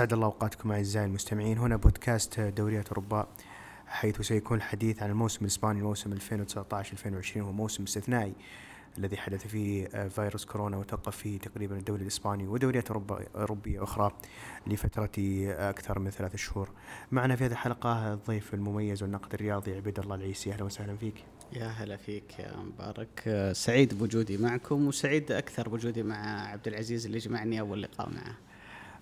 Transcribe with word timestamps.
أسعد 0.00 0.12
الله 0.12 0.26
أوقاتكم 0.26 0.72
أعزائي 0.72 1.06
المستمعين. 1.06 1.58
هنا 1.58 1.76
بودكاست 1.76 2.40
دوريات 2.40 2.88
أوروبا 2.88 3.28
حيث 3.86 4.20
سيكون 4.20 4.56
الحديث 4.56 5.02
عن 5.02 5.10
الموسم 5.10 5.44
الإسباني 5.44 5.82
موسم 5.82 6.14
2019-2020 6.14 7.36
هو 7.36 7.52
موسم 7.52 7.82
استثنائي 7.82 8.32
الذي 8.98 9.16
حدث 9.16 9.46
فيه 9.46 9.86
فيروس 10.08 10.44
كورونا 10.44 10.76
وتوقف 10.76 11.16
فيه 11.16 11.38
تقريبا 11.38 11.76
الدوري 11.76 12.02
الإسباني 12.02 12.46
ودوريات 12.46 12.86
أوروبا 12.86 13.26
أوروبية 13.36 13.82
أخرى 13.82 14.12
لفترة 14.66 15.10
أكثر 15.70 15.98
من 15.98 16.10
ثلاث 16.10 16.36
شهور. 16.36 16.70
معنا 17.10 17.36
في 17.36 17.44
هذه 17.44 17.52
الحلقة 17.52 18.12
الضيف 18.12 18.54
المميز 18.54 19.02
والناقد 19.02 19.34
الرياضي 19.34 19.76
عبيد 19.76 19.98
الله 19.98 20.14
العيسي. 20.14 20.52
أهلا 20.52 20.64
وسهلا 20.64 20.96
فيك. 20.96 21.24
يا 21.52 21.66
هلا 21.66 21.96
فيك 21.96 22.38
يا 22.38 22.56
مبارك. 22.56 23.50
سعيد 23.52 23.98
بوجودي 23.98 24.36
معكم 24.38 24.86
وسعيد 24.86 25.32
أكثر 25.32 25.68
بوجودي 25.68 26.02
مع 26.02 26.48
عبد 26.48 26.68
العزيز 26.68 27.06
اللي 27.06 27.18
جمعني 27.18 27.60
أول 27.60 27.82
لقاء 27.82 28.10
معه. 28.10 28.49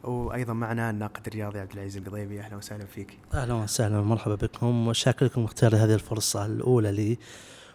وأيضا 0.04 0.52
معنا 0.52 0.90
الناقد 0.90 1.26
الرياضي 1.26 1.58
عبد 1.58 1.72
العزيز 1.72 1.96
القضيبي. 1.96 2.40
أهلا 2.40 2.56
وسهلا 2.56 2.84
فيك. 2.84 3.18
أهلا 3.34 3.54
وسهلا 3.54 3.98
ومرحبا 3.98 4.34
بكم. 4.34 4.88
وشاكر 4.88 5.26
لكم 5.26 5.44
اختيار 5.44 5.76
هذه 5.76 5.94
الفرصة 5.94 6.46
الأولى 6.46 6.92
لي 6.92 7.18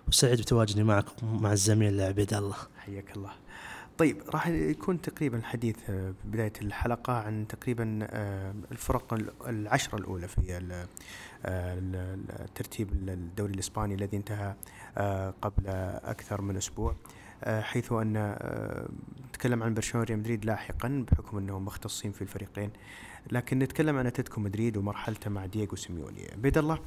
وسعيد 0.07 0.41
بتواجدي 0.41 0.83
معكم 0.83 1.41
مع 1.41 1.51
الزميل 1.51 2.01
عبيد 2.01 2.33
الله. 2.33 2.55
حياك 2.77 3.17
الله. 3.17 3.31
طيب 3.97 4.17
راح 4.29 4.47
يكون 4.47 5.01
تقريبا 5.01 5.37
الحديث 5.37 5.75
آه، 5.89 6.13
بداية 6.25 6.53
الحلقة 6.61 7.13
عن 7.13 7.45
تقريبا 7.47 7.99
آه، 8.03 8.53
الفرق 8.71 9.13
العشرة 9.47 9.97
الأولى 9.97 10.27
في 10.27 10.61
آه، 11.45 11.77
الترتيب 12.45 12.89
الدوري 13.09 13.53
الإسباني 13.53 13.95
الذي 13.95 14.17
انتهى 14.17 14.55
قبل 15.41 15.67
أكثر 16.03 16.41
من 16.41 16.57
أسبوع. 16.57 16.95
حيث 17.47 17.91
أن 17.91 18.35
نتكلم 19.29 19.63
عن 19.63 19.73
برشلونة 19.73 20.05
ريال 20.05 20.19
مدريد 20.19 20.45
لاحقا 20.45 21.05
بحكم 21.11 21.37
أنهم 21.37 21.65
مختصين 21.65 22.11
في 22.11 22.21
الفريقين. 22.21 22.69
لكن 23.31 23.59
نتكلم 23.59 23.97
عن 23.97 24.07
أتلتيكو 24.07 24.41
مدريد 24.41 24.77
ومرحلته 24.77 25.29
مع 25.29 25.45
دييغو 25.45 25.75
سيميوني. 25.75 26.27
بيد 26.37 26.57
الله 26.57 26.79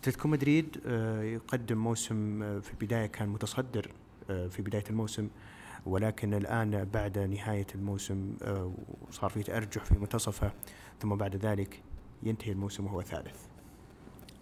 أتلتيكو 0.00 0.28
مدريد 0.28 0.76
يقدم 1.22 1.78
موسم 1.78 2.40
في 2.60 2.70
البداية 2.70 3.06
كان 3.06 3.28
متصدر 3.28 3.90
في 4.26 4.62
بداية 4.62 4.84
الموسم 4.90 5.28
ولكن 5.86 6.34
الآن 6.34 6.84
بعد 6.84 7.18
نهاية 7.18 7.66
الموسم 7.74 8.36
آه، 8.42 8.72
صار 9.10 9.30
في 9.30 9.42
تأرجح 9.42 9.84
في 9.84 9.98
منتصفه 9.98 10.52
ثم 11.00 11.14
بعد 11.14 11.36
ذلك 11.36 11.82
ينتهي 12.22 12.52
الموسم 12.52 12.86
وهو 12.86 13.02
ثالث. 13.02 13.45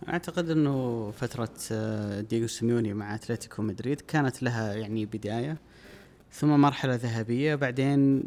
أعتقد 0.08 0.50
إنه 0.50 1.10
فترة 1.10 1.54
آه، 1.72 2.20
دييغو 2.20 2.46
سيميوني 2.46 2.94
مع 2.94 3.14
أتلتيكو 3.14 3.62
مدريد 3.62 4.00
كانت 4.00 4.42
لها 4.42 4.74
يعني 4.74 5.06
بداية 5.06 5.58
ثم 6.32 6.48
مرحلة 6.48 6.94
ذهبية 6.94 7.54
بعدين 7.54 8.22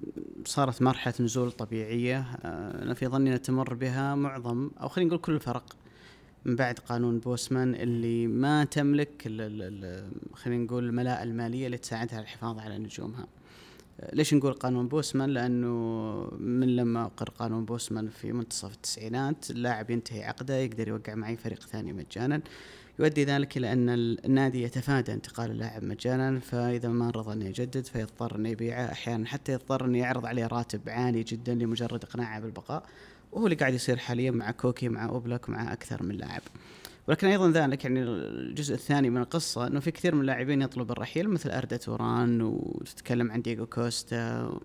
صارت 0.46 0.82
مرحلة 0.82 1.14
نزول 1.20 1.52
طبيعية 1.52 2.18
آه، 2.20 2.84
أنا 2.84 2.94
في 2.94 3.08
ظني 3.08 3.38
تمر 3.38 3.74
بها 3.74 4.16
معظم 4.16 4.72
أو 4.82 4.88
خلينا 4.88 5.08
نقول 5.08 5.22
كل 5.22 5.34
الفرق 5.34 5.76
من 6.46 6.56
بعد 6.56 6.80
قانون 6.80 7.20
بوسمان 7.20 7.76
اللي 7.76 8.28
ما 8.28 8.64
تملك 8.64 9.22
خلينا 10.34 10.64
نقول 10.64 10.86
الملاءة 10.86 11.24
المالية 11.24 11.66
اللي 11.66 11.78
تساعدها 11.78 12.16
على 12.16 12.24
الحفاظ 12.24 12.60
على 12.60 12.78
نجومها. 12.78 13.28
ليش 14.14 14.34
نقول 14.34 14.54
قانون 14.54 14.88
بوسمان؟ 14.88 15.30
لأنه 15.30 15.68
من 16.40 16.76
لما 16.76 17.06
أقر 17.06 17.30
قانون 17.30 17.66
بوسمان 17.66 18.10
في 18.10 18.34
منتصف 18.34 18.74
التسعينات 18.74 19.52
اللاعب 19.52 19.90
ينتهي 19.90 20.24
عقده 20.24 20.58
يقدر 20.58 20.88
يوقع 20.88 21.16
معي 21.16 21.38
فريق 21.38 21.62
ثاني 21.62 21.94
مجانا. 21.94 22.42
يؤدي 23.00 23.24
ذلك 23.24 23.58
إلى 23.58 23.74
أن 23.74 23.90
النادي 23.90 24.64
يتفادى 24.64 25.14
انتقال 25.14 25.52
اللاعب 25.52 25.84
مجانا 25.84 26.40
فإذا 26.40 26.90
ما 26.90 27.10
رضى 27.10 27.34
أن 27.34 27.42
يجدد 27.42 27.86
فيضطر 27.86 28.36
أن 28.36 28.46
يبيعه. 28.46 28.92
أحيانا 28.92 29.26
حتى 29.28 29.52
يضطر 29.52 29.86
أن 29.86 29.96
يعرض 29.96 30.26
عليه 30.26 30.48
راتب 30.48 30.90
عالي 30.90 31.24
جدا 31.24 31.56
لمجرد 31.56 32.04
إقناعه 32.04 32.40
بالبقاء 32.40 32.84
وهو 33.32 33.46
اللي 33.46 33.56
قاعد 33.56 33.74
يصير 33.74 33.98
حاليا 33.98 34.32
مع 34.32 34.52
كوكي 34.52 34.90
مع 34.90 35.06
اوبلك 35.06 35.50
مع 35.50 35.74
أكثر 35.74 36.04
من 36.04 36.16
لاعب. 36.16 36.42
ولكن 37.08 37.28
أيضا 37.28 37.52
ذلك 37.52 37.84
يعني 37.84 38.04
الجزء 38.04 38.74
الثاني 38.74 39.10
من 39.10 39.22
القصة 39.22 39.68
إنه 39.68 39.80
في 39.80 39.92
كثير 39.92 40.16
من 40.16 40.22
اللاعبين 40.22 40.62
يطلب 40.62 40.92
الرحيل 40.92 41.30
مثل 41.30 41.50
أردا 41.50 41.78
توران 41.78 42.42
وتتكلم 42.42 43.32
عن 43.32 43.42
دييغو 43.42 43.66
كوستا 43.66 44.60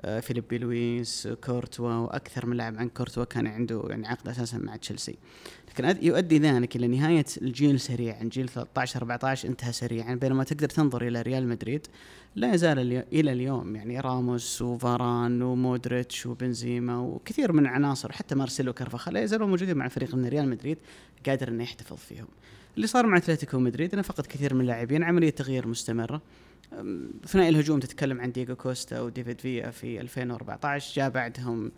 آه، 0.00 0.20
فيليبي 0.20 0.58
لويس 0.58 1.28
كورتوا 1.44 1.94
وأكثر 1.94 2.46
من 2.46 2.56
لاعب 2.56 2.78
عن 2.78 2.88
كورتوا 2.88 3.24
كان 3.24 3.46
عنده 3.46 3.82
يعني 3.88 4.08
عقد 4.08 4.28
أساسا 4.28 4.58
مع 4.58 4.76
تشيلسي. 4.76 5.18
لكن 5.68 6.04
يؤدي 6.06 6.38
ذلك 6.38 6.76
إلى 6.76 6.86
نهاية 6.86 7.24
الجيل 7.42 7.80
سريعا 7.80 8.24
جيل 8.24 8.48
13 8.48 9.00
14 9.00 9.48
انتهى 9.48 9.72
سريعا 9.72 10.14
بينما 10.14 10.44
تقدر 10.44 10.68
تنظر 10.68 11.06
إلى 11.06 11.22
ريال 11.22 11.48
مدريد 11.48 11.86
لا 12.34 12.54
يزال 12.54 13.04
إلى 13.12 13.32
اليوم. 13.32 13.76
يعني 13.76 14.00
راموس 14.00 14.62
وفاران 14.62 15.42
ومودريتش 15.42 16.26
وبنزيما 16.26 16.98
وكثير 16.98 17.52
من 17.52 17.62
العناصر 17.66 18.12
حتى 18.12 18.34
مارسيلو 18.34 18.72
كارفاخال 18.72 19.14
لا 19.14 19.22
يزالوا 19.22 19.46
موجودين 19.46 19.76
مع 19.76 19.84
الفريق 19.84 20.14
من 20.14 20.26
ريال 20.26 20.48
مدريد. 20.48 20.78
قادر 21.28 21.48
إنه 21.48 21.62
يحتفظ 21.62 21.96
فيهم. 21.96 22.26
اللي 22.76 22.86
صار 22.86 23.06
مع 23.06 23.16
أتلتيكو 23.16 23.58
مدريد 23.58 23.92
انه 23.92 24.02
فقد 24.02 24.26
كثير 24.26 24.54
من 24.54 24.60
اللاعبين 24.60 25.02
عملية 25.02 25.30
تغيير 25.30 25.68
مستمرة. 25.68 26.22
ثنائي 27.26 27.48
الهجوم 27.48 27.80
تتكلم 27.80 28.20
عن 28.20 28.32
دييغو 28.32 28.56
كوستا 28.56 29.00
وديفيد 29.00 29.40
فيا 29.40 29.70
في 29.70 30.00
2014 30.00 30.94
جاء 30.94 31.10
بعدهم 31.10 31.72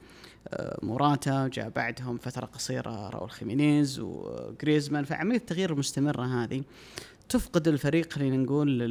آه، 0.49 0.79
موراتا 0.83 1.49
جاء 1.53 1.69
بعدهم 1.69 2.19
فترة 2.19 2.47
قصيرة 2.47 3.09
راول 3.09 3.31
خيمينيز 3.31 4.01
وجريزمان 4.01 5.05
فعملية 5.05 5.37
التغيير 5.37 5.73
المستمرة 5.73 6.23
هذه 6.23 6.63
تفقد 7.29 7.69
الفريق 7.69 8.13
خلينا 8.13 8.37
نقول 8.37 8.83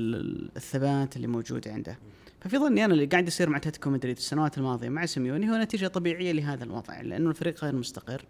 الثبات 0.56 1.16
اللي 1.16 1.28
موجود 1.28 1.68
عنده 1.68 1.98
ففي 2.42 2.58
ظني 2.58 2.86
أنا 2.86 2.94
اللي 2.94 3.06
قاعد 3.06 3.28
يصير 3.28 3.50
مع 3.50 3.58
أتلتيكو 3.58 3.90
مدريد 3.90 4.18
السنوات 4.18 4.58
الماضية 4.58 4.90
مع 4.90 5.06
سيميوني 5.06 5.52
هو 5.52 5.56
نتيجة 5.56 5.88
طبيعية 5.88 6.32
لهذا 6.32 6.64
الوضع 6.64 7.02
لأنه 7.02 7.30
الفريق 7.30 7.64
غير 7.64 7.76
مستقر 7.76 8.26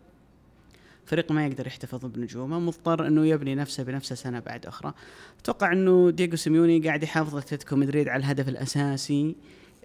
فريق 1.08 1.32
ما 1.32 1.48
يقدر 1.48 1.68
يحتفظ 1.68 2.06
بنجومه 2.06 2.60
مضطر 2.60 3.08
إنه 3.08 3.26
يبني 3.26 3.56
نفسه 3.56 3.84
بنفسه 3.84 4.16
سنة 4.16 4.40
بعد 4.40 4.66
أخرى. 4.66 4.94
أتوقع 5.40 5.72
إنه 5.72 6.10
دييغو 6.10 6.36
سيميوني 6.36 6.80
قاعد 6.80 7.04
يحافظ 7.04 7.36
أتلتيكو 7.36 7.76
مدريد 7.76 8.08
على 8.08 8.20
الهدف 8.20 8.50
الأساسي 8.50 9.36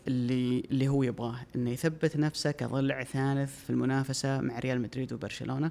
اللي 0.08 0.62
اللي 0.70 0.88
هو 0.88 1.02
يبغاه 1.02 1.40
إنه 1.56 1.70
يثبت 1.70 2.16
نفسه 2.16 2.50
كضلع 2.50 3.04
ثالث 3.04 3.64
في 3.64 3.70
المنافسة 3.70 4.40
مع 4.40 4.58
ريال 4.58 4.80
مدريد 4.80 5.12
وبرشلونة 5.12 5.70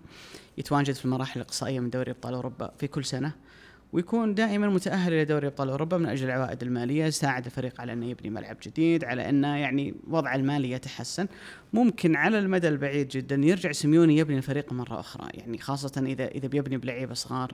يتواجد 0.58 0.94
في 0.94 1.06
المراحل 1.06 1.42
الإقصائية 1.42 1.80
من 1.80 1.90
دوري 1.90 2.12
أبطال 2.12 2.34
أوروبا 2.34 2.72
في 2.80 2.88
كل 2.88 3.06
سنة. 3.06 3.34
ويكون 3.94 4.36
دائما 4.36 4.70
متأهل 4.70 5.14
إلى 5.14 5.26
دوري 5.26 5.48
أبطال 5.48 5.70
أوروبا 5.70 5.98
من 5.98 6.06
أجل 6.06 6.26
العوائد 6.26 6.64
المالية 6.64 7.06
يساعد 7.06 7.46
الفريق 7.46 7.82
على 7.82 7.94
أنه 7.94 8.06
يبني 8.06 8.30
ملعب 8.30 8.58
جديد 8.64 9.04
على 9.04 9.30
أنه 9.30 9.58
يعني 9.58 9.96
وضع 10.08 10.36
المالي 10.36 10.72
يتحسن. 10.72 11.28
ممكن 11.74 12.16
على 12.16 12.40
المدى 12.40 12.68
البعيد 12.68 13.08
جدا 13.08 13.36
يرجع 13.36 13.72
سيميوني 13.72 14.18
يبني 14.18 14.38
الفريق 14.38 14.74
مرة 14.74 15.00
أخرى. 15.00 15.28
يعني 15.34 15.58
خاصة 15.58 16.04
إذا 16.06 16.28
إذا 16.28 16.48
بيبني 16.48 16.78
بلعيبة 16.78 17.14
صغار 17.14 17.54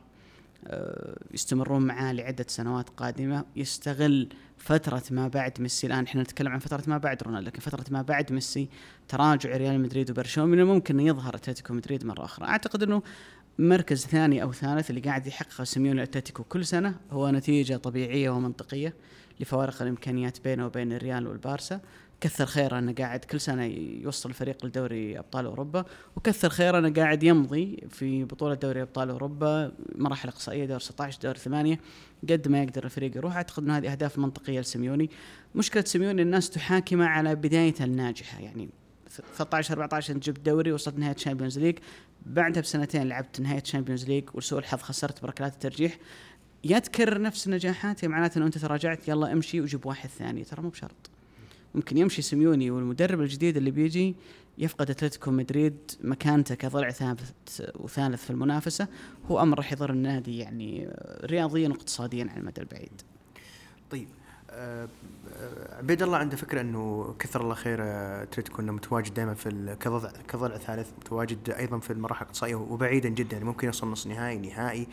آه، 0.67 1.17
يستمرون 1.33 1.81
معاه 1.81 2.13
لعدة 2.13 2.45
سنوات 2.47 2.89
قادمة 2.89 3.45
يستغل 3.55 4.29
فترة 4.57 5.03
ما 5.11 5.27
بعد 5.27 5.61
ميسي. 5.61 5.87
الآن 5.87 6.03
إحنا 6.03 6.21
نتكلم 6.21 6.51
عن 6.51 6.59
فترة 6.59 6.83
ما 6.87 6.97
بعد 6.97 7.23
رونالدو 7.23 7.47
لكن 7.47 7.59
فترة 7.59 7.85
ما 7.91 8.01
بعد 8.01 8.33
ميسي 8.33 8.69
تراجع 9.07 9.57
ريال 9.57 9.79
مدريد 9.79 10.11
وبرشلونة 10.11 10.51
من 10.51 10.59
الممكن 10.59 10.99
أن 10.99 11.07
يظهر 11.07 11.35
أتلتيكو 11.35 11.73
مدريد 11.73 12.05
مرة 12.05 12.25
أخرى. 12.25 12.47
أعتقد 12.47 12.83
أنه 12.83 13.01
مركز 13.59 14.05
ثاني 14.05 14.43
أو 14.43 14.51
ثالث 14.51 14.89
اللي 14.89 15.01
قاعد 15.01 15.27
يحققه 15.27 15.63
سيميوني 15.63 16.03
أتلتيكو 16.03 16.43
كل 16.43 16.65
سنة 16.65 16.95
هو 17.11 17.29
نتيجة 17.29 17.77
طبيعية 17.77 18.29
ومنطقية 18.29 18.93
لفوارق 19.39 19.81
الإمكانيات 19.81 20.43
بينه 20.43 20.65
وبين 20.65 20.93
الريال 20.93 21.27
والبارسا. 21.27 21.79
كثر 22.21 22.45
خيره 22.45 22.79
أنه 22.79 22.93
قاعد 22.93 23.19
كل 23.19 23.39
سنة 23.39 23.63
يوصل 24.03 24.29
الفريق 24.29 24.65
لدوري 24.65 25.19
أبطال 25.19 25.45
أوروبا 25.45 25.85
وكثر 26.15 26.49
خيره 26.49 26.79
أنه 26.79 26.89
قاعد 26.89 27.23
يمضي 27.23 27.83
في 27.89 28.23
بطولة 28.23 28.53
دوري 28.53 28.81
أبطال 28.81 29.09
أوروبا 29.09 29.71
مراحل 29.95 30.29
إقصائية 30.29 30.65
دور 30.65 30.79
16 30.79 31.19
دور 31.23 31.37
8 31.37 31.79
قد 32.29 32.47
ما 32.47 32.63
يقدر 32.63 32.83
الفريق 32.83 33.17
يروح. 33.17 33.35
أعتقد 33.35 33.63
ان 33.63 33.71
هذه 33.71 33.91
أهداف 33.91 34.19
منطقية 34.19 34.59
لسيميوني 34.59 35.09
مشكلة 35.55 35.83
سيميوني 35.83 36.21
الناس 36.21 36.49
تحاكمه 36.49 37.05
على 37.05 37.35
بدايته 37.35 37.85
الناجحة 37.85 38.39
يعني 38.39 38.69
13 39.09 39.73
14 39.73 40.13
أنت 40.13 40.23
جبت 40.23 40.39
دوري 40.39 40.71
وصلت 40.71 40.99
نهايه 40.99 41.15
ال 41.15 41.19
Champions 41.19 41.59
League 41.59 41.77
بعدها 42.25 42.61
بسنتين 42.61 43.07
لعبت 43.07 43.41
نهايه 43.41 43.61
ال 43.61 43.65
Champions 43.65 44.05
League 44.05 44.23
ولسوء 44.33 44.59
الحظ 44.59 44.81
خسرت 44.81 45.21
بركلات 45.21 45.53
الترجيح. 45.53 45.97
يا 46.63 46.79
تكرر 46.79 47.21
نفس 47.21 47.47
النجاحات 47.47 48.03
يا 48.03 48.07
معناته 48.07 48.37
انه 48.37 48.45
أنت 48.45 48.57
تراجعت 48.57 49.07
يلا 49.07 49.31
امشي 49.31 49.61
وجيب 49.61 49.85
واحد 49.85 50.09
ثاني. 50.09 50.43
ترى 50.43 50.61
مو 50.61 50.69
بشرط. 50.69 51.09
ممكن 51.75 51.97
يمشي 51.97 52.21
سيميوني 52.21 52.71
والمدرب 52.71 53.21
الجديد 53.21 53.57
اللي 53.57 53.71
بيجي 53.71 54.15
يفقد 54.57 54.89
أتلتيكو 54.89 55.31
مدريد 55.31 55.77
مكانته 56.01 56.55
كضلع 56.55 56.89
ثابت 56.89 57.73
وثالث 57.75 58.23
في 58.23 58.29
المنافسة. 58.29 58.87
هو 59.25 59.41
أمر 59.41 59.57
راح 59.57 59.71
يضر 59.71 59.89
النادي 59.89 60.37
يعني 60.37 60.89
رياضيا 61.23 61.69
واقتصاديا 61.69 62.27
على 62.31 62.39
المدى 62.39 62.61
البعيد. 62.61 63.01
طيب. 63.91 64.07
عبيد 65.79 66.01
الله 66.03 66.17
عنده 66.17 66.37
فكرة 66.37 66.61
إنه 66.61 67.15
كثر 67.19 67.41
الله 67.41 67.55
خير 67.55 67.77
اتلتيكو 67.81 68.61
انه 68.61 68.71
متواجد 68.71 69.13
دائما 69.13 69.33
في 69.33 69.75
كضلع 69.79 70.11
كضلع 70.27 70.57
ثالث 70.57 70.89
متواجد 70.99 71.49
أيضا 71.49 71.79
في 71.79 71.93
المراحل 71.93 72.25
الاقصائيه 72.25 72.55
وبعيدا 72.55 73.09
جدا 73.09 73.33
يعني 73.33 73.45
ممكن 73.45 73.67
يوصل 73.67 73.87
نص 73.87 74.07
نهائي 74.07 74.37
نهائي 74.37 74.87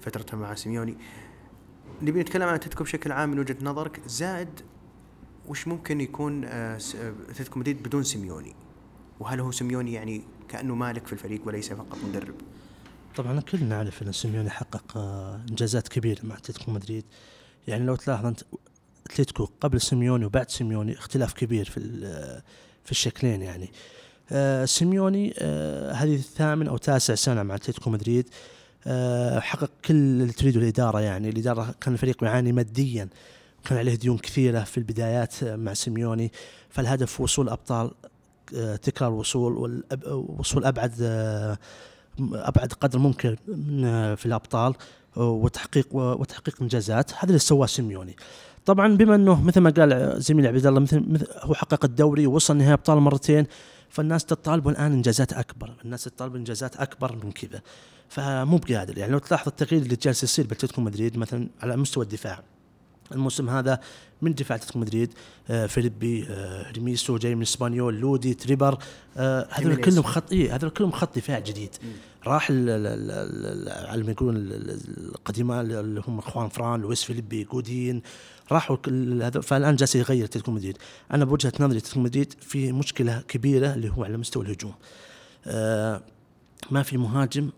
فترته 0.00 0.36
مع 0.36 0.54
سيميوني. 0.54 0.96
نبي 2.02 2.20
نتكلم 2.20 2.42
عن 2.48 2.54
اتلتيكو 2.54 2.84
بشكل 2.84 3.12
عام 3.12 3.30
من 3.30 3.38
وجهة 3.38 3.56
نظرك 3.62 4.00
زائد 4.06 4.48
وش 5.48 5.68
ممكن 5.68 6.00
يكون 6.00 6.44
آه، 6.44 6.78
س- 6.78 6.94
آه، 6.96 7.12
اتلتيكو 7.30 7.58
مدريد 7.60 7.82
بدون 7.82 8.02
سيميوني؟ 8.02 8.54
وهل 9.20 9.40
هو 9.40 9.50
سيميوني 9.50 9.92
يعني 9.92 10.22
كأنه 10.48 10.74
مالك 10.74 11.06
في 11.06 11.12
الفريق 11.12 11.40
وليس 11.46 11.72
فقط 11.72 11.98
مدرب؟ 12.08 12.34
طبعا 13.16 13.40
كلنا 13.40 13.64
نعرف 13.68 14.02
إن 14.02 14.12
سيميوني 14.12 14.50
حقق 14.50 14.96
آه، 14.96 15.40
إنجازات 15.50 15.88
كبيرة 15.88 16.26
مع 16.26 16.34
اتلتيكو 16.36 16.70
مدريد. 16.70 17.04
يعني 17.68 17.84
لو 17.84 17.96
تلاحظ 17.96 18.26
أنت 18.26 18.40
اتلتيكو 19.10 19.48
قبل 19.60 19.80
سيميوني 19.80 20.24
وبعد 20.24 20.50
سيميوني 20.50 20.92
اختلاف 20.92 21.32
كبير 21.32 21.64
في 21.64 21.80
في 22.84 22.90
الشكلين 22.90 23.42
يعني. 23.42 23.70
آه، 24.32 24.64
سيميوني 24.64 25.34
آه، 25.38 25.92
هذه 25.92 26.14
الثامن 26.14 26.68
أو 26.68 26.76
تاسع 26.76 27.14
سنة 27.14 27.42
مع 27.42 27.54
أتلتيكو 27.54 27.90
مدريد. 27.90 28.28
آه، 28.86 29.40
حقق 29.40 29.70
كل 29.84 29.94
اللي 29.94 30.32
تريده 30.32 30.60
الإدارة 30.60 31.00
يعني. 31.00 31.28
الإدارة 31.28 31.74
كان 31.80 31.92
الفريق 31.94 32.24
يعاني 32.24 32.52
ماديا 32.52 33.08
كان 33.64 33.78
عليه 33.78 33.94
ديون 33.94 34.18
كثيرة 34.18 34.64
في 34.64 34.78
البدايات 34.78 35.42
آه، 35.42 35.56
مع 35.56 35.74
سيميوني. 35.74 36.32
فالهدف 36.70 37.20
وصول 37.20 37.48
أبطال 37.48 37.90
آه، 38.56 38.76
تكرار 38.76 39.10
الوصول 39.10 39.52
والوصول 39.56 40.64
أبعد 40.64 40.92
آه، 41.02 41.58
أبعد 42.20 42.72
قدر 42.72 42.98
ممكن 42.98 43.36
في 44.16 44.26
الأبطال 44.26 44.74
وتحقيق 45.16 45.88
وتحقيق 45.94 46.62
إنجازات. 46.62 47.12
هذا 47.14 47.26
اللي 47.26 47.38
سواه 47.38 47.66
سيميوني. 47.66 48.16
طبعا 48.66 48.96
بما 48.96 49.14
أنه 49.14 49.42
مثل 49.42 49.60
ما 49.60 49.70
قال 49.70 50.14
زميلي 50.22 50.48
عبد 50.48 50.66
الله 50.66 50.80
مثل, 50.80 51.26
هو 51.38 51.54
حقق 51.54 51.84
الدوري 51.84 52.26
ووصل 52.26 52.56
نهائي 52.56 52.72
أبطال 52.72 52.98
مرتين 52.98 53.46
فالناس 53.88 54.24
تطالب 54.24 54.68
الآن 54.68 54.92
إنجازات 54.92 55.32
أكبر 55.32 55.72
الناس 55.84 56.04
تطالب 56.04 56.36
إنجازات 56.36 56.76
أكبر 56.76 57.16
من 57.24 57.32
كذا. 57.32 57.60
فمو 58.08 58.56
بقادر 58.56 58.98
يعني 58.98 59.12
لو 59.12 59.18
تلاحظ 59.18 59.48
التغيير 59.48 59.82
اللي 59.82 59.96
جالس 59.96 60.22
يصير 60.22 60.46
بأتلتيكو 60.46 60.80
مدريد 60.80 61.18
مثلا 61.18 61.48
على 61.62 61.76
مستوى 61.76 62.04
الدفاع. 62.04 62.42
الموسم 63.12 63.50
هذا 63.50 63.80
من 64.22 64.34
دفاع 64.34 64.56
أتلتيكو 64.56 64.78
مدريد 64.78 65.14
آه 65.50 65.66
فيليبي 65.66 66.26
آه 66.28 66.70
هيرموسو 66.72 67.18
جاي 67.18 67.34
من 67.34 67.42
إسبانيول 67.42 67.94
لودي 68.00 68.34
تريبير 68.34 68.78
آه 69.16 69.48
هذول. 69.50 69.76
كلهم 69.76 70.02
خط 70.02 70.32
إيه 70.32 70.54
هذول 70.56 70.70
كلهم 70.70 70.90
خط 70.92 71.16
دفاع 71.16 71.38
جديد. 71.38 71.70
راح 72.26 72.50
على 72.50 74.02
ما 74.02 74.10
يقولون 74.10 74.36
ال- 74.36 74.52
ال- 74.70 75.08
القديماء 75.14 75.60
اللي 75.60 76.02
هم 76.08 76.18
خوان 76.18 76.48
فران 76.48 76.80
لويس 76.80 77.02
فيليبي 77.04 77.44
جودين 77.44 78.02
راحوا 78.52 78.76
كل 78.76 79.22
هذا 79.22 79.40
فالآن 79.40 79.76
جالس 79.76 79.96
يغير 79.96 80.24
أتلتيكو 80.24 80.50
مدريد. 80.52 80.78
أنا 81.12 81.24
بوجهة 81.24 81.52
نظري 81.60 81.78
أتلتيكو 81.78 82.00
مدريد 82.00 82.34
في 82.40 82.72
مشكلة 82.72 83.22
كبيرة 83.28 83.74
اللي 83.74 83.88
هو 83.90 84.04
على 84.04 84.16
مستوى 84.16 84.44
الهجوم. 84.44 84.74
آه 85.46 86.02
ما 86.70 86.82
في 86.82 86.96
مهاجم 86.98 87.50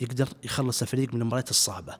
يقدر 0.00 0.28
يخلص 0.44 0.82
الفريق 0.82 1.14
من 1.14 1.20
المباريات 1.20 1.50
الصعبة. 1.50 1.94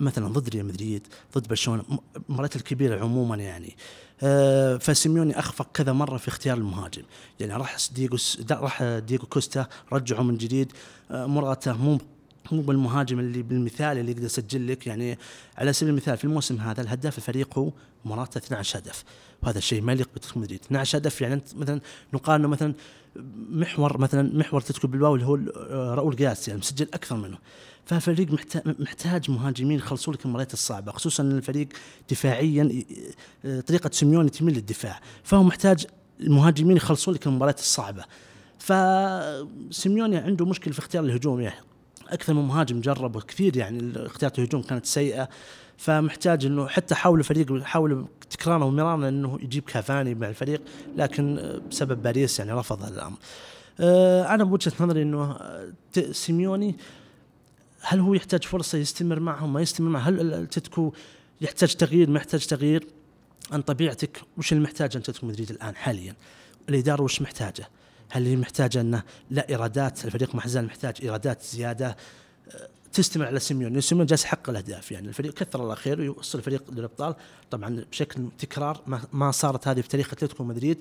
مثلا 0.00 0.28
ضد 0.28 0.48
ريال 0.48 0.66
مدريد 0.66 1.06
ضد 1.38 1.48
برشلونة 1.48 1.84
المباريات 2.28 2.56
الكبيرة 2.56 3.00
عموما 3.00 3.36
يعني. 3.36 3.76
آه 4.22 4.76
فسيميوني 4.76 5.38
أخفق 5.38 5.72
كذا 5.74 5.92
مرة 5.92 6.16
في 6.16 6.28
اختيار 6.28 6.56
المهاجم. 6.56 7.02
يعني 7.40 7.52
راح 7.52 7.76
دييجو 7.94 8.16
راح 8.50 8.82
دييجو 8.82 9.26
كوستا 9.26 9.66
رجعه 9.92 10.22
من 10.22 10.36
جديد. 10.36 10.72
آه 11.10 11.26
موراتا 11.26 11.72
مو 11.72 11.98
مو 12.52 12.60
بالمهاجم 12.60 13.20
اللي 13.20 13.42
بالمثال 13.42 13.98
اللي 13.98 14.12
يقدر 14.12 14.24
يسجل 14.24 14.68
لك. 14.68 14.86
يعني 14.86 15.18
على 15.58 15.72
سبيل 15.72 15.90
المثال 15.90 16.16
في 16.16 16.24
الموسم 16.24 16.56
هذا 16.56 16.80
الهداف 16.80 17.18
الفريق 17.18 17.58
هو 17.58 17.72
مراته 18.04 18.38
12 18.38 18.78
هدف. 18.78 19.04
وهذا 19.42 19.58
الشيء 19.58 19.82
ما 19.82 19.92
يليق 19.92 20.08
باتلتيكو 20.14 20.40
مدريد. 20.40 20.60
12 20.64 20.98
هدف 20.98 21.20
يعني 21.20 21.42
مثلا 21.56 21.80
نقارنه 22.14 22.48
مثلا 22.48 22.74
محور 23.50 23.98
مثلا 23.98 24.38
محور 24.38 24.60
تتكو 24.60 24.88
بالباو 24.88 25.14
اللي 25.14 25.26
هو 25.26 25.38
آه، 25.56 25.94
راؤول 25.94 26.16
جاس 26.16 26.48
يعني 26.48 26.60
مسجل 26.60 26.88
أكثر 26.94 27.16
منه. 27.16 27.38
فالفريق 27.84 28.28
محتاج 28.66 29.30
مهاجمين 29.30 29.78
يخلصوا 29.78 30.12
لك 30.12 30.24
المباريات 30.24 30.52
الصعبة 30.52 30.92
خصوصا 30.92 31.22
إن 31.22 31.32
الفريق 31.32 31.68
دفاعيا 32.10 32.84
آه، 33.44 33.60
طريقة 33.60 33.90
سيميوني 33.92 34.30
تميل 34.30 34.54
للدفاع. 34.54 35.00
فهو 35.22 35.42
محتاج 35.42 35.86
المهاجمين 36.20 36.76
يخلصوا 36.76 37.12
لك 37.12 37.26
المباريات 37.26 37.58
الصعبة. 37.58 38.04
فسيميوني 38.58 40.16
عنده 40.16 40.46
مشكلة 40.46 40.72
في 40.72 40.78
اختيار 40.78 41.04
الهجوم 41.04 41.40
يعني 41.40 41.60
أكثر 42.08 42.34
من 42.34 42.42
مهاجم 42.42 42.80
جربوا 42.80 43.20
كثير 43.20 43.56
يعني 43.56 44.06
اختيارات 44.06 44.38
الهجوم 44.38 44.62
كانت 44.62 44.86
سيئة. 44.86 45.28
فمحتاج 45.76 46.46
إنه 46.46 46.66
حتى 46.66 46.94
حاولوا 46.94 47.20
الفريق 47.20 47.62
حاولوا 47.62 48.06
تكرارا 48.30 48.64
ومرارا 48.64 49.08
إنه 49.08 49.38
يجيب 49.42 49.64
كافاني 49.64 50.14
مع 50.14 50.28
الفريق 50.28 50.62
لكن 50.96 51.52
بسبب 51.70 52.02
باريس 52.02 52.38
يعني 52.38 52.52
رفض 52.52 52.82
هذا 52.82 52.94
الأمر. 52.94 53.16
آه، 53.80 54.34
أنا 54.34 54.44
بوجهة 54.44 54.72
نظري 54.80 55.02
إنه 55.02 55.32
آه، 55.32 55.72
سيميوني 56.10 56.76
هل 57.80 58.00
هو 58.00 58.14
يحتاج 58.14 58.44
فرصة 58.44 58.78
يستمر 58.78 59.20
معهم؟ 59.20 59.52
ما 59.52 59.60
يستمر 59.60 59.88
معهم. 59.88 60.14
هل 60.14 60.34
اتلتيكو 60.34 60.92
يحتاج 61.40 61.74
تغيير؟ 61.74 62.10
ما 62.10 62.16
يحتاج 62.16 62.46
تغيير؟ 62.46 62.86
عن 63.52 63.62
طبيعتك 63.62 64.20
وش 64.38 64.52
اللي 64.52 64.64
محتاجه 64.64 64.98
اتلتيكو 64.98 65.26
مدريد 65.26 65.50
الآن 65.50 65.76
حاليا؟ 65.76 66.14
الإدارة 66.68 67.02
وش 67.02 67.22
محتاجة؟ 67.22 67.68
هل 68.10 68.26
هي 68.26 68.36
محتاجة 68.36 68.80
إنه 68.80 69.02
لا 69.30 69.48
إيرادات 69.48 70.04
الفريق 70.04 70.34
ما 70.34 70.46
زال 70.46 70.64
محتاج 70.64 70.94
إيرادات 71.02 71.42
زيادة؟ 71.42 71.96
تستمر 72.96 73.26
على 73.26 73.40
سيميون 73.40 73.80
جالس 74.06 74.24
يحقق 74.24 74.50
الأهداف. 74.50 74.92
يعني 74.92 75.08
الفريق 75.08 75.34
كثر 75.34 75.62
الله 75.62 75.74
خير 75.74 76.00
ويوصل 76.00 76.38
الفريق 76.38 76.64
للأبطال. 76.70 77.14
طبعا 77.50 77.84
بشكل 77.90 78.28
تكرار 78.38 78.80
ما, 79.12 79.30
صارت 79.30 79.68
هذه 79.68 79.80
في 79.80 79.88
تاريخ 79.88 80.12
أتلتيكو 80.12 80.44
مدريد. 80.44 80.78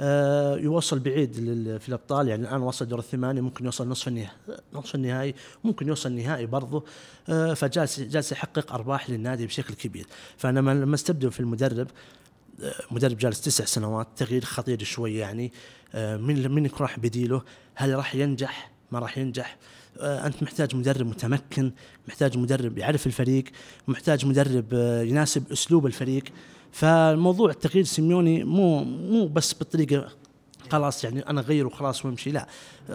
آه 0.00 0.56
يوصل 0.56 0.98
بعيد 0.98 1.32
في 1.80 1.88
الأبطال. 1.88 2.28
يعني 2.28 2.42
الآن 2.42 2.62
وصل 2.62 2.86
دور 2.88 2.98
الثمانية 2.98 3.40
ممكن 3.40 3.64
يوصل 3.64 3.88
نصف 3.88 4.08
النهائي 4.08 4.30
نصف 4.72 4.94
النهائي 4.94 5.34
ممكن 5.64 5.88
يوصل 5.88 6.08
النهائي 6.08 6.46
برضه 6.46 6.84
آه 7.28 7.54
فجالس 7.54 8.00
جالس 8.00 8.32
يحقق 8.32 8.72
أرباح 8.72 9.10
للنادي 9.10 9.46
بشكل 9.46 9.74
كبير. 9.74 10.06
فأنا 10.36 10.60
لما- 10.60 10.94
استبدل 10.94 11.30
في 11.32 11.40
المدرب 11.40 11.86
آه، 12.62 12.74
مدرب 12.90 13.18
جالس 13.18 13.40
تسع 13.40 13.64
سنوات 13.64 14.08
تغيير 14.16 14.44
خطير 14.44 14.84
شوي 14.84 15.14
يعني. 15.16 15.52
من 15.94 16.50
من 16.50 16.70
راح 16.80 16.98
بديله؟ 16.98 17.42
هل 17.74 17.94
راح 17.94 18.14
ينجح؟ 18.14 18.70
ما 18.92 18.98
راح 18.98 19.18
ينجح. 19.18 19.56
أنت 20.00 20.42
محتاج 20.42 20.76
مدرب 20.76 21.06
متمكن 21.06 21.72
محتاج 22.08 22.38
مدرب 22.38 22.78
يعرف 22.78 23.06
الفريق 23.06 23.44
محتاج 23.88 24.26
مدرب 24.26 24.64
آه، 24.72 25.02
يناسب 25.02 25.52
أسلوب 25.52 25.86
الفريق. 25.86 26.24
فالموضوع 26.72 27.52
تغيير 27.52 27.84
سيميوني 27.84 28.44
مو 28.44 28.84
مو 28.84 29.28
بس 29.28 29.52
بالطريقة 29.52 30.08
خلاص 30.70 31.04
يعني 31.04 31.20
أنا 31.20 31.40
اغير 31.40 31.66
وخلاص 31.66 32.04
وامشي 32.04 32.30
لا 32.30 32.46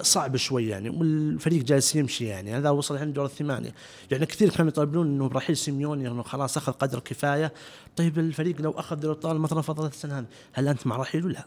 صعب 0.02 0.38
شوي 0.38 0.68
يعني 0.68 0.90
والفريق 0.90 1.64
جالس 1.64 1.96
يمشي 1.96 2.26
يعني. 2.26 2.58
هذا 2.58 2.70
وصل 2.70 2.96
الحين 2.96 3.14
دور 3.14 3.26
الثمانية. 3.26 3.74
يعني 4.12 4.26
كثير 4.26 4.50
كانوا 4.50 4.72
يطالبون 4.72 5.08
إنه 5.08 5.30
برحيل 5.30 5.58
سيميوني 5.58 6.08
إنه 6.08 6.24
خلاص 6.24 6.58
أخذ 6.58 6.72
قدر 6.72 7.00
كفاية. 7.00 7.54
طيب 7.96 8.20
الفريق 8.20 8.62
لو 8.62 8.72
أخذ 8.72 8.96
دوري 8.96 9.14
الأبطال 9.14 9.40
مثلا 9.40 9.62
فضلت 9.62 9.94
السنة 9.94 10.20
هذه 10.20 10.26
هل 10.54 10.68
أنت 10.68 10.88
مع 10.88 10.96
رحيله؟ 10.96 11.30
لا. 11.30 11.46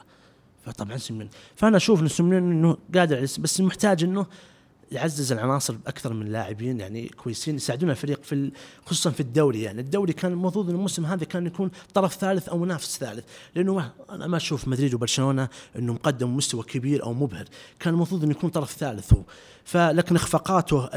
فطبعا 0.67 0.97
سيميوني. 0.97 1.31
فأنا 1.57 1.76
أشوف 1.76 2.02
إن 2.02 2.09
سيميوني 2.09 2.52
إنه 2.52 2.76
قادر 2.95 3.21
بس 3.21 3.61
محتاج 3.61 4.05
إنه 4.05 4.26
يعزز 4.95 5.33
العناصر 5.33 5.75
باكثر 5.75 6.13
من 6.13 6.27
لاعبين 6.27 6.81
يعني 6.81 7.09
كويسين 7.09 7.57
يساعدون 7.57 7.91
الفريق 7.91 8.23
في 8.23 8.51
خصوصا 8.87 9.11
في 9.11 9.21
الدوري 9.21 9.63
يعني. 9.63 9.81
الدوري 9.81 10.13
كان 10.13 10.33
المفروض 10.33 10.69
إن 10.69 10.75
الموسم 10.75 11.07
هذا 11.07 11.25
كان 11.25 11.47
يكون 11.47 11.71
طرف 11.95 12.15
ثالث 12.15 12.49
أو 12.49 12.59
منافس 12.59 12.99
ثالث 12.99 13.25
لأنه 13.55 13.93
أنا 14.11 14.27
ما 14.27 14.37
أشوف 14.37 14.69
مدريد 14.69 14.95
وبرشلونة 14.95 15.49
انه 15.79 15.93
مقدم 15.93 16.37
مستوى 16.37 16.63
كبير 16.63 17.03
أو 17.03 17.13
مبهر. 17.13 17.45
كان 17.81 17.95
المفروض 17.95 18.23
انه 18.23 18.31
يكون 18.31 18.51
طرف 18.51 18.73
ثالث 18.73 19.13
هو. 19.13 19.23
فلكن 19.65 20.17
إخفاقاته 20.17 20.89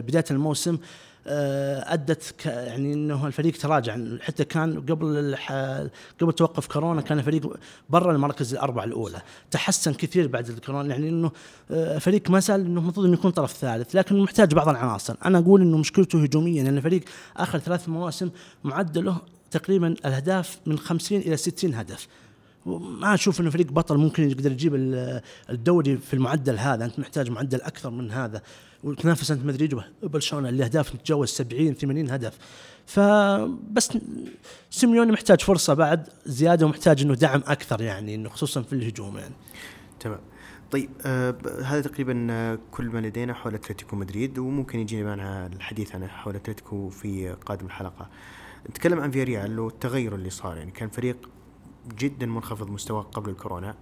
بداية 0.00 0.24
الموسم 0.30 0.78
أدت 1.26 2.34
ك 2.38 2.46
يعني 2.46 2.92
إنه 2.92 3.26
الفريق 3.26 3.58
تراجع. 3.58 3.98
حتى 4.20 4.44
كان 4.44 4.80
قبل. 4.80 5.36
قبل 6.20 6.32
توقف 6.32 6.66
كورونا 6.66 7.02
كان 7.02 7.18
الفريق 7.18 7.56
برا 7.90 8.12
المراكز 8.12 8.52
الأربعة 8.54 8.84
الأولى. 8.84 9.22
تحسن 9.50 9.94
كثير 9.94 10.26
بعد 10.28 10.48
الكورونا. 10.48 10.94
يعني 10.94 11.08
إنه 11.08 11.30
آه، 11.70 11.98
فريق 11.98 12.30
ما 12.30 12.40
زال 12.40 12.60
إنه 12.60 12.80
المفروض 12.80 13.06
إنه 13.06 13.14
يكون 13.14 13.30
طرف 13.30 13.52
ثالث 13.52 13.96
لكن 13.96 14.20
محتاج 14.20 14.54
بعض 14.54 14.68
العناصر. 14.68 15.14
أنا 15.24 15.38
أقول 15.38 15.62
إنه 15.62 15.76
مشكلته 15.78 16.22
هجوميا 16.22 16.64
لأن 16.64 16.76
الفريق 16.76 17.02
آخر 17.36 17.58
ثلاث 17.58 17.88
مواسم 17.88 18.30
معدله 18.64 19.16
تقريبا 19.50 19.88
الأهداف 19.88 20.58
من 20.66 20.78
50 20.78 21.18
إلى 21.18 21.36
60 21.36 21.74
هدف. 21.74 22.08
ما 23.00 23.14
أشوف 23.14 23.40
إنه 23.40 23.50
فريق 23.50 23.72
بطل 23.72 23.96
ممكن 23.96 24.30
يقدر 24.30 24.52
يجيب 24.52 24.74
ال- 24.74 25.20
الدوري 25.50 25.96
في 25.96 26.14
المعدل 26.14 26.58
هذا. 26.58 26.84
أنت 26.84 26.98
محتاج 26.98 27.30
معدل 27.30 27.60
أكثر 27.60 27.90
من 27.90 28.10
هذا. 28.10 28.42
وتنافس 28.84 29.30
أنت 29.30 29.44
مدريد 29.44 29.80
وبرشلونه 30.02 30.48
اللي 30.48 30.64
أهداف 30.64 30.90
تتجاوز 30.90 31.28
70 31.28 31.74
80 31.74 32.10
هدف. 32.10 32.38
فبس 32.86 33.98
سيميوني 34.70 35.12
محتاج 35.12 35.40
فرصة 35.40 35.74
بعد. 35.74 36.08
زيادة 36.26 36.66
ومحتاج 36.66 37.02
إنه 37.02 37.14
دعم 37.14 37.42
أكثر 37.46 37.80
يعني 37.82 38.14
إنه 38.14 38.28
خصوصا 38.28 38.62
في 38.62 38.72
الهجوم 38.72 39.18
يعني. 39.18 39.34
تمام. 40.00 40.20
طيب 40.70 40.90
آه 41.06 41.34
هذا 41.64 41.80
تقريبا 41.80 42.58
كل 42.70 42.84
ما 42.86 42.98
لدينا 42.98 43.34
حول 43.34 43.54
أتلتيكو 43.54 43.96
مدريد 43.96 44.38
وممكن 44.38 44.78
يجينا 44.78 45.04
معنا 45.04 45.46
الحديث 45.46 45.94
عن 45.94 46.08
حول 46.08 46.34
أتلتيكو 46.36 46.88
في 46.88 47.36
قادم 47.46 47.66
الحلقة. 47.66 48.08
نتكلم 48.70 49.00
عن 49.00 49.10
فياريال 49.10 49.58
والتغير 49.58 50.14
اللي 50.14 50.30
صار 50.30 50.56
يعني. 50.56 50.70
كان 50.70 50.88
فريق 50.88 51.16
جدا 51.94 52.26
منخفض 52.26 52.70
مستواه 52.70 53.02
قبل 53.02 53.30
الكورونا. 53.30 53.74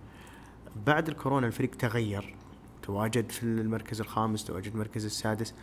بعد 0.87 1.09
الكورونا 1.09 1.47
الفريق 1.47 1.71
تغير. 1.75 2.35
تواجد 2.83 3.31
في 3.31 3.43
المركز 3.43 4.01
الخامس 4.01 4.45
تواجد 4.45 4.73
المركز 4.73 5.05
السادس. 5.05 5.55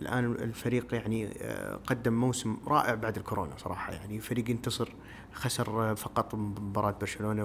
الآن 0.00 0.24
الفريق 0.24 0.94
يعني 0.94 1.28
آه، 1.40 1.76
قدم 1.86 2.12
موسم 2.12 2.56
رائع 2.66 2.94
بعد 2.94 3.16
الكورونا 3.16 3.56
صراحة. 3.58 3.92
يعني 3.92 4.20
فريق 4.20 4.50
ينتصر 4.50 4.88
خسر 5.32 5.94
فقط 5.96 6.34
مباراة 6.34 6.94
برشلونة 7.00 7.44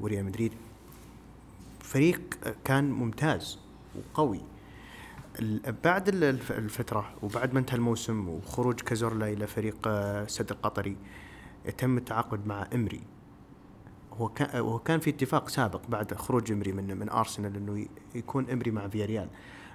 وريال 0.00 0.24
مدريد. 0.24 0.52
فريق 1.80 2.20
كان 2.64 2.90
ممتاز 2.90 3.58
وقوي. 3.94 4.40
بعد 5.84 6.08
ال- 6.08 6.24
الف- 6.24 6.52
الفترة 6.52 7.14
وبعد 7.22 7.52
ما 7.54 7.58
انتهى 7.58 7.76
الموسم 7.76 8.28
وخروج 8.28 8.80
كازورلا 8.80 9.28
إلى 9.28 9.46
فريق 9.46 9.76
آه، 9.86 10.22
السد 10.22 10.50
القطري 10.50 10.96
تم 11.78 11.96
التعاقد 11.96 12.46
مع 12.46 12.66
إمري. 12.74 13.00
هو 14.18 14.28
كان 14.28 14.60
هو 14.60 14.78
كان 14.78 15.00
في 15.00 15.10
اتفاق 15.10 15.48
سابق 15.48 15.80
بعد 15.88 16.14
خروج 16.14 16.52
إمري 16.52 16.72
من 16.72 16.98
من 16.98 17.08
أرسنال 17.08 17.56
إنه 17.56 17.86
يكون 18.14 18.50
إمري 18.50 18.70
مع 18.70 18.88
فياريال. 18.88 19.28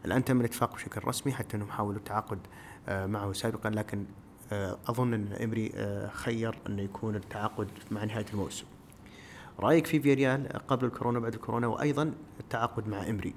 الآن 0.06 0.26
تم 0.26 0.40
الاتفاق 0.40 0.76
بشكل 0.76 1.02
رسمي 1.08 1.34
حتى 1.34 1.58
أنهم 1.58 1.70
حاولوا 1.70 2.00
التعاقد 2.00 2.40
آه، 2.88 3.06
معه 3.06 3.34
سابقا 3.34 3.70
لكن 3.70 4.06
آه، 4.52 4.78
أظن 4.88 5.14
أن 5.14 5.34
إمري 5.34 5.72
آه، 5.76 6.08
خير 6.08 6.58
انه 6.68 6.82
يكون 6.82 7.16
التعاقد 7.16 7.68
مع 7.92 8.04
نهاية 8.04 8.26
الموسم. 8.34 8.66
رأيك 9.60 9.88
في 9.88 10.00
فياريال 10.00 10.48
قبل 10.68 10.86
الكورونا 10.86 11.20
بعد 11.20 11.34
الكورونا 11.34 11.68
وأيضا 11.68 12.14
التعاقد 12.40 12.88
مع 12.88 13.10
إمري؟ 13.10 13.34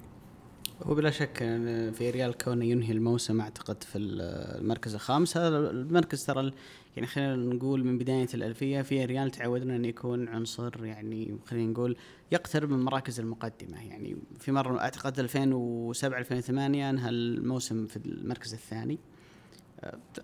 هو 0.83 0.95
بلا 0.95 1.09
شك 1.09 1.37
فياريال 1.93 2.37
كونه 2.37 2.65
ينهي 2.65 2.91
الموسم 2.91 3.41
أعتقد 3.41 3.83
في 3.83 3.97
المركز 3.97 4.93
الخامس. 4.93 5.37
هذا 5.37 5.57
المركز 5.57 6.25
ترى 6.25 6.51
يعني 6.95 7.07
خلينا 7.07 7.35
نقول 7.35 7.83
من 7.83 7.97
بداية 7.97 8.27
الألفية 8.33 8.81
في 8.81 9.05
ريال 9.05 9.31
تعودنا 9.31 9.75
انه 9.75 9.87
يكون 9.87 10.27
عنصر 10.27 10.85
يعني 10.85 11.37
خلينا 11.45 11.71
نقول 11.71 11.97
يقترب 12.31 12.69
من 12.69 12.79
المراكز 12.79 13.19
المقدمة. 13.19 13.89
يعني 13.89 14.17
في 14.39 14.51
مرة 14.51 14.79
أعتقد 14.79 15.19
2007 15.19 16.19
2008 16.19 16.89
أنهى 16.89 17.09
الموسم 17.09 17.87
في 17.87 17.97
المركز 17.97 18.53
الثاني. 18.53 18.99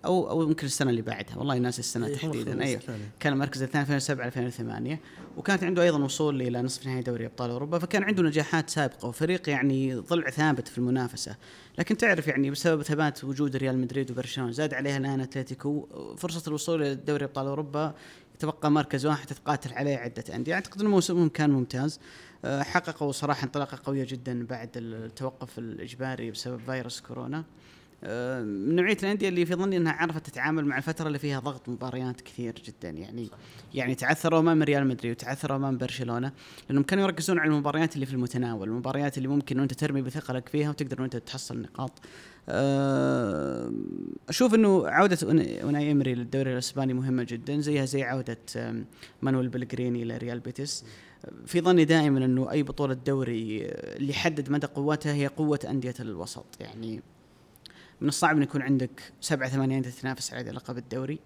أو 0.04 0.30
أو 0.30 0.42
يمكن 0.42 0.66
السنة 0.66 0.90
اللي 0.90 1.02
بعدها. 1.02 1.36
والله 1.36 1.58
ناسي 1.58 1.78
السنة 1.78 2.06
هو 2.06 2.14
تحديدا. 2.14 2.62
أيوه. 2.62 2.80
كان 3.20 3.32
المركز 3.32 3.62
الثاني 3.62 3.82
2007 3.82 4.26
2008 4.26 5.00
وكانت 5.36 5.64
عنده 5.64 5.82
أيضا 5.82 5.98
وصول 5.98 6.42
إلى 6.42 6.62
نصف 6.62 6.86
نهائي 6.86 7.02
دوري 7.02 7.26
أبطال 7.26 7.50
أوروبا. 7.50 7.78
فكان 7.78 8.02
عنده 8.02 8.22
نجاحات 8.22 8.70
سابقة. 8.70 9.08
وفريق 9.08 9.48
يعني 9.48 9.94
ضلع 9.94 10.30
ثابت 10.30 10.68
في 10.68 10.78
المنافسة. 10.78 11.36
لكن 11.78 11.96
تعرف 11.96 12.28
يعني 12.28 12.50
بسبب 12.50 12.82
ثبات 12.82 13.24
وجود 13.24 13.56
ريال 13.56 13.78
مدريد 13.78 14.10
وبرشلونة 14.10 14.50
زاد 14.50 14.74
عليها 14.74 14.96
الآن 14.96 15.20
أتلتيكو. 15.20 15.88
فرصة 16.18 16.48
الوصول 16.48 16.82
إلى 16.82 16.94
دوري 16.94 17.24
أبطال 17.24 17.46
أوروبا 17.46 17.94
يتبقى 18.34 18.70
مركز 18.70 19.06
واحد 19.06 19.26
تتقاتل 19.26 19.72
عليه 19.72 19.96
عدة 19.96 20.24
أندية. 20.34 20.54
أعتقد 20.54 20.80
ان 20.80 20.86
موسمهم 20.86 21.28
كان 21.28 21.50
ممتاز. 21.50 22.00
أه، 22.44 22.62
حققوا 22.62 23.12
صراحة 23.12 23.44
انطلاقة 23.44 23.78
قوية 23.84 24.06
جدا 24.08 24.46
بعد 24.46 24.70
التوقف 24.76 25.58
الإجباري 25.58 26.30
بسبب 26.30 26.60
فيروس 26.66 27.00
كورونا. 27.00 27.38
آه، 27.38 27.44
من 28.02 28.76
نوعية 28.76 28.96
الأندية 29.02 29.28
اللي 29.28 29.46
في 29.46 29.54
ظني 29.54 29.76
إنها 29.76 29.92
عرفت 29.92 30.26
تتعامل 30.26 30.64
مع 30.64 30.78
الفترة 30.78 31.06
اللي 31.06 31.18
فيها 31.18 31.40
ضغط 31.40 31.68
مباريات 31.68 32.20
كثير 32.20 32.54
جدا. 32.64 32.90
يعني 32.90 33.30
يعني 33.74 33.94
تعثروا 33.94 34.40
أمام 34.40 34.62
ريال 34.62 34.86
مدريد 34.86 35.10
وتعثروا 35.10 35.56
أمام 35.56 35.78
برشلونة 35.78 36.32
لأنهم 36.68 36.84
كانوا 36.84 37.04
يركزون 37.04 37.38
على 37.38 37.50
المباريات 37.50 37.94
اللي 37.94 38.06
في 38.06 38.12
المتناول 38.12 38.68
المباريات 38.68 39.18
اللي 39.18 39.28
ممكن 39.28 39.60
انت 39.60 39.74
ترمي 39.74 40.02
بثقلك 40.02 40.48
فيها 40.48 40.70
وتقدر 40.70 41.04
انت 41.04 41.16
تحصل 41.16 41.62
نقاط. 41.62 41.92
آه، 42.48 43.72
أشوف 44.28 44.54
إنه 44.54 44.88
عودة 44.88 45.18
أوناي 45.62 45.92
إمري 45.92 46.14
للدوري 46.14 46.52
الأسباني 46.52 46.94
مهمة 46.94 47.26
جدا 47.28 47.60
زيها 47.60 47.84
زي 47.84 48.02
عودة 48.02 48.38
مانويل 49.22 49.48
بلغريني 49.48 50.04
لريال 50.04 50.40
بيتيس. 50.40 50.84
في 51.46 51.60
ظني 51.60 51.84
دائما 51.84 52.24
إنه 52.24 52.50
أي 52.50 52.62
بطولة 52.62 52.94
دوري 52.94 53.66
آه، 53.66 53.96
اللي 53.96 54.10
يحدد 54.10 54.50
مدى 54.50 54.66
قوتها 54.66 55.12
هي 55.12 55.26
قوة 55.26 55.60
أندية 55.70 55.94
الوسط. 56.00 56.46
يعني 56.60 57.02
من 58.00 58.08
الصعب 58.08 58.36
ان 58.36 58.42
يكون 58.42 58.62
عندك 58.62 59.12
سبعة 59.20 59.48
ثمانية 59.48 59.76
أندية 59.76 59.90
تنافس 59.90 60.34
على 60.34 60.50
لقب 60.50 60.78
الدوري. 60.78 61.18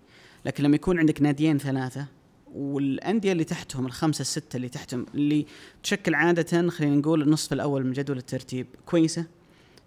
لكن 0.45 0.65
لما 0.65 0.75
يكون 0.77 0.99
عندك 0.99 1.23
ناديين 1.23 1.59
ثلاثة 1.59 2.07
والأندية 2.55 3.33
اللي 3.33 3.45
تحتهم 3.45 3.87
الخمسة 3.87 4.21
الستة 4.21 4.57
اللي 4.57 4.69
تحتهم 4.69 5.07
اللي 5.15 5.47
تشكل 5.83 6.15
عادة 6.15 6.69
خلينا 6.69 6.97
نقول 6.97 7.23
النصف 7.23 7.53
الأول 7.53 7.85
من 7.85 7.93
جدول 7.93 8.19
الترتيب 8.19 8.67
كويسة 8.87 9.25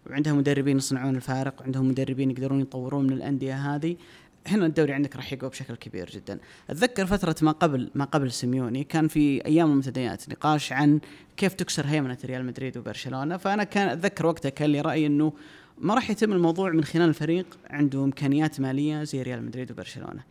وعندها 0.10 0.34
مدربين 0.34 0.78
يصنعون 0.78 1.16
الفارق 1.16 1.62
وعندهم 1.62 1.88
مدربين 1.88 2.32
يقدرون 2.32 2.62
يطورون 2.62 3.08
من 3.08 3.14
الأندية 3.14 3.76
هذه 3.76 3.96
هنا 4.48 4.66
الدوري 4.66 4.94
عندك 4.94 5.16
راح 5.16 5.34
يقوى 5.34 5.50
بشكل 5.50 5.76
كبير 5.76 6.10
جدا. 6.10 6.40
أتذكر 6.70 7.06
فترة 7.06 7.36
ما 7.42 7.52
قبل 7.52 7.90
ما 7.96 8.06
قبل 8.06 8.32
سيميوني 8.32 8.84
كان 8.84 9.08
في 9.08 9.46
أيام 9.46 9.70
المنتديات 9.70 10.30
نقاش 10.30 10.72
عن 10.72 11.00
كيف 11.38 11.54
تكسر 11.54 11.88
هيمنة 11.88 12.18
ريال 12.26 12.46
مدريد 12.46 12.78
وبرشلونة. 12.78 13.38
فأنا 13.38 13.64
كان 13.64 13.88
أتذكر 13.88 14.26
وقتها 14.26 14.50
كان 14.50 14.70
لي 14.70 14.82
رأي 14.82 15.06
إنه 15.06 15.34
ما 15.78 15.94
راح 15.94 16.10
يتم 16.10 16.34
الموضوع 16.34 16.72
من 16.72 16.84
خلال 16.84 17.10
الفريق 17.10 17.58
عنده 17.70 18.04
إمكانيات 18.04 18.60
مالية 18.60 19.04
زي 19.04 19.22
ريال 19.22 19.46
مدريد 19.46 19.72
وبرشلونة. 19.72 20.24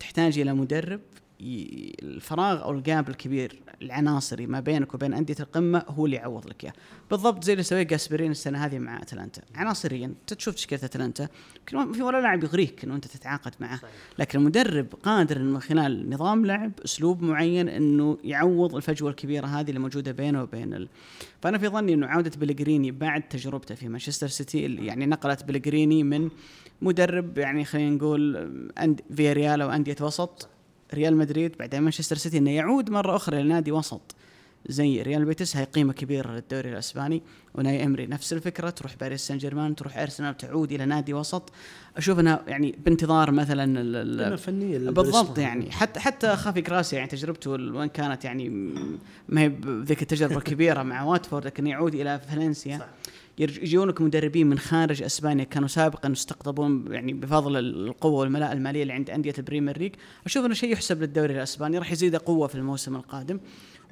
تحتاج 0.00 0.38
إلى 0.38 0.54
مدرب 0.54 1.00
الفراغ 1.42 2.62
أو 2.62 2.72
ال 2.72 2.81
gap 2.81 3.08
الكبير 3.08 3.62
العناصري 3.82 4.46
ما 4.46 4.60
بينك 4.60 4.94
وبين 4.94 5.14
أندية 5.14 5.34
القمة 5.40 5.82
هو 5.88 6.06
اللي 6.06 6.16
يعوض 6.16 6.46
لك 6.46 6.64
إياه. 6.64 6.72
بالضبط 7.10 7.44
زي 7.44 7.52
اللي 7.52 7.62
سويه 7.62 7.82
جاسبريني 7.82 8.30
السنة 8.30 8.64
هذه 8.64 8.78
مع 8.78 9.02
أتلانتا. 9.02 9.42
عناصريا 9.54 10.06
أنت 10.06 10.34
تشوف 10.34 10.54
تشكيله 10.54 10.84
أتلانتا 10.84 11.28
يمكن 11.72 11.92
في 11.92 12.02
ولا 12.02 12.20
لاعب 12.20 12.44
يغريك 12.44 12.84
إنه 12.84 12.94
أنت 12.94 13.06
تتعاقد 13.06 13.52
معه. 13.60 13.80
لكن 14.18 14.38
المدرب 14.38 14.86
قادر 15.02 15.36
إنه 15.36 15.52
من 15.52 15.60
خلال 15.60 16.10
نظام 16.10 16.46
لعب 16.46 16.72
أسلوب 16.84 17.22
معين 17.22 17.68
إنه 17.68 18.18
يعوض 18.24 18.74
الفجوة 18.74 19.10
الكبيرة 19.10 19.46
هذه 19.46 19.68
اللي 19.68 19.80
موجودة 19.80 20.12
بينه 20.12 20.42
وبين 20.42 20.74
ال... 20.74 20.88
فأنا 21.42 21.58
في 21.58 21.68
ظني 21.68 21.94
إنه 21.94 22.06
عودة 22.06 22.32
بيليغريني 22.36 22.90
بعد 22.90 23.22
تجربته 23.22 23.74
في 23.74 23.88
مانشستر 23.88 24.28
سيتي 24.28 24.66
اللي 24.66 24.86
يعني 24.86 25.06
نقلت 25.06 25.44
بيليغريني 25.44 26.02
من 26.02 26.30
مدرب 26.82 27.38
يعني 27.38 27.64
خلينا 27.64 27.96
نقول 27.96 28.36
أند 28.78 29.00
فياريال 29.16 29.62
أو 29.62 29.70
أندية 29.70 29.96
وسط 30.00 30.48
ريال 30.94 31.16
مدريد 31.16 31.56
بعدين 31.58 31.82
مانشستر 31.82 32.16
سيتي 32.16 32.38
أنه 32.38 32.50
يعود 32.50 32.90
مرة 32.90 33.16
أخرى 33.16 33.42
لنادي 33.42 33.72
وسط. 33.72 34.14
زي 34.68 35.02
ريال 35.02 35.24
بيتيس 35.24 35.56
هاي 35.56 35.64
قيمة 35.64 35.92
كبيرة 35.92 36.32
للدوري 36.32 36.72
الأسباني. 36.72 37.22
أوناي 37.54 37.84
إمري 37.84 38.06
نفس 38.06 38.32
الفكرة 38.32 38.70
تروح 38.70 38.96
باريس 39.00 39.20
سان 39.26 39.38
جيرمان 39.38 39.74
تروح 39.76 39.98
أرسنال 39.98 40.36
تعود 40.36 40.72
إلى 40.72 40.84
نادي 40.86 41.14
وسط. 41.14 41.52
أشوف 41.96 42.18
انها 42.18 42.42
يعني 42.48 42.74
بانتظار 42.84 43.30
مثلا 43.30 43.80
ال- 43.80 43.96
ال- 43.96 44.24
قيمة 44.24 44.36
فنية 44.36 44.78
للدوري 44.78 45.10
بالضبط. 45.10 45.38
يعني. 45.38 45.70
حتى 45.72 46.00
حتى 46.00 46.36
خافي 46.36 46.60
غراسيا 46.60 46.96
يعني 46.96 47.08
تجربته 47.08 47.50
وين 47.50 47.88
كانت 47.88 48.24
يعني 48.24 48.48
ما 49.28 49.40
هي 49.40 49.48
بذيك 49.48 50.02
التجربة 50.02 50.36
الكبيره 50.40 50.82
مع 50.82 51.02
واتفورد 51.02 51.44
لكن 51.46 51.66
يعود 51.66 51.94
إلى 51.94 52.20
فالنسيا. 52.30 52.78
صح. 52.78 52.86
يجونك 53.40 54.00
مدربين 54.00 54.46
من 54.46 54.58
خارج 54.58 55.02
أسبانيا 55.02 55.44
كانوا 55.44 55.68
سابقا 55.68 56.08
يستقطبون 56.08 56.92
يعني 56.92 57.12
بفضل 57.12 57.56
القوة 57.56 58.20
والملاءة 58.20 58.52
المالية 58.52 58.82
اللي 58.82 58.92
عند 58.92 59.10
أندية 59.10 59.34
ال 59.38 59.43
Premier 59.43 59.78
League. 59.78 59.94
أشوف 60.26 60.44
إنه 60.44 60.54
شيء 60.54 60.72
يحسب 60.72 61.00
للدوري 61.02 61.34
الأسباني 61.34 61.78
راح 61.78 61.92
يزيد 61.92 62.16
قوة 62.16 62.48
في 62.48 62.54
الموسم 62.54 62.96
القادم. 62.96 63.40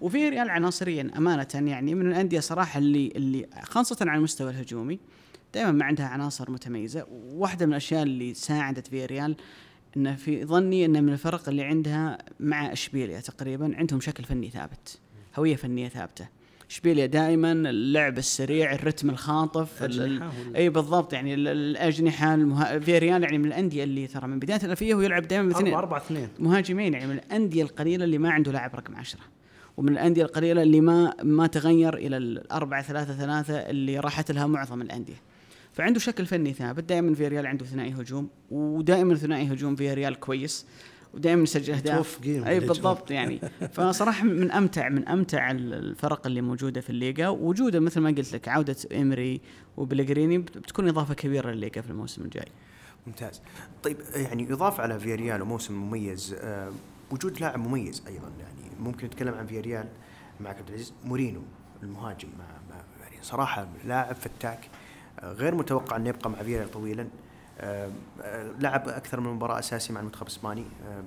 وفي 0.01 0.29
ريال 0.29 0.51
عناصريا 0.51 1.11
أمانة 1.17 1.49
يعني 1.55 1.95
من 1.95 2.07
الأندية 2.07 2.41
صراحة 2.41 2.79
اللي 2.79 3.13
اللي 3.17 3.47
خاصة 3.63 3.97
على 4.01 4.19
المستوى 4.19 4.51
الهجومي 4.51 4.99
دائما 5.55 5.73
ما 5.73 5.85
عندها 5.85 6.07
عناصر 6.07 6.51
متميزة. 6.51 7.07
واحدة 7.11 7.67
من 7.67 7.73
الأشياء 7.73 8.03
اللي 8.03 8.35
ساعدت 8.35 8.87
في 8.87 9.07
ريال 9.07 9.37
ان 9.97 10.17
في 10.17 10.45
ظني 10.45 10.85
ان 10.85 11.05
من 11.05 11.13
الفرق 11.13 11.49
اللي 11.49 11.63
عندها 11.63 12.19
مع 12.41 12.73
إشبيليا 12.73 13.21
تقريبا 13.21 13.77
عندهم 13.77 14.01
شكل 14.01 14.25
فني 14.25 14.51
ثابت 14.51 14.99
هوية 15.37 15.57
فنية 15.57 15.89
ثابتة. 15.89 16.38
اشبيليا 16.71 17.07
دائما 17.07 17.53
اللعب 17.53 18.19
السريع 18.19 18.73
الرتم 18.73 19.11
الخاطف 19.11 19.83
إي 20.57 20.69
بالضبط 20.69 21.13
يعني 21.13 21.35
ال- 21.35 21.49
الأجنحة 21.49 22.35
المها... 22.35 22.79
في 22.79 22.99
ريال 22.99 23.23
يعني 23.23 23.39
من 23.39 23.45
الأندية 23.47 23.85
اللي 23.85 24.07
ترى 24.07 24.27
من 24.29 24.39
بداية 24.39 24.61
الألفية 24.65 24.95
هو 24.95 25.01
يلعب 25.01 25.29
دائما 25.29 25.49
باثنين. 25.49 25.75
4 25.75 25.79
4 25.81 25.99
2 26.07 26.29
مهاجمين 26.39 26.93
يعني 26.95 27.07
من 27.07 27.15
الأندية 27.19 27.63
القليلة 27.63 28.05
اللي 28.05 28.19
ما 28.19 28.31
عنده 28.31 28.53
لاعب 28.53 28.75
رقم 28.75 28.97
عشرة 28.97 29.21
ومن 29.77 29.93
الأندية 29.93 30.23
القليلة 30.23 30.63
اللي 30.63 30.81
ما 30.81 31.15
ما 31.23 31.47
تغير 31.47 31.95
إلى 31.95 32.17
الأربعة 32.17 32.83
ثلاثة 32.83 33.17
ثلاثة 33.17 33.55
اللي 33.55 33.99
راحت 34.01 34.31
لها 34.31 34.47
معظم 34.47 34.83
الأندية. 34.83 35.21
فعنده 35.73 35.99
شكل 36.01 36.27
فني 36.27 36.53
ثابت 36.53 36.85
دائما 36.85 37.15
فياريال 37.15 37.47
عنده 37.47 37.65
ثنائي 37.67 37.93
هجوم 37.93 38.29
ودائما 38.51 39.15
ثنائي 39.15 39.53
هجوم 39.53 39.77
فياريال 39.77 40.15
كويس. 40.21 40.67
ودائما 41.15 41.43
يسجل 41.43 41.75
أهداف. 41.75 41.95
متوفقين 41.95 42.45
أي. 42.45 42.61
بالضبط 42.61 43.11
يعني. 43.11 43.41
فصراحه 43.73 44.25
من 44.25 44.51
أمتع 44.51 44.89
من 44.89 45.09
أمتع 45.09 45.51
ال- 45.51 45.75
الفرق 45.75 46.27
اللي 46.27 46.41
موجودة 46.41 46.81
في 46.81 46.91
الليغا. 46.91 47.29
وجودة 47.29 47.81
مثل 47.81 48.01
ما 48.01 48.11
قلت 48.11 48.33
لك 48.35 48.49
عودة 48.49 48.77
ايمري 48.93 49.41
وبيليغريني 49.77 50.39
بت- 50.39 50.59
بتكون 50.59 50.89
إضافة 50.89 51.15
كبيرة 51.15 51.51
للليغا 51.51 51.81
في 51.81 51.91
الموسم 51.91 52.23
الجاي. 52.23 52.49
ممتاز. 53.07 53.41
طيب 53.83 53.97
يعني 54.15 54.43
يضاف 54.43 54.81
على 54.81 55.01
فياريال 55.01 55.43
وموسم 55.43 55.75
مميز 55.75 56.37
آه، 56.41 56.73
وجود 57.11 57.41
لاعب 57.41 57.59
مميز 57.59 58.03
أيضا 58.07 58.29
يعني. 58.41 58.71
ممكن 58.81 59.07
نتكلم 59.07 59.35
عن 59.35 59.47
فياريال 59.47 59.89
مع 60.41 60.51
عبد 60.51 60.69
العزيز. 60.69 60.93
مورينو 61.05 61.43
المهاجم 61.83 62.29
مع 62.39 62.45
يعني 63.03 63.17
صراحة 63.23 63.69
لاعب 63.85 64.15
فتاك 64.15 64.69
آه، 65.21 65.33
غير 65.33 65.55
متوقع 65.55 65.97
انه 65.97 66.09
يبقى 66.09 66.31
مع 66.31 66.43
فياريال 66.43 66.71
طويلا. 66.71 67.07
لعب 68.59 68.89
أكثر 68.89 69.21
من 69.21 69.31
مباراة 69.31 69.59
أساسي 69.59 69.93
مع 69.93 70.01
المنتخب 70.01 70.23
الإسباني. 70.23 70.65
آه، 70.87 71.05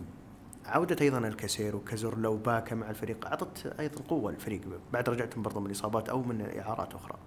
عودة 0.66 0.96
أيضا 1.02 1.18
الكاسير 1.18 1.76
وكازورلا 1.76 2.30
وباكا 2.30 2.76
مع 2.76 2.90
الفريق. 2.90 3.26
أعطت 3.26 3.76
أيضا 3.80 4.02
قوة 4.10 4.32
للفريق 4.32 4.62
بعد 4.94 5.10
رجعتهم 5.10 5.44
برضه 5.44 5.60
من 5.60 5.66
الإصابات 5.66 6.10
أو 6.10 6.24
من 6.24 6.60
إعارات 6.60 6.94
أخرى. 6.94 7.18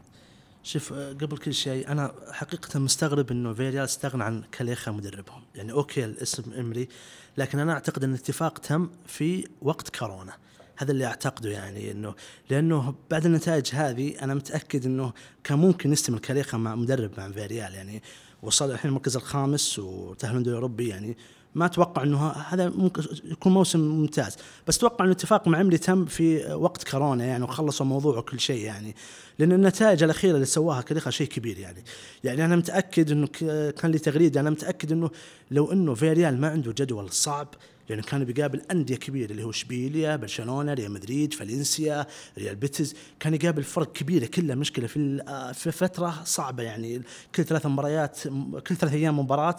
شوف 0.62 0.92
آه، 0.92 1.12
قبل 1.12 1.38
كل 1.38 1.54
شيء 1.54 1.88
أنا 1.88 2.12
حقيقه 2.30 2.80
مستغرب 2.80 3.30
إنه 3.30 3.52
فيريال 3.52 3.84
استغنى 3.84 4.24
عن 4.24 4.42
كاليخا 4.52 4.92
مدربهم. 4.92 5.42
يعني 5.54 5.72
okay 5.72 6.04
الاسم 6.04 6.52
إمري 6.52 6.88
لكن 7.36 7.58
أنا 7.58 7.72
أعتقد 7.72 8.04
إن 8.04 8.10
الاتفاق 8.10 8.58
تم 8.58 8.90
في 9.06 9.48
وقت 9.62 9.96
كورونا. 9.96 10.32
هذا 10.76 10.92
اللي 10.92 11.06
أعتقده 11.06 11.50
يعني 11.50 11.90
إنه 11.90 12.14
لأنه 12.50 12.94
بعد 13.10 13.26
النتائج 13.26 13.74
هذه 13.74 14.22
أنا 14.22 14.34
متأكد 14.34 14.86
إنه 14.86 15.12
كان 15.44 15.58
ممكن 15.58 15.92
يستمر 15.92 16.18
كاليخا 16.18 16.58
مع 16.58 16.74
مدرب 16.74 17.10
مع 17.18 17.30
فيريال. 17.30 17.74
يعني 17.74 18.02
وصل 18.44 18.70
الحين 18.70 18.88
المركز 18.88 19.16
الخامس 19.16 19.78
وتاهل 19.78 20.36
من 20.36 20.42
الاوروبي 20.42 20.88
يعني 20.88 21.16
ما 21.54 21.66
أتوقع 21.66 22.02
إنه 22.02 22.28
هذا 22.28 22.68
ممكن 22.68 23.02
يكون 23.24 23.52
موسم 23.52 23.80
ممتاز. 23.80 24.36
بس 24.66 24.76
أتوقع 24.76 25.04
انه 25.04 25.12
الاتفاق 25.12 25.48
مع 25.48 25.58
عمري 25.58 25.78
تم 25.78 26.04
في 26.04 26.54
وقت 26.54 26.88
كورونا 26.90 27.24
يعني 27.24 27.44
وخلصوا 27.44 27.86
موضوع 27.86 28.18
وكل 28.18 28.40
شيء 28.40 28.64
يعني. 28.64 28.94
لأن 29.38 29.52
النتائج 29.52 30.02
الأخيرة 30.02 30.34
اللي 30.34 30.46
سواها 30.46 30.82
كليخا 30.82 31.10
شيء 31.10 31.28
كبير 31.28 31.58
يعني. 31.58 31.84
يعني 32.24 32.44
أنا 32.44 32.56
متأكد 32.56 33.10
إنه 33.10 33.26
كان 33.70 33.90
لي 33.90 33.98
تغريدة 33.98 34.40
أنا 34.40 34.50
متأكد 34.50 34.92
إنه 34.92 35.10
لو 35.50 35.72
إنه 35.72 35.94
فيريال 35.94 36.40
ما 36.40 36.48
عنده 36.48 36.72
جدول 36.72 37.10
صعب 37.10 37.48
لأنه 37.88 38.02
كان 38.02 38.24
بيقابل 38.24 38.62
أندية 38.70 38.96
كبيرة 38.96 39.30
اللي 39.30 39.44
هو 39.44 39.50
إشبيليا، 39.50 40.16
برشلونة، 40.16 40.74
ريال 40.74 40.92
مدريد، 40.92 41.34
فالنسيا، 41.34 42.06
ريال 42.38 42.56
بيتيس، 42.56 42.94
كان 43.20 43.34
يقابل 43.34 43.62
فرق 43.62 43.92
كبيرة 43.92 44.26
كلها 44.26 44.54
مشكلة 44.56 44.86
في 44.86 45.22
في 45.54 45.70
فترة 45.70 46.22
صعبة 46.24 46.62
يعني. 46.62 47.02
كل 47.34 47.44
ثلاث 47.44 47.66
مباريات 47.66 48.20
كل 48.68 48.76
ثلاث 48.76 48.92
أيام 48.92 49.18
مباراة 49.18 49.56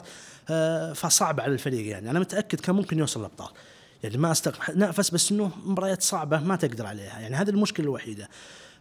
آه، 0.50 0.94
فصعب 0.94 1.40
على 1.40 1.54
الفريق 1.54 1.88
يعني. 1.88 2.12
أنا 2.12 2.20
متأكد 2.20 2.60
كان 2.60 2.76
ممكن 2.76 3.00
يوصل 3.00 3.20
الابطال. 3.20 3.50
يعني 4.04 4.18
ما 4.18 4.32
استغرب 4.32 4.78
نافس 4.78 5.10
بس 5.10 5.32
إنه 5.32 5.52
مباريات 5.66 6.02
صعبة 6.02 6.40
ما 6.40 6.56
تقدر 6.56 6.86
عليها. 6.86 7.20
يعني 7.20 7.36
هذه 7.36 7.50
المشكلة 7.50 7.86
الوحيدة. 7.86 8.30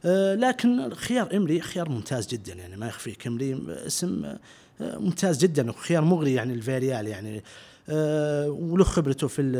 آه، 0.04 0.34
لكن 0.34 0.94
خيار 0.94 1.36
إمري 1.36 1.60
خيار 1.60 1.88
ممتاز 1.88 2.26
جدا 2.26 2.54
يعني 2.54 2.76
ما 2.76 2.88
يخفيك. 2.88 3.26
إمري 3.26 3.62
اسم 3.86 4.24
آه، 4.24 4.38
ممتاز 4.80 5.38
جدا 5.38 5.70
وخيار 5.70 6.04
مغري 6.04 6.34
يعني 6.34 6.54
الفيريال 6.54 7.06
يعني. 7.06 7.38
آه، 7.38 7.42
وله 7.88 8.84
خبرته 8.84 9.28
في 9.28 9.52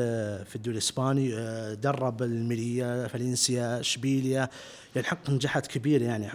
في 0.45 0.57
الدوري 0.57 0.73
الإسباني 0.73 1.35
آه، 1.35 1.75
درب 1.75 2.23
الميريا 2.23 3.07
فالنسيا 3.07 3.81
إشبيليا. 3.81 4.49
يعني 4.95 5.07
حقق 5.07 5.31
نجاحات 5.31 5.67
كبيرة 5.67 6.05
يعني. 6.05 6.29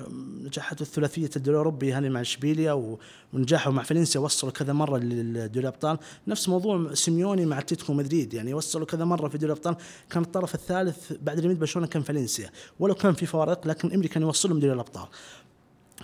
نجاحات 0.43 0.81
الثلاثية 0.81 1.29
الدوري 1.35 1.55
الاوروبي 1.55 1.93
هذه 1.93 2.09
مع 2.09 2.21
إشبيليا 2.21 2.97
ونجاحه 3.33 3.71
مع 3.71 3.83
فالنسيا. 3.83 4.21
وصلوا 4.21 4.51
كذا 4.51 4.73
مرة 4.73 4.97
للدوري 4.97 5.67
الأبطال. 5.67 5.97
نفس 6.27 6.49
موضوع 6.49 6.93
سيميوني 6.93 7.45
مع 7.45 7.59
أتلتيكو 7.59 7.93
مدريد. 7.93 8.33
يعني 8.33 8.53
وصلوا 8.53 8.85
كذا 8.85 9.05
مرة 9.05 9.27
في 9.27 9.37
دوري 9.37 9.53
الأبطال. 9.53 9.75
كان 10.09 10.23
الطرف 10.23 10.55
الثالث 10.55 11.13
بعد 11.21 11.39
ريميد 11.39 11.59
برشلونة 11.59 11.87
كان 11.87 12.01
فالنسيا. 12.01 12.49
ولو 12.79 12.95
كان 12.95 13.13
في 13.13 13.25
فوارق 13.25 13.67
لكن 13.67 13.93
امري 13.93 14.07
كان 14.07 14.23
يوصلهم 14.23 14.59
دوري 14.59 14.73
الأبطال. 14.73 15.07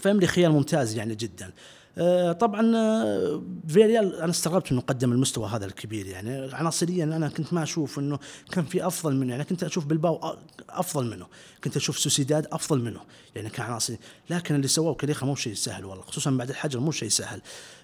فامري 0.01 0.27
خيار 0.27 0.51
ممتاز 0.51 0.95
يعني 0.95 1.15
جدا. 1.15 1.45
آه، 1.45 1.51
طبعا 2.39 2.75
آه، 2.75 3.43
فيريال 3.67 4.15
أنا 4.15 4.31
استغربت 4.31 4.71
إنه 4.71 4.81
قدم 4.81 5.11
المستوى 5.11 5.49
هذا 5.49 5.65
الكبير 5.65 6.07
يعني. 6.07 6.55
عناصريا 6.55 7.03
أنا 7.03 7.29
كنت 7.29 7.53
ما 7.53 7.63
أشوف 7.63 7.99
إنه 7.99 8.19
كان 8.51 8.65
في 8.65 8.87
أفضل 8.87 9.15
منه 9.15 9.31
يعني. 9.31 9.43
كنت 9.43 9.63
أشوف 9.63 9.85
بلباو 9.85 10.37
أفضل 10.69 11.05
منه. 11.05 11.27
كنت 11.63 11.77
أشوف 11.77 11.99
سوسيداد 11.99 12.47
أفضل 12.51 12.81
منه 12.81 12.99
يعني 13.35 13.49
كعناصر 13.49 13.95
لكن 14.29 14.55
اللي 14.55 14.67
سواه 14.67 14.93
كليخا 14.93 15.25
مو 15.25 15.35
شيء 15.35 15.53
سهل 15.53 15.85
والله 15.85 16.03
خصوصا 16.03 16.31
بعد 16.31 16.49
الحجر 16.49 16.79
مو 16.79 16.91
شيء 16.91 17.09
سهل. 17.09 17.41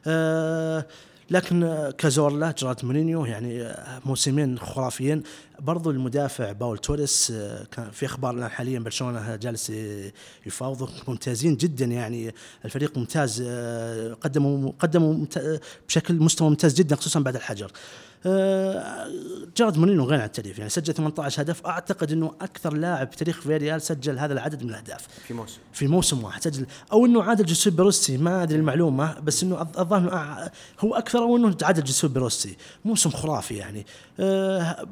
أه 0.07 0.85
لكن 1.31 1.91
كازورلا 1.97 2.53
جيرارد 2.57 2.85
مورينو 2.85 3.25
يعني 3.25 3.75
موسمين 4.05 4.59
خرافيين. 4.59 5.23
برضو 5.59 5.91
المدافع 5.91 6.51
باول 6.51 6.77
توريس 6.77 7.33
كان 7.71 7.91
في 7.91 8.05
أخبار 8.05 8.33
الان 8.33 8.49
حاليا 8.49 8.79
برشلونة 8.79 9.35
جالس 9.35 9.71
يفاوضوا 10.45 10.87
ممتازين 11.07 11.57
جدا 11.57 11.85
يعني 11.85 12.33
الفريق 12.65 12.97
ممتاز 12.97 13.41
قدموا 14.21 14.71
قدموا 14.79 15.25
بشكل 15.87 16.13
مستوى 16.13 16.49
ممتاز 16.49 16.73
جدا 16.73 16.95
خصوصا 16.95 17.19
بعد 17.19 17.35
الحجر. 17.35 17.65
آه، 17.65 17.75
جيرارد 19.57 19.77
مورينو 19.77 20.03
غني 20.03 20.17
عن 20.17 20.25
التعريف 20.25 20.57
يعني 20.57 20.69
سجل 20.69 20.93
18 20.93 21.41
هدف. 21.41 21.65
أعتقد 21.65 22.11
إنه 22.11 22.33
أكثر 22.41 22.73
لاعب 22.73 23.11
في 23.11 23.17
تاريخ 23.17 23.41
فيريال 23.41 23.81
سجل 23.81 24.19
هذا 24.19 24.33
العدد 24.33 24.63
من 24.63 24.69
الأهداف. 24.69 25.07
في 25.27 25.33
موسم. 25.33 25.57
في 25.73 25.87
موسم 25.87 26.23
واحد 26.23 26.43
سجل. 26.43 26.65
أو 26.91 27.05
إنه 27.05 27.23
عادل 27.23 27.45
جوسيبي 27.45 27.81
روسي 27.81 28.17
ما 28.17 28.43
أدري 28.43 28.57
المعلومة 28.57 29.19
بس 29.19 29.43
إنه 29.43 29.61
الظاهر 29.61 30.49
هو 30.79 30.95
أكثر 30.95 31.19
أو 31.19 31.37
إنه 31.37 31.57
عادل 31.63 31.83
جوسيبي 31.83 32.19
روسي 32.19 32.57
موسم 32.85 33.09
خرافي 33.09 33.55
يعني. 33.55 33.85
أه 34.19 34.85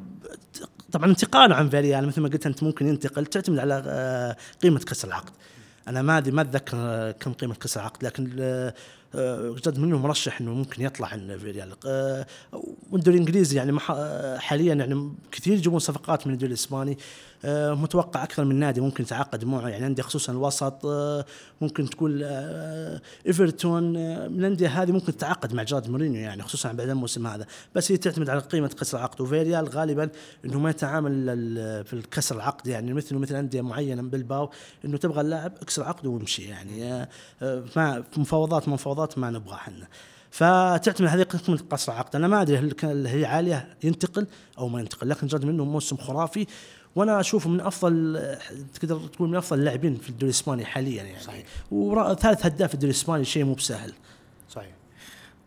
طبعا 0.92 1.10
انتقاله 1.10 1.56
عن 1.56 1.70
فيريال 1.70 2.08
مثل 2.08 2.22
ما 2.22 2.30
قلت 2.30 2.46
أنت 2.46 2.64
ممكن 2.64 2.88
ينتقل 2.88 3.26
تعتمد 3.26 3.60
على 3.60 3.84
آه، 3.86 4.36
قيمة 4.64 4.80
كسر 4.80 5.08
العقد. 5.08 5.32
أنا 5.88 6.02
ما 6.02 6.20
ما 6.20 6.42
أتذكر 6.42 7.12
كم 7.12 7.34
قيمة 7.34 7.56
كسر 7.56 7.80
العقد 7.80 8.04
لكن 8.04 8.30
آه، 9.16 9.56
جيرارد 9.66 9.80
مورينو 9.80 9.98
مرشح 9.98 10.42
إنه 10.42 10.54
ممكن 10.54 10.84
يطلع 10.84 11.08
عن 11.08 11.38
فيريال 11.38 11.74
آه، 11.88 12.26
والدوري 12.92 13.18
الانجليزي 13.18 13.58
يعني 13.58 13.80
حاليا 14.40 14.74
يعني 14.74 15.12
كثير 15.32 15.54
يجيبون 15.54 15.80
صفقات 15.80 16.28
من 16.28 16.34
الدوري 16.34 16.50
الإسباني. 16.50 16.92
آه، 16.92 16.98
متوقع 17.46 18.24
أكثر 18.24 18.46
من 18.46 18.56
نادي 18.56 18.82
ممكن 18.82 19.04
يتعاقد 19.04 19.46
معه 19.46 19.68
يعني 19.68 19.86
عندي 19.86 20.02
خصوصا 20.02 20.34
الوسط 20.34 20.86
آه، 20.86 21.26
ممكن 21.62 21.90
تقول 21.90 22.24
إيفرتون 23.28 23.84
من 24.32 24.40
الأندية 24.40 24.82
هذه 24.82 24.92
ممكن 24.92 25.18
تتعاقد 25.18 25.54
مع 25.54 25.64
جيرارد 25.64 25.90
مورينو 25.90 26.22
يعني 26.22 26.44
خصوصا 26.44 26.72
بعد 26.72 26.90
الموسم 26.90 27.28
هذا. 27.28 27.46
بس 27.76 27.92
هي 27.92 27.98
تعتمد 27.98 28.30
على 28.30 28.40
قيمة 28.40 28.68
كسر 28.68 28.98
العقد. 28.98 29.22
وفيريال 29.22 29.70
غالبا 29.70 30.10
إنه 30.46 30.60
ما 30.60 30.70
يتعامل 30.70 31.26
في 31.86 31.94
الكسر 31.94 32.36
العقد. 32.36 32.68
يعني 32.68 32.94
مثل 32.94 33.16
مثل 33.16 33.36
أندية 33.36 33.62
معينة 33.62 34.02
بلباو 34.02 34.50
إنه 34.86 34.98
تبغى 34.98 35.22
اللاعب 35.22 35.54
اكسر 35.62 35.84
عقده 35.84 36.10
وامشي 36.10 36.44
يعني. 36.44 37.08
ما 37.76 38.04
مفاوضات 38.18 38.68
مفاوضات 38.68 39.18
ما 39.18 39.30
نبغى 39.30 39.54
إحنا. 39.54 39.88
فتعتمد 40.32 41.08
هذه 41.08 41.24
قسمة 41.24 41.60
قصر 41.70 41.92
العقد. 41.92 42.16
أنا 42.16 42.28
ما 42.28 42.42
أدري 42.42 42.58
هل 42.84 43.08
هي 43.08 43.26
عالية 43.26 43.68
ينتقل 43.84 44.28
أو 44.58 44.68
ما 44.68 44.80
ينتقل. 44.80 45.10
لكن 45.10 45.28
جيرارد 45.28 45.46
مورينو 45.46 45.66
موسم 45.66 45.98
خرافي. 45.98 46.46
وأنا 46.96 47.20
اشوفه 47.20 47.50
من 47.50 47.62
افضل 47.62 48.38
تقدر 48.74 49.08
تقول 49.08 49.30
من 49.30 49.36
افضل 49.36 49.60
اللاعبين 49.60 49.96
في 49.96 50.10
الدوري 50.10 50.26
الإسباني 50.26 50.66
حاليا 50.66 51.04
يعني. 51.04 51.20
صحيح. 51.20 51.46
وثالث 51.72 52.46
هداف 52.46 52.70
في 52.70 52.74
الدوري 52.74 52.92
الإسباني 52.92 53.26
شيء 53.26 53.44
مو 53.44 53.54
بسهل. 53.54 53.94
صحيح. 54.50 54.72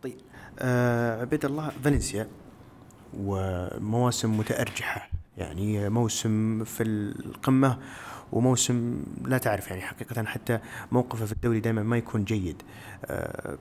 طيب. 0.03 0.17
آه 0.59 1.21
عبيد 1.21 1.45
الله 1.45 1.71
فالنسيا 1.83 2.27
ومواسم 3.17 4.37
متأرجحة. 4.37 5.09
يعني 5.37 5.89
موسم 5.89 6.63
في 6.63 6.83
القمة 6.83 7.77
وموسم 8.31 9.03
لا 9.25 9.37
تعرف 9.37 9.67
يعني 9.67 9.81
حقيقة 9.81 10.23
حتى 10.23 10.59
موقفه 10.91 11.25
في 11.25 11.31
الدوري 11.31 11.59
دائما 11.59 11.83
ما 11.83 11.97
يكون 11.97 12.23
جيد. 12.23 12.61
آه 13.05 13.57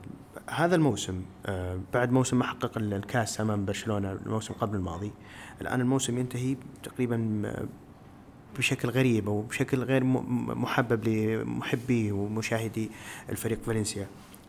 هذا 0.50 0.74
الموسم 0.74 1.22
آه 1.46 1.80
بعد 1.94 2.12
موسم 2.12 2.38
ما 2.38 2.44
حقق 2.44 2.78
الكاس 2.78 3.40
أمام 3.40 3.64
برشلونة 3.64 4.12
الموسم 4.12 4.54
قبل 4.54 4.76
الماضي 4.76 5.12
الآن 5.60 5.80
الموسم 5.80 6.18
ينتهي 6.18 6.56
تقريبا 6.82 7.42
آه، 7.44 7.64
بشكل 8.58 8.88
غريب 8.88 9.28
أو 9.28 9.42
بشكل 9.42 9.78
غير 9.78 10.04
محبب 10.04 11.08
لمحبي 11.08 12.12
ومشاهدي 12.12 12.90
الفريق 13.28 13.62
فالنسيا. 13.62 14.06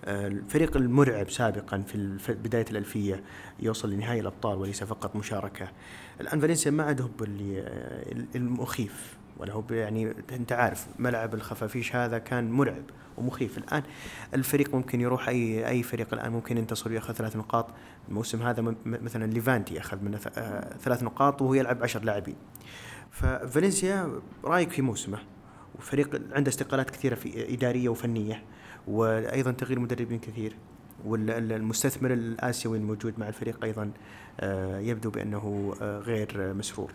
الفريق 0.08 0.78
المرعب 0.78 1.30
سابقا 1.30 1.84
في 1.88 2.18
بداية 2.30 2.66
الألفية 2.72 3.24
يوصل 3.60 3.92
لنهائي 3.92 4.20
الأبطال 4.20 4.58
وليس 4.58 4.84
فقط 4.84 5.16
مشاركة. 5.16 5.68
الآن 6.22 6.40
فالنسيا 6.40 6.72
ما 6.72 6.84
عاد 6.84 7.02
هو 7.02 7.10
المخيف 8.36 9.18
ولا 9.38 9.54
هو 9.54 9.64
يعني 9.72 10.14
أنت 10.32 10.52
عارف 10.52 10.88
ملعب 11.00 11.34
الخفافيش 11.34 11.96
هذا 11.96 12.18
كان 12.18 12.52
مرعب 12.52 12.84
ومخيف. 13.18 13.58
الآن 13.58 13.84
الفريق 14.34 14.76
ممكن 14.76 15.02
يروح 15.02 15.30
اي 15.30 15.68
أي 15.68 15.84
فريق 15.84 16.14
الآن 16.14 16.32
ممكن 16.32 16.58
ينتصر 16.58 16.90
ويأخذ 16.90 17.14
ثلاث 17.14 17.36
نقاط. 17.36 17.70
الموسم 18.10 18.42
هذا 18.42 18.76
مثلا 18.86 19.32
ليفانتي 19.32 19.80
أخذ 19.80 20.04
منه 20.04 20.20
آه، 20.38 20.78
ثلاث 20.78 21.04
نقاط 21.04 21.42
وهو 21.42 21.54
يلعب 21.54 21.84
عشر 21.84 22.04
لاعبين. 22.04 22.36
ففالنسيا 23.12 24.22
رايك 24.44 24.70
في 24.70 24.82
موسمه؟ 24.82 25.18
وفريق 25.76 26.22
عنده 26.32 26.50
استقالات 26.50 26.90
كثيرة 26.90 27.16
في 27.16 27.54
إدارية 27.54 27.90
وفنية. 27.90 28.44
وأيضا 28.88 29.52
تغيير 29.52 29.80
مدربين 29.80 30.20
كثير 30.20 30.56
والمستثمر 31.06 32.14
الآسيوي 32.14 32.78
الموجود 32.78 33.20
مع 33.20 33.28
الفريق 33.28 33.64
أيضا 33.64 33.92
آه، 34.40 34.80
يبدو 34.80 35.10
بأنه 35.10 35.76
آه، 35.82 36.00
غير 36.00 36.54
مسرور. 36.54 36.94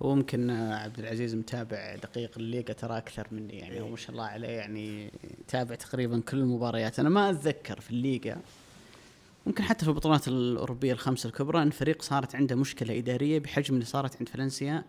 وممكن 0.00 0.50
عبد 0.50 0.98
العزيز 0.98 1.34
متابع 1.34 1.96
دقيق 1.96 2.30
الليغا 2.36 2.72
ترى 2.72 2.98
أكثر 2.98 3.26
مني 3.32 3.58
يعني 3.58 3.80
هو 3.80 3.88
ما 3.88 3.96
شاء 3.96 4.10
الله 4.10 4.24
عليه 4.24 4.48
يعني 4.48 5.10
تابع 5.48 5.74
تقريبا 5.74 6.20
كل 6.20 6.38
المباريات. 6.38 6.98
أنا 6.98 7.08
ما 7.08 7.30
أتذكر 7.30 7.80
في 7.80 7.90
الليغا 7.90 8.36
ممكن 9.46 9.64
حتى 9.64 9.84
في 9.84 9.90
البطولات 9.90 10.28
الأوروبية 10.28 10.92
الخمسة 10.92 11.26
الكبرى 11.26 11.62
إن 11.62 11.70
فريق 11.70 12.02
صارت 12.02 12.34
عنده 12.34 12.56
مشكلة 12.56 12.98
إدارية 12.98 13.38
بحجم 13.38 13.74
اللي 13.74 13.84
صارت 13.84 14.16
عند 14.16 14.28
فالنسيا. 14.28 14.84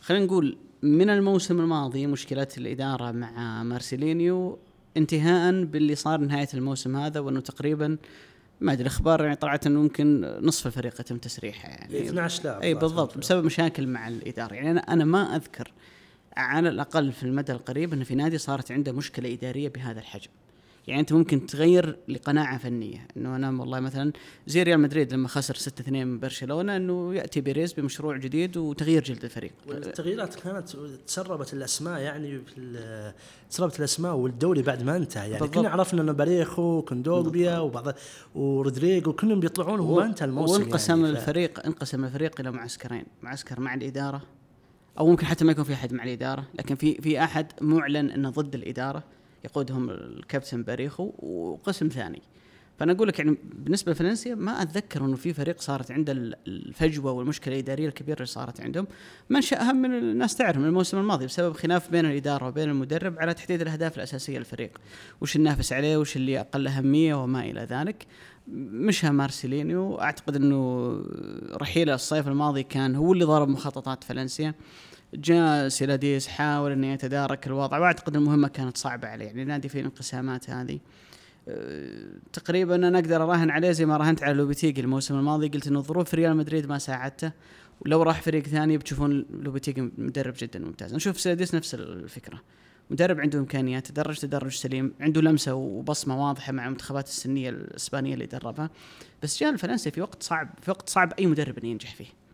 خلينا 0.00 0.24
نقول 0.24 0.56
من 0.82 1.10
الموسم 1.10 1.60
الماضي 1.60 2.06
مشكله 2.06 2.48
الإدارة 2.58 3.12
مع 3.12 3.62
مارسيلينيو 3.62 4.58
انتهاء 4.96 5.64
باللي 5.64 5.94
صار 5.94 6.20
نهاية 6.20 6.48
الموسم 6.54 6.96
هذا 6.96 7.20
وأنه 7.20 7.40
تقريبا 7.40 7.96
ما 8.60 8.72
أدري 8.72 8.82
الاخبار 8.82 9.24
يعني 9.24 9.36
طلعت 9.36 9.66
إنه 9.66 9.80
ممكن 9.82 10.20
نصف 10.40 10.66
الفريق 10.66 11.00
يتم 11.00 11.18
تسريحه 11.18 11.68
يعني. 11.68 12.08
12 12.08 12.44
لاعب 12.44 12.62
اي 12.62 12.74
بالضبط 12.74 13.18
بسبب 13.18 13.44
مشاكل 13.44 13.86
مع 13.86 14.08
الإدارة. 14.08 14.54
يعني 14.54 14.70
أنا 14.70 14.80
أنا 14.80 15.04
ما 15.04 15.36
أذكر 15.36 15.72
على 16.36 16.68
الأقل 16.68 17.12
في 17.12 17.22
المدى 17.22 17.52
القريب 17.52 17.92
إنه 17.92 18.04
في 18.04 18.14
نادي 18.14 18.38
صارت 18.38 18.72
عنده 18.72 18.92
مشكلة 18.92 19.32
إدارية 19.32 19.68
بهذا 19.68 20.00
الحجم. 20.00 20.30
يعني 20.86 21.00
أنت 21.00 21.12
ممكن 21.12 21.46
تغير 21.46 21.98
لقناعة 22.08 22.58
فنية. 22.58 23.08
إنه 23.16 23.36
أنا 23.36 23.60
والله 23.60 23.80
مثلا 23.80 24.12
زي 24.46 24.62
ريال 24.62 24.80
مدريد 24.80 25.12
لما 25.12 25.28
خسر 25.28 25.54
6-2 25.54 25.88
من 25.88 26.18
برشلونة 26.18 26.76
إنه 26.76 27.14
يأتي 27.14 27.40
بيريز 27.40 27.72
بمشروع 27.72 28.16
جديد 28.16 28.56
وتغيير 28.56 29.02
جلد 29.02 29.24
الفريق. 29.24 29.52
التغييرات 29.68 30.34
كانت 30.34 30.68
تسربت 31.06 31.54
الأسماء 31.54 32.00
يعني 32.00 32.40
تسربت 33.50 33.78
الأسماء 33.78 34.14
والدوري 34.14 34.62
بعد 34.62 34.82
ما 34.82 34.96
انتهى. 34.96 35.30
يعني 35.30 35.48
كنا 35.48 35.68
عرفنا 35.68 36.02
إنه 36.02 36.12
باريخو 36.12 36.82
كوندوغبيا 36.82 37.58
وبعض 37.58 37.94
ورودريجو 38.34 39.12
كلهم 39.12 39.40
بيطلعون 39.40 39.80
وما 39.80 40.04
انتهى 40.04 40.26
الموسم 40.26 40.62
وانقسم 40.62 41.04
يعني 41.04 41.18
الفريق 41.18 41.66
انقسم 41.66 42.04
الفريق 42.04 42.40
إلى 42.40 42.50
معسكرين. 42.50 43.04
معسكر 43.22 43.60
مع 43.60 43.74
الإدارة 43.74 44.22
أو 44.98 45.06
ممكن 45.06 45.26
حتى 45.26 45.44
ما 45.44 45.52
يكون 45.52 45.64
في 45.64 45.72
أحد 45.72 45.92
مع 45.92 46.04
الإدارة 46.04 46.44
لكن 46.54 46.74
في 46.74 46.94
في 46.94 47.24
أحد 47.24 47.52
معلن 47.60 48.10
إنه 48.10 48.30
ضد 48.30 48.54
الإدارة. 48.54 49.15
يقودهم 49.44 49.90
الكابتن 49.90 50.62
باريخو 50.62 51.12
وقسم 51.18 51.88
ثاني. 51.88 52.22
فأنا 52.78 52.92
أقول 52.92 53.08
لك 53.08 53.18
يعني 53.18 53.38
بالنسبة 53.54 53.92
لفالنسيا 53.92 54.34
ما 54.34 54.62
أتذكر 54.62 55.04
إنه 55.04 55.16
في 55.16 55.32
فريق 55.32 55.60
صارت 55.60 55.90
عنده 55.90 56.12
الفجوة 56.46 57.12
والمشكلة 57.12 57.54
الإدارية 57.54 57.88
الكبيرة 57.88 58.16
اللي 58.16 58.26
صارت 58.26 58.60
عندهم. 58.60 58.86
منشاها 59.30 59.72
من 59.72 59.94
الناس 59.94 60.36
تعرف 60.36 60.56
من 60.56 60.64
الموسم 60.64 60.98
الماضي 60.98 61.26
بسبب 61.26 61.52
خلاف 61.52 61.90
بين 61.90 62.06
الإدارة 62.06 62.48
وبين 62.48 62.70
المدرب 62.70 63.18
على 63.18 63.34
تحديد 63.34 63.60
الأهداف 63.60 63.96
الأساسية 63.96 64.38
للفريق. 64.38 64.78
وش 65.20 65.36
ننافس 65.36 65.72
عليه؟ 65.72 65.96
وش 65.96 66.16
اللي 66.16 66.40
أقل 66.40 66.66
أهمية؟ 66.66 67.14
وما 67.14 67.44
إلى 67.44 67.60
ذلك. 67.60 68.06
مشى 68.48 69.10
مارسيلينيو. 69.10 70.00
أعتقد 70.00 70.36
إنه 70.36 70.92
رحيله 71.52 71.94
الصيف 71.94 72.28
الماضي 72.28 72.62
كان 72.62 72.94
هو 72.94 73.12
اللي 73.12 73.24
ضرب 73.24 73.48
مخططات 73.48 74.04
فالنسيا 74.04 74.54
جاء 75.14 75.68
سيلاديس 75.68 76.28
حاول 76.28 76.72
إنه 76.72 76.92
يتدارك 76.92 77.46
الوضع. 77.46 77.78
وأعتقد 77.78 78.16
المهمة 78.16 78.48
كانت 78.48 78.76
صعبة 78.76 79.08
عليه. 79.08 79.26
يعني 79.26 79.42
النادي 79.42 79.68
في 79.68 79.80
الانقسامات 79.80 80.50
هذه. 80.50 80.78
أه، 81.48 82.06
تقريبا 82.32 82.74
أنا 82.74 82.98
أقدر 82.98 83.22
أراهن 83.22 83.50
عليه 83.50 83.70
زي 83.70 83.86
ما 83.86 83.96
راهنت 83.96 84.22
على 84.22 84.34
لوبيتيجي 84.34 84.80
الموسم 84.80 85.18
الماضي. 85.18 85.48
قلت 85.48 85.66
انه 85.66 85.80
ظروف 85.80 86.14
ريال 86.14 86.36
مدريد 86.36 86.66
ما 86.66 86.78
ساعدته. 86.78 87.32
ولو 87.80 88.02
راح 88.02 88.22
فريق 88.22 88.46
ثاني 88.46 88.78
بتشوفون 88.78 89.26
لوبيتيجي 89.30 89.90
مدرب 89.98 90.34
جدا 90.38 90.58
ممتاز. 90.58 90.94
نشوف 90.94 91.20
سيلاديس 91.20 91.54
نفس 91.54 91.74
الفكرة. 91.74 92.40
مدرب 92.90 93.20
عنده 93.20 93.38
إمكانيات 93.38 93.86
تدرج 93.86 94.18
تدرج 94.18 94.52
سليم 94.52 94.94
عنده 95.00 95.20
لمسة 95.20 95.54
وبصمة 95.54 96.26
واضحة 96.26 96.52
مع 96.52 96.66
المنتخبات 96.66 97.06
السنية 97.08 97.48
الإسبانية 97.48 98.14
اللي 98.14 98.26
دربها. 98.26 98.70
بس 99.22 99.40
جاء 99.40 99.50
الفرنسي 99.50 99.90
في 99.90 100.00
وقت 100.00 100.22
صعب 100.22 100.48
في 100.62 100.70
وقت 100.70 100.88
صعب 100.88 101.12
أي 101.18 101.26
مدرب 101.26 101.58
إنه 101.58 101.68
ينجح 101.68 101.94
فيه. 101.94 102.25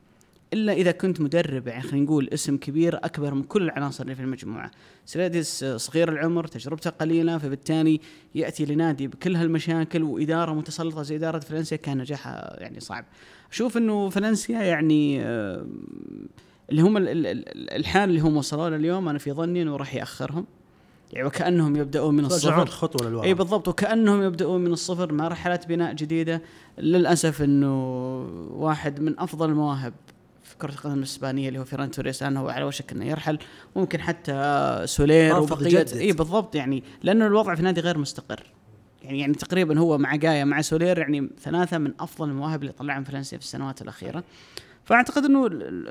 إلا 0.52 0.72
إذا 0.72 0.90
كنت 0.90 1.20
مدرب 1.20 1.66
يعني 1.68 1.82
خلينا 1.82 2.04
نقول 2.04 2.28
اسم 2.32 2.56
كبير 2.56 2.96
أكبر 2.96 3.34
من 3.34 3.42
كل 3.42 3.62
العناصر 3.62 4.04
اللي 4.04 4.14
في 4.14 4.22
المجموعة. 4.22 4.70
سلاديس 5.06 5.64
صغير 5.64 6.08
العمر 6.08 6.46
تجربته 6.46 6.90
قليلة 6.90 7.38
فبالتالي 7.38 8.00
يأتي 8.34 8.64
لنادي 8.64 9.06
بكل 9.08 9.36
هالمشاكل 9.36 10.02
وإدارة 10.02 10.52
متسلطة 10.52 11.02
زي 11.02 11.16
إدارة 11.16 11.38
فالنسيا 11.38 11.76
كان 11.76 11.98
نجاحها 11.98 12.60
يعني 12.60 12.80
صعب. 12.80 13.04
أشوف 13.52 13.76
إنه 13.76 14.08
فالنسيا 14.08 14.62
يعني 14.62 15.22
آه، 15.24 15.66
اللي 16.70 16.82
هم 16.82 16.96
الحال 16.96 18.08
اللي 18.08 18.20
هم 18.20 18.36
وصلوا 18.36 18.70
له 18.70 18.76
اليوم 18.76 19.08
أنا 19.08 19.18
في 19.18 19.32
ظني 19.32 19.62
إنه 19.62 19.76
راح 19.76 19.94
يأخرهم 19.94 20.46
يعني 21.12 21.26
وكأنهم 21.26 21.76
يبدأون 21.76 22.14
من 22.14 22.24
الصفر 22.24 22.66
خطوه 22.66 23.08
للوراء 23.08 23.26
إي 23.26 23.34
بالضبط 23.34 23.68
وكأنهم 23.68 24.22
يبدأون 24.22 24.60
من 24.60 24.72
الصفر 24.72 25.12
مرحله 25.12 25.60
بناء 25.68 25.94
جديدة 25.94 26.42
للأسف 26.78 27.42
إنه 27.42 27.74
واحد 28.50 29.00
من 29.00 29.20
أفضل 29.20 29.48
المواهب 29.48 29.92
كرة 30.62 30.70
القدم 30.70 30.98
الإسبانية 30.98 31.48
اللي 31.48 31.58
هو 31.58 31.64
فيران 31.64 31.90
توريس 31.90 32.22
لأنه 32.22 32.50
على 32.50 32.64
وشك 32.64 32.92
أنه 32.92 33.04
يرحل. 33.04 33.38
ممكن 33.76 34.00
حتى 34.00 34.82
سولير 34.84 35.38
وبقية 35.38 35.86
إي 35.94 36.12
بالضبط 36.12 36.54
يعني 36.54 36.82
لأنه 37.02 37.26
الوضع 37.26 37.54
في 37.54 37.62
نادي 37.62 37.80
غير 37.80 37.98
مستقر. 37.98 38.42
يعني 39.02 39.20
يعني 39.20 39.34
تقريبا 39.34 39.78
هو 39.78 39.98
مع 39.98 40.16
جايا 40.16 40.44
مع 40.44 40.60
سولير 40.60 40.98
يعني 40.98 41.30
ثلاثة 41.40 41.78
من 41.78 41.92
أفضل 42.00 42.28
المواهب 42.28 42.62
اللي 42.62 42.72
طلعهم 42.72 43.04
فالنسيا 43.04 43.38
في 43.38 43.44
السنوات 43.44 43.82
الأخيرة. 43.82 44.24
فأعتقد 44.84 45.24
إنه 45.24 45.48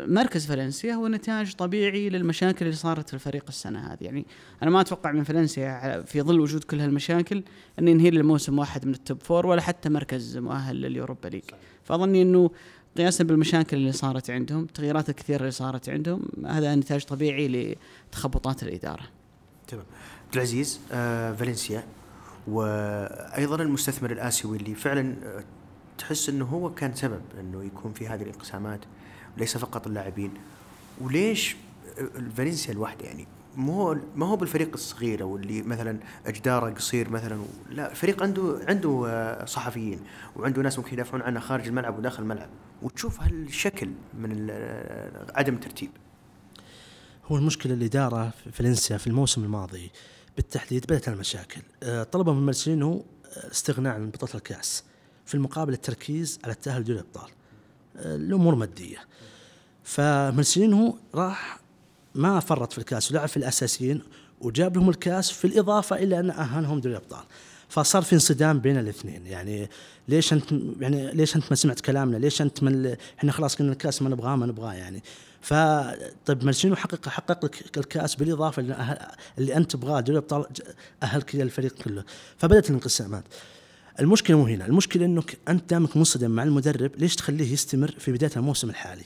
مركز 0.07 0.45
فالنسيا 0.45 0.93
هو 0.93 1.07
نتاج 1.07 1.53
طبيعي 1.53 2.09
للمشاكل 2.09 2.65
اللي 2.65 2.77
صارت 2.77 3.07
في 3.07 3.13
الفريق 3.13 3.43
السنة 3.47 3.79
هذه. 3.79 3.97
يعني 4.01 4.25
أنا 4.63 4.71
ما 4.71 4.81
أتوقع 4.81 5.11
من 5.11 5.23
فالنسيا 5.23 6.01
في 6.01 6.21
ظل 6.21 6.39
وجود 6.39 6.63
كل 6.63 6.79
هالمشاكل 6.79 7.43
إن 7.79 7.87
ينهي 7.87 8.09
الموسم 8.09 8.59
واحد 8.59 8.85
من 8.85 8.93
ال 8.93 9.01
top 9.01 9.23
four 9.23 9.45
ولا 9.45 9.61
حتى 9.61 9.89
مركز 9.89 10.37
مؤهل 10.37 10.81
لليوروبا 10.81 11.27
ليج. 11.27 11.43
فأظني 11.83 12.21
إنه 12.21 12.51
قياسا 12.97 13.23
بالمشاكل 13.23 13.77
اللي 13.77 13.91
صارت 13.91 14.29
عندهم 14.29 14.63
التغييرات 14.63 15.09
الكثيرة 15.09 15.39
اللي 15.39 15.51
صارت 15.51 15.89
عندهم 15.89 16.21
هذا 16.45 16.75
نتاج 16.75 17.05
طبيعي 17.05 17.75
لتخبطات 18.09 18.63
الإدارة. 18.63 19.03
تمام. 19.67 19.85
عبد 20.25 20.35
العزيز 20.35 20.79
آه 20.91 21.33
فالنسيا 21.33 21.83
وأيضا 22.47 23.63
المستثمر 23.63 24.11
الآسيوي 24.11 24.57
اللي 24.57 24.75
فعلا 24.75 25.15
آه، 25.23 25.43
تحس 25.97 26.29
إنه 26.29 26.45
هو 26.45 26.73
كان 26.73 26.95
سبب 26.95 27.21
إنه 27.39 27.63
يكون 27.63 27.93
في 27.93 28.07
هذه 28.07 28.21
الانقسامات 28.21 28.79
وليس 29.37 29.57
فقط 29.57 29.87
اللاعبين. 29.87 30.31
وليش 31.01 31.55
آه، 31.99 32.09
فالنسيا 32.37 32.73
لوحده 32.73 33.05
يعني 33.05 33.27
مو 33.55 33.97
ما 34.15 34.25
هو 34.25 34.35
بالفريق 34.35 34.69
الصغير 34.73 35.21
أو 35.21 35.35
اللي 35.35 35.61
مثلا 35.61 35.99
أجداره 36.25 36.73
قصير 36.73 37.09
مثلا 37.09 37.41
لا 37.69 37.93
فريق 37.93 38.23
عنده 38.23 38.59
عنده 38.67 39.05
آه، 39.07 39.45
صحفيين 39.45 39.99
وعنده 40.35 40.61
ناس 40.61 40.79
ممكن 40.79 40.93
يدافعون 40.93 41.21
عنه 41.21 41.39
خارج 41.39 41.67
الملعب 41.67 41.97
وداخل 41.97 42.23
الملعب. 42.23 42.49
وتشوف 42.81 43.21
هالشكل 43.21 43.89
من 44.13 44.47
آه، 44.51 45.31
عدم 45.35 45.53
الترتيب 45.53 45.89
هو 47.25 47.37
المشكلة 47.37 47.73
الاداره 47.73 48.29
في 48.29 48.51
فالنسيا 48.51 48.97
في 48.97 49.07
الموسم 49.07 49.43
الماضي 49.43 49.91
بالتحديد 50.35 50.83
بدأت 50.83 51.07
المشاكل. 51.07 51.61
آه، 51.83 52.03
طلبوا 52.03 52.33
من 52.33 52.41
مارسيلينو 52.41 53.05
الاستغناء 53.45 53.93
عن 53.93 54.09
بطولة 54.09 54.35
الكأس 54.35 54.83
في 55.25 55.35
المقابل 55.35 55.73
التركيز 55.73 56.39
على 56.43 56.53
التأهل 56.53 56.81
لدوري 56.81 56.99
الأبطال. 56.99 57.29
الأمور 57.95 58.55
مادية. 58.55 58.97
فمارسيلينو 59.83 60.97
راح 61.15 61.59
ما 62.15 62.39
فرط 62.39 62.71
في 62.71 62.77
الكأس 62.77 63.11
ولعب 63.11 63.27
في 63.27 63.37
الأساسيين 63.37 64.01
وجاب 64.41 64.77
لهم 64.77 64.89
الكأس 64.89 65.31
في 65.31 65.45
الإضافة 65.45 65.95
إلى 65.95 66.19
أن 66.19 66.29
أهانهم 66.29 66.79
دوري 66.79 66.95
الأبطال. 66.95 67.23
فصار 67.71 68.01
في 68.01 68.13
انصدام 68.13 68.59
بين 68.59 68.77
الاثنين. 68.77 69.27
يعني 69.27 69.69
ليش 70.07 70.33
انت 70.33 70.51
يعني 70.79 71.11
ليش 71.13 71.35
انت 71.35 71.45
ما 71.49 71.55
سمعت 71.55 71.79
كلامنا؟ 71.79 72.17
ليش 72.17 72.41
انت 72.41 72.63
من 72.63 72.95
إحنا 73.19 73.31
خلاص 73.31 73.55
قلنا 73.55 73.71
الكاس 73.71 74.01
ما 74.01 74.09
نبغاه 74.09 74.35
ما 74.35 74.45
نبغاه 74.45 74.73
يعني. 74.73 75.03
ف 75.41 75.53
طيب 76.25 76.43
مارسينو 76.45 76.75
حقق 76.75 77.09
حقق 77.09 77.45
لك 77.45 77.77
الكاس 77.77 78.15
بالإضافة 78.15 78.61
اللي, 79.37 79.57
أنت 79.57 79.71
تبغاه 79.71 79.99
دوري 79.99 80.19
الابطال 80.19 80.45
اهلك 81.03 81.35
الفريق 81.35 81.73
كله. 81.73 82.03
فبدأت 82.37 82.69
الانقسامات. 82.69 83.23
المشكلة 83.99 84.37
مو 84.37 84.45
هنا. 84.45 84.65
المشكلة 84.65 85.05
إنك 85.05 85.37
أنت 85.47 85.69
دامك 85.69 85.97
منصدم 85.97 86.31
مع 86.31 86.43
المدرب 86.43 86.91
ليش 86.97 87.15
تخليه 87.15 87.53
يستمر 87.53 87.95
في 87.99 88.11
بداية 88.11 88.31
الموسم 88.37 88.69
الحالي؟ 88.69 89.03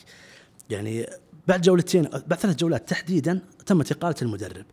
يعني 0.70 1.10
بعد 1.48 1.62
جولتين 1.62 2.04
بعد 2.28 2.40
ثلاث 2.40 2.56
جولات 2.56 2.90
تحديدا 2.90 3.40
تمت 3.66 3.92
إقالة 3.92 4.16
المدرب. 4.22 4.66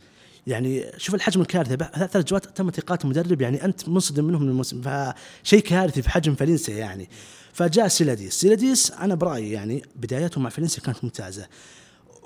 يعني 0.46 0.84
شوف 0.96 1.14
الحجم 1.14 1.40
الكارثي 1.40 1.76
بعد 1.76 2.06
ثلاث 2.06 2.26
جولات 2.26 2.56
تمت 2.56 2.78
اقاله 2.78 3.00
المدرب 3.04 3.40
يعني 3.40 3.64
أنت 3.64 3.88
منصدم 3.88 4.24
منهم 4.24 4.42
من 4.42 4.48
الموسم 4.48 4.82
فشيء 4.82 5.60
كارثي 5.60 6.02
في 6.02 6.10
حجم 6.10 6.34
فالنسيا 6.34 6.76
يعني. 6.76 7.08
فجاء 7.52 7.88
سيلاديس 7.88 8.34
سيلاديس 8.34 8.90
أنا 8.90 9.14
برأيي 9.14 9.50
يعني 9.50 9.82
بداياته 9.96 10.40
مع 10.40 10.50
فالنسيا 10.50 10.82
كانت 10.82 11.04
ممتازة. 11.04 11.46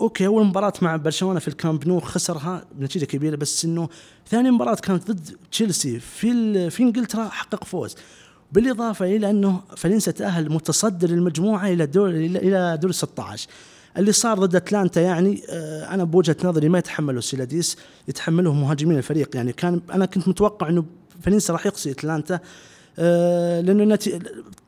okay 0.01 0.27
أول 0.27 0.45
مباراة 0.47 0.73
مع 0.83 0.97
برشلونة 0.97 1.41
في 1.41 1.49
الكامب 1.49 1.89
نو 1.89 2.01
خسرها 2.01 2.65
بنتيجة 2.75 3.05
كبيرة 3.05 3.37
بس 3.37 3.65
إنه 3.65 3.89
ثاني 4.29 4.51
مباراة 4.51 4.75
كانت 4.75 5.11
ضد 5.11 5.37
تشيلسي 5.53 6.01
في 6.01 6.71
في 6.71 6.83
إنجلترا 6.83 7.29
حقق 7.29 7.65
فوز. 7.65 7.95
بالإضافة 8.53 9.17
إلى 9.17 9.31
أنه 9.31 9.63
فالنسيا 9.77 10.13
تأهل 10.13 10.53
متصدر 10.53 11.11
المجموعه 11.11 11.69
إلى 11.69 11.87
دور 11.87 12.11
إلى 12.11 12.79
دور 12.83 12.93
16 12.93 13.49
اللي 13.99 14.13
صار 14.13 14.39
ضد 14.39 14.57
أتلانتا 14.57 15.01
يعني 15.01 15.43
آه، 15.51 15.95
أنا 15.95 16.05
بوجهة 16.05 16.37
نظري 16.45 16.69
ما 16.69 16.79
يتحمله 16.79 17.21
سيلاديس 17.21 17.77
يتحمله 18.09 18.53
مهاجمين 18.53 18.99
الفريق. 18.99 19.37
يعني 19.37 19.53
كان 19.53 19.81
أنا 19.95 20.07
كنت 20.07 20.29
متوقع 20.29 20.69
إنه 20.69 20.85
فالنسيا 21.23 21.55
راح 21.55 21.67
يقصي 21.67 21.91
أتلانتا 21.91 22.41
آه، 22.99 23.61
لأنه 23.61 23.99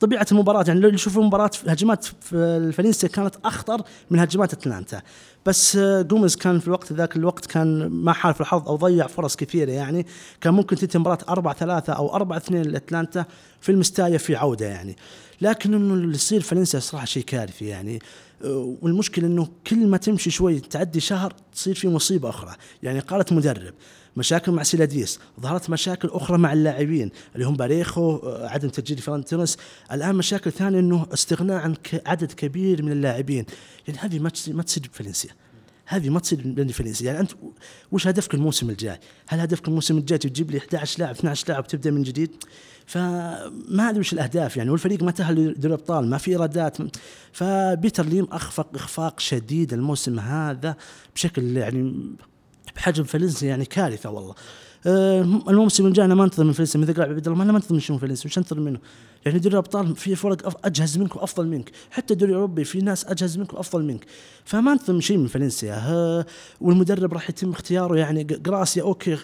طبيعة 0.00 0.26
المباراة 0.32 0.64
يعني 0.68 0.80
لو 0.80 0.90
نشوف 0.90 1.18
المباراه 1.18 1.50
هجمات 1.66 2.04
في 2.04 2.36
الفالنسيا 2.36 3.08
كانت 3.08 3.34
أخطر 3.44 3.82
من 4.10 4.18
هجمات 4.18 4.52
أتلانتا. 4.52 5.02
بس 5.46 5.76
آه، 5.76 6.02
جوميز 6.02 6.36
كان 6.36 6.58
في 6.58 6.66
الوقت 6.66 6.92
ذاك 6.92 7.16
الوقت 7.16 7.46
كان 7.46 7.88
ما 7.88 8.12
حالف 8.12 8.40
الحظ 8.40 8.68
أو 8.68 8.76
ضيع 8.76 9.06
فرص 9.06 9.36
كثيرة 9.36 9.70
يعني. 9.70 10.06
كان 10.40 10.54
ممكن 10.54 10.76
تنتهي 10.76 10.96
المباراه 10.96 11.18
4 11.28 11.54
3 11.54 11.92
أو 11.92 12.14
4 12.14 12.36
2 12.36 12.62
لأتلانتا 12.62 13.24
في 13.60 13.72
المستايا 13.72 14.18
في 14.18 14.36
عودة 14.36 14.66
يعني. 14.66 14.96
لكن 15.40 15.74
إنه 15.74 15.94
اللي 15.94 16.14
يصير 16.14 16.40
فالنسيا 16.40 16.80
صراحة 16.80 17.04
شيء 17.04 17.22
كارثي 17.22 17.66
يعني. 17.66 17.98
والمشكلة 18.44 19.26
إنه 19.26 19.48
كل 19.66 19.86
ما 19.86 19.96
تمشي 19.96 20.30
شوي 20.30 20.60
تعدي 20.60 21.00
شهر 21.00 21.34
تصير 21.52 21.74
في 21.74 21.88
مصيبة 21.88 22.28
أخرى، 22.28 22.54
يعني 22.82 23.00
إقالة 23.00 23.32
مدرب 23.32 23.74
مشاكل 24.18 24.52
مع 24.52 24.62
سيلاديس 24.62 25.18
ظهرت 25.40 25.70
مشاكل 25.70 26.08
أخرى 26.08 26.38
مع 26.38 26.52
اللاعبين 26.52 27.10
اللي 27.34 27.46
هم 27.46 27.56
باريخو 27.56 28.16
آه، 28.16 28.48
عدم 28.48 28.68
تجديد 28.68 28.98
فيران 28.98 29.24
توريس 29.24 29.56
الآن 29.92 30.14
مشاكل 30.14 30.52
ثانية 30.52 30.78
إنه 30.78 31.06
استغناء 31.12 31.56
عن 31.56 31.74
عدد 32.06 32.32
كبير 32.32 32.82
من 32.82 32.92
اللاعبين. 32.92 33.46
يعني 33.88 34.00
هذه 34.00 34.18
ما 34.48 34.62
تصير 34.62 34.82
بفالنسيا. 34.92 35.30
هذه 35.86 36.08
ما 36.08 36.20
تصير 36.20 36.42
بفالنسيا. 36.44 37.06
يعني 37.06 37.20
أنت 37.20 37.30
وش 37.92 38.06
هدفك 38.06 38.34
الموسم 38.34 38.70
الجاي؟ 38.70 39.00
هل 39.28 39.40
هدفك 39.40 39.68
الموسم 39.68 39.98
الجاي 39.98 40.18
تجيب 40.18 40.50
لي 40.50 40.58
11 40.58 41.00
لاعب 41.00 41.14
12 41.14 41.48
لاعب 41.48 41.64
وتبدأ 41.64 41.90
من 41.90 42.02
جديد؟ 42.02 42.30
فما 42.88 43.88
أدري 43.88 44.00
وش 44.00 44.12
الأهداف 44.12 44.56
يعني 44.56 44.70
والفريق 44.70 45.02
ما 45.02 45.10
تأهل 45.10 45.34
لدوري 45.34 45.74
الابطال 45.74 46.10
ما 46.10 46.18
في 46.18 46.30
إيرادات. 46.30 46.76
فبيتر 47.32 48.06
ليم 48.06 48.24
أخفق 48.32 48.68
إخفاق 48.74 49.20
شديد 49.20 49.72
الموسم 49.72 50.18
هذا 50.18 50.76
بشكل 51.14 51.56
يعني 51.56 51.94
بحجم 52.76 53.04
فالنسيا 53.04 53.48
يعني 53.48 53.64
كارثة 53.64 54.10
والله. 54.10 54.34
آه، 54.86 55.20
الموسم 55.20 55.86
الجاي 55.86 56.04
أنا 56.04 56.14
ما 56.14 56.24
أنتظر 56.24 56.44
من 56.44 56.52
فالنسيا 56.52 56.80
مثل 56.80 56.94
قال 56.94 57.08
عبد 57.08 57.28
الله 57.28 57.42
أنا 57.42 57.52
ما 57.52 57.58
أنتظر 57.58 57.74
من 57.74 57.80
شنو 57.80 57.98
فالنسيا 57.98 58.30
وش 58.30 58.38
أنتظر 58.38 58.60
منه؟ 58.60 58.78
يعني 59.26 59.38
دوري 59.38 59.52
الأبطال 59.52 59.96
في 59.96 60.14
فرق 60.14 60.66
أجهز 60.66 60.98
منك 60.98 61.16
وأفضل 61.16 61.46
منك، 61.46 61.70
حتى 61.90 62.14
الدوري 62.14 62.32
الاوروبي 62.32 62.64
في 62.64 62.78
ناس 62.78 63.04
أجهز 63.04 63.38
منك 63.38 63.54
وأفضل 63.54 63.84
منك، 63.84 64.06
فما 64.44 64.72
أنتظر 64.72 64.92
من 64.94 65.00
شيء 65.00 65.16
من 65.16 65.26
فالنسيا 65.26 66.24
والمدرب 66.60 67.14
راح 67.14 67.30
يتم 67.30 67.50
اختياره 67.50 67.96
يعني 67.96 68.24
جراسيا 68.24 68.82
okay 68.82 69.16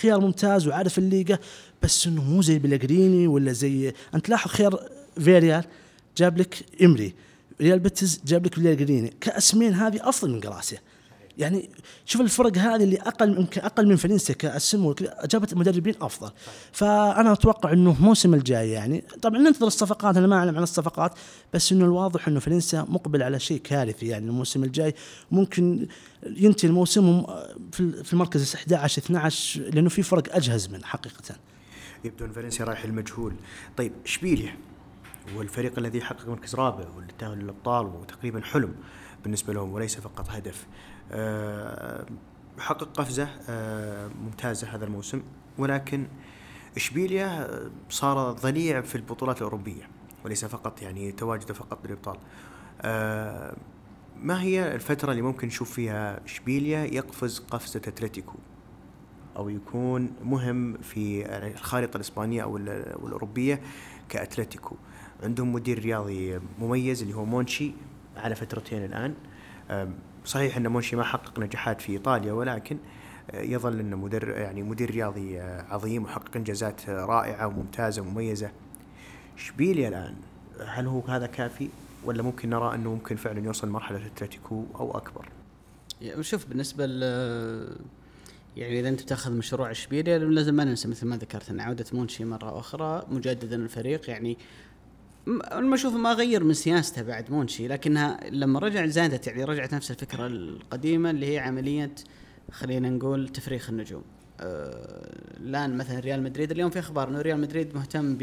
خيار 0.00 0.20
ممتاز 0.20 0.66
وعارف 0.66 0.98
الليغا. 0.98 1.38
بس 1.84 2.06
إنه 2.06 2.22
مو 2.22 2.42
زي 2.42 2.58
بيليغريني 2.58 3.26
ولا 3.26 3.52
زي 3.52 3.92
أنت 4.14 4.28
لاحظ 4.28 4.50
خيار 4.50 4.88
فيريال 5.18 5.64
جاب 6.16 6.38
لك 6.38 6.64
إيمري 6.82 7.14
ريال 7.60 7.78
بيتيس 7.78 8.20
جاب 8.26 8.46
لك 8.46 8.58
بيليغريني 8.58 9.14
كأسمين 9.20 9.74
هذه 9.74 10.08
أفضل 10.08 10.30
من 10.30 10.40
جراسيا 10.40 10.78
يعني 11.38 11.70
شوف 12.06 12.20
الفرق 12.20 12.58
هذه 12.58 12.82
اللي 12.82 12.96
أقل 12.96 13.38
يمكن 13.38 13.60
أقل 13.60 13.86
من 13.86 13.96
فالنسيا 13.96 14.34
كاسم 14.34 14.94
جابت 15.24 15.54
مدربين 15.54 15.94
أفضل. 16.00 16.30
فأنا 16.72 17.32
أتوقع 17.32 17.72
إنه 17.72 17.96
الموسم 17.98 18.34
الجاي 18.34 18.70
يعني 18.70 19.04
طبعا 19.22 19.38
ننتظر 19.38 19.66
الصفقات 19.66 20.16
أنا 20.16 20.26
ما 20.26 20.36
أعلم 20.36 20.56
عن 20.56 20.62
الصفقات 20.62 21.12
بس 21.54 21.72
إنه 21.72 21.84
الواضح 21.84 22.28
إنه 22.28 22.40
فالنسيا 22.40 22.86
مقبل 22.88 23.22
على 23.22 23.40
شيء 23.40 23.60
كارثي 23.60 24.06
يعني 24.06 24.26
الموسم 24.26 24.64
الجاي. 24.64 24.94
ممكن 25.30 25.86
ينتهي 26.26 26.68
الموسم 26.68 27.24
في 27.72 28.12
المركز 28.12 28.54
11 28.54 29.02
12 29.02 29.60
لأنه 29.60 29.88
في 29.88 30.02
فرق 30.02 30.36
أجهز 30.36 30.68
منه 30.68 30.84
حقيقه. 30.84 31.53
يبدو 32.04 32.24
أن 32.24 32.32
فالنسيا 32.32 32.64
رايح 32.64 32.84
المجهول 32.84 33.34
طيب 33.76 33.92
اشبيليا 34.04 34.56
هو 35.36 35.42
الفريق 35.42 35.78
الذي 35.78 36.00
حقق 36.00 36.28
مركز 36.28 36.54
رابع 36.54 36.84
واللي 36.96 37.12
تاهل 37.18 37.38
للأبطال 37.38 37.86
وتقريبا 37.86 38.40
حلم 38.40 38.74
بالنسبة 39.22 39.52
لهم 39.52 39.72
وليس 39.72 40.00
فقط 40.00 40.30
هدف. 40.30 40.66
آه، 41.12 42.06
حقق 42.58 42.88
قفزة 42.96 43.28
آه، 43.48 44.08
ممتازة 44.08 44.68
هذا 44.68 44.84
الموسم 44.84 45.22
ولكن 45.58 46.06
إشبيليا 46.76 47.48
صار 47.90 48.32
ضليع 48.32 48.80
في 48.80 48.94
البطولات 48.94 49.38
الأوروبية 49.38 49.88
وليس 50.24 50.44
فقط 50.44 50.82
يعني 50.82 51.12
تواجده 51.12 51.54
فقط 51.54 51.82
بالإبطال. 51.82 52.16
آه، 52.82 53.56
ما 54.22 54.42
هي 54.42 54.74
الفترة 54.74 55.10
اللي 55.10 55.22
ممكن 55.22 55.46
نشوف 55.46 55.72
فيها 55.72 56.24
إشبيليا 56.24 56.84
يقفز 56.84 57.38
قفزة 57.38 57.80
أتلتيكو؟ 57.86 58.34
أو 59.36 59.48
يكون 59.48 60.10
مهم 60.24 60.76
في 60.76 61.26
الخارطة 61.26 61.96
الإسبانية 61.96 62.42
أو 62.42 62.56
الأوروبية 62.56 63.60
كأتلتيكو 64.08 64.76
عندهم 65.22 65.52
مدير 65.52 65.78
رياضي 65.78 66.40
مميز 66.58 67.02
اللي 67.02 67.14
هو 67.14 67.24
مونشي 67.24 67.72
على 68.16 68.34
فترتين 68.34 68.84
الآن 68.84 69.14
صحيح 70.24 70.56
أن 70.56 70.66
مونشي 70.66 70.96
ما 70.96 71.04
حقق 71.04 71.38
نجاحات 71.38 71.80
في 71.80 71.92
إيطاليا 71.92 72.32
ولكن 72.32 72.78
آه، 73.30 73.40
يظل 73.40 73.80
أنه 73.80 73.96
مدر 73.96 74.28
يعني 74.28 74.62
مدير 74.62 74.90
رياضي 74.90 75.40
آه، 75.40 75.62
عظيم 75.62 76.04
وحقق 76.04 76.36
إنجازات 76.36 76.88
رائعة 76.88 77.46
وممتازة 77.46 78.02
ومميزة. 78.02 78.50
اشبيليا 79.36 79.88
الآن 79.88 80.14
هل 80.66 80.86
هو 80.86 81.00
هذا 81.00 81.26
كافي 81.26 81.68
ولا 82.04 82.22
ممكن 82.22 82.50
نرى 82.50 82.74
أنه 82.74 82.90
ممكن 82.90 83.16
فعلا 83.16 83.44
يوصل 83.44 83.68
مرحلة 83.68 84.06
اتلتيكو 84.06 84.64
أو 84.74 84.96
أكبر؟ 84.96 85.28
شوف 86.20 86.46
بالنسبة 86.46 86.86
يعني 88.56 88.80
إذا 88.80 88.88
أنت 88.88 89.02
بتاخذ 89.02 89.32
مشروع 89.32 89.70
اشبيليا 89.70 90.18
لازم 90.18 90.54
ما 90.54 90.64
ننسى 90.64 90.88
مثل 90.88 91.06
ما 91.06 91.16
ذكرت 91.16 91.50
إن 91.50 91.60
عودة 91.60 91.84
مونشي 91.92 92.24
مرة 92.24 92.58
أخرى 92.58 93.06
مجددا 93.10 93.56
الفريق. 93.56 94.10
يعني 94.10 94.38
أنا 95.28 95.74
أشوف 95.74 95.94
ما 95.94 96.12
غير 96.12 96.44
من 96.44 96.54
سياسته 96.54 97.02
بعد 97.02 97.30
مونشي. 97.30 97.68
لكنها 97.68 98.20
لما 98.30 98.60
رجع 98.60 98.86
زادت 98.86 99.26
يعني 99.26 99.44
رجعت 99.44 99.74
نفس 99.74 99.90
الفكرة 99.90 100.26
القديمة 100.26 101.10
اللي 101.10 101.34
هي 101.34 101.38
عملية 101.38 101.94
خلينا 102.50 102.90
نقول 102.90 103.28
تفريخ 103.28 103.70
النجوم. 103.70 104.02
آه، 104.40 105.10
الآن 105.36 105.76
مثلا 105.76 106.00
ريال 106.00 106.22
مدريد 106.22 106.50
اليوم 106.50 106.70
في 106.70 106.78
أخبار 106.78 107.08
إنه 107.08 107.20
ريال 107.20 107.40
مدريد 107.40 107.74
مهتم 107.74 108.16
ب 108.18 108.22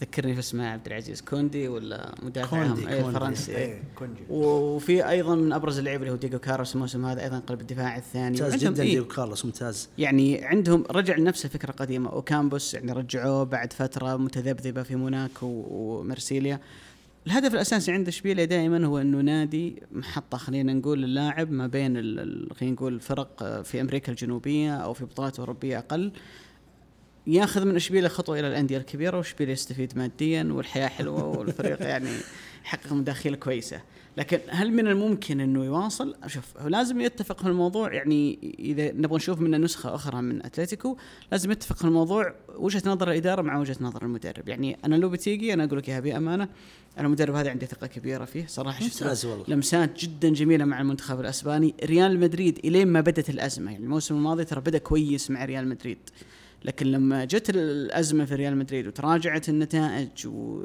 ذكرني 0.00 0.34
في 0.34 0.38
اسمه 0.38 0.66
عبد 0.66 0.86
العزيز 0.86 1.20
كوندي 1.20 1.68
ولا 1.68 2.14
مدافع 2.22 2.62
أي 2.88 3.04
فرنسي 3.04 3.56
اي 3.56 3.82
وفي 4.30 5.08
أيضا 5.08 5.34
من 5.34 5.52
أبرز 5.52 5.78
اللعيبة 5.78 6.02
اللي 6.02 6.12
هو 6.12 6.16
دييغو 6.16 6.38
كارلوس 6.38 6.74
الموسم 6.74 7.06
هذا 7.06 7.22
أيضا 7.22 7.38
قلب 7.38 7.60
الدفاع 7.60 7.96
الثاني. 7.96 8.30
ممتاز 8.30 8.54
جدا 8.54 8.82
إيه؟ 8.82 8.90
دييغو 8.90 9.04
كارلوس 9.04 9.44
ممتاز. 9.44 9.88
يعني 9.98 10.44
عندهم 10.44 10.84
رجع 10.90 11.16
لنفس 11.16 11.44
الفكرة 11.44 11.70
القديمة 11.70 12.14
أوكامبوس 12.14 12.74
يعني 12.74 12.92
رجعوه 12.92 13.44
بعد 13.44 13.72
فترة 13.72 14.16
متذبذبة 14.16 14.82
في 14.82 14.96
موناكو 14.96 15.46
ومرسيليا 15.70 16.60
الهدف 17.26 17.54
الأساسي 17.54 17.92
عند 17.92 18.08
اشبيليا 18.08 18.44
دائما 18.44 18.86
هو 18.86 18.98
إنه 18.98 19.20
نادي 19.20 19.82
محطة 19.92 20.38
خلينا 20.38 20.72
نقول 20.72 21.04
اللاعب 21.04 21.50
ما 21.50 21.66
بين 21.66 21.96
خلينا 22.54 22.74
نقول 22.74 22.94
الفرق 22.94 23.62
في 23.62 23.80
أمريكا 23.80 24.12
الجنوبية 24.12 24.76
أو 24.76 24.92
في 24.92 25.04
بطولات 25.04 25.38
أوروبية 25.38 25.78
أقل. 25.78 26.12
ياخذ 27.26 27.64
من 27.64 27.76
اشبيليه 27.76 28.08
خطوه 28.08 28.40
إلى 28.40 28.48
الانديه 28.48 28.78
الكبيره 28.78 29.16
واشبيليه 29.16 29.52
يستفيد 29.52 29.98
ماديا 29.98 30.48
والحياة 30.52 30.88
حلوة 30.88 31.24
والفريق 31.24 31.82
يعني 31.82 32.10
يحقق 32.64 32.92
مداخيل 32.92 33.34
كويسة. 33.34 33.80
لكن 34.16 34.38
هل 34.48 34.72
من 34.72 34.86
الممكن 34.86 35.40
إنه 35.40 35.64
يواصل؟ 35.64 36.14
شوف 36.26 36.44
هو 36.58 36.68
لازم 36.68 37.00
يتفق 37.00 37.40
في 37.40 37.48
الموضوع 37.48 37.92
يعني 37.92 38.38
إذا 38.58 38.92
نبغى 38.92 39.16
نشوف 39.16 39.40
منه 39.40 39.56
نسخة 39.56 39.94
أخرى 39.94 40.22
من 40.22 40.46
أتلتيكو 40.46 40.96
لازم 41.32 41.50
يتفق 41.50 41.76
في 41.76 41.84
الموضوع 41.84 42.34
وجهة 42.56 42.82
نظر 42.86 43.10
الإدارة 43.10 43.42
مع 43.42 43.58
وجهة 43.58 43.76
نظر 43.80 44.02
المدرب. 44.02 44.48
يعني 44.48 44.78
أنا 44.84 44.94
لو 44.94 45.08
بتيجي 45.08 45.54
أنا 45.54 45.64
أقول 45.64 45.78
لك 45.78 45.88
إياها 45.88 46.00
بأمانة 46.00 46.48
أنا 46.98 47.06
المدرب 47.06 47.34
هذا 47.34 47.50
عندي 47.50 47.66
ثقة 47.66 47.86
كبيرة 47.86 48.24
فيه 48.24 48.46
صراحة 48.46 48.88
شفت 48.88 49.26
لمسات 49.48 50.00
جدا 50.00 50.28
جميلة 50.28 50.64
مع 50.64 50.80
المنتخب 50.80 51.20
الأسباني. 51.20 51.74
ريال 51.84 52.20
مدريد 52.20 52.58
إلين 52.64 52.88
ما 52.88 53.00
بدت 53.00 53.30
الأزمة 53.30 53.72
يعني 53.72 53.84
الموسم 53.84 54.16
الماضي 54.16 54.44
ترى 54.44 54.60
بدأ 54.60 54.78
كويس 54.78 55.30
مع 55.30 55.44
ريال 55.44 55.68
مدريد. 55.68 55.98
لكن 56.66 56.86
لما 56.86 57.24
جت 57.24 57.50
الأزمة 57.50 58.24
في 58.24 58.34
ريال 58.34 58.56
مدريد 58.56 58.86
وتراجعت 58.86 59.48
النتائج 59.48 60.26
و 60.26 60.62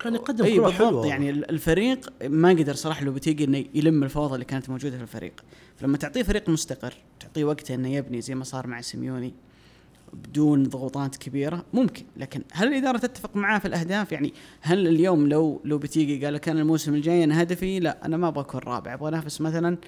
كان 0.00 0.14
يقدم 0.14 0.44
أي 0.44 0.56
كرة 0.56 0.70
حلوة. 0.70 1.06
يعني 1.06 1.30
الفريق 1.30 2.12
ما 2.22 2.50
قدر 2.50 2.74
صراحة 2.74 3.04
لو 3.04 3.12
بتيجي 3.12 3.44
إنه 3.44 3.64
يلم 3.74 4.02
الفوضى 4.02 4.34
اللي 4.34 4.44
كانت 4.44 4.70
موجودة 4.70 4.96
في 4.96 5.02
الفريق. 5.02 5.32
فلما 5.76 5.96
تعطيه 5.96 6.22
فريق 6.22 6.48
مستقر 6.48 6.94
تعطيه 7.20 7.44
وقته 7.44 7.74
إنه 7.74 7.88
يبني 7.88 8.20
زي 8.20 8.34
ما 8.34 8.44
صار 8.44 8.66
مع 8.66 8.80
سيميوني 8.80 9.34
بدون 10.12 10.62
ضغوطات 10.62 11.16
كبيرة 11.16 11.64
ممكن. 11.72 12.02
لكن 12.16 12.42
هل 12.52 12.68
الإدارة 12.68 12.98
تتفق 12.98 13.36
معاه 13.36 13.58
في 13.58 13.68
الأهداف؟ 13.68 14.12
يعني 14.12 14.32
هل 14.60 14.88
اليوم 14.88 15.28
لو 15.28 15.60
لو 15.64 15.78
بتيجي 15.78 16.24
قال 16.24 16.34
لك 16.34 16.48
أنا 16.48 16.60
الموسم 16.60 16.94
الجاي 16.94 17.24
أنا 17.24 17.42
هدفي 17.42 17.80
لا 17.80 18.06
أنا 18.06 18.16
ما 18.16 18.28
أبغى 18.28 18.40
أكون 18.40 18.60
رابع 18.60 18.94
أبغى 18.94 19.08
أنافس 19.08 19.40
مثلا 19.40 19.78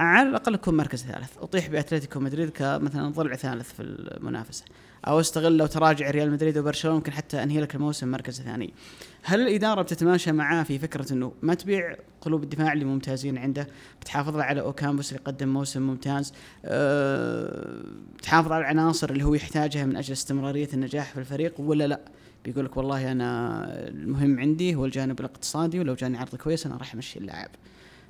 على 0.00 0.28
الأقل 0.28 0.54
اكون 0.54 0.76
مركز 0.76 1.04
ثالث. 1.04 1.38
أطيح 1.38 1.68
بأتلتيكو 1.68 2.20
مدريد 2.20 2.50
كمثلا 2.50 3.08
ضلع 3.08 3.36
ثالث 3.36 3.72
في 3.72 3.82
المنافسة. 3.82 4.64
أو 5.06 5.20
أستغل 5.20 5.56
لو 5.56 5.66
تراجع 5.66 6.10
ريال 6.10 6.30
مدريد 6.30 6.58
وبرشلونة 6.58 6.96
ممكن 6.96 7.12
حتى 7.12 7.42
أنهي 7.42 7.60
لك 7.60 7.74
الموسم 7.74 8.08
مركز 8.08 8.40
ثاني. 8.40 8.74
هل 9.22 9.40
الإدارة 9.40 9.82
بتتماشى 9.82 10.32
معاه 10.32 10.62
في 10.62 10.78
فكرة 10.78 11.12
إنه 11.12 11.32
ما 11.42 11.54
تبيع 11.54 11.96
قلوب 12.20 12.42
الدفاع 12.42 12.72
اللي 12.72 12.84
ممتازين 12.84 13.38
عنده؟ 13.38 13.68
بتحافظ 14.00 14.36
على 14.36 14.60
أوكامبوس 14.60 15.12
اللي 15.12 15.22
قدم 15.24 15.48
موسم 15.48 15.82
ممتاز. 15.82 16.32
أه 16.64 17.82
تحافظ 18.22 18.52
على 18.52 18.60
العناصر 18.60 19.10
اللي 19.10 19.24
هو 19.24 19.34
يحتاجها 19.34 19.86
من 19.86 19.96
أجل 19.96 20.12
استمرارية 20.12 20.68
النجاح 20.74 21.12
في 21.12 21.20
الفريق 21.20 21.60
ولا 21.60 21.86
لا؟ 21.86 22.00
بيقول 22.44 22.64
لك 22.64 22.76
والله 22.76 23.12
أنا 23.12 23.64
المهم 23.88 24.40
عندي 24.40 24.74
هو 24.74 24.84
الجانب 24.84 25.20
الاقتصادي 25.20 25.80
ولو 25.80 25.94
جاني 25.94 26.18
عرض 26.18 26.36
كويس 26.36 26.66
أنا 26.66 26.76
راح 26.76 26.94
أمشي 26.94 27.18
اللاعب. 27.18 27.50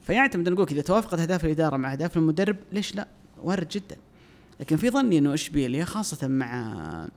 فيعتمد 0.07 0.49
نقول 0.49 0.67
إذا 0.71 0.83
توافقت 0.83 1.21
أهداف 1.21 1.45
الإدارة 1.45 1.77
مع 1.77 1.93
أهداف 1.93 2.17
المدرب 2.17 2.57
ليش 2.73 2.95
لا؟ 2.95 3.09
وارد 3.43 3.69
جدا. 3.69 3.97
لكن 4.61 4.77
في 4.77 4.91
ظني 4.91 5.19
أنه 5.19 5.35
اشبيليا 5.35 5.85
خاصة 5.85 6.29
مع 6.29 7.09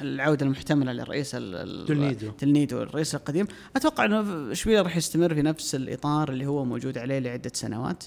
العودة 0.00 0.46
المحتملة 0.46 0.92
للرئيس 0.92 1.30
تلنيدو 1.30 2.30
تلنيدو 2.30 2.82
الرئيس 2.82 3.14
القديم 3.14 3.46
أتوقع 3.76 4.04
أنه 4.04 4.52
اشبيليا 4.52 4.82
راح 4.82 4.96
يستمر 4.96 5.34
في 5.34 5.42
نفس 5.42 5.74
الإطار 5.74 6.28
اللي 6.28 6.46
هو 6.46 6.64
موجود 6.64 6.98
عليه 6.98 7.18
لعدة 7.18 7.50
سنوات 7.54 8.04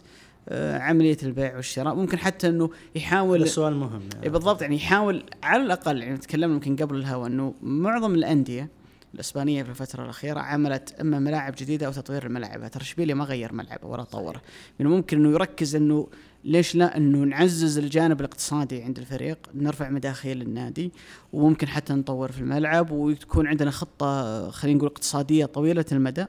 آه، 0.49 0.79
عملية 0.79 1.17
البيع 1.23 1.55
والشراء 1.55 1.95
ممكن 1.95 2.17
حتى 2.17 2.47
أنه 2.47 2.69
يحاول 2.95 3.47
سؤال 3.47 3.75
مهم 3.75 4.01
يعني. 4.13 4.29
بالضبط 4.29 4.61
يعني 4.61 4.75
يحاول 4.75 5.23
على 5.43 5.63
الأقل 5.63 6.01
يعني 6.01 6.17
تكلمنا 6.17 6.53
يمكن 6.53 6.75
قبل 6.75 6.95
الهوا 6.95 7.27
أنه 7.27 7.53
معظم 7.61 8.15
الأندية 8.15 8.69
الإسبانية 9.13 9.63
في 9.63 9.69
الفترة 9.69 10.03
الأخيرة 10.03 10.39
عملت 10.39 10.93
أما 11.01 11.19
ملاعب 11.19 11.55
جديدة 11.57 11.85
أو 11.85 11.91
تطوير 11.91 12.25
الملاعب 12.25 12.71
ترى 12.71 12.81
اشبيليا 12.81 13.15
ما 13.15 13.23
غير 13.23 13.53
ملعبه 13.53 13.87
ولا 13.87 14.03
طوره 14.03 14.41
يعني 14.79 14.91
ممكن 14.91 15.17
إنه 15.17 15.29
يركز 15.29 15.75
إنه 15.75 16.07
ليش 16.43 16.75
لا؟ 16.75 16.97
إنه 16.97 17.17
نعزز 17.17 17.77
الجانب 17.77 18.19
الاقتصادي 18.19 18.83
عند 18.83 18.99
الفريق 18.99 19.37
نرفع 19.55 19.89
مداخيل 19.89 20.41
النادي 20.41 20.91
وممكن 21.33 21.67
حتى 21.67 21.93
نطور 21.93 22.31
في 22.31 22.39
الملعب 22.39 22.91
ويكون 22.91 23.47
عندنا 23.47 23.71
خطة 23.71 24.49
خلينا 24.49 24.77
نقول 24.77 24.89
اقتصادية 24.89 25.45
طويلة 25.45 25.85
المدى. 25.91 26.25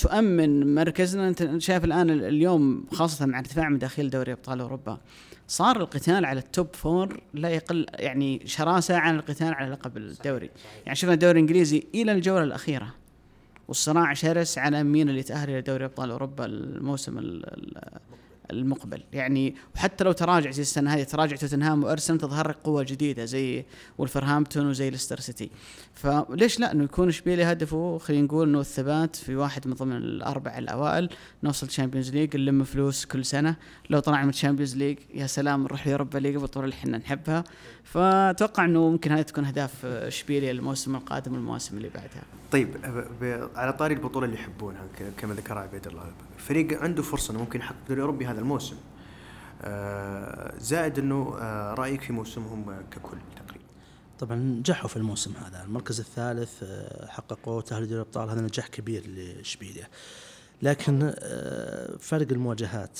تؤمن 0.00 0.74
مركزنا 0.74 1.28
أنت 1.28 1.58
شايف 1.58 1.84
الآن 1.84 2.10
اليوم 2.10 2.84
خاصة 2.92 3.26
مع 3.26 3.38
ارتفاع 3.38 3.68
مداخيل 3.68 4.10
دوري 4.10 4.32
أبطال 4.32 4.60
أوروبا 4.60 4.98
صار 5.48 5.76
القتال 5.76 6.24
على 6.24 6.40
ال 6.40 6.47
top 6.47 6.68
four 6.74 7.20
لا 7.34 7.48
يقل 7.48 7.86
يعني 7.94 8.42
شراسة 8.44 8.96
عن 8.96 9.16
القتال 9.16 9.54
على 9.54 9.70
لقب 9.70 9.96
الدوري. 9.96 10.50
يعني 10.84 10.96
شفنا 10.96 11.14
الدوري 11.14 11.32
الإنجليزي 11.32 11.82
إلى 11.94 12.12
الجولة 12.12 12.44
الأخيرة 12.44 12.94
والصراع 13.68 14.12
شرس 14.14 14.58
على 14.58 14.82
مين 14.82 15.08
اللي 15.08 15.20
يتاهل 15.20 15.50
إلى 15.50 15.60
دوري 15.60 15.84
أبطال 15.84 16.10
أوروبا 16.10 16.44
الموسم 16.46 17.18
المقبل. 18.50 19.02
يعني 19.12 19.54
وحتى 19.74 20.04
لو 20.04 20.12
تراجع 20.12 20.50
زي 20.50 20.62
السنة 20.62 20.94
هذه 20.94 21.02
تراجع 21.02 21.36
توتنهام 21.36 21.84
وأرسنال 21.84 22.18
تظهر 22.18 22.48
لك 22.48 22.56
قوة 22.64 22.82
جديدة 22.82 23.24
زي 23.24 23.64
ولفرهامبتون 23.98 24.66
وزي 24.66 24.90
ليستر 24.90 25.20
سيتي. 25.20 25.50
فليش 25.94 26.60
لا؟ 26.60 26.72
إنه 26.72 26.84
يكون 26.84 27.08
اشبيلي 27.08 27.44
هدفه 27.44 27.98
خلينا 27.98 28.24
نقول 28.24 28.48
إنه 28.48 28.60
الثبات 28.60 29.16
في 29.16 29.36
واحد 29.36 29.68
من 29.68 29.74
ضمن 29.74 29.96
الأربع 29.96 30.58
الأوائل 30.58 31.08
نوصل 31.42 31.66
Champions 31.66 32.10
League 32.10 32.36
نلم 32.36 32.64
فلوس 32.64 33.04
كل 33.04 33.24
سنة. 33.24 33.56
لو 33.90 34.00
طلعنا 34.00 34.24
من 34.24 34.32
Champions 34.32 34.76
League 34.76 34.98
يا 35.14 35.26
سلام 35.26 35.62
نروح 35.62 35.86
ل 35.86 35.91
Europa 35.91 36.18
League 36.18 36.36
بالبطولة 36.36 36.64
اللي 36.64 36.74
إحنا 36.74 36.98
نحبها. 36.98 37.44
فأتوقع 37.84 38.64
إنه 38.64 38.90
ممكن 38.90 39.12
هذه 39.12 39.22
تكون 39.22 39.44
أهداف 39.44 39.86
إشبيليا 39.86 40.50
الموسم 40.50 40.96
القادم 40.96 41.32
والمواسم 41.32 41.76
اللي 41.76 41.88
بعدها. 41.88 42.22
طيب 42.52 42.68
على 43.56 43.72
طاري 43.72 43.94
البطولة 43.94 44.26
اللي 44.26 44.36
يحبونها 44.36 44.82
كما 45.18 45.34
ذكر 45.34 45.58
عبيد 45.58 45.86
الله. 45.86 46.04
الفريق 46.40 46.82
عنده 46.82 47.02
فرصة 47.02 47.32
إنه 47.32 47.40
ممكن 47.40 47.58
يحقق 47.58 47.76
الدوري 47.80 48.00
الاوروبي 48.00 48.26
هذا 48.26 48.40
الموسم. 48.40 48.76
آه، 49.62 50.54
زائد 50.58 50.98
إنه 50.98 51.36
آه، 51.38 51.74
رأيك 51.74 52.02
في 52.02 52.12
موسمهم 52.12 52.82
ككل 52.90 53.16
تقريبا؟ 53.36 53.64
طبعا 54.18 54.36
نجحوا 54.36 54.88
في 54.88 54.96
الموسم 54.96 55.32
هذا. 55.36 55.64
المركز 55.64 56.00
الثالث 56.00 56.62
آه، 56.62 57.06
حققوا 57.06 57.60
تأهل 57.60 57.88
دوري 57.88 57.94
الأبطال. 57.94 58.30
هذا 58.30 58.40
نجاح 58.40 58.66
كبير 58.66 59.06
لاشبيليا 59.06 59.88
لكن 60.62 61.14
فرق 62.00 62.26
المواجهات 62.32 62.98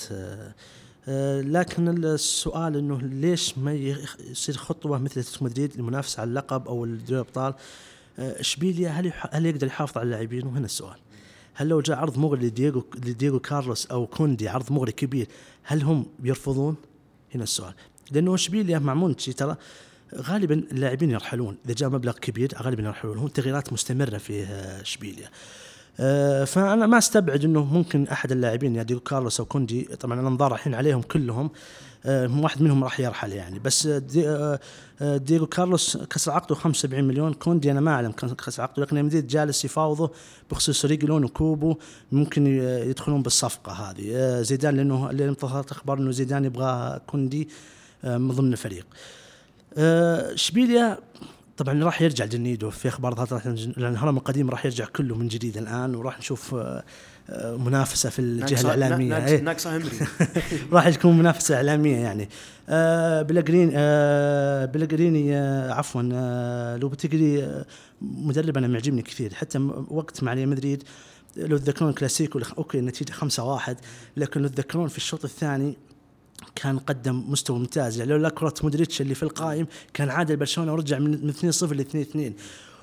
لكن 1.47 2.05
السؤال 2.05 2.75
إنه 2.75 3.01
ليش 3.01 3.57
ما 3.57 3.73
يصير 3.73 4.57
خطوة 4.57 4.97
مثل 4.97 5.19
أتلتيكو 5.19 5.45
مدريد 5.45 5.75
للمنافسه 5.75 6.21
على 6.21 6.29
اللقب 6.29 6.67
أو 6.67 6.85
دوري 6.85 7.03
الأبطال؟ 7.09 7.53
اشبيليا 8.19 8.89
هل 8.89 9.13
هل 9.31 9.45
يقدر 9.45 9.67
يحافظ 9.67 9.97
على 9.97 10.05
اللاعبين؟ 10.05 10.47
وهنا 10.47 10.65
السؤال. 10.65 10.97
هل 11.53 11.67
لو 11.67 11.81
جاء 11.81 11.97
عرض 11.97 12.17
مغري 12.17 12.45
لدييغو 12.45 12.83
لدييغو 12.95 13.39
كارلوس 13.39 13.85
أو 13.85 14.07
كوندي 14.07 14.49
عرض 14.49 14.71
مغري 14.71 14.91
كبير 14.91 15.27
هل 15.63 15.83
هم 15.83 16.05
بيرفضون؟ 16.19 16.75
هنا 17.35 17.43
السؤال. 17.43 17.73
لأنه 18.11 18.35
اشبيليا 18.35 18.79
مع 18.79 18.93
مونتشي 18.93 19.33
ترى 19.33 19.55
غالبا 20.15 20.63
اللاعبين 20.71 21.09
يرحلون. 21.09 21.57
إذا 21.65 21.73
جاء 21.73 21.89
مبلغ 21.89 22.13
كبير 22.13 22.51
غالبا 22.61 22.83
يرحلون. 22.83 23.17
هو 23.17 23.27
تغييرات 23.27 23.73
مستمرة 23.73 24.17
في 24.17 24.43
اشبيليا 24.81 25.29
أه 25.99 26.43
فأنا 26.43 26.87
ما 26.87 26.97
أستبعد 26.97 27.45
إنه 27.45 27.63
ممكن 27.63 28.07
أحد 28.07 28.31
اللاعبين 28.31 28.75
يا 28.75 28.83
دييغو 28.83 28.99
كارلوس 28.99 29.39
أو 29.39 29.45
كوندي 29.45 29.83
طبعا 29.83 30.21
الانظار 30.21 30.53
الحين 30.53 30.75
عليهم 30.75 31.01
كلهم 31.01 31.45
آه، 31.45 31.51
واحد 32.05 32.61
منهم 32.61 32.83
راح 32.83 32.99
يرحل 32.99 33.31
يعني. 33.31 33.59
بس 33.59 33.87
دي 33.87 34.29
آه، 34.29 34.59
آه، 35.01 35.17
ديجو 35.17 35.45
كارلوس 35.45 35.97
كسر 35.97 36.31
عقده 36.31 36.55
75 36.55 37.03
مليون. 37.03 37.33
كوندي 37.33 37.71
أنا 37.71 37.79
ما 37.79 37.91
أعلم 37.91 38.11
كسر 38.11 38.63
عقده 38.63 38.83
لكن 38.83 39.03
مدريد 39.03 39.27
جالس 39.27 39.65
يفاوضه 39.65 40.11
بخصوص 40.51 40.85
ريجلون 40.85 41.23
وكوبو 41.23 41.75
ممكن 42.11 42.47
يدخلون 42.87 43.21
بالصفقة 43.21 43.71
هذه. 43.71 44.41
زيدان 44.41 44.75
لأنه 44.77 45.09
اللي 45.09 45.29
انتظرت 45.29 45.71
أخبار 45.71 45.97
إنه 45.97 46.11
زيدان 46.11 46.45
يبغى 46.45 46.99
كوندي 47.07 47.49
من 48.03 48.31
ضمن 48.31 48.53
الفريق. 48.53 48.85
اشبيليا 49.77 50.97
طبعا 51.57 51.83
راح 51.83 52.01
يرجع 52.01 52.25
جنيدو 52.25 52.69
في 52.69 52.87
أخبار 52.87 53.19
راح 53.19 53.45
لأن 53.45 53.73
الهرم 53.77 54.17
القديم 54.17 54.49
راح 54.49 54.65
يرجع 54.65 54.85
كله 54.85 55.15
من 55.15 55.27
جديد 55.27 55.57
الآن 55.57 55.95
وراح 55.95 56.19
نشوف 56.19 56.55
منافسة 57.57 58.09
في 58.09 58.19
الجهة 58.19 58.61
الإعلامية. 58.61 59.41
ناقصة 59.41 59.77
همري 59.77 59.97
راح 60.73 60.89
تكون 60.89 61.17
منافسة 61.17 61.55
إعلامية 61.55 61.97
يعني. 61.97 62.29
آه 62.69 63.21
بلغرين 63.21 63.71
آه 63.75 64.65
بلغريني 64.65 65.35
آه 65.37 65.71
عفوا 65.73 66.09
آه 66.13 66.77
لو 66.77 66.89
بتقري 66.89 67.43
آه 67.43 67.65
مدرب 68.01 68.57
أنا 68.57 68.67
معجبني 68.67 69.01
كثير. 69.01 69.33
حتى 69.33 69.69
وقت 69.89 70.23
مع 70.23 70.33
ريال 70.33 70.49
مدريد 70.49 70.83
لو 71.37 71.57
تذكرون 71.57 71.93
كلاسيكو 71.93 72.39
أوكي 72.57 72.79
النتيجه 72.79 73.11
5 73.11 73.43
1 73.43 73.77
لكن 74.17 74.41
لو 74.41 74.47
تذكرون 74.47 74.87
في 74.87 74.97
الشوط 74.97 75.23
الثاني 75.25 75.77
كان 76.55 76.79
قدم 76.79 77.31
مستوى 77.31 77.59
ممتاز. 77.59 77.99
يعني 77.99 78.11
لولا 78.11 78.29
كرة 78.29 78.53
مودريتش 78.63 79.01
اللي 79.01 79.15
في 79.15 79.23
القائم 79.23 79.67
كان 79.93 80.09
عادل 80.09 80.37
برشلونة 80.37 80.73
ورجع 80.73 80.99
من 80.99 81.33
2-0 81.33 81.63
ل 81.63 81.85
2-2 82.13 82.17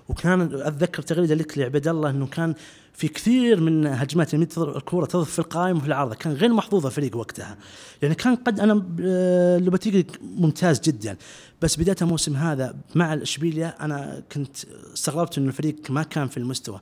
وكان 0.08 0.40
أتذكر 0.54 1.02
تغريدة 1.02 1.34
لك 1.34 1.58
لعبد 1.58 1.88
الله 1.88 2.10
إنه 2.10 2.26
كان 2.26 2.54
في 2.92 3.08
كثير 3.08 3.60
من 3.60 3.86
هجمات 3.86 4.32
يعني 4.32 4.48
الكورة 4.56 5.06
تضرب 5.06 5.26
في 5.26 5.38
القائم 5.38 5.76
وفي 5.76 5.86
العارضة. 5.86 6.14
كان 6.14 6.32
غير 6.32 6.52
محظوظ 6.52 6.86
الفريق 6.86 7.16
وقتها. 7.16 7.56
يعني 8.02 8.14
كان 8.14 8.36
قد 8.36 8.60
أنا 8.60 8.86
آه، 9.00 9.58
لوباتيجي 9.58 10.06
ممتاز 10.22 10.80
جدا. 10.80 11.16
بس 11.62 11.76
بداية 11.76 11.96
الموسم 12.02 12.36
هذا 12.36 12.76
مع 12.94 13.14
الاشبيليا 13.14 13.84
أنا 13.84 14.22
كنت 14.32 14.56
استغربت 14.94 15.38
إنه 15.38 15.48
الفريق 15.48 15.76
ما 15.90 16.02
كان 16.02 16.28
في 16.28 16.36
المستوى. 16.36 16.80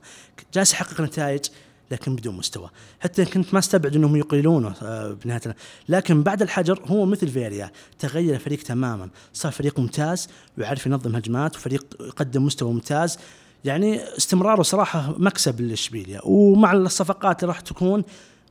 جالس 0.53 0.73
يحقق 0.73 1.01
نتائج. 1.01 1.45
لكن 1.91 2.15
بدون 2.15 2.35
مستوى. 2.35 2.69
حتى 2.99 3.25
كنت 3.25 3.53
ما 3.53 3.59
استبعد 3.59 3.95
إنهم 3.95 4.15
يقيلونه 4.15 4.73
آه، 4.83 5.17
بنهاية 5.25 5.55
لكن 5.89 6.23
بعد 6.23 6.41
الحجر 6.41 6.81
هو 6.85 7.05
مثل 7.05 7.27
فيريا 7.27 7.71
تغير 7.99 8.35
الفريق 8.35 8.59
تماما. 8.59 9.09
صار 9.33 9.51
فريق 9.51 9.79
ممتاز 9.79 10.27
ويعرف 10.57 10.85
ينظم 10.85 11.15
هجمات 11.15 11.55
وفريق 11.55 11.85
يقدم 11.99 12.45
مستوى 12.45 12.73
ممتاز. 12.73 13.17
يعني 13.65 14.17
استمراره 14.17 14.61
صراحة 14.61 15.15
مكسب 15.17 15.61
للاشبيليا 15.61 16.21
ومع 16.23 16.73
الصفقات 16.73 17.43
اللي 17.43 17.53
راح 17.53 17.59
تكون 17.59 18.03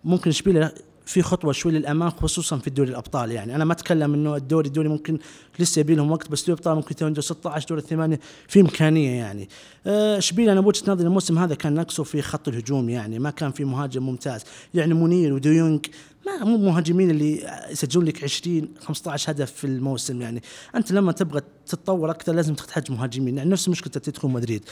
ممكن 0.05 0.31
اشبيليا 0.31 0.73
في 1.07 1.23
خطوة 1.23 1.53
شوي 1.53 1.73
للامام 1.73 2.11
خصوصا 2.11 2.59
في 2.59 2.67
الدوري 2.67 2.91
الأبطال. 2.91 3.33
يعني 3.33 3.55
أنا 3.55 3.65
ما 3.65 3.73
أتكلم 3.73 4.15
إنه 4.15 4.37
الدوري 4.37 4.69
الدوري 4.69 4.89
ممكن 4.89 5.19
لسه 5.59 5.81
يبي 5.81 5.95
لهم 5.95 6.11
وقت 6.11 6.31
بس 6.31 6.41
دوري 6.41 6.53
الأبطال 6.53 6.77
ممكن 6.77 6.89
يتوجه 6.91 7.21
16 7.21 7.69
دوري 7.69 7.81
الثمانية 7.81 8.21
في 8.49 8.61
إمكانية 8.61 9.11
يعني. 9.11 9.49
اشبيليا 9.87 10.53
أنا 10.53 10.61
بوجهة 10.61 10.93
نظري 10.93 11.07
الموسم 11.07 11.39
هذا 11.39 11.55
كان 11.55 11.75
نقصه 11.75 12.05
في 12.05 12.23
خط 12.23 12.49
الهجوم 12.49 12.89
يعني 12.89 13.19
ما 13.19 13.31
كان 13.31 13.53
في 13.53 13.65
مهاجم 13.65 14.03
ممتاز. 14.03 14.45
يعني 14.75 14.95
منير 14.95 15.33
وديونج 15.33 15.87
ما 16.27 16.45
مو 16.45 16.57
مهاجمين 16.57 17.11
اللي 17.11 17.47
يسجلون 17.71 18.05
لك 18.05 18.25
20 18.25 18.69
15 18.81 19.33
هدف 19.33 19.53
في 19.53 19.65
الموسم 19.65 20.23
يعني. 20.23 20.43
أنت 20.75 20.93
لما 20.93 21.13
تبغى 21.13 21.41
تتطور 21.67 22.11
أكثر 22.11 22.33
لازم 22.33 22.55
تحتاج 22.55 22.93
مهاجمين. 22.93 23.37
يعني 23.37 23.51
نفس 23.51 23.69
مشكلة 23.69 23.93
أتلتيكو 23.97 24.29
مدريد. 24.29 24.65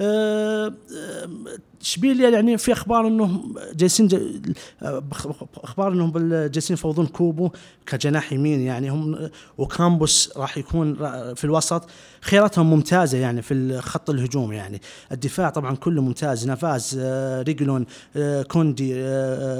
أه 0.00 0.74
إشبيليا 1.80 2.28
يعني 2.28 2.58
في 2.58 2.72
أخبار 2.72 3.06
انه 3.06 3.42
جالسين 3.74 4.08
أخبار 5.56 5.92
إنهم 5.92 6.12
جالسين 6.46 6.74
يفوضون 6.74 7.06
كوبو 7.06 7.50
كجناح 7.86 8.32
يمين. 8.32 8.60
يعني 8.60 8.90
هم 8.90 9.30
وكامبوس 9.58 10.32
راح 10.36 10.58
يكون 10.58 10.94
في 11.34 11.44
الوسط. 11.44 11.90
خياراتهم 12.20 12.70
ممتازة 12.70 13.18
يعني 13.18 13.42
في 13.42 13.80
خط 13.80 14.10
الهجوم. 14.10 14.52
يعني 14.52 14.82
الدفاع 15.12 15.50
طبعا 15.50 15.76
كله 15.76 16.02
ممتاز. 16.02 16.46
نافاز 16.46 16.98
آه 17.00 17.42
ريجلون 17.42 17.86
كوندي 18.48 18.92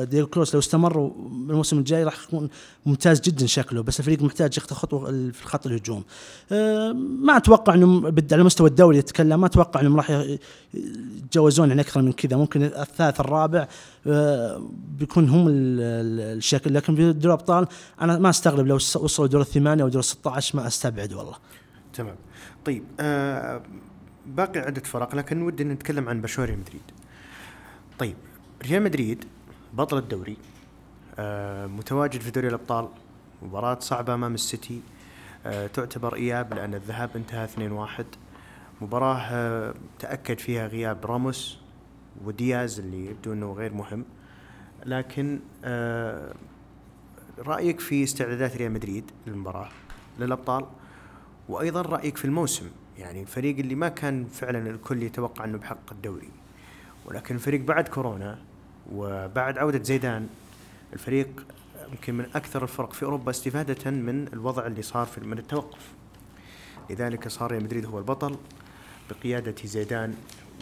ديل 0.05 0.27
كروس 0.27 0.55
لو 0.55 0.61
استمروا 0.61 1.11
الموسم 1.51 1.79
الجاي 1.79 2.05
راح 2.05 2.23
يكون 2.25 2.49
ممتاز 2.87 3.21
جدا 3.21 3.47
شكله. 3.47 3.83
بس 3.83 4.01
الفريق 4.01 4.23
محتاج 4.23 4.59
يخطو 4.59 4.75
خطوة 4.75 5.11
في 5.11 5.47
خط 5.47 5.67
الهجوم. 5.67 6.05
آه 6.53 6.78
ما 7.21 7.37
أتوقع 7.37 7.75
إنهم 7.75 8.15
على 8.33 8.43
مستوى 8.43 8.69
الدوري 8.69 8.99
يتكلم 8.99 9.41
ما 9.41 9.47
أتوقع 9.47 9.81
إنهم 9.81 9.97
راح 9.97 10.25
يتجاوزون 10.75 11.69
يعني 11.69 11.81
أكثر 11.81 12.03
من 12.03 12.13
كذا. 12.13 12.37
ممكن 12.37 12.63
الثالث 12.63 13.21
الرابع 13.21 13.69
آه، 14.07 14.71
بيكون 14.99 15.29
هم 15.29 15.47
الشكل 15.49 16.75
لكن 16.75 16.97
في 16.97 17.13
دوري 17.13 17.35
الأبطال 17.35 17.67
أنا 18.01 18.19
ما 18.19 18.31
أستغرب 18.31 18.67
لو 18.67 18.75
وصلوا 18.75 19.29
دور 19.29 19.41
الثمانية 19.41 19.83
أو 19.83 19.89
دور 19.89 20.03
16 20.03 20.57
ما 20.57 20.67
أستبعد 20.67 21.13
والله. 21.13 21.35
تمام. 21.95 22.17
طيب 22.65 22.85
آه 23.01 23.63
باقي 24.27 24.61
عدة 24.61 24.83
فرق 24.85 25.15
لكن 25.15 25.43
ودي 25.43 25.65
نتكلم 25.65 26.09
عن 26.09 26.21
برشلونه 26.21 26.53
مدريد. 26.53 26.83
طيب 27.99 28.17
ريال 28.63 28.83
مدريد 28.83 29.25
بطل 29.75 29.99
الدوري 29.99 30.37
آه 31.19 31.67
متواجد 31.67 32.21
في 32.21 32.31
دوري 32.31 32.49
الأبطال 32.49 32.89
مباراة 33.43 33.79
صعبة 33.81 34.15
أمام 34.15 34.35
السيتي. 34.35 34.75
آه 34.75 34.98
تعتبر 35.75 36.15
إياب 36.15 36.55
لأن 36.55 36.75
الذهاب 36.75 37.11
انتهى 37.17 37.49
2-1 38.01 38.03
مباراة 38.81 39.19
آه 39.19 39.75
تأكد 39.99 40.39
فيها 40.39 40.67
غياب 40.67 41.07
راموس 41.07 41.59
ودياز 42.25 42.79
اللي 42.79 43.07
يبدو 43.07 43.33
إنه 43.33 43.53
غير 43.53 43.73
مهم. 43.75 44.05
لكن 44.87 45.41
آه 45.65 46.35
رأيك 47.39 47.81
في 47.81 48.05
استعدادات 48.05 48.57
ريال 48.57 48.73
مدريد 48.73 49.05
للمباراة 49.27 49.69
للأبطال؟ 50.21 50.67
وأيضا 51.49 51.83
رأيك 51.83 52.17
في 52.17 52.25
الموسم؟ 52.25 52.71
يعني 52.99 53.23
الفريق 53.23 53.59
اللي 53.59 53.75
ما 53.75 53.89
كان 53.89 54.25
فعلا 54.25 54.71
الكل 54.71 55.03
يتوقع 55.03 55.45
إنه 55.45 55.59
بحق 55.59 55.93
الدوري 55.93 56.29
ولكن 57.07 57.35
الفريق 57.35 57.61
بعد 57.61 57.89
كورونا 57.89 58.39
وبعد 58.93 59.59
عودة 59.59 59.83
زيدان 59.83 60.29
الفريق 60.93 61.47
يمكن 61.93 62.15
من 62.15 62.27
أكثر 62.35 62.63
الفرق 62.63 62.93
في 62.93 63.03
أوروبا 63.05 63.31
استفادة 63.31 63.91
من 63.91 64.27
الوضع 64.33 64.67
اللي 64.67 64.83
صار 64.83 65.07
في 65.07 65.21
من 65.21 65.39
التوقف. 65.39 65.81
لذلك 66.91 67.29
صار 67.29 67.51
ريال 67.51 67.63
مدريد 67.65 67.87
هو 67.87 67.99
البطل 67.99 68.37
بقيادة 69.11 69.55
زيدان 69.65 70.15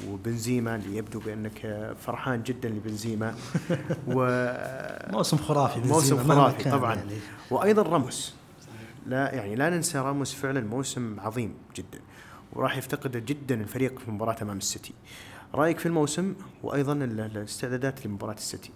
وبنزيما 0.08 0.76
اللي 0.76 0.96
يبدو 0.96 1.20
بأنك 1.20 1.94
فرحان 2.00 2.42
جدا 2.42 2.68
لبنزيما. 2.68 3.34
و 4.16 4.26
موسم 5.12 5.36
خرافي 5.36 5.80
موسم 5.80 6.16
خرافي 6.28 6.70
طبعا. 6.70 6.94
يعني. 6.94 7.12
وأيضا 7.50 7.82
راموس. 7.82 8.34
لا 9.06 9.34
يعني 9.34 9.54
لا 9.56 9.70
ننسى 9.70 9.98
راموس 9.98 10.34
فعلا 10.34 10.60
موسم 10.60 11.20
عظيم 11.20 11.54
جدا 11.76 12.00
وراح 12.52 12.76
يفتقده 12.76 13.18
جدا 13.18 13.54
الفريق 13.60 13.98
في 13.98 14.10
مباراة 14.10 14.36
أمام 14.42 14.56
السيتي. 14.58 14.94
رأيك 15.54 15.78
في 15.78 15.86
الموسم 15.86 16.34
وأيضا 16.62 16.92
ال- 16.92 17.20
الاستعدادات 17.20 18.06
لمباراة 18.06 18.34
السيتي؟ 18.34 18.70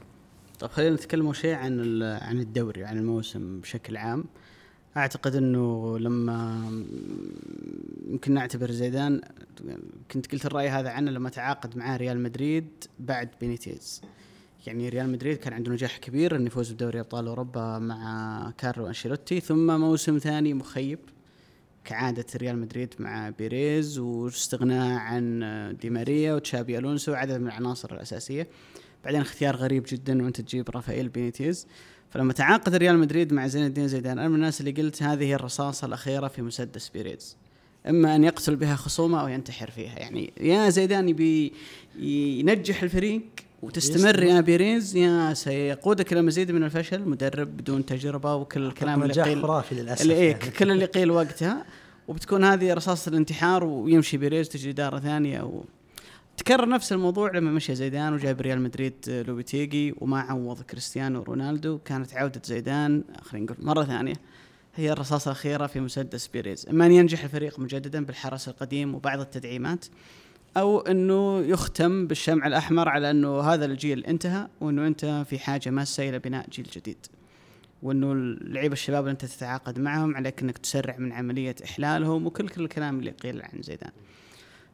طيب 0.60 0.70
خلينا 0.70 0.94
نتكلم 0.94 1.32
شيء 1.32 1.54
عن 1.54 2.02
عن 2.02 2.40
الدوري 2.40 2.84
عن 2.84 2.98
الموسم 2.98 3.60
بشكل 3.60 3.96
عام. 3.96 4.24
أعتقد 4.96 5.34
إنه 5.36 5.98
لما 5.98 6.70
يمكن 8.08 8.34
نعتبر 8.34 8.70
زيدان 8.70 9.20
كنت 10.10 10.32
قلت 10.32 10.46
الرأي 10.46 10.68
هذا 10.68 10.90
عنه 10.90 11.10
لما 11.10 11.30
تعاقد 11.30 11.76
معاه 11.76 11.96
ريال 11.96 12.20
مدريد 12.20 12.68
بعد 12.98 13.28
بينيتيز. 13.40 14.02
يعني 14.66 14.88
ريال 14.88 15.12
مدريد 15.12 15.36
كان 15.36 15.52
عنده 15.52 15.72
نجاح 15.72 15.98
كبير 15.98 16.36
إنه 16.36 16.46
يفوز 16.46 16.72
بدوري 16.72 17.00
أبطال 17.00 17.26
أوروبا 17.26 17.78
مع 17.78 18.52
كارلو 18.58 18.86
أنشيلوتي 18.86 19.40
ثم 19.40 19.80
موسم 19.80 20.18
ثاني 20.18 20.54
مخيب 20.54 20.98
كعادة 21.84 22.26
ريال 22.36 22.58
مدريد 22.58 22.94
مع 22.98 23.30
بيريز 23.30 23.98
واستغناء 23.98 24.98
عن 24.98 25.76
دي 25.80 25.90
ماريا 25.90 26.34
وتشابي 26.34 26.78
ألونسو 26.78 27.12
وعدد 27.12 27.40
من 27.40 27.46
العناصر 27.46 27.94
الأساسية. 27.94 28.48
بعدين 29.04 29.20
اختيار 29.20 29.56
غريب 29.56 29.84
جدا 29.88 30.22
وأنت 30.22 30.40
تجيب 30.40 30.70
رافائيل 30.70 31.08
بينيتيز 31.08 31.66
فلما 32.10 32.32
تعاقد 32.32 32.74
ريال 32.74 32.98
مدريد 32.98 33.32
مع 33.32 33.46
زين 33.46 33.66
الدين 33.66 33.88
زيدان 33.88 34.18
أنا 34.18 34.28
من 34.28 34.34
الناس 34.34 34.60
اللي 34.60 34.70
قلت 34.70 35.02
هذه 35.02 35.24
هي 35.24 35.34
الرصاصة 35.34 35.86
الأخيرة 35.86 36.28
في 36.28 36.42
مسدس 36.42 36.88
بيريز. 36.88 37.36
إما 37.88 38.16
أن 38.16 38.24
يقتل 38.24 38.56
بها 38.56 38.76
خصومه 38.76 39.20
أو 39.20 39.28
ينتحر 39.28 39.70
فيها. 39.70 39.98
يعني 39.98 40.32
يا 40.40 40.70
زيدان 40.70 41.08
يبي 41.08 41.52
ينجح 41.98 42.82
الفريق 42.82 43.22
وتستمر 43.62 44.22
يا 44.22 44.40
بيريز 44.40 44.96
يا 44.96 45.34
سيقودك 45.34 46.12
إلى 46.12 46.22
مزيد 46.22 46.50
من 46.50 46.64
الفشل. 46.64 47.08
مدرب 47.08 47.56
بدون 47.56 47.86
تجربة 47.86 48.34
وكل 48.34 48.66
الكلام 48.66 49.02
اللي 49.02 49.22
قيل 49.22 49.42
خرافي 49.42 49.74
للأسف 49.74 50.02
اللي 50.02 50.14
إيه 50.14 50.30
يعني. 50.30 50.50
كل 50.50 50.70
اللي 50.70 50.84
قيل 50.84 51.10
وقتها. 51.10 51.64
وبتكون 52.08 52.44
هذه 52.44 52.74
رصاصة 52.74 53.08
الانتحار 53.08 53.64
ويمشي 53.64 54.16
بيريز 54.16 54.48
تجي 54.48 54.70
إدارة 54.70 54.98
ثانية 54.98 55.42
و... 55.42 55.64
تكرر 56.40 56.68
نفس 56.68 56.92
الموضوع 56.92 57.30
لما 57.30 57.50
مشى 57.50 57.74
زيدان 57.74 58.14
وجاب 58.14 58.40
ريال 58.40 58.60
مدريد 58.60 59.24
لوبيتيجي 59.28 59.94
وما 59.98 60.20
عوض 60.20 60.62
كريستيانو 60.62 61.22
رونالدو. 61.22 61.78
كانت 61.78 62.14
عودة 62.14 62.42
زيدان 62.44 63.04
خلينا 63.22 63.52
نقول 63.52 63.66
مرة 63.66 63.84
ثانية 63.84 64.14
هي 64.74 64.92
الرصاصة 64.92 65.30
الأخيرة 65.30 65.66
في 65.66 65.80
مسدس 65.80 66.26
بيريز 66.26 66.68
إما 66.68 66.86
أن 66.86 66.92
ينجح 66.92 67.24
الفريق 67.24 67.58
مجددا 67.60 68.04
بالحرس 68.04 68.48
القديم 68.48 68.94
وبعض 68.94 69.20
التدعيمات 69.20 69.84
أو 70.56 70.80
أنه 70.80 71.40
يختم 71.40 72.06
بالشمع 72.06 72.46
الأحمر 72.46 72.88
على 72.88 73.10
أنه 73.10 73.40
هذا 73.40 73.64
الجيل 73.64 74.06
انتهى 74.06 74.48
وأنه 74.60 74.86
أنت 74.86 75.24
في 75.28 75.38
حاجة 75.38 75.70
ماسة 75.70 76.08
إلى 76.08 76.18
بناء 76.18 76.46
جيل 76.50 76.66
جديد. 76.76 77.06
وأنه 77.82 78.12
اللعيبة 78.12 78.72
الشباب 78.72 79.00
اللي 79.00 79.12
أنت 79.12 79.24
تتعاقد 79.24 79.78
معهم 79.78 80.16
عليك 80.16 80.42
أنك 80.42 80.58
تسرع 80.58 80.96
من 80.96 81.12
عملية 81.12 81.54
إحلالهم 81.64 82.26
وكل 82.26 82.48
كل 82.48 82.64
الكلام 82.64 82.98
اللي 82.98 83.10
قيل 83.10 83.42
عن 83.42 83.62
زيدان. 83.62 83.90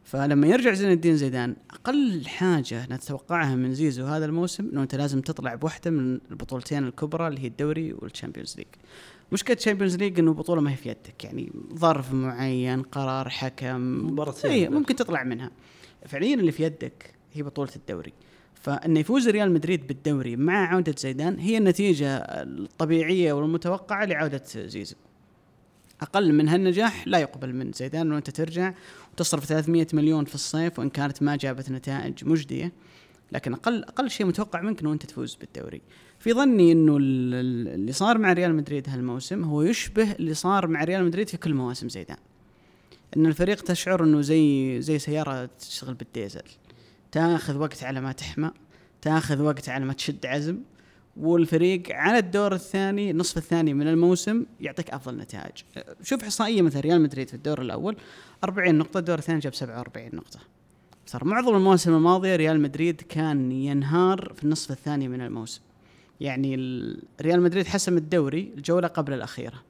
فلما 0.07 0.47
يرجع 0.47 0.73
زين 0.73 0.91
الدين 0.91 1.17
زيدان 1.17 1.57
أقل 1.71 2.27
حاجة 2.27 2.87
نتوقعها 2.91 3.55
من 3.55 3.75
زيزو 3.75 4.05
هذا 4.05 4.25
الموسم 4.25 4.69
إنه 4.73 4.83
أنت 4.83 4.95
لازم 4.95 5.21
تطلع 5.21 5.55
بواحده 5.55 5.91
من 5.91 6.19
البطولتين 6.31 6.87
الكبرى 6.87 7.29
اللي 7.29 7.41
هي 7.41 7.47
الدوري 7.47 7.93
وال 7.93 8.04
Champions 8.04 8.57
League. 8.57 8.67
مشكله 9.33 9.57
ال 9.57 9.61
Champions 9.61 9.97
League 9.97 10.19
إنه 10.19 10.35
بطولة 10.35 10.61
ما 10.61 10.71
هي 10.71 10.77
في 10.77 10.89
يدك 10.89 11.25
يعني 11.25 11.53
ظرف 11.75 12.13
معين 12.13 12.83
قرار 12.83 13.29
حكم 13.29 14.07
مباراتين. 14.07 14.51
أي 14.51 14.69
ممكن 14.69 14.97
تطلع 14.97 15.25
منها. 15.25 15.51
فعليا 16.07 16.35
اللي 16.35 16.53
في 16.53 16.63
يدك 16.63 17.15
هي 17.33 17.43
بطولة 17.43 17.71
الدوري. 17.77 18.13
فان 18.55 18.97
يفوز 18.97 19.29
ريال 19.29 19.53
مدريد 19.53 19.87
بالدوري 19.87 20.37
مع 20.37 20.67
عودة 20.67 20.95
زيدان 20.99 21.39
هي 21.39 21.59
النتيجة 21.59 22.17
الطبيعية 22.17 23.33
والمتوقعة 23.33 24.05
لعودة 24.05 24.43
زيزو. 24.47 24.97
أقل 26.01 26.33
من 26.33 26.49
هالنجاح 26.49 27.09
لا 27.09 27.19
يقبل 27.19 27.55
من 27.55 27.73
زيدان 27.73 28.07
انه 28.07 28.17
انت 28.17 28.31
ترجع 28.31 28.75
وتصرف 29.17 29.45
300 29.45 29.87
مليون 29.93 30.25
في 30.25 30.35
الصيف 30.35 30.79
وإن 30.79 30.91
كانت 30.91 31.23
ما 31.23 31.37
جابت 31.37 31.71
نتائج 31.71 32.25
مجدية 32.25 32.73
لكن 33.33 33.53
أقل 33.53 33.85
أقل 33.85 34.11
شيء 34.11 34.27
متوقع 34.27 34.61
منك 34.61 34.81
إنه 34.81 34.93
أنت 34.93 35.07
تفوز 35.07 35.35
بالدوري. 35.35 35.83
في 36.19 36.33
ظني 36.33 36.73
إنه 36.73 36.97
ال- 36.97 37.35
ال- 37.35 37.69
اللي 37.75 37.93
صار 37.93 38.19
مع 38.19 38.33
ريال 38.33 38.55
مدريد 38.55 38.89
هالموسم 38.89 39.45
هو 39.45 39.63
يشبه 39.63 40.13
اللي 40.13 40.35
صار 40.35 40.67
مع 40.67 40.85
ريال 40.85 41.05
مدريد 41.05 41.29
في 41.29 41.37
كل 41.37 41.55
مواسم 41.55 41.89
زيدان. 41.89 42.17
إن 43.17 43.27
الفريق 43.27 43.61
تشعر 43.63 44.05
إنه 44.05 44.21
زي 44.21 44.77
زي 44.81 44.99
سيارة 44.99 45.49
تشتغل 45.59 45.95
بالديزل. 45.95 46.43
تاخذ 47.13 47.57
وقت 47.59 47.85
على 47.85 48.01
ما 48.01 48.13
تحمى 48.13 48.51
تاخذ 49.03 49.43
وقت 49.43 49.69
على 49.69 49.85
ما 49.85 49.93
تشد 49.93 50.27
عزم 50.27 50.59
والفريق 51.21 51.83
على 51.91 52.19
الدور 52.19 52.55
الثاني 52.55 53.11
النصف 53.11 53.37
الثاني 53.37 53.75
من 53.75 53.89
الموسم 53.89 54.47
يعطيك 54.61 54.91
أفضل 54.91 55.17
نتائج. 55.17 55.53
شوف 56.03 56.23
إحصائية 56.25 56.63
مثل 56.63 56.81
ريال 56.81 57.01
مدريد 57.03 57.29
في 57.29 57.35
الدور 57.35 57.61
الأول 57.61 57.97
40 58.45 58.75
نقطة 58.75 58.99
الدور 58.99 59.19
الثاني 59.19 59.39
جاب 59.39 59.55
47 59.55 60.11
نقطة. 60.13 60.39
صار 61.07 61.25
معظم 61.25 61.57
المواسم 61.57 61.95
الماضية 61.97 62.37
ريال 62.37 62.61
مدريد 62.61 63.01
كان 63.01 63.53
ينهار 63.53 64.33
في 64.37 64.45
النصف 64.45 64.71
الثاني 64.71 65.09
من 65.09 65.21
الموسم. 65.21 65.61
يعني 66.21 66.55
ال- 66.55 67.03
ريال 67.21 67.43
مدريد 67.43 67.67
حسم 67.67 67.97
الدوري 67.97 68.53
الجولة 68.57 68.89
قبل 68.89 69.13
الأخيرة. 69.13 69.63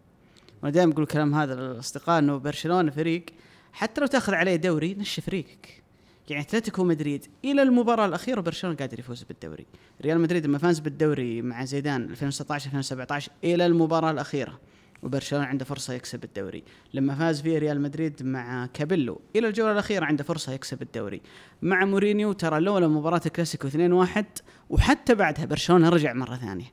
وأنا 0.62 0.72
دائما 0.74 0.92
أقول 0.92 1.02
الكلام 1.02 1.34
هذا 1.34 1.54
للأصدقاء 1.54 2.18
إنه 2.18 2.36
برشلونة 2.36 2.90
فريق 2.90 3.24
حتى 3.72 4.00
لو 4.00 4.06
تأخذ 4.06 4.34
عليه 4.34 4.56
دوري 4.56 4.94
نشف 4.94 5.28
ريقك. 5.28 5.82
يعني 6.30 6.42
أتلتيكو 6.42 6.84
مدريد 6.84 7.26
إلى 7.44 7.62
المباراة 7.62 8.06
الأخيرة 8.06 8.40
برشلونه 8.40 8.76
قادر 8.76 8.98
يفوز 8.98 9.22
بالدوري. 9.22 9.66
ريال 10.02 10.20
مدريد 10.20 10.46
لما 10.46 10.58
فاز 10.58 10.78
بالدوري 10.78 11.42
مع 11.42 11.64
زيدان 11.64 12.02
2016 12.02 12.66
2017 12.66 13.32
إلى 13.44 13.66
المباراة 13.66 14.10
الأخيرة 14.10 14.60
وبرشلونة 15.02 15.44
عنده 15.44 15.64
فرصة 15.64 15.94
يكسب 15.94 16.24
الدوري. 16.24 16.62
لما 16.94 17.14
فاز 17.14 17.40
فيه 17.40 17.58
ريال 17.58 17.80
مدريد 17.80 18.22
مع 18.22 18.66
كابيلو 18.66 19.20
إلى 19.36 19.48
الجولة 19.48 19.72
الأخيرة 19.72 20.04
عنده 20.04 20.24
فرصة 20.24 20.52
يكسب 20.52 20.82
الدوري. 20.82 21.20
مع 21.62 21.84
مورينيو 21.84 22.32
ترى 22.32 22.60
لولا 22.60 22.88
مباراة 22.88 23.20
الكلاسيكو 23.26 23.68
2-1 23.68 24.24
وحتى 24.70 25.14
بعدها 25.14 25.44
برشلونة 25.44 25.88
رجع 25.88 26.12
مرة 26.12 26.36
ثانية. 26.36 26.72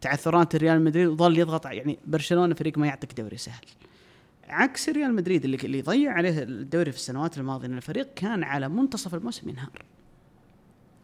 تعثرات 0.00 0.56
ريال 0.56 0.84
مدريد 0.84 1.06
وظل 1.08 1.38
يضغط 1.38 1.66
يعني 1.66 1.98
برشلونة 2.06 2.54
فريق 2.54 2.78
ما 2.78 2.86
يعطيك 2.86 3.12
دوري 3.12 3.36
سهل. 3.36 3.64
عكس 4.48 4.88
ريال 4.88 5.14
مدريد 5.14 5.44
اللي 5.44 5.56
اللي 5.64 5.82
ضيع 5.82 6.12
عليه 6.12 6.42
الدوري 6.42 6.92
في 6.92 6.98
السنوات 6.98 7.38
الماضية 7.38 7.66
إن 7.66 7.76
الفريق 7.76 8.14
كان 8.14 8.42
على 8.42 8.68
منتصف 8.68 9.14
الموسم 9.14 9.48
ينهار. 9.48 9.84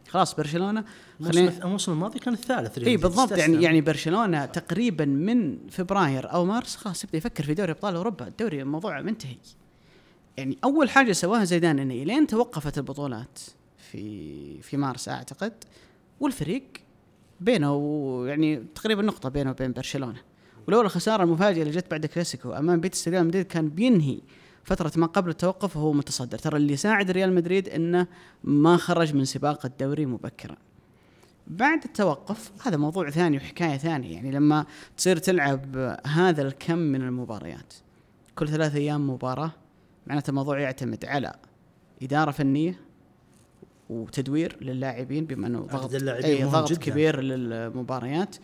خلاص 0.09 0.35
برشلونة 0.35 0.85
خلينا 1.23 1.65
الموسم 1.65 1.93
الماضي 1.93 2.19
كان 2.19 2.35
الثالث 2.35 2.79
إي 2.79 2.97
بالضبط 2.97 3.33
يعني. 3.33 3.63
يعني 3.63 3.81
برشلونة 3.81 4.47
تقريبا 4.47 5.05
من 5.05 5.59
فبراير 5.69 6.33
أو 6.33 6.45
مارس 6.45 6.77
خلاص 6.77 7.05
يبدأ 7.05 7.19
يفكر 7.19 7.45
في 7.45 7.55
دوري 7.55 7.73
أبطال 7.73 7.97
أوروبا. 7.97 8.29
الدوري 8.29 8.63
الموضوع 8.63 9.01
منتهي. 9.01 9.37
يعني 10.37 10.59
أول 10.65 10.91
حاجة 10.91 11.13
سواها 11.13 11.45
زيدان 11.45 11.79
إنه 11.79 11.95
إلين 11.95 12.27
توقفت 12.27 12.79
البطولات 12.79 13.39
في 13.79 14.63
في 14.63 14.77
مارس 14.77 15.09
أعتقد 15.09 15.53
والفريق 16.21 16.65
بينه 17.41 18.25
يعني 18.27 18.65
تقريبا 18.75 19.03
نقطة 19.03 19.29
بينه 19.29 19.51
وبين 19.51 19.73
برشلونة. 19.73 20.30
ولولا 20.69 20.87
الخسارة 20.87 21.23
المفاجئة 21.23 21.63
اللي 21.63 21.73
جت 21.73 21.91
بعد 21.91 22.07
كلاسيكو 22.07 22.53
أمام 22.53 22.81
بيتس 22.81 23.09
ريال 23.09 23.27
مدريد 23.27 23.47
كان 23.47 23.69
بينهي 23.69 24.21
فترة 24.65 24.93
ما 24.97 25.07
قبل 25.07 25.31
التوقف 25.31 25.77
وهو 25.77 25.93
متصدر. 25.93 26.39
ترى 26.39 26.57
اللي 26.57 26.77
ساعد 26.77 27.11
ريال 27.11 27.35
مدريد 27.35 27.69
إنه 27.69 28.07
ما 28.45 28.77
خرج 28.77 29.15
من 29.15 29.25
سباق 29.25 29.67
الدوري 29.67 30.07
مبكرا. 30.07 30.57
بعد 31.47 31.85
التوقف 31.85 32.53
هذا 32.67 32.77
موضوع 32.77 33.11
ثاني 33.11 33.37
وحكاية 33.37 33.77
ثانية 33.77 34.15
يعني 34.15 34.31
لما 34.31 34.67
تصير 34.97 35.17
تلعب 35.17 35.77
هذا 36.07 36.43
الكم 36.43 36.79
من 36.79 37.03
المباريات 37.03 37.75
كل 38.35 38.49
ثلاث 38.49 38.75
أيام 38.75 39.11
مباراة 39.11 39.53
معناته 40.07 40.31
الموضوع 40.31 40.61
يعتمد 40.61 41.05
على 41.05 41.33
إدارة 42.03 42.31
فنية 42.31 42.81
وتدوير 43.91 44.57
للاعبين 44.61 45.25
بما 45.25 45.47
إنه 45.47 45.61
ضغط 45.61 45.95
مهم 45.95 46.49
ضغط 46.49 46.73
جداً. 46.73 46.81
كبير 46.81 47.21
للمباريات 47.21 48.37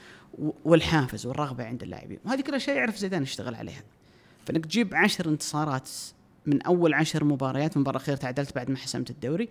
والحافز 0.64 1.26
والرغبة 1.26 1.64
عند 1.64 1.82
اللاعبين. 1.82 2.18
وهذه 2.24 2.40
كل 2.40 2.54
اشياء 2.54 2.76
يعرف 2.76 2.98
زيدان 2.98 3.22
يشتغل 3.22 3.54
عليها. 3.54 3.82
فإنك 4.46 4.66
تجيب 4.66 4.94
عشر 4.94 5.28
انتصارات 5.28 5.90
من 6.46 6.62
أول 6.62 6.94
عشر 6.94 7.24
مباريات 7.24 7.76
المباراه 7.76 7.96
الاخيره 7.96 8.16
تعادلت 8.16 8.54
بعد 8.54 8.70
ما 8.70 8.76
حسمت 8.76 9.10
الدوري. 9.10 9.48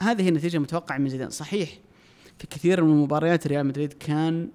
هذه 0.00 0.22
هي 0.22 0.28
النتيجة 0.28 0.56
المتوقعة 0.56 0.98
من 0.98 1.08
زيدان. 1.08 1.30
صحيح 1.30 1.78
في 2.38 2.46
كثير 2.46 2.84
من 2.84 2.92
المباريات 2.92 3.46
ريال 3.46 3.66
مدريد 3.66 3.92
كان 3.92 4.48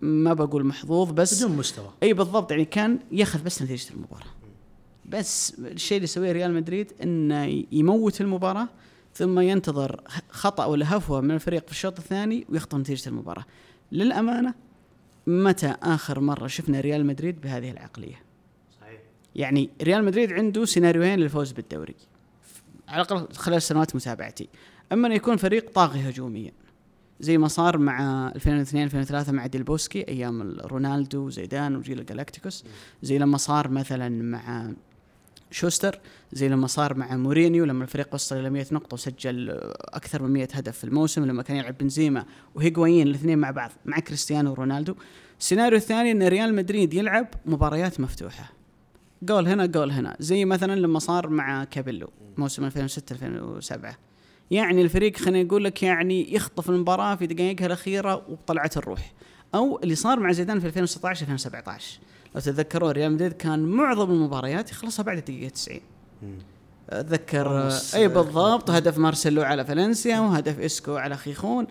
ما 0.00 0.34
بقول 0.34 0.66
محظوظ 0.66 1.10
بس 1.10 1.44
بدون 1.44 1.56
مستوى. 1.56 1.90
إي 2.02 2.12
بالضبط. 2.12 2.50
يعني 2.50 2.64
كان 2.64 2.98
ياخذ 3.12 3.42
بس 3.42 3.62
نتيجة 3.62 3.92
المباراة. 3.94 4.30
بس 5.06 5.54
الشيء 5.58 5.96
اللي 5.96 6.04
يسويه 6.04 6.32
ريال 6.32 6.54
مدريد 6.54 6.92
إنه 7.02 7.64
يموت 7.72 8.20
المباراة 8.20 8.68
ثم 9.14 9.40
ينتظر 9.40 10.00
خطأ 10.30 10.64
ولا 10.64 10.96
هفوة 10.96 11.20
من 11.20 11.30
الفريق 11.30 11.66
في 11.66 11.72
الشوط 11.72 11.98
الثاني 11.98 12.46
ويخطف 12.48 12.78
نتيجة 12.78 13.08
المباراة. 13.08 13.44
للأمانة 13.92 14.54
متى 15.26 15.74
آخر 15.82 16.20
مرة 16.20 16.46
شفنا 16.46 16.80
ريال 16.80 17.06
مدريد 17.06 17.40
بهذه 17.40 17.70
العقلية؟ 17.70 18.22
صحيح. 18.80 19.00
يعني 19.36 19.70
ريال 19.82 20.04
مدريد 20.04 20.32
عنده 20.32 20.64
سيناريوهين 20.64 21.18
للفوز 21.18 21.52
بالدوري. 21.52 21.94
على 22.88 23.02
الأقل 23.02 23.34
خلال 23.34 23.62
سنوات 23.62 23.96
متابعتي. 23.96 24.48
أما 24.92 25.06
انه 25.06 25.14
يكون 25.14 25.36
فريق 25.36 25.70
طاغي 25.70 26.08
هجوميا 26.08 26.52
زي 27.20 27.38
ما 27.38 27.48
صار 27.48 27.78
مع 27.78 28.28
2002 28.34 28.84
2003 28.84 29.32
مع 29.32 29.46
ديل 29.46 29.62
بوسكي 29.62 30.08
أيام 30.08 30.56
رونالدو 30.60 31.26
وزيدان 31.26 31.76
وجيل 31.76 31.98
الجلاكتيكوس 32.00 32.64
زي 33.02 33.18
لما 33.18 33.36
صار 33.36 33.68
مثلا 33.68 34.08
مع 34.08 34.72
شوستر 35.50 36.00
زي 36.32 36.48
لما 36.48 36.66
صار 36.66 36.94
مع 36.94 37.16
مورينيو 37.16 37.64
لما 37.64 37.82
الفريق 37.84 38.14
وصل 38.14 38.36
إلى 38.36 38.50
100 38.50 38.66
نقطة 38.72 38.94
وسجل 38.94 39.50
أكثر 39.80 40.22
من 40.22 40.30
100 40.30 40.48
هدف 40.52 40.78
في 40.78 40.84
الموسم 40.84 41.24
لما 41.24 41.42
كان 41.42 41.56
يلعب 41.56 41.78
بنزيما 41.78 42.24
وهيغوايين 42.54 43.06
الاثنين 43.06 43.38
مع 43.38 43.50
بعض 43.50 43.70
مع 43.84 43.98
كريستيانو 43.98 44.50
ورونالدو 44.50 44.94
السيناريو 45.40 45.78
الثاني 45.78 46.10
إن 46.10 46.22
ريال 46.22 46.54
مدريد 46.54 46.94
يلعب 46.94 47.26
مباريات 47.46 48.00
مفتوحة. 48.00 48.52
جول 49.22 49.48
هنا 49.48 49.66
جول 49.66 49.90
هنا. 49.90 50.16
زي 50.20 50.44
مثلا 50.44 50.80
لما 50.80 50.98
صار 50.98 51.28
مع 51.28 51.64
كابيلو 51.64 52.10
موسم 52.36 52.64
2006 52.64 53.12
2007 53.12 53.96
يعني 54.50 54.82
الفريق 54.82 55.16
خلينا 55.16 55.42
نقول 55.42 55.64
لك 55.64 55.82
يعني 55.82 56.34
يخطف 56.34 56.70
المباراة 56.70 57.14
في 57.14 57.26
دقائقها 57.26 57.66
الأخيرة 57.66 58.14
وبطلعة 58.28 58.70
الروح. 58.76 59.12
أو 59.54 59.80
اللي 59.82 59.94
صار 59.94 60.20
مع 60.20 60.32
زيدان 60.32 60.60
في 60.60 60.66
2016 60.66 61.22
2017 61.22 62.00
لو 62.34 62.40
تتذكرون 62.40 62.90
ريال 62.90 63.12
مدريد 63.12 63.32
كان 63.32 63.64
معظم 63.64 64.10
المباريات 64.10 64.70
يخلصها 64.70 65.02
بعد 65.02 65.16
الدقيقة 65.16 65.48
90 65.48 65.80
أتذكر 66.90 67.72
أي 67.94 68.08
بالضبط 68.08 68.70
وهدف 68.70 68.98
مارسيلو 68.98 69.42
على 69.42 69.64
فالنسيا 69.64 70.20
وهدف 70.20 70.60
إسكو 70.60 70.96
على 70.96 71.16
خيخون. 71.16 71.66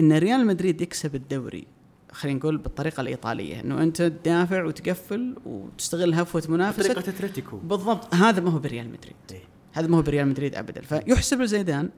إن 0.00 0.12
ريال 0.12 0.46
مدريد 0.46 0.80
يكسب 0.80 1.14
الدوري 1.14 1.66
خلينا 2.12 2.38
نقول 2.38 2.56
بالطريقة 2.56 3.00
الإيطالية 3.00 3.60
إنه 3.60 3.82
أنت 3.82 4.02
تدافع 4.02 4.64
وتقفل 4.64 5.36
وتستغل 5.46 6.14
هفوة 6.14 6.42
منافسك 6.48 6.92
طريقه 6.92 7.08
أتلتيكو. 7.08 7.56
بالضبط. 7.56 8.14
هذا 8.14 8.40
ما 8.40 8.50
هو 8.50 8.58
بريال 8.58 8.88
مدريد. 8.88 9.16
إيه. 9.32 9.42
هذا 9.72 9.86
ما 9.86 9.96
هو 9.96 10.02
بريال 10.02 10.28
مدريد 10.28 10.54
ابدا. 10.54 10.80
فيحسب 10.80 11.40
لزيدان 11.40 11.90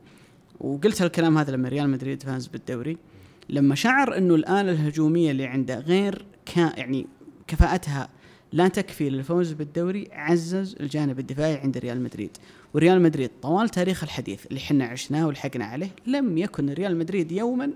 وقلت 0.61 1.03
هالكلام 1.03 1.39
هذا 1.39 1.51
لما 1.51 1.69
ريال 1.69 1.91
مدريد 1.91 2.23
فاز 2.23 2.47
بالدوري 2.47 2.99
لما 3.49 3.75
شعر 3.75 4.17
إنه 4.17 4.35
الآلة 4.35 4.73
الهجومية 4.73 5.31
اللي 5.31 5.47
عنده 5.47 5.79
غير 5.79 6.27
كا 6.47 6.73
يعني 6.77 7.07
كفاءتها 7.49 8.09
لا 8.53 8.69
تكفي 8.69 9.11
للفوز 9.11 9.53
بالدوري 9.53 10.09
عزز 10.13 10.77
الجانب 10.81 11.19
الدفاعي 11.19 11.55
عند 11.55 11.79
ريال 11.79 12.03
مدريد. 12.03 12.31
وريال 12.75 13.03
مدريد 13.03 13.31
طوال 13.43 13.69
تاريخ 13.69 14.05
الحديث 14.05 14.47
اللي 14.47 14.61
حنا 14.61 14.85
عشناه 14.85 15.27
ولحقنا 15.27 15.65
عليه 15.65 15.91
لم 16.07 16.39
يكن 16.39 16.71
ريال 16.71 16.99
مدريد 16.99 17.33
يوما 17.33 17.71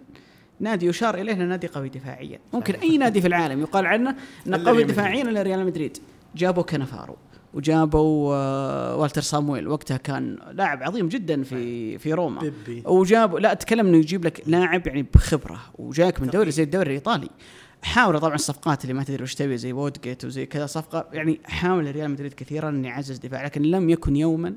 نادي 0.60 0.86
يشار 0.86 1.14
إليه 1.14 1.34
نادي 1.34 1.66
قوي 1.66 1.88
دفاعيا. 1.88 2.38
ممكن 2.52 2.74
أي 2.74 2.98
نادي 2.98 3.20
في 3.20 3.26
العالم 3.26 3.60
يقال 3.60 3.86
عنه 3.86 4.16
إنه 4.46 4.64
قوي 4.64 4.84
دفاعيا 4.84 5.22
إلا 5.22 5.42
ريال 5.42 5.66
مدريد. 5.66 5.98
جابوا 6.36 6.62
كنفارو 6.62 7.16
وجابوا 7.54 8.34
آه، 8.34 8.96
والتر 8.96 9.20
صامويل. 9.20 9.68
وقتها 9.68 9.96
كان 9.96 10.38
لاعب 10.52 10.82
عظيم 10.82 11.08
جدا 11.08 11.42
في 11.42 11.98
في 11.98 12.12
روما. 12.12 12.40
بيبي. 12.40 12.82
وجابوا 12.86 13.40
لا 13.40 13.52
أتكلم 13.52 13.86
إنه 13.86 13.96
يجيب 13.96 14.24
لك 14.24 14.42
لاعب 14.46 14.86
يعني 14.86 15.06
بخبرة 15.14 15.60
وجاك 15.78 16.20
من 16.20 16.28
دوري 16.28 16.50
زي 16.50 16.62
الدوري 16.62 16.86
الإيطالي. 16.86 17.28
حاول 17.82 18.20
طبعا 18.20 18.34
الصفقات 18.34 18.82
اللي 18.82 18.94
ما 18.94 19.04
تدري 19.04 19.22
وش 19.22 19.34
تبي 19.34 19.56
زي 19.56 19.72
وودجيت 19.72 20.24
وزي 20.24 20.46
كذا 20.46 20.66
صفقة. 20.66 21.08
يعني 21.12 21.40
حاول 21.44 21.90
ريال 21.90 22.10
مدريد 22.10 22.32
كثيرا 22.32 22.68
ان 22.68 22.84
يعزز 22.84 23.18
دفاع 23.18 23.44
لكن 23.44 23.62
لم 23.62 23.90
يكن 23.90 24.16
يوما 24.16 24.54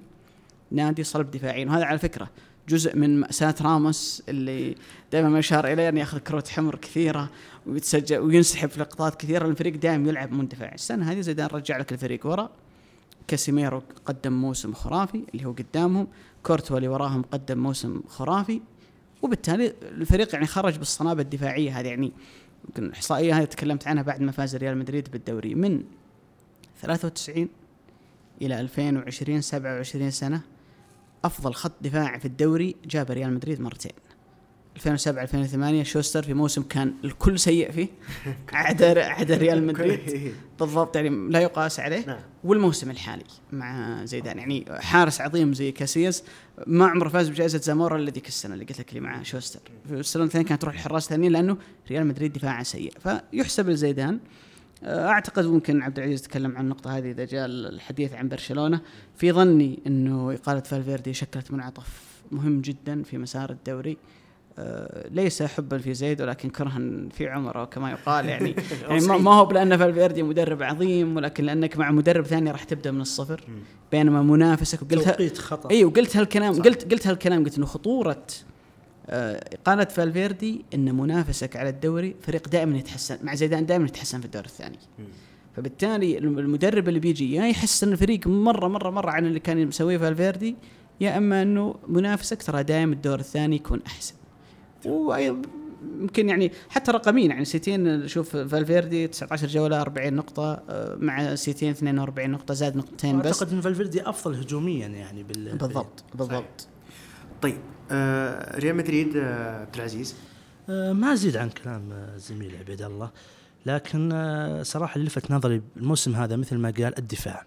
نادي 0.71 1.03
صلب 1.03 1.32
دفاعيا 1.32 1.65
وهذا 1.65 1.86
على 1.86 1.99
فكرة 1.99 2.30
جزء 2.69 2.95
من 2.95 3.19
مأساة 3.19 3.55
راموس 3.61 4.23
اللي 4.30 4.76
دائما 5.11 5.30
ما 5.30 5.39
يشار 5.39 5.73
إليه 5.73 5.89
إنه 5.89 5.99
ياخذ 5.99 6.17
كروت 6.17 6.47
حمر 6.47 6.76
كثيرة 6.76 7.30
ويتسجل 7.67 8.19
وينسحب 8.19 8.69
في 8.69 8.80
لقطات 8.80 9.15
كثيرة. 9.15 9.47
الفريق 9.47 9.76
دائما 9.76 10.09
يلعب 10.09 10.32
مندفع. 10.32 10.73
السنة 10.73 11.11
هذه 11.11 11.21
زيدان 11.21 11.47
رجع 11.47 11.78
لك 11.78 11.91
الفريق 11.91 12.28
ورا. 12.28 12.49
كاسيميرو 13.28 13.84
قدم 14.05 14.34
موسم 14.34 14.73
خرافي 14.73 15.23
اللي 15.34 15.45
هو 15.45 15.51
قدامهم. 15.51 16.07
كورتوا 16.43 16.78
اللي 16.78 16.88
وراهم 16.88 17.21
قدم 17.21 17.57
موسم 17.57 18.01
خرافي. 18.07 18.61
وبالتالي 19.21 19.73
الفريق 19.82 20.34
يعني 20.34 20.47
خرج 20.47 20.78
بالصنابة 20.78 21.21
الدفاعية 21.21 21.80
هذه. 21.80 21.88
يعني 21.88 22.11
يمكن 22.68 22.86
الاحصائيه 22.86 23.39
هذه 23.39 23.45
تكلمت 23.45 23.88
عنها 23.88 24.03
بعد 24.03 24.22
ما 24.22 24.32
فاز 24.32 24.55
ريال 24.55 24.78
مدريد 24.78 25.11
بالدوري. 25.11 25.55
من 25.55 25.84
93 26.82 27.49
إلى 28.41 28.59
2020 28.59 29.41
27 29.41 30.11
سنة 30.11 30.41
أفضل 31.24 31.53
خط 31.53 31.72
دفاع 31.82 32.18
في 32.18 32.26
الدوري 32.26 32.76
جاب 32.86 33.11
ريال 33.11 33.34
مدريد 33.34 33.61
مرتين. 33.61 33.91
2007 34.76 35.23
2008 35.23 35.84
شوستر 35.84 36.23
في 36.23 36.34
موسم 36.34 36.63
كان 36.63 36.93
الكل 37.03 37.39
سيء 37.39 37.71
فيه. 37.71 37.88
عدا 38.53 39.05
عدا 39.05 39.38
ريال 39.38 39.67
مدريد. 39.67 39.99
بالضبط 40.59 40.95
يعني 40.95 41.09
لا 41.09 41.39
يقاس 41.39 41.80
عليه. 41.80 42.05
نعم. 42.05 42.19
والموسم 42.43 42.91
الحالي 42.91 43.23
مع 43.51 44.05
زيدان. 44.05 44.38
يعني 44.38 44.65
حارس 44.69 45.21
عظيم 45.21 45.53
زي 45.53 45.71
كاسياس. 45.71 46.23
ما 46.67 46.88
عمره 46.88 47.09
فاز 47.09 47.30
بجائزة 47.30 47.59
زامورا 47.59 47.97
إلا 47.97 48.11
ذيك 48.11 48.28
السنة 48.28 48.53
اللي 48.53 48.65
قلت 48.65 48.80
لك 48.80 48.89
اللي 48.89 48.99
مع 48.99 49.23
شوستر. 49.23 49.59
في 49.88 49.93
السنة 49.93 50.23
الثانية 50.23 50.45
كانت 50.45 50.61
تروح 50.61 50.73
الحراس 50.73 51.03
الثانيين 51.03 51.32
لأنه 51.32 51.57
ريال 51.91 52.07
مدريد 52.07 52.34
دفاعه 52.34 52.63
سيء. 52.63 52.93
فيحسب 52.99 53.69
لزيدان. 53.69 54.19
آه، 54.84 55.07
أعتقد 55.07 55.45
ممكن 55.45 55.82
عبد 55.82 55.99
العزيز 55.99 56.19
يتكلم 56.19 56.57
عن 56.57 56.63
النقطة 56.63 56.97
هذه 56.97 57.11
إذا 57.11 57.26
جاء 57.26 57.45
الحديث 57.45 58.13
عن 58.13 58.30
برشلونة. 58.30 58.82
في 59.15 59.32
ظني 59.32 59.80
إنه 59.88 60.34
إقالة 60.34 60.59
فالفيردي 60.59 61.13
شكلت 61.13 61.51
منعطف 61.51 62.01
مهم 62.32 62.61
جدا 62.61 63.03
في 63.03 63.17
مسار 63.17 63.49
الدوري. 63.49 63.97
ليس 65.12 65.43
حبا 65.43 65.78
في 65.78 65.93
زيد 65.93 66.22
ولكن 66.22 66.49
كرها 66.49 66.80
في 67.12 67.28
عمر 67.28 67.60
أو 67.60 67.66
كما 67.66 67.91
يقال 67.91 68.26
يعني, 68.26 68.56
يعني 68.89 69.06
ما- 69.08 69.32
هو 69.34 69.51
لأن 69.51 69.78
فالفيردي 69.78 70.24
مدرب 70.24 70.64
عظيم 70.64 71.16
ولكن 71.18 71.43
لأنك 71.43 71.78
مع 71.78 71.91
مدرب 71.91 72.26
ثاني 72.26 72.51
راح 72.51 72.64
تبدأ 72.64 72.91
من 72.91 73.01
الصفر. 73.01 73.41
بينما 73.91 74.22
منافسك 74.22 74.82
وقلت 74.82 75.03
توقيت 75.10 75.38
خطأ. 75.38 75.70
اي 75.72 75.86
وقلت 75.86 76.18
هالكلام 76.18 76.53
صح. 76.53 76.64
قلت 76.64 76.91
قلت 76.93 77.08
هالكلام 77.08 77.43
قلت 77.43 77.58
إنه 77.58 77.66
خطورة 77.66 78.24
آه، 79.10 79.43
إقالة 79.53 79.84
فالفيردي 79.86 80.66
إن 80.74 80.95
منافسك 80.95 81.56
على 81.56 81.70
الدوري 81.70 82.16
فريق 82.22 82.49
دائما 82.49 82.78
يتحسن 82.78 83.18
مع 83.24 83.36
زيدان 83.36 83.66
دائما 83.66 83.86
يتحسن 83.86 84.20
في 84.20 84.26
الدور 84.26 84.45
الثاني. 84.45 84.80
فبالتالي 85.56 86.18
الم- 86.18 86.39
المدرب 86.39 86.88
اللي 86.88 86.99
بيجي 86.99 87.36
يا 87.36 87.45
يحس 87.45 87.84
إن 87.84 87.91
الفريق 87.91 88.28
مره 88.28 88.68
مره 88.68 88.89
مرة 88.89 89.12
عن 89.12 89.26
اللي 89.26 89.39
كان 89.39 89.68
مسويه 89.68 89.97
فالفيردي 89.97 90.56
يا 91.01 91.18
أما 91.18 91.41
إنه 91.41 91.76
منافسك 91.88 92.43
ترى 92.43 92.64
دائما 92.64 92.93
الدور 92.93 93.20
الثاني 93.20 93.56
يكون 93.56 93.80
أحسن. 93.88 94.14
ويمكن 94.86 96.29
يعني 96.29 96.51
حتى 96.69 96.91
رقميا 96.91 97.27
يعني 97.27 97.45
سيتين 97.45 98.07
شوف 98.07 98.38
فالفيردي 98.38 99.07
19 99.07 99.47
جولة 99.47 99.81
40 99.81 100.13
نقطة 100.13 100.63
آه، 100.69 100.95
مع 100.99 101.36
سيتين 101.36 101.69
42 101.69 102.29
نقطة 102.29 102.53
زاد 102.53 102.77
نقطتين 102.77 103.19
بس. 103.19 103.25
أعتقد 103.25 103.53
إن 103.53 103.61
فالفيردي 103.61 104.09
أفضل 104.09 104.36
هجوميا 104.36 104.88
يعني 104.88 105.23
بال 105.23 105.57
بالضبط 105.57 106.03
بالضبط. 106.15 106.67
طيب 107.41 107.57
آه 107.91 108.59
ريال 108.59 108.75
مدريد 108.75 109.17
آه 109.17 109.61
عبد 109.61 109.75
العزيز. 109.75 110.15
آه، 110.69 110.93
ما 110.93 111.13
أزيد 111.13 111.38
عن 111.38 111.49
كلام 111.49 111.91
آه، 111.91 112.17
زميلي 112.17 112.57
عبيد 112.57 112.81
الله 112.81 113.09
لكن 113.65 114.11
آه، 114.13 114.63
صراحة 114.63 114.95
اللي 114.95 115.07
لفت 115.07 115.31
نظري 115.31 115.61
الموسم 115.77 116.15
هذا 116.15 116.36
مثل 116.36 116.57
ما 116.57 116.73
قال 116.77 116.97
الدفاع. 116.99 117.45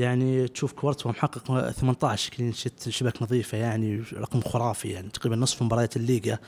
يعني 0.00 0.48
تشوف 0.48 0.72
كورتوا 0.72 1.10
محقق 1.10 1.70
18 1.70 2.32
كلين 2.36 2.52
شيت 2.52 2.88
شبك 2.88 3.22
نظيفة 3.22 3.58
يعني 3.58 4.02
رقم 4.12 4.40
خرافي 4.40 4.88
يعني 4.88 5.08
تقريبا 5.08 5.36
نصف 5.36 5.62
مباريات 5.62 5.96
الليغا. 5.96 6.38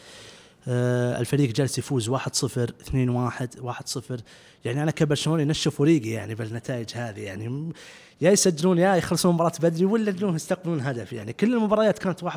آه، 0.69 1.21
الفريق 1.21 1.51
جالس 1.53 1.79
يفوز 1.79 2.11
1-0 2.11 2.71
2-1 2.81 3.61
1-0 3.61 4.21
يعني 4.65 4.83
أنا 4.83 4.91
كبرشلوني 4.91 5.45
نشف 5.45 5.81
وريقي 5.81 6.09
يعني 6.11 6.35
بالنتائج 6.35 6.91
هذه 6.95 7.21
يعني. 7.21 7.73
يا 8.21 8.31
يسجلون 8.31 8.79
يا 8.79 8.97
يخلصون 8.97 9.31
المباراه 9.31 9.53
بدري 9.63 9.85
ولا 9.85 10.11
انهم 10.11 10.37
يستقبلون 10.37 10.81
هدف 10.81 11.13
يعني. 11.13 11.33
كل 11.33 11.55
المباريات 11.55 11.99
كانت 11.99 12.25
1-0 12.25 12.29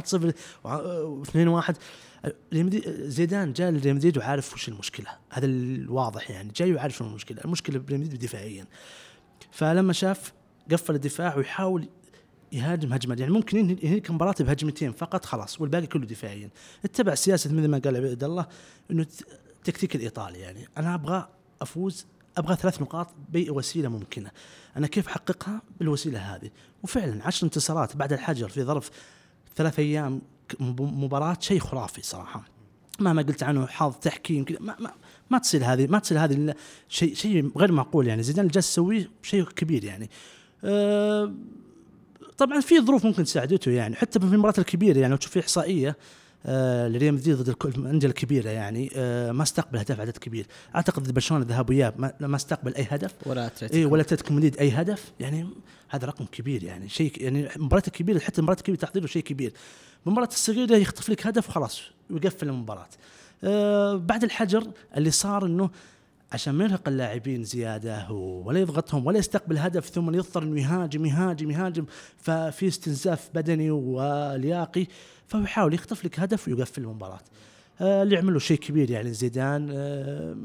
و2-1 0.66 1.74
ريال 2.53 2.66
مدريد- 2.66 2.89
زيدان 3.07 3.53
جاء 3.53 3.72
لريال 3.72 3.95
مدريد 3.95 4.18
وعارف 4.18 4.53
وش 4.53 4.68
المشكلة. 4.70 5.07
هذا 5.32 5.45
الواضح 5.45 6.32
يعني 6.32 6.51
جاي 6.55 6.74
وعارف 6.74 7.01
المشكلة. 7.01 7.41
المشكلة 7.45 7.80
بريال 7.80 8.01
مدريد 8.01 8.20
دفاعيا 8.20 8.66
فلما 9.51 9.93
شاف 9.93 10.34
قفل 10.72 10.95
الدفاع 10.95 11.36
ويحاول 11.36 11.89
يهاجم 12.51 12.93
هجمة. 12.93 13.16
يعني 13.20 13.32
ممكن 13.32 13.57
ينهي 13.57 13.78
ينهيك 13.84 14.11
مباراة 14.11 14.36
بهجمتين 14.39 14.91
فقط 14.91 15.26
خلاص 15.26 15.61
والباقي 15.61 15.88
كله 15.88 16.05
دفاعيا. 16.05 16.49
اتبع 16.86 17.16
سياسة 17.16 17.53
مثل 17.53 17.68
ما 17.68 17.78
قال 17.78 17.95
عبيد 17.95 18.24
الله 18.24 18.45
إنه 18.91 19.05
التكتيك 19.57 19.95
الإيطالي 19.95 20.39
يعني. 20.39 20.68
أنا 20.78 20.95
أبغى 20.95 21.28
أفوز 21.61 22.05
أبغى 22.38 22.55
ثلاث 22.55 22.82
نقاط 22.82 23.07
بأي 23.30 23.49
وسيلة 23.49 23.89
ممكنة. 23.89 24.32
أنا 24.78 24.88
كيف 24.88 25.07
أحققها؟ 25.07 25.61
بالوسيلة 25.80 26.20
هذه. 26.20 26.49
وفعلا 26.84 27.28
عشر 27.28 27.45
انتصارات 27.45 27.95
بعد 27.95 28.13
الحجر 28.13 28.49
في 28.49 28.63
ظرف 28.63 28.91
ثلاث 29.55 29.80
أيام 29.80 30.22
مباراة 30.80 31.38
شيء 31.39 31.59
خرافي 31.59 32.01
صراحة. 32.01 32.45
مهما 32.99 33.22
قلت 33.22 33.43
عنه 33.43 33.66
حظ 33.66 33.93
تحكيم 34.01 34.45
كذا. 34.45 34.59
ما, 34.59 34.76
ما 34.80 34.93
ما 35.30 35.38
تصير 35.38 35.66
هذه 35.66 35.88
ما 35.88 35.99
تصير 35.99 36.24
هذه 36.24 36.55
شيء 36.89 37.13
شيء 37.13 37.51
غير 37.57 37.72
معقول 37.72 38.07
يعني. 38.07 38.24
زيدان 38.24 38.41
اللي 38.41 38.53
جالس 38.53 38.70
يسويه 38.72 39.11
شيء 39.24 39.43
كبير 39.43 39.84
يعني. 39.84 40.09
طبعا 42.38 42.60
في 42.62 42.82
ظروف 42.82 43.06
ممكن 43.06 43.26
ساعدته 43.26 43.72
يعني 43.72 43.95
حتى 43.95 44.20
في 44.20 44.26
المباريات 44.26 44.60
الكبيرة 44.60 44.99
يعني 44.99 45.12
لو 45.12 45.18
تشوف 45.18 45.32
في 45.32 45.39
إحصائية 45.39 45.97
آه 46.45 46.88
لريال 46.88 47.14
مدريد 47.14 47.38
ضد 47.38 47.56
الأندية 47.66 48.08
الكبيرة 48.08 48.49
يعني 48.49 48.91
آه 48.95 49.32
ما 49.32 49.43
استقبل 49.43 49.78
اهداف 49.78 49.99
عدد 49.99 50.18
كبير. 50.18 50.45
أعتقد 50.76 51.14
برشلونة 51.14 51.45
ذهاب 51.45 51.70
واياب 51.70 51.93
ما, 51.99 52.14
ما 52.20 52.36
استقبل 52.36 52.76
أي 52.76 52.88
هدف. 52.89 53.14
ولا 53.26 53.45
أتلتيكو. 53.45 53.74
اي 53.74 53.86
ولا 53.86 54.01
أتلتيكو 54.01 54.34
مدريد 54.34 54.58
أي 54.58 54.72
هدف. 54.72 55.12
يعني 55.20 55.47
هذا 55.89 56.08
رقم 56.08 56.26
كبير 56.26 56.64
يعني 56.64 56.89
شيء 56.89 57.12
يعني 57.18 57.49
مباراة 57.58 57.84
الكبيرة 57.88 58.20
حتى 58.20 58.38
المباراة 58.38 58.58
الكبيرة 58.58 58.80
تحضيره 58.80 59.06
شيء 59.06 59.24
كبير. 59.24 59.53
المباراة 60.08 60.28
الصغيرة 60.28 60.76
يخطف 60.76 61.10
لك 61.10 61.28
هدف 61.28 61.49
وخلاص 61.49 61.82
ويقفل 62.10 62.49
المباراة. 62.49 62.88
آه 63.43 63.95
بعد 63.95 64.24
الحجر 64.24 64.68
اللي 64.97 65.12
صار 65.12 65.45
إنه 65.45 65.70
عشان 66.32 66.56
ما 66.56 66.64
يرهق 66.64 66.88
اللاعبين 66.88 67.44
زيادة 67.44 68.12
ولا 68.12 68.60
يضغطهم 68.60 69.06
ولا 69.06 69.20
يستقبل 69.20 69.58
هدف 69.58 69.86
ثم 69.86 70.16
يضطر 70.16 70.44
إنه 70.44 70.62
يهاجم 70.62 71.06
يهاجم 71.06 71.52
يهاجم 71.52 71.86
ففي 72.18 72.68
استنزاف 72.68 73.30
بدني 73.34 73.72
ولياقي 73.72 74.88
فهو 75.28 75.42
يحاول 75.42 75.74
يخطف 75.74 76.06
لك 76.06 76.20
هدف 76.20 76.48
ويقفل 76.48 76.82
المباراة. 76.82 77.20
آه 77.82 78.04
اللي 78.04 78.16
يعمله 78.16 78.40
شيء 78.40 78.58
كبير 78.58 78.92
يعني 78.92 79.14
زيدان 79.14 79.70
آه 79.72 80.36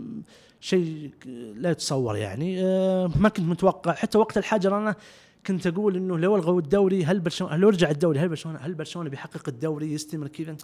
شيء 0.60 1.10
لا 1.56 1.70
يتصور 1.70 2.16
يعني 2.16 2.64
آه 2.64 3.10
ما 3.16 3.28
كنت 3.28 3.46
متوقع 3.46 3.92
حتى 3.92 4.18
وقت 4.18 4.38
الحجر 4.38 4.78
أنا 4.78 4.96
كنت 5.46 5.66
أقول 5.66 5.96
إنه 5.96 6.18
لو 6.18 6.36
الغوا 6.36 6.60
الدوري 6.60 7.04
هل 7.04 7.20
برشلونه 7.20 7.56
لو 7.56 7.68
رجع 7.68 7.90
الدوري 7.90 8.18
هل 8.18 8.28
برشلونه 8.28 8.58
هل 8.58 8.74
برشلونة 8.74 9.10
بيحقق 9.10 9.48
الدوري 9.48 9.92
يستمر 9.92 10.28
كذا؟ 10.28 10.56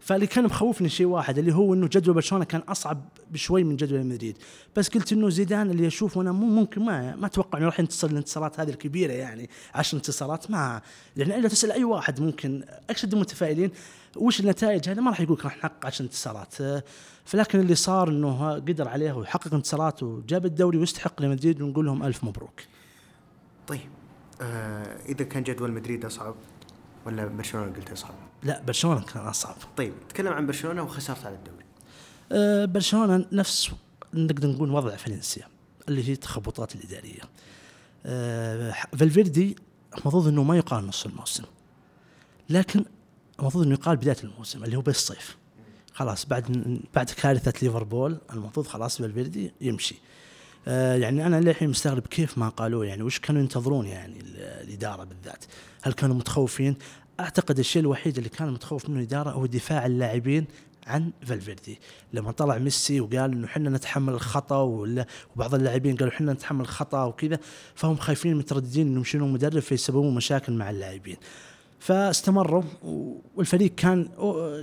فاللي 0.00 0.26
كان 0.26 0.44
مخوفني 0.44 0.88
شيء 0.88 1.06
واحد 1.06 1.38
اللي 1.38 1.54
هو 1.54 1.74
إنه 1.74 1.88
جدول 1.92 2.14
برشلونة 2.14 2.44
كان 2.44 2.60
أصعب 2.60 3.08
بشوي 3.30 3.64
من 3.64 3.76
جدول 3.76 4.06
مدريد. 4.06 4.38
بس 4.76 4.88
قلت 4.88 5.12
إنه 5.12 5.28
زيدان 5.28 5.70
اللي 5.70 5.86
اشوفه 5.86 6.20
أنا 6.20 6.32
مو 6.32 6.46
ممكن 6.46 6.82
ما 6.82 7.16
ما 7.16 7.26
أتوقع 7.26 7.58
إنه 7.58 7.66
راح 7.66 7.80
ينتصر 7.80 8.08
الانتصارات 8.08 8.60
هذه 8.60 8.70
الكبيرة 8.70 9.12
يعني 9.12 9.50
10 9.74 9.96
انتصارات 9.96 10.50
ما 10.50 10.82
لأن 11.16 11.32
إلا 11.32 11.48
تسأل 11.48 11.72
أي 11.72 11.84
واحد 11.84 12.20
ممكن. 12.20 12.64
اشد 12.90 13.12
المتفائلين 13.12 13.70
وش 14.16 14.40
النتائج؟ 14.40 14.88
هذا 14.88 15.00
ما 15.00 15.10
راح 15.10 15.20
يقول 15.20 15.36
لك 15.38 15.44
راح 15.44 15.56
نحقق 15.56 15.86
10 15.86 16.04
انتصارات. 16.04 16.54
فلكن 17.24 17.60
اللي 17.60 17.74
صار 17.74 18.08
إنه 18.08 18.52
قدر 18.52 18.88
عليه 18.88 19.12
وحقق 19.12 19.54
انتصارات 19.54 20.02
وجاب 20.02 20.46
الدوري 20.46 20.78
ويستحق 20.78 21.22
لمدريد 21.22 21.62
ونقول 21.62 21.86
لهم 21.86 22.02
ألف 22.02 22.24
مبروك. 22.24 22.60
طيب. 23.66 23.97
آه 24.40 24.96
إذا 25.08 25.24
كان 25.24 25.42
جدول 25.42 25.72
مدريد 25.72 26.04
أصعب 26.04 26.34
ولا 27.06 27.26
برشلونة 27.26 27.72
قلت 27.72 27.92
أصعب 27.92 28.14
لا 28.42 28.62
برشلونة 28.62 29.00
كان 29.00 29.22
أصعب 29.22 29.56
طيب 29.76 29.92
تكلم 30.08 30.32
عن 30.32 30.46
برشلونة 30.46 30.82
وخسرت 30.82 31.26
على 31.26 31.34
الدوري 31.34 31.64
آه، 32.32 32.64
برشلونة 32.64 33.26
نفس 33.32 33.70
نقدر 34.14 34.48
نقول 34.48 34.70
وضع 34.70 34.96
فالنسيا 34.96 35.46
اللي 35.88 36.08
هي 36.08 36.12
التخبطات 36.12 36.74
الإدارية. 36.74 37.20
آه، 38.06 38.74
فالفيردي 38.96 39.56
المفروض 39.98 40.28
إنه 40.28 40.42
ما 40.42 40.56
يقال 40.56 40.86
نص 40.86 41.06
الموسم. 41.06 41.44
لكن 42.50 42.84
المفروض 43.40 43.64
إنه 43.64 43.74
يقال 43.74 43.96
بداية 43.96 44.16
الموسم 44.24 44.64
اللي 44.64 44.76
هو 44.76 44.80
بالصيف. 44.80 45.36
خلاص 45.92 46.26
بعد 46.26 46.78
بعد 46.94 47.10
كارثة 47.10 47.52
ليفربول 47.62 48.18
المفروض 48.32 48.66
خلاص 48.66 48.98
فالفيردي 48.98 49.52
يمشي. 49.60 49.94
آه، 49.94 49.98
يعني 50.66 51.26
أنا 51.26 51.40
للحين 51.40 51.70
مستغرب 51.70 52.06
كيف 52.06 52.38
ما 52.38 52.48
قالوه 52.48 52.86
يعني 52.86 53.02
وش 53.02 53.18
كانوا 53.18 53.40
ينتظرون 53.42 53.86
يعني 53.86 54.20
ال- 54.20 54.36
الإدارة 54.68 55.04
بالذات؟ 55.04 55.44
هل 55.82 55.92
كانوا 55.92 56.16
متخوفين؟ 56.16 56.76
أعتقد 57.20 57.58
الشيء 57.58 57.82
الوحيد 57.82 58.16
اللي 58.16 58.28
كان 58.28 58.50
متخوف 58.52 58.88
منه 58.88 58.98
الإدارة 59.00 59.30
هو 59.30 59.46
دفاع 59.46 59.86
اللاعبين 59.86 60.44
عن 60.86 61.10
فالفيردي 61.26 61.78
لما 62.12 62.32
طلع 62.32 62.58
ميسي 62.58 63.00
وقال 63.00 63.16
إنه 63.32 63.46
إحنا 63.46 63.70
نتحمل 63.70 64.12
الخطأ 64.14 64.60
وبعض 65.36 65.54
اللاعبين 65.54 65.96
قالوا 65.96 66.12
إحنا 66.12 66.32
نتحمل 66.32 66.60
الخطأ 66.60 67.04
وكذا 67.04 67.38
فهم 67.74 67.96
خايفين 67.96 68.36
مترددين 68.36 68.86
إنهم 68.86 69.00
يشيلون 69.02 69.32
مدرب 69.32 69.58
فيسببون 69.62 70.14
مشاكل 70.14 70.52
مع 70.52 70.70
اللاعبين 70.70 71.16
فاستمروا 71.78 72.62
والفريق 73.36 73.74
كان 73.74 74.08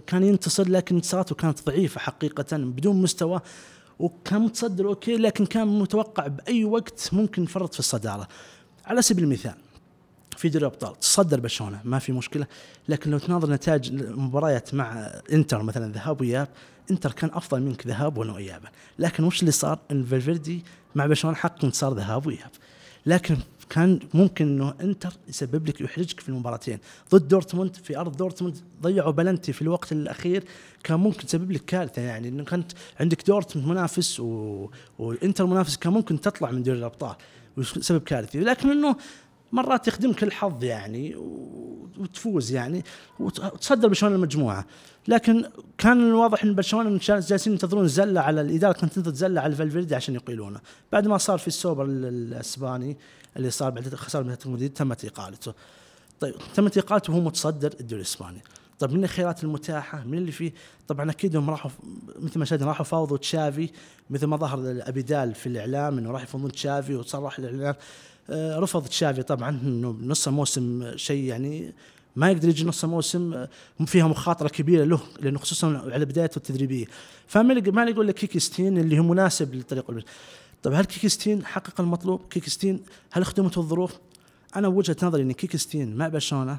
كان 0.08 0.24
ينتصر 0.24 0.70
لكن 0.70 0.96
انتصاراته 0.96 1.36
كانت 1.36 1.66
ضعيفة 1.66 2.00
حقيقة 2.00 2.58
بدون 2.58 3.02
مستوى 3.02 3.42
وكان 4.00 4.42
متصدر 4.42 4.88
okay 4.88 5.18
لكن 5.18 5.46
كان 5.46 5.68
متوقع 5.68 6.28
بأي 6.28 6.66
وقت 6.66 7.10
ممكن 7.14 7.44
يفرط 7.44 7.74
في 7.74 7.80
الصدارة. 7.80 8.28
على 8.86 9.02
سبيل 9.02 9.24
المثال 9.24 9.56
في 10.38 10.50
دوري 10.50 10.66
الأبطال 10.66 11.00
تصدر 11.00 11.40
برشلونه 11.40 11.82
ما 11.84 12.00
في 12.00 12.12
مشكلة. 12.12 12.48
لكن 12.90 13.12
لو 13.12 13.18
تناظر 13.18 13.52
نتائج 13.52 13.90
المباريات 13.90 14.74
مع 14.74 15.12
إنتر 15.34 15.64
مثلا 15.64 15.92
ذهاب 15.92 16.22
وإياب 16.22 16.48
إنتر 16.92 17.12
كان 17.12 17.30
أفضل 17.34 17.62
منك 17.62 17.88
ذهاب 17.88 18.18
وايابا 18.18 18.70
لكن 19.00 19.24
وش 19.24 19.40
اللي 19.40 19.52
صار؟ 19.52 19.80
إن 19.92 20.06
فالفيردي 20.06 20.64
مع 20.96 21.06
برشلونه 21.06 21.38
حقق 21.38 21.66
انتصار 21.66 21.94
ذهاب 21.94 22.28
وإياب. 22.28 22.52
لكن 23.06 23.38
كان 23.70 24.00
ممكن 24.14 24.46
إنه 24.48 24.74
إنتر 24.82 25.14
يسبب 25.28 25.68
لك 25.68 25.82
يحرجك 25.82 26.20
في 26.20 26.30
المباراتين. 26.30 26.80
ضد 27.12 27.28
دورتموند 27.28 27.76
في 27.76 27.98
أرض 27.98 28.18
دورتموند 28.18 28.58
ضيعوا 28.82 29.12
بلنتي 29.12 29.54
في 29.54 29.62
الوقت 29.62 29.92
الأخير 29.92 30.44
كان 30.84 31.00
ممكن 31.00 31.26
تسبب 31.28 31.52
لك 31.52 31.66
كارثة 31.66 32.02
يعني. 32.02 32.28
إنه 32.28 32.44
كنت 32.44 32.72
عندك 33.00 33.28
دورتموند 33.28 33.68
منافس 33.70 34.20
و... 34.20 34.70
وإنتر 35.00 35.46
منافس 35.46 35.78
كان 35.78 35.94
ممكن 35.94 36.22
تطلع 36.22 36.52
من 36.52 36.64
دوري 36.64 36.78
الأبطال 36.80 37.16
ويسبب 37.58 38.02
كارثة. 38.02 38.40
لكن 38.40 38.70
إنه 38.70 38.96
مرات 39.52 39.88
يخدمك 39.88 40.24
الحظ 40.24 40.64
يعني 40.64 41.16
وتفوز 41.98 42.52
يعني 42.52 42.84
وت- 43.20 43.40
وتصدر 43.40 43.88
برشلونه 43.88 44.16
المجموعة. 44.16 44.66
لكن 45.08 45.46
كان 45.78 46.08
الواضح 46.08 46.44
إن 46.44 46.56
برشلونة 46.56 47.00
جالسين 47.02 47.54
ينتظرون 47.54 47.88
زلة 47.88 48.22
على 48.22 48.42
الاداره 48.42 48.74
كانت 48.74 48.94
تنتظر 48.94 49.14
زلة 49.16 49.42
على 49.42 49.56
فالفيردي 49.56 49.96
عشان 49.96 50.16
يقيلونه. 50.16 50.60
بعد 50.92 51.08
ما 51.08 51.18
صار 51.18 51.38
في 51.38 51.48
السوبر 51.48 51.86
ال- 51.86 52.06
الأسباني 52.06 52.98
اللي 53.38 53.52
صار 53.52 53.70
بعد 53.70 53.96
خسارة 53.96 54.24
من 54.24 54.36
مدريد 54.46 54.74
تمت 54.74 55.06
اقالته 55.06 55.54
طيب 56.20 56.36
تمت 56.56 56.78
اقالته 56.78 57.14
وهو 57.14 57.22
متصدر 57.22 57.74
الدوري 57.80 58.02
الإسباني. 58.02 58.42
طيب 58.80 58.94
من 58.94 59.04
الخيارات 59.04 59.44
المتاحة؟ 59.44 60.04
من 60.04 60.18
اللي 60.18 60.32
فيه؟ 60.32 60.54
طبعا 60.88 61.12
أكيد 61.12 61.36
هم 61.36 61.50
راحوا 61.50 61.72
مثل 62.20 62.40
ما 62.40 62.46
شاهدنا 62.46 62.68
راحوا 62.68 62.86
فاوضوا 62.86 63.18
تشافي 63.18 63.70
مثل 64.10 64.26
ما 64.26 64.38
ظهر 64.38 64.60
ابيدال 64.64 65.36
في 65.36 65.48
الإعلام 65.48 65.98
إنه 65.98 66.12
راح 66.12 66.24
يفاوضون 66.24 66.52
تشافي 66.52 66.96
وصرح 66.96 67.40
الإعلام. 67.40 67.76
آه، 68.30 68.60
رفض 68.60 68.88
تشافي 68.88 69.24
طبعا 69.24 69.50
إنه 69.50 69.94
بنص 69.94 70.28
الموسم 70.28 70.98
شيء 70.98 71.24
يعني 71.24 71.74
ما 72.16 72.32
يقدر 72.32 72.50
يجي 72.50 72.66
نص 72.66 72.84
الموسم 72.84 73.34
آه، 73.34 73.50
فيها 73.86 74.08
مخاطرة 74.08 74.48
كبيرة 74.48 74.84
له 74.84 75.00
لأنه 75.20 75.40
خصوصا 75.40 75.78
على 75.94 76.06
بدايته 76.06 76.38
التدريبية. 76.38 76.86
فما 77.28 77.54
ما 77.72 77.84
يقول 77.84 78.08
لك 78.08 78.16
كيكي 78.16 78.43
سيتين 78.43 78.78
اللي 78.78 79.00
هو 79.00 79.04
مناسب 79.04 79.56
للفريق. 79.56 79.86
طيب 80.64 80.74
هل 80.74 80.86
كيكي 80.86 81.12
سيتين 81.12 81.46
حقق 81.46 81.82
المطلوب؟ 81.82 82.22
كيكي 82.30 82.54
سيتين 82.54 82.84
هل 83.12 83.26
خدمته 83.26 83.60
الظروف؟ 83.60 84.00
أنا 84.56 84.68
وجهة 84.68 84.96
نظري 85.04 85.22
إن 85.22 85.32
كيكي 85.32 85.60
سيتين 85.60 85.96
مع 85.96 86.08
برشلونه 86.08 86.58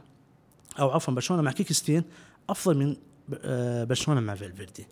أو 0.78 0.90
عفوا 0.90 1.14
برشلونه 1.14 1.42
مع 1.42 1.52
كيكي 1.52 1.74
سيتين 1.74 2.02
أفضل 2.50 2.76
من 2.76 2.96
آه، 3.44 3.84
برشلونه 3.84 4.20
مع 4.20 4.34
فالفيردي 4.34 4.86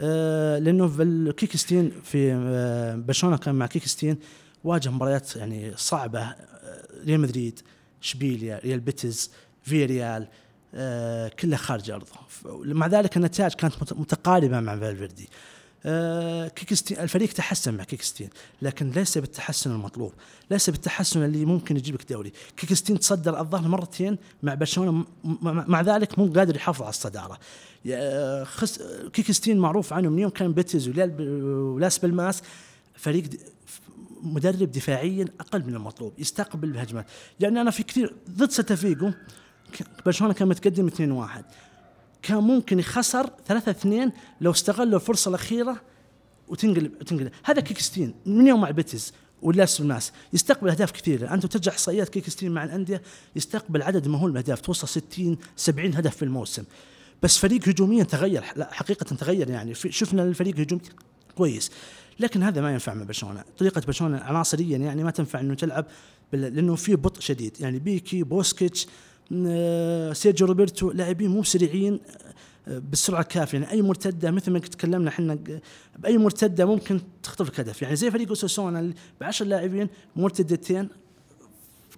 آه، 0.00 0.58
لأنه 0.58 1.32
كيكي 1.32 1.59
سيتين 1.59 1.92
في 2.04 2.32
آه، 2.34 2.94
برشلونه 2.96 3.36
كان 3.36 3.54
مع 3.54 3.66
كيكي 3.66 3.88
سيتين 3.88 4.16
واجه 4.64 4.88
مباريات 4.90 5.36
يعني 5.36 5.72
صعبة 5.76 6.34
ريال 7.06 7.20
مدريد 7.20 7.60
إشبيليا 8.02 8.58
ريال 8.58 8.80
بيتيس 8.80 9.30
في 9.62 9.84
ريال 9.86 10.28
آه، 10.74 11.28
كلها 11.28 11.58
خارج 11.58 11.90
أرضه 11.90 12.12
مع 12.54 12.86
ذلك 12.86 13.16
النتائج 13.16 13.52
كانت 13.52 13.74
مت- 13.82 13.92
متقاربة 13.92 14.60
مع 14.60 14.76
فالفيردي 14.78 15.28
كيكي 16.48 16.70
سيتين 16.70 16.98
الفريق 16.98 17.32
تحسن 17.32 17.74
مع 17.74 17.84
كيكي 17.84 18.04
سيتين 18.04 18.28
لكن 18.62 18.90
ليس 18.90 19.18
بالتحسن 19.18 19.70
المطلوب 19.70 20.12
ليس 20.50 20.70
بالتحسن 20.70 21.22
اللي 21.24 21.44
ممكن 21.44 21.76
يجيب 21.76 21.94
لك 21.94 22.12
دوري. 22.12 22.32
كيكي 22.56 22.75
سيتين 22.75 22.98
تصدر 22.98 23.40
الظهر 23.40 23.68
مرتين 23.68 24.18
مع 24.42 24.54
برشلونة 24.54 25.04
مع 25.42 25.80
ذلك 25.80 26.18
مو 26.18 26.32
قادر 26.32 26.56
يحافظ 26.56 26.82
على 26.82 26.90
الصدارة. 26.90 27.38
يا- 27.84 28.44
خس 28.44 28.82
كيكي 29.12 29.32
سيتين 29.32 29.58
معروف 29.58 29.92
عنه 29.92 30.08
من 30.08 30.18
يوم 30.18 30.30
كان 30.30 30.52
بيتيس 30.52 30.88
ولاس 30.88 31.98
بالماس 31.98 32.42
فريق 32.94 33.24
مدرب 34.22 34.72
دفاعيا 34.72 35.24
أقل 35.40 35.64
من 35.66 35.74
المطلوب 35.74 36.12
يستقبل 36.18 36.70
بهجمات. 36.72 37.06
يعني 37.40 37.60
أنا 37.60 37.70
في 37.70 37.82
كثير 37.82 38.14
ضد 38.30 38.50
سلتافيجو 38.50 39.10
ك- 39.72 39.86
برشلونة 40.06 40.34
كان 40.34 40.48
متقدم 40.48 40.86
2-1 40.88 41.44
كان 42.22 42.38
ممكن 42.38 42.78
يخسر 42.78 43.30
3-2 43.48 43.86
لو 44.40 44.50
استغلوا 44.50 44.94
الفرصة 44.94 45.28
الأخيرة 45.28 45.80
وتنقلب 46.48 46.98
تنقلب 46.98 47.32
هذا 47.44 47.60
كيكي 47.60 47.84
سيتين 47.84 48.14
من 48.26 48.46
يوم 48.46 48.60
مع 48.60 48.70
بيتيس 48.70 49.12
ولاس 49.42 49.80
بالماس 49.80 50.12
يستقبل 50.32 50.70
أهداف 50.70 50.90
كثيرة. 50.90 51.34
انت 51.34 51.46
ترجع 51.46 51.72
إحصائيات 51.72 52.08
كيكي 52.08 52.28
سيتين 52.28 52.52
مع 52.52 52.64
الأندية 52.64 53.02
يستقبل 53.36 53.82
عدد 53.82 54.08
مهول 54.08 54.30
من 54.30 54.36
الأهداف. 54.36 54.60
توصل 54.60 54.88
60 54.88 55.38
70 55.56 55.94
هدف 55.94 56.16
في 56.16 56.24
الموسم. 56.24 56.64
بس 57.22 57.38
فريق 57.38 57.68
هجوميا 57.68 58.04
تغير 58.04 58.44
لا 58.56 58.72
حقيقة 58.72 59.04
تغير 59.04 59.50
يعني. 59.50 59.74
شفنا 59.74 60.22
الفريق 60.22 60.58
هجومي 60.58 60.82
كويس. 61.36 61.70
لكن 62.20 62.42
هذا 62.42 62.60
ما 62.60 62.72
ينفع 62.72 62.94
مع 62.94 63.04
برشلونة. 63.04 63.44
طريقة 63.58 63.82
برشلونة 63.86 64.18
عناصريا 64.18 64.78
يعني 64.78 65.04
ما 65.04 65.10
تنفع 65.10 65.40
إنه 65.40 65.54
تلعب 65.54 65.86
لأنه 66.32 66.74
في 66.74 66.96
بطء 66.96 67.20
شديد. 67.20 67.60
يعني 67.60 67.78
بيكي 67.78 68.22
بوسكيتش 68.22 68.86
سيرجيو 70.12 70.46
روبرتو 70.46 70.90
لاعبين 70.90 71.30
مو 71.30 71.42
سريعين 71.42 72.00
آه، 72.68 72.78
بالسرعه 72.78 73.20
الكافيه 73.20 73.58
يعني 73.58 73.70
أي 73.70 73.82
مرتدة 73.82 74.30
مثل 74.30 74.50
ما 74.50 74.58
تكلمنا 74.58 75.08
إحنا 75.08 75.38
بأي 75.98 76.18
مرتدة 76.18 76.66
ممكن 76.66 77.00
تخطف 77.22 77.48
لك 77.48 77.60
هدف 77.60 77.82
يعني 77.82 77.96
زي 77.96 78.10
فريق 78.10 78.28
أوساسونا 78.28 78.92
ب 79.20 79.24
10 79.24 79.46
لاعبين 79.46 79.88
مرتدتين 80.16 80.88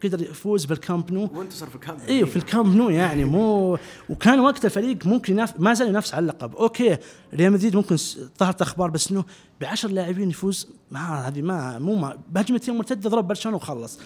قدر 0.02 0.22
يفوز 0.22 0.64
بالكامب 0.64 1.12
نو. 1.12 1.30
وانتصر 1.34 1.66
في 1.66 1.74
الكامب 1.74 2.00
أيوه 2.08 2.28
في 2.28 2.36
الكامب 2.36 2.76
نو 2.76 2.90
يعني 2.90 3.24
مو 3.24 3.78
وكان 4.10 4.40
وقت 4.40 4.64
الفريق 4.64 5.06
ممكن 5.06 5.32
يناف... 5.32 5.60
ما 5.60 5.74
زال 5.74 5.88
ينافس 5.88 6.14
على 6.14 6.22
اللقب. 6.22 6.56
أوكي 6.56 6.96
ريال 7.34 7.52
مدريد 7.52 7.76
ممكن 7.76 7.96
ظهرت 8.40 8.62
أخبار 8.62 8.90
بس 8.90 9.10
إنه 9.10 9.24
ب 9.60 9.64
10 9.64 9.90
لاعبين 9.90 10.30
يفوز 10.30 10.68
ما 10.90 11.28
هذه 11.28 11.42
ما 11.42 11.78
مو 11.78 11.96
ما 11.96 12.18
بهجمتين 12.30 12.76
مرتدة 12.76 13.10
ضرب 13.10 13.28
برشلونة 13.28 13.56
وخلص. 13.56 13.98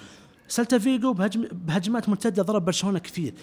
سلتا 0.48 0.78
فيجو 0.78 1.12
بهجم... 1.12 1.48
بهجمات 1.52 2.08
مرتدة 2.08 2.42
ضرب 2.42 2.64
برشلونة 2.64 2.98
كثير. 2.98 3.34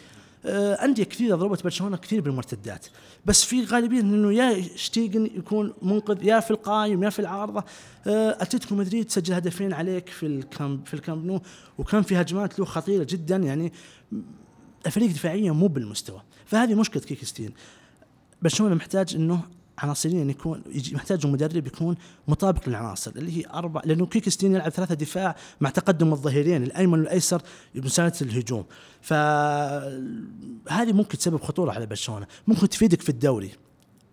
آه، 0.46 0.74
أندية 0.74 1.04
كثيرة 1.04 1.36
ضربت 1.36 1.64
برشلونة 1.64 1.98
كثير 1.98 2.22
بالمرتدات. 2.22 2.86
بس 3.26 3.44
في 3.44 3.66
غالبية 3.66 4.00
إنه 4.00 4.34
يا 4.34 4.62
شتيجن 4.76 5.26
يكون 5.26 5.74
منقذ 5.82 6.26
يا 6.26 6.40
في 6.40 6.52
القايم 6.52 7.04
يا 7.04 7.10
في 7.10 7.20
العارضة. 7.20 7.64
آه، 8.08 8.38
أتلتيكو 8.42 8.76
مدريد 8.76 9.12
سجل 9.12 9.34
هدفين 9.34 9.74
عليك 9.74 10.10
في 10.10 10.26
الكامب 10.26 10.86
في 10.86 10.94
الكامب 10.94 11.26
نو. 11.26 11.42
وكان 11.78 12.02
في 12.02 12.22
هجمات 12.22 12.60
له 12.60 12.66
خطيرة 12.66 13.04
جدا 13.04 13.36
يعني 13.36 13.74
الفريق 14.86 15.10
دفاعيا 15.10 15.52
مو 15.52 15.68
بالمستوى. 15.68 16.22
فهذه 16.46 16.76
مشكلة 16.76 17.04
كيكي 17.04 17.24
سيتين. 17.24 17.54
برشلونة 18.42 18.76
محتاج 18.76 19.16
إنه 19.16 19.42
عناصريا 19.78 20.24
يكون 20.24 20.62
يجي 20.70 20.96
محتاج 20.96 21.28
مدرب 21.28 21.68
يكون 21.68 21.96
مطابق 22.28 22.70
للعناصر 22.70 23.12
اللي 23.16 23.38
هي 23.38 23.44
أربع 23.54 23.82
لأنه 23.86 24.06
كيكي 24.06 24.28
سيتين 24.28 24.56
يلعب 24.56 24.72
ثلاثة 24.72 24.96
دفاع 24.96 25.36
مع 25.62 25.70
تقدم 25.70 26.14
الظهيرين 26.14 26.64
الأيمن 26.64 27.00
والأيسر 27.00 27.42
بمساعده 27.76 28.16
الهجوم. 28.22 28.66
فهذه 29.02 30.94
ممكن 30.94 31.18
تسبب 31.18 31.42
خطورة 31.42 31.72
على 31.72 31.86
برشلونة. 31.86 32.28
ممكن 32.48 32.70
تفيدك 32.70 33.02
في 33.02 33.10
الدوري. 33.10 33.52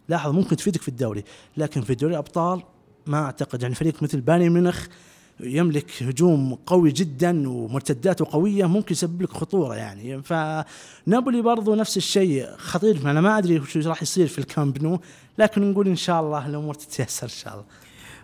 لاحظ 0.09 0.31
ممكن 0.31 0.57
تفيدك 0.57 0.83
في 0.83 0.89
الدوري. 0.89 1.25
لكن 1.57 1.81
في 1.81 1.95
دوري 1.95 2.13
الأبطال 2.13 2.63
ما 3.07 3.19
أعتقد. 3.19 3.63
يعني 3.63 3.75
فريق 3.75 4.03
مثل 4.03 4.21
بايرن 4.21 4.51
ميونخ 4.51 4.87
يملك 5.43 6.03
هجوم 6.03 6.55
قوي 6.67 6.91
جدا 6.91 7.49
ومرتداته 7.49 8.27
قوية 8.31 8.67
ممكن 8.67 8.93
يسبب 8.93 9.23
لك 9.23 9.31
خطورة 9.31 9.75
يعني. 9.75 10.23
فنابولي 10.23 11.43
برضو 11.43 11.75
نفس 11.75 11.97
الشيء 11.97 12.47
خطير. 12.57 13.11
أنا 13.11 13.21
ما 13.21 13.39
أدري 13.39 13.61
وش 13.61 13.77
راح 13.77 14.03
يصير 14.03 14.27
في 14.27 14.39
الكامب 14.39 14.83
نو 14.83 15.01
لكن 15.39 15.71
نقول 15.71 15.89
إن 15.89 15.97
شاء 15.97 16.21
الله 16.21 16.47
الأمور 16.47 16.75
تتيسر 16.75 17.25
إن 17.27 17.29
شاء 17.29 17.53
الله. 17.55 17.65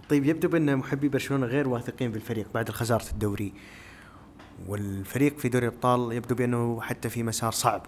طيب 0.08 0.24
يبدو 0.24 0.48
بأن 0.48 0.76
محبي 0.76 1.08
برشلونة 1.08 1.46
غير 1.46 1.68
واثقين 1.68 2.12
بالفريق 2.12 2.46
بعد 2.54 2.70
خسارة 2.70 3.10
الدوري. 3.12 3.52
والفريق 4.68 5.38
في 5.38 5.48
دوري 5.48 5.68
الأبطال 5.68 6.12
يبدو 6.12 6.34
بأنه 6.34 6.80
حتى 6.80 7.08
في 7.08 7.22
مسار 7.22 7.52
صعب. 7.52 7.86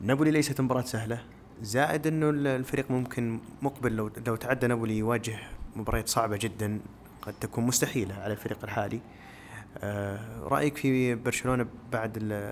نابولي 0.00 0.30
ليست 0.30 0.60
مباراة 0.60 0.82
سهلة. 0.82 1.20
زائد 1.62 2.06
أنه 2.06 2.30
ال- 2.30 2.46
الفريق 2.46 2.90
ممكن 2.90 3.40
مقبل 3.62 3.96
لو 3.96 4.10
لو 4.26 4.36
تعدى 4.36 4.66
نابولي 4.66 4.98
يواجه 4.98 5.38
مباريات 5.76 6.08
صعبة 6.08 6.36
جدا. 6.36 6.80
قد 7.22 7.34
تكون 7.40 7.64
مستحيلة 7.64 8.14
على 8.14 8.32
الفريق 8.32 8.58
الحالي. 8.64 9.00
آه، 9.78 10.38
رأيك 10.42 10.76
في 10.76 11.14
برشلونة 11.14 11.66
بعد 11.92 12.42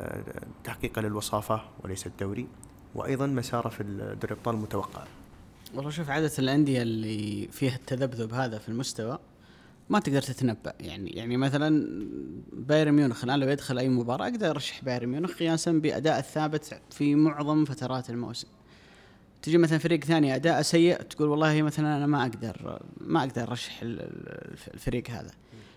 تحقيقه 0.65 1.03
للوصافة 1.03 1.61
وليس 1.85 2.07
الدوري؟ 2.07 2.47
وأيضا 2.95 3.27
مساره 3.27 3.69
في 3.69 3.83
دوري 3.83 4.19
الأبطال 4.25 4.55
المتوقع. 4.55 5.05
والله 5.75 5.91
شوف 5.91 6.11
عادة 6.11 6.33
الأندية 6.39 6.83
اللي 6.83 7.49
فيها 7.53 7.77
التذبذب 7.77 8.35
هذا 8.35 8.59
في 8.59 8.69
المستوى 8.69 9.19
ما 9.91 9.99
تقدر 9.99 10.23
تتنبأ. 10.23 10.75
يعني 10.81 11.11
يعني 11.11 11.37
مثلا 11.37 11.87
بايرن 12.53 12.93
ميونخ 12.93 13.25
الآن 13.25 13.41
لو 13.41 13.49
يدخل 13.49 13.79
أي 13.79 13.89
مباراة 13.89 14.29
أقدر 14.29 14.51
أرشح 14.51 14.85
بايرن 14.85 15.09
ميونخ 15.09 15.33
قياسا 15.33 15.73
بأداء 15.73 16.19
الثابت 16.19 16.81
في 16.91 17.15
معظم 17.15 17.65
فترات 17.65 18.11
الموسم. 18.11 18.49
تجي 19.43 19.59
مثلا 19.59 19.79
فريق 19.79 20.05
ثاني 20.05 20.35
أداء 20.35 20.63
سيء 20.63 20.97
تقول 20.97 21.29
والله 21.29 21.63
مثلا 21.63 21.97
أنا 21.97 22.07
ما 22.07 22.23
أقدر 22.23 22.81
ما 23.01 23.25
ال- 23.83 24.01
ال- 24.01 24.57
الفريق 24.75 25.11
هذا. 25.11 25.31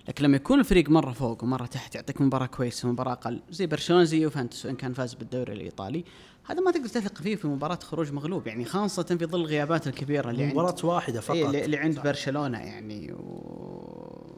لكن 0.08 0.24
لما 0.24 0.36
يكون 0.36 0.60
الفريق 0.60 0.90
مرة 0.90 1.12
فوق 1.12 1.44
ومرة 1.44 1.66
تحت 1.66 1.96
يعطيك 1.96 2.22
مباراة 2.22 2.46
كويسة 2.46 2.90
ومباراة 2.90 3.12
أقل 3.14 3.42
زي 3.52 3.68
برشلونة 3.68 4.04
زي 4.04 4.22
يوفنتوس 4.22 4.66
وإن 4.66 4.76
كان 4.76 4.94
فاز 4.94 5.14
بالدوري 5.14 5.54
الإيطالي 5.54 6.04
هذا 6.46 6.62
ما 6.62 6.72
تقدر 6.72 6.88
تثق 6.88 7.18
فيه 7.22 7.36
في 7.36 7.48
مباراة 7.48 7.80
خروج 7.84 8.12
مغلوب. 8.12 8.48
يعني 8.48 8.66
خاصة 8.66 9.04
في 9.04 9.26
ظل 9.26 9.40
الغيابات 9.42 9.88
الكبيرة 9.88 10.30
اللي 10.30 10.44
عند 10.44 10.54
مباراة 10.54 10.76
واحدة 10.84 11.22
فقط. 11.22 11.36
إيه 11.36 11.46
اللي 11.46 11.66
اللي 11.66 11.78
عند 11.78 12.00
برشلونة 12.00 12.60
يعني. 12.60 13.14
و... 13.14 14.36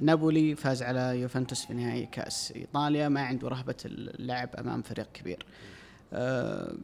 نابولي 0.00 0.54
فاز 0.54 0.82
على 0.82 1.20
يوفنتوس 1.20 1.66
في 1.66 1.74
نهائي 1.74 2.06
كأس 2.12 2.52
إيطاليا 2.56 3.08
ما 3.08 3.20
عنده 3.20 3.48
رهبة 3.48 3.74
اللعب 3.84 4.48
أمام 4.58 4.82
فريق 4.82 5.06
كبير. 5.14 5.46
أه 6.12 6.74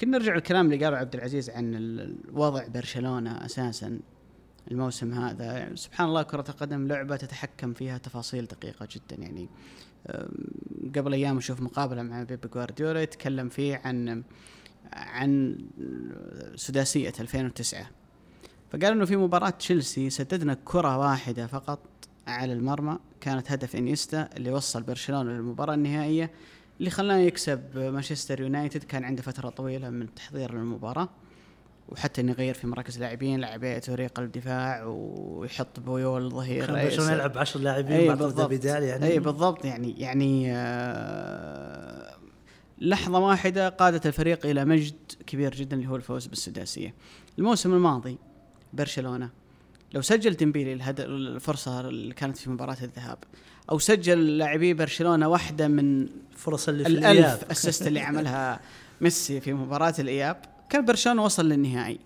كنا 0.00 0.18
نرجع 0.18 0.34
للكلام 0.34 0.72
اللي 0.72 0.84
قاله 0.84 0.96
عبد 0.96 1.14
العزيز 1.14 1.50
عن 1.50 1.74
ال- 1.74 2.16
وضع 2.32 2.66
برشلونة 2.66 3.44
أساسا. 3.44 4.00
الموسم 4.70 5.12
هذا 5.14 5.44
يعني 5.44 5.76
سبحان 5.76 6.08
الله 6.08 6.22
كرة 6.22 6.44
القدم 6.48 6.86
لعبة 6.88 7.16
تتحكم 7.16 7.72
فيها 7.72 7.98
تفاصيل 7.98 8.44
دقيقة 8.44 8.88
جدا. 8.92 9.22
يعني 9.22 9.48
قبل 10.96 11.12
أيام 11.12 11.36
أشوف 11.38 11.60
مقابلة 11.60 12.02
مع 12.02 12.22
بيب 12.22 12.40
جوارديولا 12.54 13.02
يتكلم 13.02 13.48
فيه 13.48 13.80
عن 13.84 14.22
عن 14.92 15.58
سداسية 16.56 17.12
2009 17.20 17.86
فقال 18.72 18.84
إنه 18.92 19.04
في 19.04 19.16
مباراة 19.16 19.50
تشيلسي 19.50 20.10
سددنا 20.10 20.56
كرة 20.64 20.98
واحدة 20.98 21.46
فقط 21.46 21.80
على 22.26 22.52
المرمى. 22.52 22.98
كانت 23.20 23.52
هدف 23.52 23.76
إنيستا 23.76 24.28
اللي 24.36 24.50
وصل 24.50 24.82
برشلونة 24.82 25.30
للمباراة 25.32 25.74
النهائية. 25.74 26.30
اللي 26.82 26.90
خلاه 26.90 27.16
يكسب 27.16 27.78
مانشستر 27.78 28.40
يونايتد 28.40 28.84
كان 28.84 29.04
عنده 29.04 29.22
فترة 29.22 29.48
طويلة 29.48 29.90
من 29.90 30.02
التحضير 30.02 30.54
للمباراة 30.54 31.08
وحتى 31.88 32.20
إنه 32.20 32.32
يغير 32.32 32.54
في 32.54 32.66
مراكز 32.66 32.98
لاعبين 32.98 33.40
لعب 33.40 33.80
توريه 33.80 34.06
قلب 34.06 34.32
دفاع 34.32 34.84
ويحط 34.84 35.80
بويول 35.80 36.30
ظهير 36.30 36.66
كان 36.66 36.84
برشلونه. 36.84 37.12
يلعب 37.12 37.38
10 37.38 37.60
لاعبين 37.60 38.08
بعد 38.08 38.18
بالضبط. 38.18 38.50
بدال 38.50 38.82
يعني. 38.82 39.06
اي 39.06 39.18
بالضبط. 39.18 39.64
يعني 39.64 40.00
يعني 40.00 40.52
آه 40.52 42.16
لحظة 42.78 43.18
واحدة 43.18 43.68
قادت 43.68 44.06
الفريق 44.06 44.46
إلى 44.46 44.64
مجد 44.64 44.94
كبير 45.26 45.54
جدا 45.54 45.76
اللي 45.76 45.88
هو 45.88 45.96
الفوز 45.96 46.26
بالسداسية. 46.26 46.94
الموسم 47.38 47.74
الماضي 47.74 48.18
برشلونة 48.72 49.30
لو 49.94 50.00
سجل 50.02 50.30
ديمبيلي 50.34 50.72
الهدف 50.72 51.04
الفرصة 51.04 51.80
اللي 51.80 52.14
كانت 52.14 52.36
في 52.36 52.50
مباراة 52.50 52.76
الذهاب 52.82 53.18
أو 53.70 53.78
سجل 53.78 54.38
لاعبي 54.38 54.74
برشلونة 54.74 55.28
واحدة 55.28 55.68
من 55.68 56.08
الفرص 56.32 56.68
اللي 56.68 56.84
في 56.84 56.90
الألف 56.90 57.18
الإياب. 57.18 57.50
assist 57.50 57.86
اللي 57.88 58.00
عملها 58.00 58.60
ميسي 59.00 59.40
في 59.40 59.52
مباراة 59.52 59.94
الإياب 59.98 60.36
كان 60.70 60.84
برشلونة 60.84 61.24
وصل 61.24 61.48
للنهائي 61.48 61.98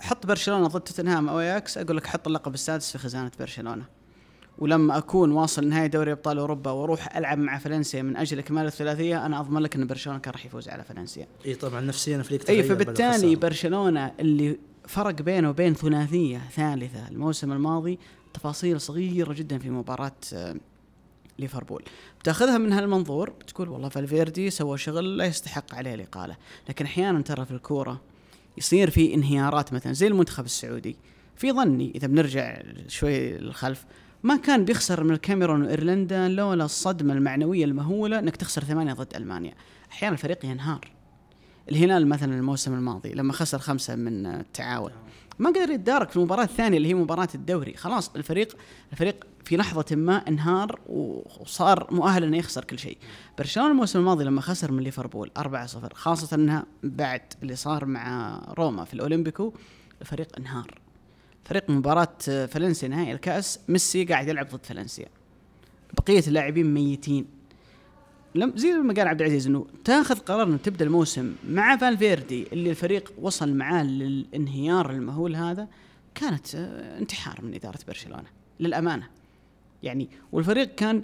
حط 0.00 0.26
برشلونة 0.26 0.66
ضد 0.66 0.80
توتنهام 0.80 1.28
أو 1.28 1.40
أياكس 1.40 1.78
أقول 1.78 1.96
لك 1.96 2.06
حط 2.06 2.26
اللقب 2.26 2.54
السادس 2.54 2.92
في 2.92 2.98
خزانة 2.98 3.30
برشلونة 3.40 3.84
ولما 4.58 4.98
أكون 4.98 5.32
واصل 5.32 5.68
نهائي 5.68 5.88
دوري 5.88 6.12
أبطال 6.12 6.38
أوروبا 6.38 6.70
وأروح 6.70 7.16
ألعب 7.16 7.38
مع 7.38 7.58
فالنسيا 7.58 8.02
من 8.02 8.16
أجل 8.16 8.38
إكمال 8.38 8.66
الثلاثية 8.66 9.26
أنا 9.26 9.40
أضمن 9.40 9.62
لك 9.62 9.76
أن 9.76 9.86
برشلونة 9.86 10.18
كان 10.18 10.32
راح 10.32 10.46
يفوز 10.46 10.68
على 10.68 10.84
فالنسيا 10.84 11.26
إي 11.46 11.54
طبعا 11.54 11.80
نفسيا 11.80 12.16
الفريق 12.16 12.50
إي 12.50 12.62
فبالتالي. 12.62 13.36
برشلونة 13.36 14.12
اللي 14.20 14.58
فرق 14.86 15.22
بينه 15.22 15.50
وبين 15.50 15.74
ثلاثية 15.74 16.40
ثالثة 16.56 17.08
الموسم 17.08 17.52
الماضي 17.52 17.98
تفاصيل 18.38 18.80
صغيرة 18.80 19.32
جدا 19.32 19.58
في 19.58 19.70
مباراة 19.70 20.12
آه، 20.34 20.56
ليفربول. 21.38 21.84
بتأخذها 22.20 22.58
من 22.58 22.72
هالمنظور 22.72 23.32
تقول 23.46 23.68
والله 23.68 23.88
فالفيردي 23.88 24.50
سوى 24.50 24.78
شغل 24.78 25.16
لا 25.16 25.24
يستحق 25.24 25.74
عليه 25.74 25.94
الاقاله 25.94 26.36
لكن 26.68 26.84
أحيانا 26.84 27.22
ترى 27.22 27.44
في 27.44 27.50
الكورة 27.50 28.00
يصير 28.58 28.90
في 28.90 29.14
انهيارات 29.14 29.72
مثلا 29.72 29.92
زي 29.92 30.06
المنتخب 30.06 30.44
السعودي. 30.44 30.96
في 31.36 31.52
ظني 31.52 31.92
إذا 31.94 32.06
بنرجع 32.06 32.62
شوي 32.88 33.38
للخلف 33.38 33.84
ما 34.22 34.36
كان 34.36 34.64
بيخسر 34.64 35.04
من 35.04 35.10
الكاميرون 35.10 35.62
وإيرلندا 35.62 36.28
لولا 36.28 36.64
الصدمة 36.64 37.14
المعنوية 37.14 37.64
المهولة 37.64 38.18
إنك 38.18 38.36
تخسر 38.36 38.64
ثمانية 38.64 38.92
ضد 38.92 39.16
ألمانيا. 39.16 39.54
أحيانا 39.92 40.14
الفريق 40.14 40.44
ينهار. 40.44 40.90
الهلال 41.70 42.08
مثلا 42.08 42.34
الموسم 42.34 42.74
الماضي 42.74 43.14
لما 43.14 43.32
خسر 43.32 43.58
خمسة 43.58 43.94
من 43.94 44.26
التعاون. 44.26 44.92
ما 45.38 45.50
قدر 45.50 45.70
يتدارك 45.70 46.10
في 46.10 46.16
المباراة 46.16 46.44
الثانية 46.44 46.76
اللي 46.76 46.88
هي 46.88 46.94
مباراة 46.94 47.28
الدوري. 47.34 47.74
خلاص 47.76 48.10
الفريق 48.16 48.56
الفريق 48.92 49.26
في 49.44 49.56
لحظة 49.56 49.96
ما 49.96 50.16
انهار 50.28 50.80
وصار 51.40 51.86
مؤهل 51.90 52.24
إنه 52.24 52.36
يخسر 52.36 52.64
كل 52.64 52.78
شيء. 52.78 52.98
برشلونة 53.38 53.70
الموسم 53.70 53.98
الماضي 53.98 54.24
لما 54.24 54.40
خسر 54.40 54.72
من 54.72 54.82
ليفربول 54.82 55.30
4-0 55.38 55.94
خاصة 55.94 56.34
إنها 56.36 56.66
بعد 56.82 57.22
اللي 57.42 57.56
صار 57.56 57.84
مع 57.84 58.38
روما 58.58 58.84
في 58.84 58.94
الأولمبيكو 58.94 59.52
الفريق 60.00 60.28
انهار. 60.38 60.78
فريق 61.44 61.70
مباراة 61.70 62.18
فالنسيا 62.26 62.88
نهائي 62.88 63.12
الكأس 63.12 63.60
ميسي 63.68 64.04
قاعد 64.04 64.28
يلعب 64.28 64.48
ضد 64.48 64.66
فالنسيا. 64.66 65.08
بقية 65.92 66.22
اللاعبين 66.26 66.74
ميتين. 66.74 67.37
لم 68.34 68.52
زي 68.56 68.72
ما 68.72 68.94
قال 68.94 69.08
عبد 69.08 69.20
العزيز 69.20 69.46
إنه 69.46 69.66
تاخذ 69.84 70.18
قرار 70.18 70.46
إنه 70.46 70.56
تبدأ 70.56 70.84
الموسم 70.84 71.34
مع 71.48 71.76
فالفيردي 71.76 72.46
اللي 72.52 72.70
الفريق 72.70 73.12
وصل 73.20 73.54
معاه 73.54 73.84
للانهيار 73.84 74.90
المهول 74.90 75.36
هذا 75.36 75.68
كانت 76.14 76.54
آه، 76.54 76.98
انتحار 76.98 77.44
من 77.44 77.54
إدارة 77.54 77.78
برشلونة 77.88 78.26
للأمانة. 78.60 79.08
يعني 79.82 80.08
والفريق 80.32 80.74
كان 80.74 81.02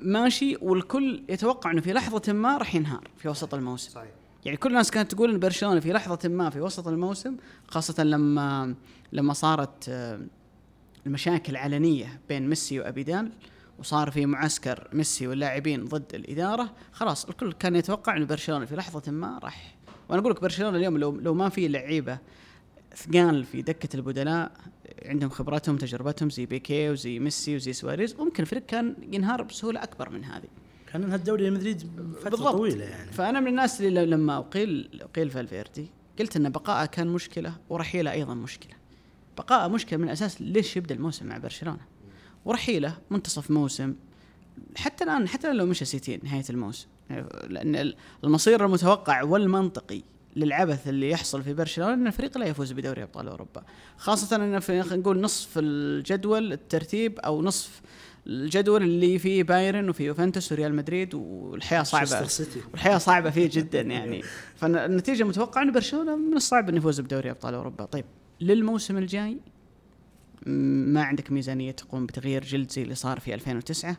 ماشي 0.00 0.56
والكل 0.62 1.22
يتوقع 1.28 1.70
إنه 1.70 1.80
في 1.80 1.92
لحظة 1.92 2.32
ما 2.32 2.56
راح 2.56 2.74
ينهار 2.74 3.08
في 3.16 3.28
وسط 3.28 3.54
الموسم. 3.54 3.90
صحيح. 3.90 4.10
يعني 4.44 4.56
كل 4.56 4.68
الناس 4.70 4.90
كانت 4.90 5.14
تقول 5.14 5.30
إن 5.30 5.38
برشلونة 5.38 5.80
في 5.80 5.92
لحظة 5.92 6.28
ما 6.28 6.50
في 6.50 6.60
وسط 6.60 6.88
الموسم 6.88 7.36
خاصة 7.68 8.04
لما 8.04 8.74
لما 9.12 9.32
صارت 9.32 9.88
آه، 9.88 10.20
المشاكل 11.06 11.56
علنية 11.56 12.20
بين 12.28 12.48
ميسي 12.48 12.80
وابيدال 12.80 13.30
وصار 13.80 14.10
في 14.10 14.26
معسكر 14.26 14.88
ميسي 14.92 15.26
واللاعبين 15.26 15.84
ضد 15.84 16.14
الإدارة 16.14 16.72
خلاص 16.92 17.24
الكل 17.24 17.52
كان 17.52 17.76
يتوقع 17.76 18.16
انه 18.16 18.26
برشلونة 18.26 18.64
في 18.64 18.76
لحظة 18.76 19.12
ما 19.12 19.38
راح. 19.42 19.76
وأنا 20.08 20.20
أقول 20.20 20.32
لك 20.32 20.40
برشلونة 20.40 20.76
اليوم 20.76 20.98
لو 20.98 21.10
لو 21.10 21.34
ما 21.34 21.48
في 21.48 21.68
لعيبة 21.68 22.18
ثقال 22.96 23.44
في 23.44 23.62
دكة 23.62 23.96
البدلاء 23.96 24.52
عندهم 25.04 25.30
خبراتهم 25.30 25.76
تجربتهم 25.76 26.30
زي 26.30 26.46
بيكي 26.46 26.90
وزي 26.90 27.18
ميسي 27.18 27.56
وزي 27.56 27.72
سواريز 27.72 28.14
ممكن 28.14 28.42
الفريق 28.42 28.66
كان 28.66 28.94
ينهار 29.12 29.42
بسهولة 29.42 29.82
أكبر 29.82 30.10
من 30.10 30.24
هذه. 30.24 30.48
كان 30.92 31.02
أنهى 31.02 31.16
الدوري 31.16 31.50
مدريد 31.50 31.80
فترة 32.20 32.30
بالضبط. 32.30 32.56
طويلة 32.56 32.84
يعني. 32.84 33.12
فأنا 33.12 33.40
من 33.40 33.48
الناس 33.48 33.80
اللي 33.80 34.06
لما 34.06 34.38
اقيل 34.38 35.00
أقيل 35.02 35.30
فالفيردي 35.30 35.86
قلت 36.18 36.36
إن 36.36 36.50
بقائه 36.50 36.86
كان 36.86 37.06
مشكلة 37.06 37.52
ورحيلة 37.68 38.12
أيضا 38.12 38.34
مشكلة. 38.34 38.72
بقائه 39.38 39.68
مشكلة 39.68 39.98
من 39.98 40.04
الأساس 40.04 40.42
ليش 40.42 40.76
يبدأ 40.76 40.94
الموسم 40.94 41.26
مع 41.26 41.38
برشلونة؟ 41.38 41.89
ورحيله 42.44 42.96
منتصف 43.10 43.50
موسم. 43.50 43.94
حتى 44.76 45.04
الان 45.04 45.28
حتى 45.28 45.52
لو 45.52 45.66
مشى 45.66 45.84
سيتي 45.84 46.20
نهاية 46.22 46.44
الموسم. 46.50 46.86
لأن 47.48 47.92
المصير 48.24 48.66
المتوقع 48.66 49.22
والمنطقي 49.22 50.02
للعبث 50.36 50.88
اللي 50.88 51.10
يحصل 51.10 51.42
في 51.42 51.54
برشلونة 51.54 51.94
إن 51.94 52.06
الفريق 52.06 52.38
لا 52.38 52.46
يفوز 52.46 52.72
بدوري 52.72 53.02
أبطال 53.02 53.28
أوروبا. 53.28 53.62
خاصة 53.96 54.36
إن 54.36 54.60
في 54.60 54.82
خلينا 54.82 54.96
نقول 54.96 55.20
نصف 55.20 55.50
الجدول 55.56 56.52
الترتيب 56.52 57.18
أو 57.18 57.42
نصف 57.42 57.80
الجدول 58.26 58.82
اللي 58.82 59.18
فيه 59.18 59.42
بايرن 59.42 59.88
وفي 59.88 60.04
يوفنتوس 60.04 60.52
وريال 60.52 60.74
مدريد 60.74 61.14
والحياة 61.14 61.82
صعبة. 61.82 62.28
والحياة 62.72 62.98
صعبة 62.98 63.30
فيه 63.30 63.50
جدا 63.52 63.80
يعني. 63.80 64.22
فالنتيجة 64.56 65.22
المتوقعه 65.22 65.62
إن 65.62 65.72
برشلونة 65.72 66.16
من 66.16 66.36
الصعب 66.36 66.68
إنه 66.68 66.78
يفوز 66.78 67.00
بدوري 67.00 67.30
أبطال 67.30 67.54
أوروبا. 67.54 67.84
طيب 67.84 68.04
للموسم 68.40 68.98
الجاي 68.98 69.38
ما 70.46 71.02
عندك 71.02 71.32
ميزانية 71.32 71.70
تقوم 71.70 72.06
بتغيير 72.06 72.44
جلد 72.44 72.70
زي 72.70 72.82
اللي 72.82 72.94
صار 72.94 73.20
في 73.20 73.34
2009 73.34 73.96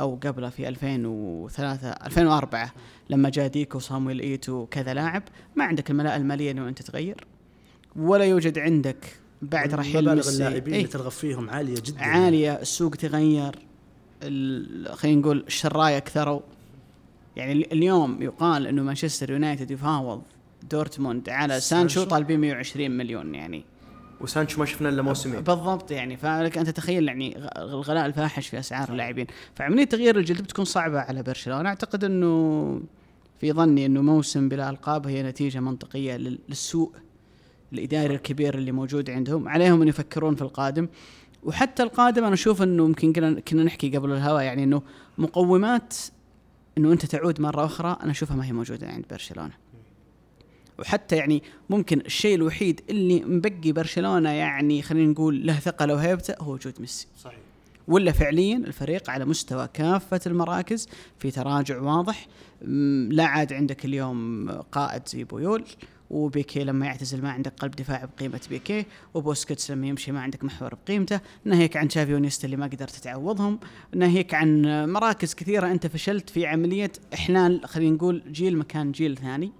أو 0.00 0.14
قبله 0.26 0.48
في 0.48 0.68
2003 0.68 1.88
2004 1.90 2.72
لما 3.10 3.30
جاء 3.30 3.46
ديكو 3.48 3.78
وصامويل 3.78 4.20
إيتو 4.20 4.66
كذا 4.66 4.94
لاعب 4.94 5.22
ما 5.56 5.64
عندك 5.64 5.90
الملاءه 5.90 6.16
المالية 6.16 6.50
إنه 6.50 6.68
أنت 6.68 6.82
تغير 6.82 7.24
ولا 7.96 8.24
يوجد 8.24 8.58
عندك 8.58 9.16
بعد 9.42 9.74
رحيل 9.74 10.04
مبالغ 10.04 10.28
اللاعبين 10.28 10.74
إيه. 10.74 10.80
اللي 10.80 10.92
ترغب 10.92 11.10
فيهم 11.10 11.50
عالية 11.50 11.74
جدا 11.74 12.02
عالية 12.02 12.52
السوق 12.52 12.90
تغير 12.94 13.58
خلينا 14.92 15.20
نقول 15.20 15.44
الشراية 15.46 15.98
كثروا 15.98 16.40
يعني 17.36 17.52
ال- 17.52 17.72
اليوم 17.72 18.22
يقال 18.22 18.66
إنه 18.66 18.82
مانشستر 18.82 19.30
يونايتد 19.30 19.70
يفاوض 19.70 20.22
دورتموند 20.70 21.28
على 21.28 21.60
سانشو 21.60 21.94
سانشو؟ 21.94 22.10
طالبين 22.10 22.40
120 22.40 22.90
مليون 22.90 23.34
يعني 23.34 23.64
وسانشو 24.22 24.58
ما 24.60 24.64
شفنا 24.66 24.88
إلا 24.88 25.02
موسمين. 25.02 25.40
بالضبط 25.40 25.90
يعني 25.90 26.16
فلك 26.16 26.58
انت 26.58 26.70
تخيل 26.70 27.08
يعني 27.08 27.38
الغلاء 27.56 28.06
الفاحش 28.06 28.48
في 28.48 28.58
أسعار 28.58 28.88
اللاعبين. 28.88 29.26
فعمليه 29.54 29.84
تغيير 29.84 30.18
الجلد 30.18 30.42
بتكون 30.42 30.64
صعبة 30.64 31.00
على 31.00 31.22
برشلونة. 31.22 31.68
أعتقد 31.68 32.04
إنه 32.04 32.80
في 33.40 33.52
ظني 33.52 33.86
إنه 33.86 34.02
موسم 34.02 34.48
بلا 34.48 34.70
ألقاب 34.70 35.06
هي 35.06 35.22
نتيجة 35.22 35.60
منطقية 35.60 36.16
لل- 36.16 36.38
للسوء 36.48 36.92
الإداري 37.72 38.14
الكبير 38.14 38.54
اللي 38.54 38.72
موجود 38.72 39.10
عندهم. 39.10 39.48
عليهم 39.48 39.82
أن 39.82 39.88
يفكرون 39.88 40.34
في 40.34 40.42
القادم. 40.42 40.88
وحتى 41.42 41.82
القادم 41.82 42.24
أنا 42.24 42.34
أشوف 42.34 42.62
إنه 42.62 42.84
يمكن 42.84 43.12
كنا 43.12 43.40
كنا 43.40 43.64
نحكي 43.64 43.96
قبل 43.96 44.12
الهواء 44.12 44.42
يعني 44.42 44.64
إنه 44.64 44.82
مقومات 45.18 45.94
إنه 46.78 46.92
أنت 46.92 47.06
تعود 47.06 47.40
مرة 47.40 47.64
أخرى 47.64 47.96
أنا 48.02 48.10
أشوفها 48.10 48.36
ما 48.36 48.46
هي 48.46 48.52
موجودة 48.52 48.86
عند 48.86 49.04
برشلونة. 49.10 49.61
وحتى 50.82 51.16
يعني 51.16 51.42
ممكن 51.70 52.00
الشيء 52.00 52.34
الوحيد 52.34 52.80
اللي 52.90 53.20
مبقي 53.20 53.72
برشلونة 53.72 54.30
يعني 54.30 54.82
خلينا 54.82 55.10
نقول 55.10 55.46
له 55.46 55.58
ثقة 55.58 55.94
وهيبته 55.94 56.34
هو 56.40 56.52
وجود 56.52 56.74
ميسي. 56.80 57.06
صحيح. 57.18 57.38
ولا 57.88 58.12
فعليا 58.12 58.56
الفريق 58.56 59.10
على 59.10 59.24
مستوى 59.24 59.68
كافة 59.74 60.20
المراكز 60.26 60.88
في 61.18 61.30
تراجع 61.30 61.80
واضح. 61.80 62.26
لا 63.10 63.24
عاد 63.24 63.52
عندك 63.52 63.84
اليوم 63.84 64.50
قائد 64.50 65.08
زي 65.08 65.24
بويول 65.24 65.64
وبيكي 66.10 66.64
لما 66.64 66.86
يعتزل 66.86 67.22
ما 67.22 67.30
عندك 67.30 67.52
قلب 67.58 67.70
دفاع 67.70 68.04
بقيمة 68.04 68.40
بيكي 68.50 68.84
وبوسكيتس 69.14 69.70
لما 69.70 69.86
يمشي 69.86 70.12
ما 70.12 70.20
عندك 70.20 70.44
محور 70.44 70.74
بقيمته. 70.74 71.20
ناهيك 71.44 71.76
عن 71.76 71.90
شافي 71.90 72.14
وإنيستا 72.14 72.44
اللي 72.44 72.56
ما 72.56 72.66
قدرت 72.66 72.96
تعوضهم. 72.96 73.58
ناهيك 73.94 74.34
عن 74.34 74.62
مراكز 74.92 75.34
كثيرة 75.34 75.70
أنت 75.70 75.86
فشلت 75.86 76.30
في 76.30 76.46
عملية 76.46 76.92
إحلال 77.14 77.60
خلينا 77.64 77.94
نقول 77.94 78.22
جيل 78.32 78.58
مكان 78.58 78.92
جيل 78.92 79.16
ثاني. 79.16 79.52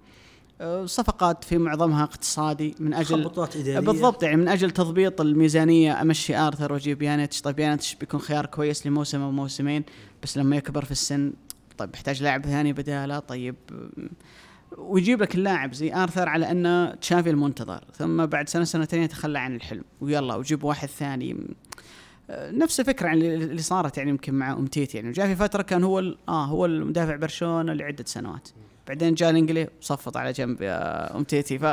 صفقات 0.84 1.44
في 1.44 1.58
معظمها 1.58 2.04
اقتصادي 2.04 2.74
من 2.80 2.94
أجل 2.94 3.24
خبطات 3.24 3.56
إدارية. 3.56 3.80
بالضبط 3.80 4.22
يعني 4.22 4.36
من 4.36 4.48
أجل 4.48 4.70
تضبيط 4.70 5.20
الميزانية. 5.20 6.02
امشي 6.02 6.36
ارثر 6.36 6.72
واجيب 6.72 7.02
يانيتش. 7.02 7.40
طيب 7.40 7.58
يانيتش 7.58 7.94
بيكون 7.94 8.20
خيار 8.20 8.46
كويس 8.46 8.86
لموسم 8.86 9.22
أو 9.22 9.30
موسمين 9.30 9.84
بس 10.22 10.38
لما 10.38 10.56
يكبر 10.56 10.84
في 10.84 10.90
السن 10.90 11.32
طيب 11.78 11.90
يحتاج 11.94 12.22
لاعب 12.22 12.44
ثاني 12.44 12.72
بدالة. 12.72 13.18
طيب 13.18 13.54
ويجيب 14.78 15.22
لك 15.22 15.34
اللاعب 15.34 15.74
زي 15.74 15.94
آرثر 15.94 16.28
على 16.28 16.50
أنه 16.50 16.94
تشافي 16.94 17.30
المنتظر 17.30 17.84
ثم 17.94 18.26
بعد 18.26 18.48
سنة 18.48 18.64
سنتين 18.64 19.02
يتخلى 19.02 19.38
عن 19.38 19.56
الحلم. 19.56 19.84
ويلا 20.00 20.34
وجيب 20.34 20.64
واحد 20.64 20.88
ثاني. 20.88 21.36
نفس 22.30 22.80
الفكرة 22.80 23.06
يعني 23.06 23.34
اللي 23.34 23.62
صارت 23.62 23.98
يعني 23.98 24.10
يمكن 24.10 24.34
مع 24.34 24.52
امتيتي 24.52 24.98
يعني. 24.98 25.12
جاء 25.12 25.26
في 25.26 25.36
فترة 25.36 25.62
كان 25.62 25.84
هو 25.84 25.98
آه 26.28 26.44
هو 26.44 26.66
المدافع 26.66 27.16
برشلونة 27.16 27.72
لعدة 27.72 28.04
سنوات. 28.06 28.48
بعدين 28.89 29.14
جاء 29.14 29.30
الانجلي 29.30 29.68
وصفط 29.80 30.16
على 30.16 30.33
جنب 30.33 30.62
يا 30.62 31.16
امتيتي 31.16 31.59
ف 31.59 31.64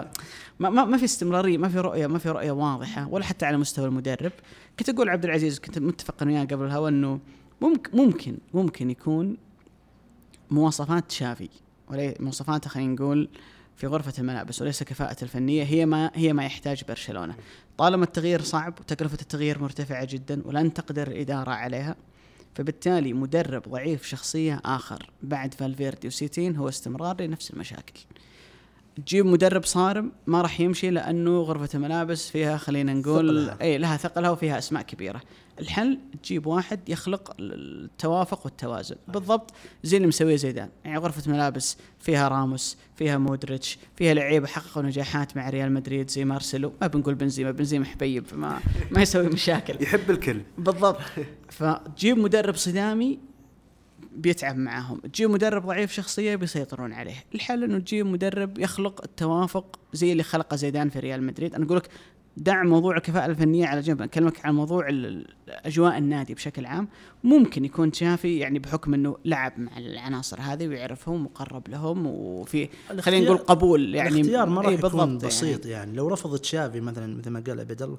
ما, 0.59 0.69
ما, 0.69 0.97
في 0.97 1.05
استمرارية 1.05 1.57
ما 1.57 1.69
في 1.69 1.79
رؤية 1.79 2.07
ما 2.07 2.19
في 2.19 2.29
رؤية 2.29 2.51
واضحة 2.51 3.07
ولا 3.07 3.23
حتى 3.25 3.45
على 3.45 3.57
مستوى 3.57 3.85
المدرب. 3.85 4.31
كنت 4.79 4.89
أقول 4.89 5.09
عبد 5.09 5.25
العزيز 5.25 5.59
كنت 5.59 5.79
متفق 5.79 6.23
وياه 6.23 6.45
قبل 6.45 6.65
الهوا 6.65 6.89
إنه 6.89 7.19
ممكن 7.61 7.97
ممكن 7.97 8.37
ممكن 8.53 8.89
يكون 8.89 9.37
مواصفات 10.51 11.11
شافي 11.11 11.49
ولي 11.87 12.15
مواصفاته 12.19 12.69
خلينا 12.69 12.93
نقول 12.93 13.29
في 13.75 13.87
غرفة 13.87 14.13
الملابس 14.19 14.61
وليس 14.61 14.83
كفاءة 14.83 15.23
الفنية 15.23 15.63
هي 15.63 15.85
ما 15.85 16.11
هي 16.13 16.33
ما 16.33 16.45
يحتاج 16.45 16.83
برشلونة. 16.87 17.35
طالما 17.77 18.03
التغيير 18.03 18.41
صعب 18.41 18.79
وتكلفة 18.79 19.17
التغيير 19.21 19.61
مرتفعة 19.61 20.07
جدا 20.09 20.41
ولن 20.45 20.73
تقدر 20.73 21.07
الإدارة 21.07 21.51
عليها 21.51 21.95
فبالتالي 22.55 23.13
مدرب 23.13 23.69
ضعيف 23.69 24.05
شخصية 24.05 24.61
آخر 24.65 25.09
بعد 25.23 25.53
فالفيردي 25.53 26.07
وسيتين 26.07 26.55
هو 26.55 26.69
استمرار 26.69 27.21
لنفس 27.21 27.51
المشاكل. 27.51 27.99
تجيب 29.05 29.25
مدرب 29.25 29.65
صارم 29.65 30.11
ما 30.27 30.41
راح 30.41 30.59
يمشي 30.59 30.89
لأنه 30.89 31.41
غرفة 31.41 31.69
الملابس 31.73 32.29
فيها 32.29 32.57
خلينا 32.57 32.93
نقول 32.93 33.27
ثقلها. 33.27 33.57
إي 33.61 33.77
لها 33.77 33.97
ثقلها 33.97 34.29
وفيها 34.29 34.57
أسماء 34.57 34.83
كبيرة. 34.83 35.21
الحل 35.59 35.99
تجيب 36.23 36.47
واحد 36.47 36.89
يخلق 36.89 37.35
التوافق 37.39 38.45
والتوازن. 38.45 38.95
بالضبط 39.07 39.51
زي 39.83 39.97
اللي 39.97 40.07
مسويه 40.07 40.35
زيدان. 40.35 40.69
يعني 40.85 40.97
غرفة 40.97 41.31
ملابس 41.31 41.77
فيها 41.99 42.27
راموس 42.27 42.77
فيها 42.95 43.17
مودريتش 43.17 43.77
فيها 43.95 44.13
لعيبة 44.13 44.47
حققوا 44.47 44.83
نجاحات 44.83 45.37
مع 45.37 45.49
ريال 45.49 45.71
مدريد 45.71 46.09
زي 46.09 46.25
مارسيلو. 46.25 46.73
ما 46.81 46.87
بنقول 46.87 47.15
بنزيما 47.15 47.51
بنزيما 47.51 47.85
حبيب 47.85 48.23
ما 48.33 48.59
ما 48.91 49.01
يسوي 49.01 49.27
مشاكل. 49.27 49.75
يحب 49.83 50.11
الكل. 50.11 50.41
بالضبط. 50.57 50.99
فتجيب 51.57 52.17
مدرب 52.17 52.55
صدامي 52.55 53.28
بيتعب 54.15 54.57
معاهم. 54.57 54.99
تجيب 54.99 55.29
مدرب 55.29 55.65
ضعيف 55.65 55.91
شخصية 55.91 56.35
بيسيطرون 56.35 56.93
عليه. 56.93 57.23
الحل 57.35 57.63
إنه 57.63 57.79
تجيب 57.79 58.05
مدرب 58.05 58.59
يخلق 58.59 59.01
التوافق 59.03 59.79
زي 59.93 60.11
اللي 60.11 60.23
خلقه 60.23 60.55
زيدان 60.55 60.89
في 60.89 60.99
ريال 60.99 61.23
مدريد. 61.23 61.55
أنا 61.55 61.65
أقول 61.65 61.77
لك 61.77 61.89
دع 62.37 62.63
موضوع 62.63 62.97
الكفاءة 62.97 63.25
الفنية 63.25 63.67
على 63.67 63.81
جنب. 63.81 64.01
أكلمك 64.01 64.45
عن 64.45 64.55
موضوع 64.55 64.87
أجواء 65.47 65.97
النادي 65.97 66.33
بشكل 66.33 66.65
عام. 66.65 66.87
ممكن 67.23 67.65
يكون 67.65 67.91
تشافي 67.91 68.37
يعني 68.37 68.59
بحكم 68.59 68.93
أنه 68.93 69.17
لعب 69.25 69.59
مع 69.59 69.77
العناصر 69.77 70.41
هذه 70.41 70.67
ويعرفهم 70.67 71.25
وقرب 71.25 71.67
لهم 71.67 72.07
وفي 72.07 72.69
خلينا 72.99 73.25
نقول 73.25 73.37
قبول 73.37 73.95
يعني. 73.95 74.09
الاختيار 74.09 74.49
ما 74.49 74.61
راح 74.61 74.69
إيه 74.69 74.77
يكون 74.77 75.17
بسيط 75.17 75.65
يعني. 75.65 75.71
يعني. 75.71 75.97
لو 75.97 76.07
رفض 76.07 76.37
تشافي 76.37 76.79
مثلا 76.79 77.17
مثل 77.17 77.29
ما 77.29 77.43
قال 77.47 77.59
عبد 77.59 77.81
الله 77.81 77.97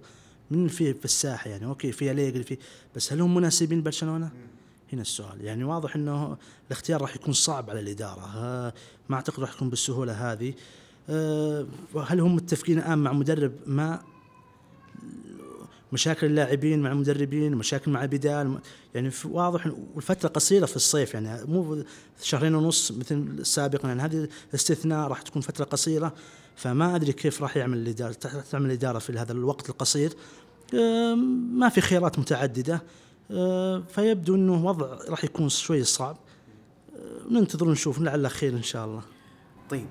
من 0.51 0.69
في 0.69 0.95
في 0.95 1.05
الساحة 1.05 1.51
يعني؟ 1.51 1.67
أوكي 1.67 1.93
في 1.93 2.11
أليجري 2.11 2.43
في 2.43 2.59
بس 2.97 3.13
هل 3.13 3.21
هم 3.21 3.35
مناسبين 3.35 3.83
برشلونه؟ 3.83 4.31
هنا 4.93 5.03
السؤال. 5.03 5.45
يعني 5.45 5.65
واضح 5.65 5.97
إنه 5.97 6.37
الاختيار 6.67 7.01
راح 7.01 7.17
يكون 7.17 7.33
صعب 7.33 7.71
على 7.71 7.81
الإدارة. 7.81 8.27
ما 9.09 9.17
أعتقد 9.17 9.41
راح 9.41 9.55
يكون 9.55 9.71
بالسهولة 9.71 10.33
هذه. 10.33 10.55
آه، 11.11 11.67
هل 12.07 12.21
هم 12.21 12.35
متفقين 12.35 12.79
الآن 12.79 12.99
مع 12.99 13.13
مدرب 13.13 13.53
ما؟ 13.67 14.03
مشاكل 15.93 16.27
اللاعبين 16.27 16.81
مع 16.81 16.93
المدربين 16.93 17.55
مشاكل 17.55 17.91
مع 17.91 18.05
بدال 18.05 18.59
يعني 18.95 19.11
واضح 19.25 19.71
والفترة 19.95 20.29
قصيرة 20.29 20.67
في 20.67 20.77
الصيف. 20.77 21.15
يعني 21.15 21.45
مو 21.45 21.85
شهرين 22.23 22.55
ونص 22.55 22.93
مثل 22.93 23.15
السابق 23.15 23.87
يعني 23.87 24.03
هذه 24.03 24.29
استثناء 24.55 25.09
راح 25.09 25.23
تكون 25.23 25.43
فترة 25.43 25.65
قصيرة. 25.65 26.15
فما 26.57 26.97
أدري 26.97 27.13
كيف 27.13 27.43
راح 27.43 27.57
يعمل 27.57 27.79
الإدارة 27.79 28.13
تعمل 28.51 28.67
الإدارة 28.67 28.99
في 28.99 29.19
هذا 29.19 29.33
الوقت 29.33 29.71
القصير. 29.71 30.13
آم، 30.75 31.59
ما 31.59 31.69
في 31.69 31.81
خيارات 31.81 32.19
متعددة. 32.19 32.83
فيبدو 33.89 34.35
إنه 34.35 34.65
وضع 34.67 34.99
راح 35.09 35.25
يكون 35.25 35.49
شوي 35.49 35.85
صعب. 35.85 36.17
آه، 36.97 37.33
ننتظر 37.33 37.69
ونشوف 37.69 38.01
لعل 38.01 38.31
خير 38.31 38.53
إن 38.53 38.63
شاء 38.63 38.85
الله. 38.87 39.03
طيب 39.71 39.87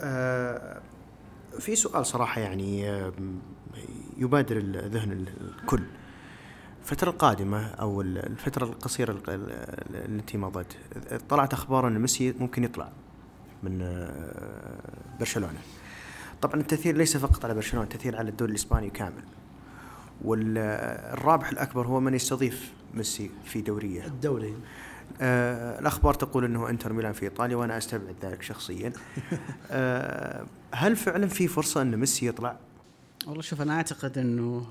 آه 0.00 0.80
في 1.58 1.76
سؤال 1.76 2.06
صراحة 2.06 2.40
يعني 2.40 2.90
آه 2.90 3.12
يبادر 4.18 4.56
الذهن 4.56 5.26
الكل. 5.62 5.82
الفترة 6.82 7.10
القادمة 7.10 7.66
أو 7.66 8.00
ال- 8.00 8.18
الفترة 8.18 8.64
القصيرة 8.64 9.12
الق- 9.12 9.30
ال- 9.30 9.50
ال- 9.50 10.14
التي 10.20 10.38
مضت 10.38 10.66
طلعت 11.28 11.52
أخبار 11.52 11.88
أن 11.88 11.98
ميسي 11.98 12.32
ممكن 12.38 12.64
يطلع 12.64 12.92
من 13.62 13.82
آه، 13.82 15.18
برشلونة. 15.20 15.58
طبعا 16.42 16.54
التأثير 16.60 16.96
ليس 16.96 17.16
فقط 17.16 17.44
على 17.44 17.54
برشلونة 17.54 17.84
التأثير 17.84 18.16
على 18.16 18.30
الدوري 18.30 18.50
الإسباني 18.50 18.90
كامل. 18.90 19.22
والرابح 20.24 21.48
الأكبر 21.48 21.86
هو 21.86 22.00
من 22.00 22.14
يستضيف 22.14 22.72
ميسي 22.94 23.30
في 23.44 23.60
دوريه. 23.60 24.06
الدوري. 24.06 24.54
آه 25.20 25.80
الأخبار 25.80 26.14
تقول 26.14 26.44
أنه 26.44 26.70
إنتر 26.70 26.92
ميلان 26.92 27.12
في 27.12 27.22
إيطاليا 27.22 27.56
وأنا 27.56 27.78
أستبعد 27.78 28.14
ذلك 28.22 28.42
شخصيا. 28.42 28.92
آه 29.70 30.46
هل 30.74 30.96
فعلا 30.96 31.26
في 31.26 31.48
فرصة 31.48 31.82
أن 31.82 31.96
ميسي 31.96 32.26
يطلع؟ 32.26 32.58
والله 33.26 33.42
شوف 33.42 33.62
أنا 33.62 33.76
أعتقد 33.76 34.18
إنه 34.18 34.66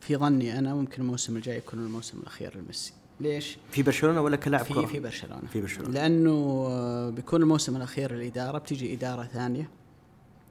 في 0.00 0.16
ظني 0.16 0.58
أنا 0.58 0.74
ممكن 0.74 1.02
الموسم 1.02 1.36
الجاي 1.36 1.56
يكون 1.56 1.78
الموسم 1.78 2.18
الأخير 2.18 2.58
لميسي. 2.58 2.92
ليش؟ 3.20 3.58
في 3.70 3.82
برشلونة 3.82 4.20
ولا 4.20 4.36
كلاعب 4.36 4.64
في 4.64 4.74
كرة؟ 4.74 4.86
في 4.86 5.00
برشلونة. 5.00 5.42
في 5.52 5.60
برشلونة. 5.60 5.90
لأنه 5.90 6.66
آه، 6.68 7.10
بيكون 7.10 7.42
الموسم 7.42 7.76
الأخير 7.76 8.12
للإدارة 8.12 8.58
بتيجي 8.58 8.94
إدارة 8.94 9.24
ثانية 9.24 9.70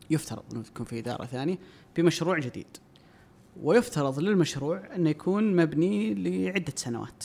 يفترض 0.10 0.44
إنه 0.54 0.64
تكون 0.64 0.86
في 0.86 1.00
إدارة 1.00 1.26
ثانية 1.26 1.58
بمشروع 1.98 2.40
جديد. 2.40 2.68
ويفترض 3.62 4.20
للمشروع 4.20 4.96
أنه 4.96 5.10
يكون 5.10 5.56
مبني 5.56 6.14
لعدة 6.14 6.74
سنوات. 6.76 7.24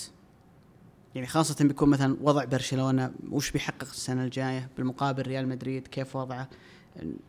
يعني 1.15 1.27
خاصة 1.27 1.65
بيكون 1.65 1.89
مثلا 1.89 2.17
وضع 2.21 2.45
برشلونة 2.45 3.13
وش 3.31 3.51
بيحقق 3.51 3.83
السنة 3.83 4.25
الجاية؟ 4.25 4.69
بالمقابل 4.77 5.23
ريال 5.23 5.49
مدريد 5.49 5.87
كيف 5.87 6.17
وضعه؟ 6.17 6.49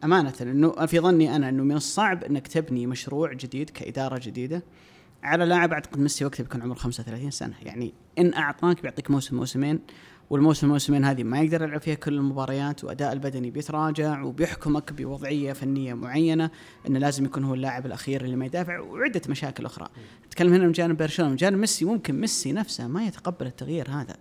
أمانة 0.03 0.33
انه 0.41 0.85
في 0.85 0.99
ظني 0.99 1.35
أنا 1.35 1.49
أنه 1.49 1.63
من 1.63 1.75
الصعب 1.75 2.23
أنك 2.23 2.47
تبني 2.47 2.87
مشروع 2.87 3.33
جديد 3.33 3.69
كإدارة 3.69 4.19
جديدة 4.23 4.63
على 5.23 5.45
لاعب 5.45 5.73
أعتقد 5.73 5.99
ميسي 5.99 6.25
وقتها 6.25 6.43
بيكون 6.43 6.61
عمره 6.61 6.75
35 6.75 7.31
سنة. 7.31 7.53
يعني 7.61 7.93
إن 8.17 8.33
أعطاك 8.33 8.81
بيعطيك 8.81 9.11
موسم 9.11 9.35
موسمين. 9.35 9.79
والموسم 10.31 10.67
موسمين 10.67 11.05
هذه 11.05 11.23
ما 11.23 11.41
يقدر 11.41 11.63
يلعب 11.63 11.81
فيها 11.81 11.95
كل 11.95 12.13
المباريات 12.13 12.83
وأداء 12.83 13.13
البدني 13.13 13.51
بيتراجع 13.51 14.23
وبيحكمك 14.23 14.93
بوضعية 14.93 15.53
فنية 15.53 15.93
معينة 15.93 16.49
إنه 16.87 16.99
لازم 16.99 17.25
يكون 17.25 17.43
هو 17.43 17.53
اللاعب 17.53 17.85
الأخير 17.85 18.21
اللي 18.25 18.35
ما 18.35 18.45
يدافع 18.45 18.79
وعدة 18.79 19.21
مشاكل 19.29 19.65
أخرى. 19.65 19.87
نتكلم 20.25 20.53
هنا 20.53 20.65
من 20.65 20.71
جانب 20.71 20.97
برشلونه، 20.97 21.31
من 21.31 21.37
جانب 21.37 21.57
ميسي 21.57 21.85
ممكن 21.85 22.21
ميسي 22.21 22.51
نفسه 22.51 22.87
ما 22.87 23.05
يتقبل 23.05 23.45
التغيير 23.45 23.89
هذا. 23.89 24.15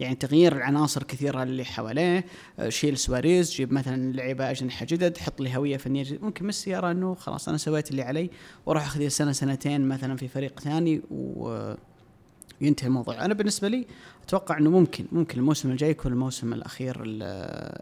يعني 0.00 0.14
تغيير 0.14 0.56
العناصر 0.56 1.02
كثيرة 1.02 1.42
اللي 1.42 1.64
حواليه 1.64 2.24
آه، 2.58 2.68
شيل 2.68 2.98
سواريز 2.98 3.52
جيب 3.52 3.72
مثلا 3.72 4.12
لعيبة 4.12 4.50
أجنحة 4.50 4.86
جدد 4.86 5.18
حط 5.18 5.40
لي 5.40 5.56
هوية 5.56 5.76
فنية 5.76 6.02
جديد 6.02 6.22
ممكن 6.22 6.46
ميسي 6.46 6.70
يرى 6.70 6.90
أنه 6.90 7.14
خلاص 7.14 7.48
أنا 7.48 7.58
سويت 7.58 7.90
اللي 7.90 8.02
علي 8.02 8.30
وراح 8.66 8.86
أخذ 8.86 9.08
سنة 9.08 9.32
سنتين 9.32 9.88
مثلا 9.88 10.16
في 10.16 10.28
فريق 10.28 10.60
ثاني 10.60 11.02
و 11.10 11.74
ينتهي 12.62 12.86
الموضوع. 12.86 13.24
أنا 13.24 13.34
بالنسبة 13.34 13.68
لي 13.68 13.86
أتوقع 14.24 14.58
إنه 14.58 14.70
ممكن 14.70 15.06
ممكن 15.12 15.38
الموسم 15.38 15.70
الجاي 15.70 15.90
يكون 15.90 16.12
الموسم 16.12 16.52
الأخير 16.52 17.04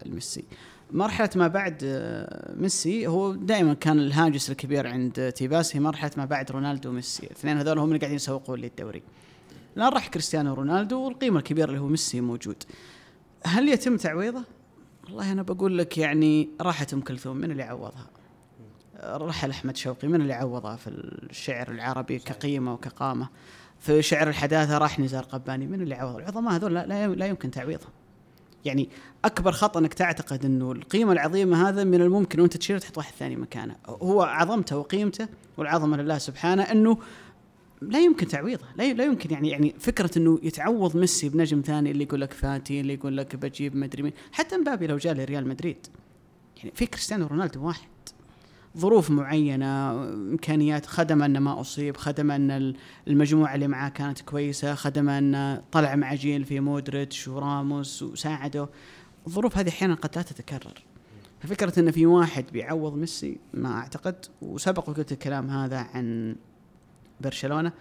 لميسي. 0.07 0.45
مرحلة 0.93 1.31
ما 1.37 1.49
بعد 1.49 1.78
آه، 1.85 2.55
ميسي 2.57 3.07
هو 3.07 3.33
دائما 3.33 3.74
كان 3.74 3.99
الهاجس 3.99 4.51
الكبير 4.51 4.87
عند 4.87 5.33
تيباس 5.37 5.76
هي 5.76 5.81
مرحلة 5.81 6.11
ما 6.16 6.24
بعد 6.24 6.51
رونالدو 6.51 6.89
وميسي. 6.89 7.26
الاثنين 7.26 7.57
هذول 7.57 7.78
هم 7.78 7.89
اللي 7.89 7.99
قاعدين 7.99 8.16
يسوقون 8.16 8.59
للدوري 8.59 9.03
الان 9.76 9.89
راح 9.93 10.09
كريستيانو 10.09 10.55
رونالدو 10.55 11.01
والقيمة 11.01 11.39
الكبيرة 11.39 11.68
اللي 11.68 11.81
هو 11.81 11.87
ميسي 11.87 12.20
موجود. 12.20 12.62
هل 13.47 13.68
يتم 13.68 13.97
تعويضه؟ 13.97 14.45
والله 15.05 15.33
أنا 15.33 15.43
بقول 15.43 15.78
لك 15.78 15.99
يعني 15.99 16.49
راحت 16.61 16.95
ام 16.95 17.01
كلثوم 17.01 17.37
من 17.37 17.51
اللي 17.51 17.62
عوضها؟ 17.62 18.07
رحل 19.05 19.51
احمد 19.51 19.76
شوقي. 19.76 20.09
من 20.09 20.20
اللي 20.20 20.33
عوضها 20.33 20.76
في 20.76 20.89
الشعر 20.91 21.70
العربي 21.70 22.18
كقيمة 22.18 22.72
وكقامة؟ 22.72 23.28
في 23.81 24.03
شعر 24.03 24.28
الحداثة 24.28 24.78
راح 24.78 25.01
نزار 25.01 25.22
قباني. 25.22 25.66
من 25.66 25.83
اللي 25.83 25.95
عوض؟ 25.95 26.16
العظماء 26.16 26.55
هذول 26.55 26.74
لا, 26.74 27.09
لا, 27.09 27.26
يمكن 27.26 27.51
تعويضهم. 27.51 27.91
يعني 28.64 28.89
أكبر 29.24 29.53
خطا 29.53 29.81
أنك 29.81 29.95
تعتقد 29.95 30.45
إنه 30.45 30.72
القيمة 30.72 31.12
العظيمة 31.12 31.68
هذا 31.68 31.85
من 31.85 32.01
الممكن 32.01 32.41
وأنت 32.41 32.57
تشيله 32.57 32.78
تحط 32.78 32.99
واحد 32.99 33.12
ثاني 33.14 33.37
مكانه. 33.37 33.76
هو 33.87 34.22
عظمته 34.22 34.78
وقيمته 34.78 35.28
والعظمة 35.57 35.97
لله 35.97 36.18
سبحانه 36.18 36.62
إنه 36.62 36.99
لا 37.83 37.99
يمكن 37.99 38.28
تعويضه. 38.28 38.64
لا 38.76 38.93
لا 38.93 39.05
يمكن 39.05 39.31
يعني 39.31 39.51
يعني 39.51 39.74
فكرة 39.78 40.11
إنه 40.16 40.39
يتعوض 40.43 40.97
ميسي 40.97 41.28
بنجم 41.28 41.62
ثاني 41.66 41.91
اللي 41.91 42.05
يقول 42.05 42.20
لك 42.20 42.33
فاتي 42.33 42.81
اللي 42.81 42.95
يقول 42.95 43.16
لك 43.16 43.37
بجيب 43.37 43.76
مدري 43.76 44.03
مين. 44.03 44.12
حتى 44.33 44.57
مبابي 44.57 44.87
لو 44.87 44.97
جاء 44.97 45.14
لريال 45.14 45.49
مدريد. 45.49 45.87
يعني 46.57 46.70
في 46.74 46.87
كريستيانو 46.87 47.26
رونالدو 47.26 47.66
واحد. 47.66 47.89
ظروف 48.79 49.11
معينة 49.11 49.91
إمكانيات 50.12 50.87
خدم 50.87 51.23
أنه 51.23 51.41
ما 51.41 51.61
أصيب 51.61 51.97
خدم 51.97 52.31
أن 52.31 52.75
المجموعة 53.09 53.55
اللي 53.55 53.68
معاه 53.68 53.89
كانت 53.89 54.21
كويسة 54.21 54.75
خدم 54.75 55.09
أنه 55.09 55.62
طلع 55.73 55.95
مع 55.95 56.14
جيل 56.14 56.45
في 56.45 56.61
مودريتش 56.61 57.29
وراموس 57.29 58.03
وساعده. 58.03 58.68
الظروف 59.27 59.59
هذه 59.59 59.68
أحيانا 59.68 59.95
قد 59.95 60.11
لا 60.16 60.23
تتكرر. 60.23 60.83
ففكرة 61.41 61.81
أن 61.81 61.91
في 61.91 62.07
واحد 62.07 62.45
بيعوض 62.53 62.95
ميسي 62.95 63.39
ما 63.55 63.73
أعتقد. 63.73 64.27
وسبق 64.43 64.89
وقلت 64.89 65.12
الكلام 65.12 65.51
هذا 65.51 65.79
عن 65.79 66.37
برشلونة. 67.21 67.73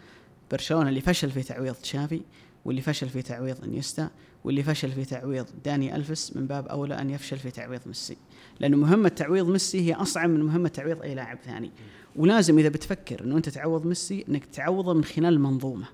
برشلونة 0.51 0.89
اللي 0.89 1.01
فشل 1.01 1.31
في 1.31 1.43
تعويض 1.43 1.73
تشافي. 1.73 2.21
واللي 2.65 2.81
فشل 2.81 3.09
في 3.09 3.21
تعويض 3.21 3.63
انيستا 3.63 4.09
واللي 4.43 4.63
فشل 4.63 4.91
في 4.91 5.05
تعويض 5.05 5.45
داني 5.65 5.95
ألفس 5.95 6.35
من 6.35 6.47
باب 6.47 6.67
أولى 6.67 7.01
أن 7.01 7.09
يفشل 7.09 7.37
في 7.37 7.51
تعويض 7.51 7.81
ميسي. 7.85 8.17
لأنه 8.59 8.77
مهمة 8.77 9.09
تعويض 9.09 9.47
ميسي 9.49 9.81
هي 9.89 9.93
أصعب 9.93 10.29
من 10.29 10.43
مهمة 10.43 10.69
تعويض 10.69 11.01
أي 11.01 11.15
لاعب 11.15 11.37
ثاني. 11.45 11.71
ولازم 12.15 12.59
إذا 12.59 12.69
بتفكر 12.69 13.23
أنه 13.23 13.37
أنت 13.37 13.49
تعوض 13.49 13.85
ميسي 13.85 14.25
أنك 14.29 14.45
تعوضه 14.45 14.93
من 14.93 15.03
خلال 15.03 15.33
المنظومة 15.33 15.85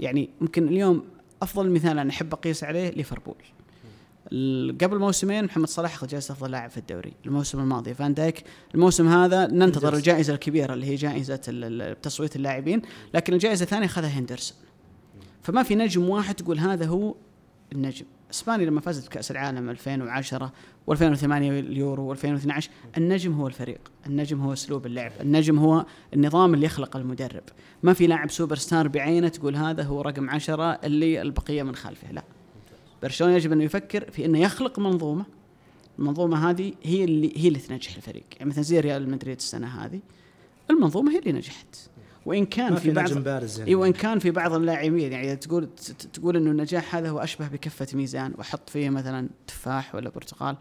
يعني 0.00 0.30
ممكن 0.40 0.68
اليوم 0.68 1.04
أفضل 1.42 1.70
مثال 1.70 1.98
أنا 1.98 2.10
أحب 2.10 2.32
أقيس 2.32 2.64
عليه 2.64 2.90
ليفربول. 2.90 3.34
قبل 4.80 4.98
موسمين 4.98 5.44
محمد 5.44 5.68
صلاح 5.68 5.94
أخذ 5.94 6.06
جائزة 6.06 6.32
أفضل 6.32 6.50
لاعب 6.50 6.70
في 6.70 6.76
الدوري 6.78 7.12
الموسم 7.26 7.60
الماضي. 7.60 7.94
فان 7.94 8.14
دايك 8.14 8.44
الموسم 8.74 9.08
هذا 9.08 9.46
ننتظر 9.46 9.64
هندرسون. 9.66 9.94
الجائزة 9.94 10.34
الكبيرة 10.34 10.74
اللي 10.74 10.86
هي 10.86 11.22
ال- 11.48 12.00
تصويت 12.00 12.36
اللاعبين. 12.36 12.82
لكن 13.14 13.32
الجائزة 13.32 13.62
الثانية 13.62 13.86
أخذها 13.86 14.08
هندرسون. 14.08 14.56
فما 15.44 15.62
في 15.62 15.74
نجم 15.74 16.08
واحد 16.08 16.34
تقول 16.34 16.58
هذا 16.58 16.86
هو 16.86 17.14
النجم. 17.72 18.04
إسبانيا 18.30 18.66
لما 18.66 18.80
فازت 18.80 19.06
بكأس 19.06 19.30
العالم 19.30 19.70
2010 19.70 20.52
و2008 20.90 21.24
اليورو 21.24 22.14
و2012 22.14 22.64
النجم 22.96 23.32
هو 23.32 23.46
الفريق. 23.46 23.80
النجم 24.06 24.40
هو 24.40 24.52
أسلوب 24.52 24.86
اللعب. 24.86 25.12
النجم 25.20 25.58
هو 25.58 25.86
النظام 26.14 26.54
اللي 26.54 26.66
يخلق 26.66 26.96
المدرب. 26.96 27.42
ما 27.82 27.92
في 27.92 28.06
لاعب 28.06 28.30
سوبر 28.30 28.56
ستار 28.56 28.88
بعينه 28.88 29.28
تقول 29.28 29.56
هذا 29.56 29.82
هو 29.82 30.00
رقم 30.00 30.30
عشرة 30.30 30.72
اللي 30.72 31.22
البقية 31.22 31.62
من 31.62 31.74
خلفه. 31.74 32.12
لا. 32.12 32.24
برشلونة 33.02 33.34
يجب 33.34 33.52
انه 33.52 33.64
يفكر 33.64 34.10
في 34.10 34.24
أنه 34.24 34.38
يخلق 34.38 34.78
منظومة. 34.78 35.24
المنظومة 35.98 36.50
هذه 36.50 36.72
هي 36.82 37.04
اللي 37.04 37.32
هي 37.36 37.48
اللي 37.48 37.58
تنجح 37.58 37.96
الفريق. 37.96 38.24
يعني 38.36 38.50
مثلا 38.50 38.62
زي 38.62 38.80
ريال 38.80 39.10
مدريد 39.10 39.36
السنة 39.36 39.66
هذه 39.66 40.00
المنظومة 40.70 41.12
هي 41.12 41.18
اللي 41.18 41.32
نجحت. 41.32 41.76
وإن 42.26 42.46
كان 42.46 42.70
ما 42.72 42.76
في 42.76 42.82
في 42.82 42.90
بعض 42.90 43.10
نجم 43.10 43.22
بارز 43.22 43.58
يعني. 43.58 43.70
اي 43.70 43.74
وإن 43.74 43.92
كان 43.92 44.18
في 44.18 44.30
بعض 44.30 44.52
اللاعبين 44.52 45.12
يعني 45.12 45.36
تقول 45.36 45.66
ت- 45.66 45.90
ت- 45.90 46.16
تقول 46.16 46.36
إنه 46.36 46.50
النجاح 46.50 46.96
هذا 46.96 47.08
هو 47.10 47.18
أشبه 47.18 47.48
بكفة 47.48 47.86
ميزان 47.94 48.32
وأحط 48.38 48.70
فيه 48.70 48.90
مثلا 48.90 49.28
تفاح 49.46 49.94
ولا 49.94 50.10
برتقال 50.10 50.56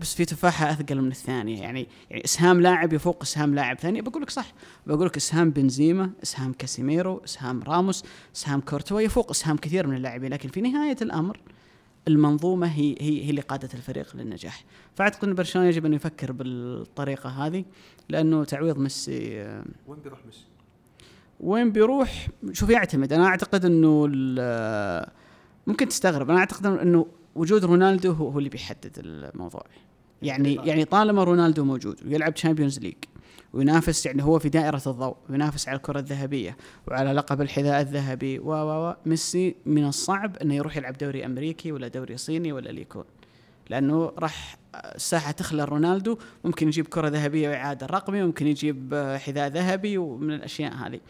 بس 0.00 0.14
في 0.14 0.24
تفاحه 0.24 0.70
أثقل 0.70 1.00
من 1.00 1.10
الثانية. 1.10 1.60
يعني 1.62 1.88
يعني 2.10 2.24
إسهام 2.24 2.60
لاعب 2.60 2.92
يفوق 2.92 3.22
إسهام 3.22 3.54
لاعب 3.54 3.78
ثاني. 3.78 4.00
بقول 4.00 4.22
لك 4.22 4.30
صح. 4.30 4.52
بقول 4.86 5.06
لك 5.06 5.16
إسهام 5.16 5.50
بنزيما 5.50 6.10
إسهام 6.22 6.52
كاسيميرو 6.52 7.20
إسهام 7.24 7.62
راموس 7.62 8.04
إسهام 8.36 8.60
كورتوا 8.60 9.00
يفوق 9.00 9.30
إسهام 9.30 9.56
كثير 9.56 9.86
من 9.86 9.96
اللاعبين. 9.96 10.30
لكن 10.32 10.48
في 10.48 10.60
نهاية 10.60 10.96
الأمر 11.02 11.40
المنظومة 12.08 12.66
هي 12.66 12.94
هي 13.00 13.24
هي 13.24 13.30
اللي 13.30 13.40
قادت 13.40 13.74
الفريق 13.74 14.16
للنجاح. 14.16 14.64
فأعتقد 14.94 15.28
إن 15.28 15.34
برشلونة 15.34 15.68
يجب 15.68 15.86
أن 15.86 15.92
يفكر 15.94 16.32
بالطريقة 16.32 17.28
هذه 17.30 17.64
لأنه 18.08 18.44
تعويض 18.44 18.78
ميسي 18.78 19.42
آه، 19.42 19.64
وين 19.86 19.98
بيروح 20.00 20.18
ميسي؟ 20.26 20.44
وين 21.40 21.72
بيروح؟ 21.72 22.28
شوف 22.52 22.70
يعتمد. 22.70 23.12
أنا 23.12 23.26
أعتقد 23.26 23.64
إنه 23.64 24.06
ممكن 25.66 25.88
تستغرب. 25.88 26.30
أنا 26.30 26.38
أعتقد 26.38 26.66
إنه 26.66 27.06
وجود 27.34 27.64
رونالدو 27.64 28.12
هو 28.12 28.38
اللي 28.38 28.48
بيحدد 28.48 28.92
الموضوع. 28.98 29.64
يعني 30.22 30.54
يعني 30.54 30.84
طالما 30.84 31.24
رونالدو 31.24 31.64
موجود 31.64 32.00
ويلعب 32.06 32.34
Champions 32.34 32.78
League 32.78 32.94
وينافس 33.52 34.06
يعني 34.06 34.22
هو 34.22 34.38
في 34.38 34.48
دائرة 34.48 34.82
الضوء 34.86 35.16
وينافس 35.30 35.68
على 35.68 35.76
الكرة 35.76 35.98
الذهبية 35.98 36.56
وعلى 36.88 37.12
لقب 37.12 37.40
الحذاء 37.40 37.80
الذهبي 37.80 38.38
و 38.38 38.52
و 38.52 38.96
ميسي 39.06 39.56
من 39.66 39.84
الصعب 39.84 40.36
إنه 40.36 40.54
يروح 40.54 40.76
يلعب 40.76 40.98
دوري 40.98 41.26
أمريكي 41.26 41.72
ولا 41.72 41.88
دوري 41.88 42.16
صيني 42.16 42.52
ولا 42.52 42.70
اللي 42.70 42.80
يكون 42.80 43.04
لأنه 43.70 44.12
راح 44.18 44.56
الساحه 44.74 45.30
تخلى 45.30 45.64
رونالدو 45.64 46.18
ممكن 46.44 46.68
يجيب 46.68 46.86
كرة 46.86 47.08
ذهبية 47.08 47.48
وإعادة 47.48 47.86
رقمي 47.86 48.22
ممكن 48.22 48.46
يجيب 48.46 48.94
آه، 48.94 49.18
حذاء 49.18 49.48
ذهبي 49.48 49.98
ومن 49.98 50.34
الأشياء 50.34 50.74
هذه. 50.74 51.00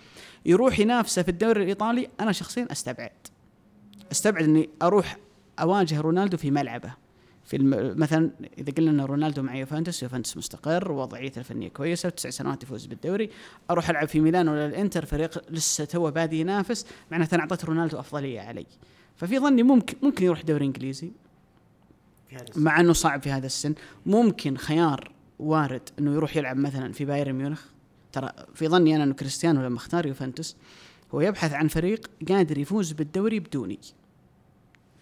يروح 0.46 0.78
ينافسه 0.78 1.22
في 1.22 1.28
الدوري 1.28 1.62
الإيطالي 1.62 2.08
أنا 2.20 2.32
شخصيا 2.32 2.68
أستبعد. 2.72 3.10
أستبعد 4.12 4.44
إني 4.44 4.68
أروح 4.82 5.16
أواجه 5.60 6.00
رونالدو 6.00 6.36
في 6.36 6.50
ملعبه. 6.50 6.94
في 7.44 7.56
الم... 7.56 7.94
مثلا 7.98 8.30
إذا 8.58 8.72
قلنا 8.72 8.90
إن 8.90 9.00
رونالدو 9.00 9.42
مع 9.42 9.56
يوفنتوس 9.56 10.02
يوفنتوس 10.02 10.36
مستقر 10.36 10.92
وضعيته 10.92 11.38
الفنية 11.38 11.68
كويسة 11.68 12.06
وتسع 12.06 12.30
سنوات 12.30 12.62
يفوز 12.62 12.86
بالدوري. 12.86 13.30
أروح 13.70 13.90
ألعب 13.90 14.08
في 14.08 14.20
ميلان 14.20 14.48
ولا 14.48 14.66
الإنتر 14.66 15.04
فريق 15.04 15.50
لسه 15.50 15.84
تو 15.84 16.10
بادي 16.10 16.40
ينافس 16.40 16.86
معناته 17.10 17.34
أنا 17.34 17.42
أعطيت 17.42 17.64
رونالدو 17.64 18.00
أفضلية 18.00 18.40
علي. 18.40 18.66
ففي 19.16 19.38
ظني 19.38 19.62
ممكن 19.62 19.96
ممكن 20.02 20.24
يروح 20.24 20.42
دوري 20.42 20.66
إنجليزي. 20.66 21.12
مع 22.56 22.80
إنه 22.80 22.92
صعب 22.92 23.22
في 23.22 23.30
هذا 23.30 23.46
السن. 23.46 23.74
ممكن 24.06 24.56
خيار 24.56 25.12
وارد 25.38 25.88
إنه 25.98 26.14
يروح 26.14 26.36
يلعب 26.36 26.56
مثلا 26.56 26.92
في 26.92 27.04
بايرن 27.04 27.32
ميونخ. 27.32 27.62
ترى 28.12 28.32
في 28.54 28.68
ظني 28.68 28.96
أنا 28.96 29.04
إنه 29.04 29.14
كريستيانو 29.14 29.62
لما 29.62 29.76
اختار 29.76 30.06
يوفنتوس 30.06 30.56
هو 31.14 31.20
يبحث 31.20 31.52
عن 31.52 31.68
فريق 31.68 32.10
قادر 32.28 32.58
يفوز 32.58 32.92
بالدوري 32.92 33.40
بدوني. 33.40 33.78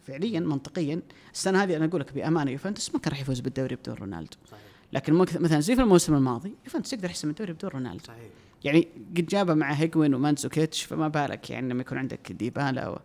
فعليا 0.06 0.40
منطقيا 0.40 1.02
السنة 1.32 1.62
هذه 1.62 1.76
أنا 1.76 1.84
أقول 1.84 2.00
لك 2.00 2.12
بأمانة 2.12 2.50
يوفنتوس 2.50 2.94
ما 2.94 3.00
كان 3.00 3.10
راح 3.10 3.20
يفوز 3.20 3.40
بالدوري 3.40 3.76
بدون 3.76 3.94
رونالدو. 3.94 4.36
صحيح. 4.50 4.62
لكن 4.92 5.14
مثلا 5.14 5.60
زي 5.60 5.76
في 5.76 5.82
الموسم 5.82 6.14
الماضي 6.14 6.54
يوفنتوس 6.64 6.92
يقدر 6.92 7.08
يحسم 7.08 7.30
الدوري 7.30 7.52
بدون 7.52 7.70
رونالدو. 7.70 8.04
صحيح. 8.04 8.30
يعني 8.64 8.88
قد 9.16 9.26
جابه 9.26 9.54
مع 9.54 9.72
هيجوين 9.72 10.14
ومانزوكيتش 10.14 10.82
فما 10.82 11.08
بالك 11.08 11.50
يعني 11.50 11.68
لما 11.68 11.80
يكون 11.80 11.98
عندك 11.98 12.32
ديبالا 12.32 12.88
و... 12.88 12.98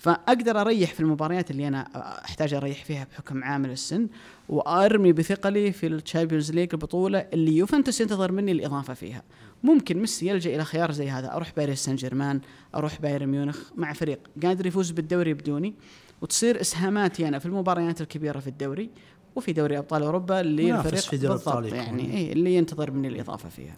فأقدر 0.00 0.60
أريح 0.60 0.94
في 0.94 1.00
المباريات 1.00 1.50
اللي 1.50 1.68
أنا 1.68 1.88
أحتاج 2.24 2.54
أريح 2.54 2.84
فيها 2.84 3.04
بحكم 3.04 3.44
عامل 3.44 3.70
السن 3.70 4.08
وأرمي 4.48 5.12
بثقلي 5.12 5.72
في 5.72 5.86
ال 5.86 5.93
Champions 5.93 6.52
League 6.52 6.68
البطولة 6.72 7.18
اللي 7.18 7.56
يوفنتوس 7.56 8.00
ينتظر 8.00 8.32
مني 8.32 8.52
الإضافة 8.52 8.94
فيها. 8.94 9.22
ممكن 9.62 9.98
ميسي 9.98 10.28
يلجأ 10.28 10.54
إلى 10.54 10.64
خيار 10.64 10.92
زي 10.92 11.10
هذا. 11.10 11.32
أروح 11.32 11.52
باريس 11.56 11.84
سان 11.84 11.96
جيرمان 11.96 12.40
أروح 12.74 13.00
بايرن 13.00 13.26
ميونخ 13.26 13.58
مع 13.76 13.92
فريق 13.92 14.18
قادر 14.42 14.66
يفوز 14.66 14.90
بالدوري 14.90 15.34
بدوني 15.34 15.74
وتصير 16.22 16.60
إسهاماتي 16.60 17.28
أنا 17.28 17.38
في 17.38 17.46
المباريات 17.46 18.00
الكبيرة 18.00 18.38
في 18.38 18.46
الدوري 18.46 18.90
وفي 19.36 19.52
دوري 19.52 19.78
أبطال 19.78 20.02
أوروبا 20.02 20.40
اللي 20.40 20.78
الفريق 20.78 21.00
في 21.00 21.16
دوري 21.16 21.34
بالضبط 21.34 21.72
يعني 21.72 22.14
إيه 22.14 22.32
اللي 22.32 22.54
ينتظر 22.54 22.90
مني 22.90 23.08
الإضافة 23.08 23.48
فيها. 23.48 23.76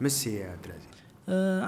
ميسي 0.00 0.34
يا 0.34 0.50
عبد 0.50 0.64
العزيز. 0.64 0.97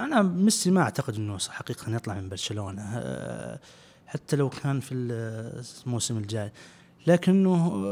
أنا 0.05 0.23
ميسي 0.23 0.71
ما 0.71 0.81
أعتقد 0.81 1.15
إنه 1.15 1.39
حقيقة 1.39 1.95
يطلع 1.95 2.15
من 2.15 2.29
برشلونة. 2.29 2.83
آه 2.95 3.61
حتى 4.07 4.37
لو 4.37 4.49
كان 4.49 4.81
في 4.81 4.95
الموسم 4.95 6.17
الجاي. 6.17 6.53
لكنه 7.07 7.87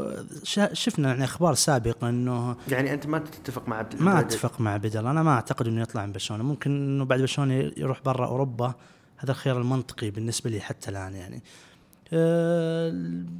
شفنا 0.73 1.07
يعني 1.07 1.23
أخبار 1.23 1.53
سابقة 1.53 2.09
إنه 2.09 2.55
يعني 2.67 2.93
أنت 2.93 3.07
ما 3.07 3.19
تتفق 3.19 3.67
مع 3.67 3.77
عبد 3.77 4.01
ما 4.01 4.19
أتفق 4.19 4.61
مع 4.61 4.77
بدل 4.77 5.07
أنا 5.07 5.23
ما 5.23 5.31
أعتقد 5.31 5.67
إنه 5.67 5.81
يطلع 5.81 6.05
من 6.05 6.11
برشلونة. 6.11 6.43
ممكن 6.43 6.71
إنه 6.71 7.05
بعد 7.05 7.19
برشلونة 7.19 7.53
يروح 7.53 8.01
برا 8.05 8.25
أوروبا. 8.25 8.73
هذا 9.17 9.31
الخيار 9.31 9.61
المنطقي 9.61 10.09
بالنسبة 10.09 10.49
لي 10.49 10.61
حتى 10.61 10.91
الآن 10.91 11.15
يعني. 11.15 11.43
أه 12.13 12.93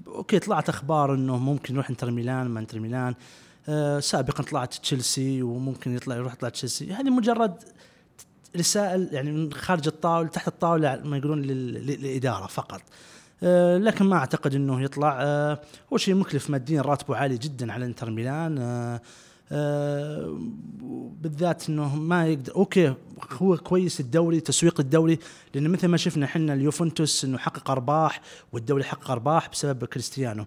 okay 0.08 0.40
طلعت 0.40 0.70
أخبار 0.70 1.14
إنه 1.14 1.38
ممكن 1.38 1.74
يروح 1.74 1.90
إنتر 1.90 2.12
ميلان 2.12 2.48
ما 2.48 2.60
إنتر 2.60 2.80
ميلان. 2.80 3.16
أه 3.70 4.00
سابقا 4.00 4.44
طلعت 4.44 4.74
تشيلسي 4.74 5.42
وممكن 5.42 5.96
يطلع 5.96 6.16
يروح 6.16 6.34
يطلع 6.34 6.50
تشيلسي. 6.50 6.94
هذه 6.94 7.10
مجرد 7.10 7.64
رسائل 8.58 9.10
يعني 9.12 9.32
من 9.32 9.54
خارج 9.54 9.88
الطاولة 9.88 10.30
تحت 10.30 10.48
الطاولة 10.48 11.02
ما 11.04 11.18
يقولون 11.18 11.42
للإدارة 11.42 12.48
فقط. 12.48 12.82
أه 13.44 13.78
لكن 13.78 14.06
ما 14.06 14.16
أعتقد 14.16 14.56
إنه 14.56 14.82
يطلع. 14.82 15.22
هو 15.94 15.98
شيء 15.98 16.16
مكلف 16.16 16.50
ماديا 16.50 16.82
راتبه 16.82 17.16
عالي 17.16 17.38
جدا 17.38 17.74
على 17.74 17.86
إنتر 17.86 18.10
ميلان. 18.10 18.58
آه 19.52 20.40
بالذات 21.22 21.70
إنه 21.70 21.96
ما 21.96 22.28
يقدر 22.28 22.56
أوكي 22.56 22.94
هو 23.32 23.58
كويس 23.58 24.00
الدوري 24.00 24.40
تسويق 24.40 24.80
الدوري 24.80 25.20
لأن 25.54 25.70
مثل 25.70 25.88
ما 25.88 25.98
شفنا 25.98 26.26
إحنا 26.26 26.54
اليوفنتوس 26.54 27.26
إنه 27.26 27.38
حقق 27.38 27.72
أرباح 27.72 28.22
والدوري 28.52 28.84
حقق 28.84 29.12
أرباح 29.12 29.50
بسبب 29.50 29.86
كريستيانو. 29.86 30.46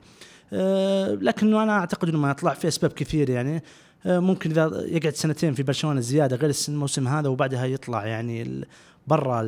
آه 0.53 1.15
لكنه 1.15 1.63
أنا 1.63 1.73
أعتقد 1.73 2.09
إنه 2.09 2.19
ما 2.19 2.31
يطلع 2.31 2.55
في 2.55 2.69
أسباب 2.69 2.93
كثير 2.93 3.31
يعني. 3.31 3.57
آه 3.57 3.63
ممكن 4.05 4.51
إذا 4.51 4.85
يقعد 4.87 5.15
سنتين 5.15 5.55
في 5.55 5.63
برشلونة 5.63 6.01
زيادة 6.01 6.37
غير 6.37 6.53
الموسم 6.69 7.09
هذا 7.09 7.29
وبعدها 7.29 7.67
يطلع 7.67 8.07
يعني 8.07 8.65
برا 9.07 9.43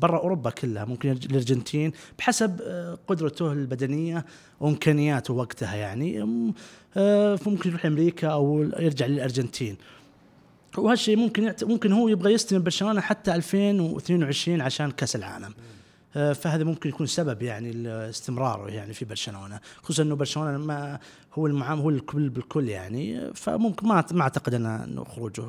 برا 0.00 0.18
أوروبا 0.18 0.50
كلها 0.50 0.84
ممكن 0.84 1.10
الأرجنتين 1.10 1.92
بحسب 2.18 2.60
آه، 2.62 2.98
قدرته 3.08 3.52
البدنية 3.52 4.24
وإمكانياته 4.60 5.34
وقتها 5.34 5.74
يعني 5.74 6.22
آه، 6.96 7.38
ممكن 7.46 7.70
يروح 7.70 7.86
أمريكا 7.86 8.28
أو 8.28 8.62
يرجع 8.62 9.06
للأرجنتين 9.06 9.76
وهالشيء 10.78 11.16
ممكن. 11.16 11.54
ممكن 11.62 11.92
هو 11.92 12.08
يبغى 12.08 12.32
يستلم 12.32 12.62
برشلونة 12.62 13.00
حتى 13.00 13.34
2022 13.34 14.60
عشان 14.60 14.90
كأس 14.90 15.16
العالم 15.16 15.44
آه، 15.44 15.81
فهذا 16.12 16.64
ممكن 16.64 16.88
يكون 16.88 17.06
سبب 17.06 17.42
يعني 17.42 17.88
استمراره 17.88 18.70
يعني 18.70 18.92
في 18.92 19.04
برشلونة. 19.04 19.60
خصوصا 19.82 20.02
إنه 20.02 20.16
برشلونة 20.16 20.58
ما 20.58 20.98
هو 21.34 21.46
المعام 21.46 21.80
هو 21.80 21.90
الكل 21.90 22.28
بالكل 22.28 22.68
يعني 22.68 23.34
فممكن 23.34 23.88
ما 23.88 24.04
ما 24.12 24.22
أعتقد 24.22 24.54
انه 24.54 25.04
خروجه 25.04 25.44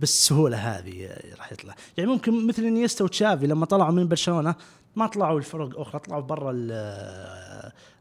بالسهولة 0.00 0.56
هذه 0.56 1.16
راح 1.38 1.52
يطلع. 1.52 1.74
يعني 1.96 2.10
ممكن 2.10 2.46
مثل 2.46 2.62
إنيستا 2.62 3.04
وتشافي 3.04 3.46
لما 3.46 3.66
طلعوا 3.66 3.92
من 3.92 4.08
برشلونة 4.08 4.54
ما 4.96 5.06
طلعوا 5.06 5.38
الفرق 5.38 5.80
أخرى 5.80 5.98
طلعوا 6.00 6.22
برا 6.22 6.52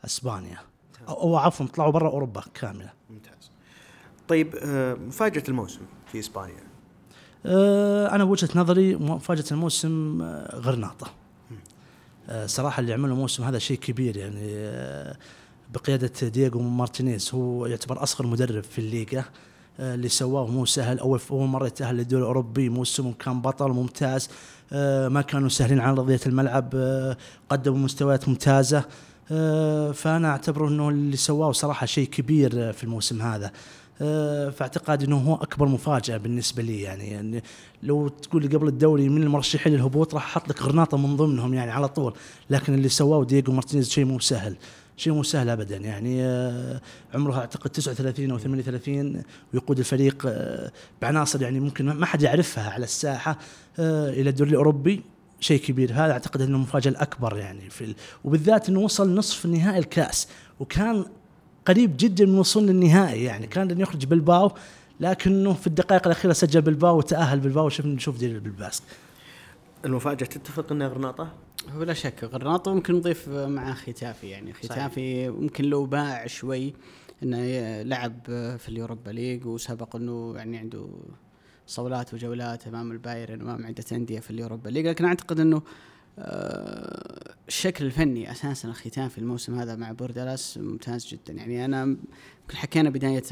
إسبانيا. 0.05 0.57
أو 1.09 1.37
عفوا 1.37 1.65
طلعوا 1.65 1.91
برا 1.91 2.09
أوروبا 2.09 2.43
كاملة. 2.53 2.91
ممتاز. 3.09 3.51
طيب 4.27 4.55
آه، 4.55 4.93
مفاجأة 4.93 5.43
الموسم 5.49 5.81
في 6.11 6.19
إسبانيا. 6.19 6.63
آه، 7.45 8.15
أنا 8.15 8.23
بوجهة 8.23 8.49
نظري 8.55 8.95
مفاجأة 8.95 9.45
الموسم 9.51 10.21
آه، 10.21 10.55
غرناطة. 10.55 11.07
صراحة 12.45 12.79
اللي 12.79 12.93
عملوا 12.93 13.15
الموسم 13.15 13.43
هذا 13.43 13.59
شيء 13.59 13.77
كبير 13.77 14.17
يعني 14.17 14.55
بقيادة 15.73 16.27
دييغو 16.27 16.61
مارتينيز 16.61 17.31
هو 17.33 17.65
يعتبر 17.65 18.03
أصغر 18.03 18.27
مدرب 18.27 18.63
في 18.63 18.79
الليغا 18.79 19.23
آه، 19.79 19.95
اللي 19.95 20.09
سواه 20.09 20.47
مو 20.47 20.65
سهل 20.65 20.99
اول 20.99 21.19
اول 21.31 21.47
مرة 21.47 21.67
يتأهل 21.67 21.95
للدوري 21.95 22.21
الأوروبي 22.21 22.69
موسم 22.69 23.11
كان 23.11 23.41
بطل 23.41 23.69
ممتاز 23.69 24.29
آه، 24.71 25.07
ما 25.07 25.21
كانوا 25.21 25.49
سهلين 25.49 25.79
على 25.79 25.91
أرضية 25.91 26.19
الملعب 26.25 26.71
آه، 26.75 27.17
قدموا 27.49 27.77
مستويات 27.77 28.29
ممتازة 28.29 28.83
فأنا 29.93 30.29
أعتبره 30.29 30.67
إنه 30.67 30.89
اللي 30.89 31.17
سواه 31.17 31.51
صراحة 31.51 31.85
شيء 31.85 32.07
كبير 32.07 32.73
في 32.73 32.83
الموسم 32.83 33.21
هذا. 33.21 33.51
فاعتقادي 34.51 35.05
إنه 35.05 35.17
هو 35.17 35.35
أكبر 35.35 35.67
مفاجأة 35.67 36.17
بالنسبة 36.17 36.63
لي 36.63 36.81
يعني, 36.81 37.11
يعني 37.11 37.43
لو 37.83 38.07
تقول 38.07 38.41
لي 38.41 38.47
قبل 38.47 38.67
الدوري 38.67 39.09
من 39.09 39.23
المرشحين 39.23 39.73
للهبوط 39.73 40.13
راح 40.13 40.25
أحط 40.25 40.49
لك 40.49 40.61
غرناطة 40.61 40.97
من 40.97 41.17
ضمنهم 41.17 41.53
يعني 41.53 41.71
على 41.71 41.87
طول 41.87 42.13
لكن 42.49 42.73
اللي 42.73 42.89
سواه 42.89 43.23
دييغو 43.23 43.53
مارتينيز 43.53 43.89
شيء 43.89 44.05
مو 44.05 44.19
سهل 44.19 44.55
شيء 44.97 45.13
مو 45.13 45.23
سهل 45.23 45.49
ابدا 45.49 45.77
يعني 45.77 46.23
آه، 46.23 46.81
عمره 47.13 47.37
أعتقد 47.39 47.69
39 47.69 48.31
أو 48.31 48.37
38 48.37 49.23
ويقود 49.53 49.79
الفريق 49.79 50.23
آه، 50.27 50.71
بعناصر 51.01 51.41
يعني 51.41 51.59
ممكن 51.59 51.85
ما 51.85 52.05
حد 52.05 52.21
يعرفها 52.21 52.69
على 52.69 52.83
الساحة 52.83 53.37
آه، 53.79 54.09
إلى 54.09 54.29
الدوري 54.29 54.49
الأوروبي 54.49 55.01
شيء 55.39 55.59
كبير. 55.61 55.91
هذا 55.93 56.11
أعتقد 56.11 56.41
إنه 56.41 56.55
المفاجاه 56.55 56.91
الأكبر 56.91 57.37
يعني 57.37 57.69
في 57.69 57.95
وبالذات 58.23 58.69
إنه 58.69 58.79
وصل 58.79 59.15
نصف 59.15 59.45
نهائي 59.45 59.79
الكأس 59.79 60.27
وكان 60.59 61.05
قريب 61.65 61.95
جدا 61.97 62.25
من 62.25 62.33
الوصول 62.33 62.67
للنهائي 62.67 63.23
يعني. 63.23 63.47
كان 63.47 63.71
لن 63.71 63.81
يخرج 63.81 64.05
بالباو 64.05 64.51
لكنه 64.99 65.53
في 65.53 65.67
الدقائق 65.67 66.07
الأخيرة 66.07 66.33
سجل 66.33 66.61
بالباو 66.61 66.97
وتأهل 66.97 67.39
بالباو 67.39 67.65
وشفنا 67.65 67.95
نشوف 67.95 68.17
دير 68.17 68.39
بالباسك. 68.39 68.83
المفاجأة 69.85 70.27
تتفق 70.27 70.71
انها 70.71 70.87
غرناطة؟ 70.87 71.33
بلا 71.75 71.93
شك 71.93 72.23
غرناطة 72.23 72.73
ممكن 72.73 72.93
نضيف 72.93 73.29
مع 73.29 73.73
ختافي 73.73 74.29
يعني. 74.29 74.53
ختافي 74.53 75.29
ممكن 75.29 75.65
لو 75.65 75.85
باع 75.85 76.27
شوي 76.27 76.73
إنه 77.23 77.37
لعب 77.81 78.19
في 78.57 78.69
ال 78.69 78.75
Europa 78.75 79.09
League 79.09 79.45
وسبق 79.45 79.95
إنه 79.95 80.33
يعني 80.37 80.57
عنده 80.57 80.87
صولات 81.67 82.13
وجولات 82.13 82.67
أمام 82.67 82.91
البايرن 82.91 83.41
امام 83.41 83.65
عدة 83.65 83.85
أندية 83.91 84.19
في 84.19 84.31
ال 84.31 84.37
Europa 84.37 84.69
League 84.69 84.87
لكن 84.87 85.05
أعتقد 85.05 85.39
إنه 85.39 85.61
الشكل 87.47 87.85
الفني 87.85 88.31
أساسا 88.31 88.67
لختافي 88.67 89.09
في 89.09 89.17
الموسم 89.17 89.59
هذا 89.59 89.75
مع 89.75 89.91
بوردالاس 89.91 90.57
ممتاز 90.57 91.07
جدا. 91.07 91.33
يعني 91.33 91.65
أنا 91.65 91.83
يمكن 91.83 92.55
حكينا 92.55 92.89
بداية 92.89 93.23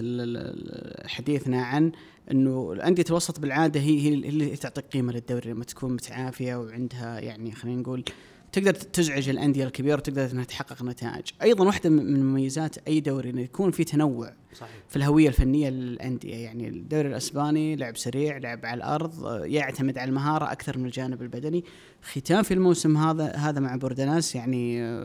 حديثنا 1.08 1.64
عن 1.64 1.92
إنه 2.32 2.72
الأندية 2.74 3.04
الوسط 3.10 3.40
بالعادة 3.40 3.80
هي 3.80 4.02
هي 4.02 4.14
اللي 4.14 4.56
تعطي 4.56 4.82
قيمة 4.82 5.14
للدوري 5.14 5.52
لما 5.52 5.64
تكون 5.64 5.94
متعافية 5.94 6.56
وعندها 6.56 7.20
يعني 7.20 7.52
خلينا 7.52 7.82
نقول 7.82 8.04
تقدر 8.52 8.74
تزعج 8.74 9.30
الأندية 9.30 9.66
الكبيرة 9.66 9.96
وتقدر 9.96 10.32
إنها 10.32 10.44
تحقق 10.44 10.84
نتائج، 10.84 11.26
أيضا 11.42 11.66
واحدة 11.66 11.90
من 11.90 12.24
مميزات 12.24 12.78
أي 12.88 13.00
دوري 13.00 13.30
إنه 13.30 13.42
يكون 13.42 13.72
في 13.72 13.84
تنوع 13.84 14.34
صحيح. 14.54 14.72
في 14.90 14.96
الهوية 14.96 15.28
الفنية 15.28 15.70
للأندية، 15.70 16.36
يعني 16.36 16.68
الدوري 16.68 17.08
الأسباني 17.08 17.76
لعب 17.76 17.98
سريع، 17.98 18.38
لعب 18.38 18.66
على 18.66 18.78
الأرض، 18.78 19.44
يعتمد 19.46 19.98
على 19.98 20.10
المهارة 20.10 20.52
أكثر 20.52 20.78
من 20.78 20.86
الجانب 20.86 21.22
البدني، 21.22 21.64
ختام 22.04 22.44
في 22.44 22.54
الموسم 22.54 22.98
هذا 22.98 23.36
هذا 23.36 23.60
مع 23.60 23.76
بوردناس 23.76 24.36
يعني 24.36 24.98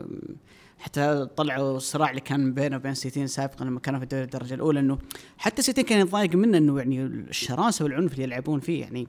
حتى 0.79 1.27
طلعوا 1.37 1.77
الصراع 1.77 2.09
اللي 2.09 2.21
كان 2.21 2.53
بينه 2.53 2.75
وبين 2.75 2.93
سيتين 2.93 3.27
سابقا 3.27 3.65
لما 3.65 3.79
كانوا 3.79 3.99
في 3.99 4.03
الدوري 4.03 4.23
الدرجة 4.23 4.53
الأولى 4.53 4.79
إنه 4.79 4.97
حتى 5.37 5.61
سيتين 5.61 5.83
كان 5.83 5.99
يتضايق 5.99 6.35
منه 6.35 6.57
إنه 6.57 6.77
يعني 6.77 7.05
الشراسة 7.05 7.85
والعنف 7.85 8.13
اللي 8.13 8.23
يلعبون 8.23 8.59
فيه 8.59 8.81
يعني 8.81 9.01
آه 9.01 9.07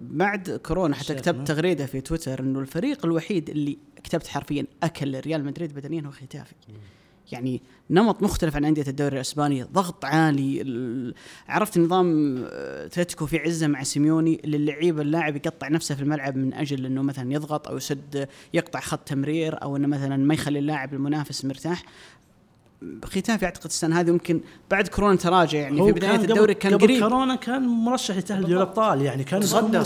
بعد 0.00 0.50
كورونا 0.66 0.94
حتى 0.94 1.14
كتبت 1.14 1.48
تغريدة 1.48 1.86
في 1.86 2.00
تويتر 2.00 2.40
إنه 2.40 2.60
الفريق 2.60 3.04
الوحيد 3.04 3.50
اللي 3.50 3.78
كتبت 4.04 4.26
حرفيا 4.26 4.66
أكل 4.82 5.20
ريال 5.20 5.44
مدريد 5.44 5.74
بدنيا 5.74 6.02
هو 6.06 6.10
ختافي. 6.10 6.54
يعني 7.32 7.62
نمط 7.90 8.22
مختلف 8.22 8.56
عن 8.56 8.64
أندية 8.64 8.84
الدوري 8.88 9.16
الإسباني 9.16 9.62
ضغط 9.62 10.04
عالي 10.04 10.60
ال- 10.62 11.14
عرفت 11.48 11.78
نظام 11.78 12.36
آه، 12.46 12.86
أتلتيكو 12.86 13.26
في 13.26 13.38
عزة 13.38 13.66
مع 13.66 13.82
سيميوني 13.82 14.40
اللي 14.44 14.56
اللعيبه 14.56 15.02
اللاعب 15.02 15.36
يقطع 15.36 15.68
نفسه 15.68 15.94
في 15.94 16.02
الملعب 16.02 16.36
من 16.36 16.54
أجل 16.54 16.86
إنه 16.86 17.02
مثلا 17.02 17.32
يضغط 17.32 17.68
أو 17.68 17.76
يسد 17.76 18.28
يقطع 18.54 18.80
خط 18.80 19.08
تمرير 19.08 19.62
أو 19.62 19.76
إنه 19.76 19.88
مثلا 19.88 20.16
ما 20.16 20.34
يخلي 20.34 20.58
اللاعب 20.58 20.94
المنافس 20.94 21.44
مرتاح. 21.44 21.82
ختافي 23.04 23.44
أعتقد 23.44 23.64
السنة 23.64 24.00
هذه 24.00 24.10
ممكن 24.10 24.40
بعد 24.70 24.88
كورونا 24.88 25.16
تراجع 25.16 25.58
يعني. 25.58 25.84
في 25.84 25.92
بداية 25.92 26.16
الدوري 26.16 26.54
كان 26.54 26.78
قريب. 26.78 27.00
كورونا 27.02 27.34
كان 27.34 27.62
مرشح 27.62 28.16
يتأهل 28.16 28.38
لدوري 28.40 28.56
الابطال 28.56 29.02
يعني 29.02 29.24
كان 29.24 29.40
تصدر. 29.40 29.84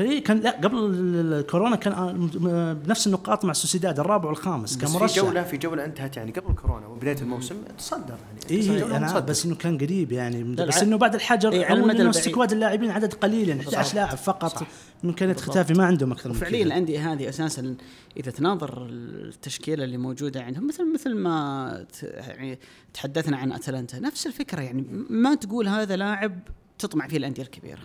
كان 0.00 0.08
إيه، 0.10 0.24
كان 0.24 0.40
لا 0.40 0.50
قبل 0.50 0.78
ال- 0.78 1.32
الكورونا 1.32 1.76
كان 1.76 1.92
آه، 1.92 2.72
بنفس 2.72 3.06
النقاط 3.06 3.44
مع 3.44 3.52
سوسيداد 3.52 4.00
الرابع 4.00 4.28
والخامس 4.28 4.76
كان 4.76 4.84
بس 4.86 4.92
في 4.96 4.98
مرشح. 5.02 5.16
جوله 5.22 5.42
في 5.42 5.56
جولة 5.56 5.84
انتهت 5.84 6.16
يعني 6.16 6.32
قبل 6.32 6.54
كورونا 6.54 6.86
وبداية 6.86 7.16
الموسم 7.22 7.54
تصدر 7.78 8.14
يعني. 8.26 8.60
اي 8.62 8.78
جولة 8.78 8.96
أنا 8.96 9.06
متصدر. 9.06 9.20
بس 9.20 9.46
إنه 9.46 9.54
كان 9.54 9.78
قريب 9.78 10.12
يعني. 10.12 10.44
بس 10.44 10.82
إنه 10.82 10.96
بعد 10.98 11.14
الحجر 11.14 11.52
إيه، 11.52 11.66
على 11.66 11.80
المدى. 11.80 12.12
squad 12.12 12.52
اللاعبين 12.52 12.90
عدد 12.90 13.14
قليل 13.14 13.48
يعني 13.48 13.60
11 13.60 13.94
لاعب 13.94 14.16
فقط 14.16 14.66
من 15.02 15.12
كانت 15.12 15.40
ختافي 15.40 15.74
ما 15.74 15.84
عندهم 15.86 16.12
أكثر 16.12 16.30
من 16.30 16.36
وفعليا 16.36 16.58
كذا. 16.58 16.66
الأندية 16.66 17.12
هذه 17.12 17.28
أساسا 17.28 17.74
إذا 18.16 18.30
تناظر 18.30 18.86
التشكيلة 18.90 19.84
اللي 19.84 19.96
موجودة 19.96 20.42
عندهم 20.42 20.66
مثل 20.68 20.92
مثل 20.94 21.14
ما 21.14 21.86
يعني 22.16 22.58
تحدثنا 22.94 23.36
عن 23.36 23.52
أتلانتا 23.52 23.98
نفس 23.98 24.26
الفكرة 24.26 24.60
يعني. 24.60 24.84
ما 25.10 25.34
تقول 25.34 25.68
هذا 25.68 25.96
لاعب 25.96 26.38
تطمع 26.78 27.08
فيه 27.08 27.16
الأندية 27.16 27.42
الكبيرة. 27.42 27.80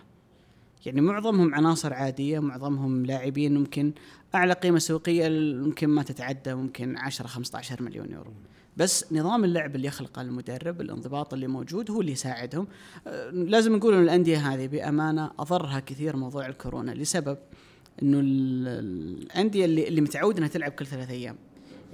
يعني 0.85 1.01
معظمهم 1.01 1.55
عناصر 1.55 1.93
عادية 1.93 2.39
معظمهم 2.39 3.05
لاعبين 3.05 3.57
ممكن 3.57 3.91
أعلى 4.35 4.53
قيمة 4.53 4.79
سوقية 4.79 5.29
ممكن 5.55 5.87
ما 5.89 6.03
تتعدى 6.03 6.53
ممكن 6.55 6.97
10 6.97 7.27
15 7.27 7.83
مليون 7.83 8.11
يورو. 8.11 8.33
بس 8.77 9.13
نظام 9.13 9.43
اللعب 9.43 9.75
اللي 9.75 9.87
يخلقه 9.87 10.21
المدرب 10.21 10.81
الانضباط 10.81 11.33
اللي 11.33 11.47
موجود 11.47 11.91
هو 11.91 12.01
اللي 12.01 12.11
يساعدهم. 12.11 12.67
آه، 13.07 13.29
لازم 13.29 13.75
نقول 13.75 13.93
إن 13.93 14.03
الأندية 14.03 14.37
هذه 14.37 14.67
بأمانة 14.67 15.31
أضرها 15.39 15.79
كثير 15.79 16.15
موضوع 16.17 16.45
الكورونا 16.47 16.91
لسبب 16.91 17.37
إنه 18.01 18.19
ال- 18.19 18.67
الأندية 19.23 19.65
اللي 19.65 19.87
اللي 19.87 20.01
متعود 20.01 20.37
إنها 20.37 20.47
تلعب 20.49 20.71
كل 20.71 20.85
ثلاث 20.85 21.09
أيام. 21.09 21.35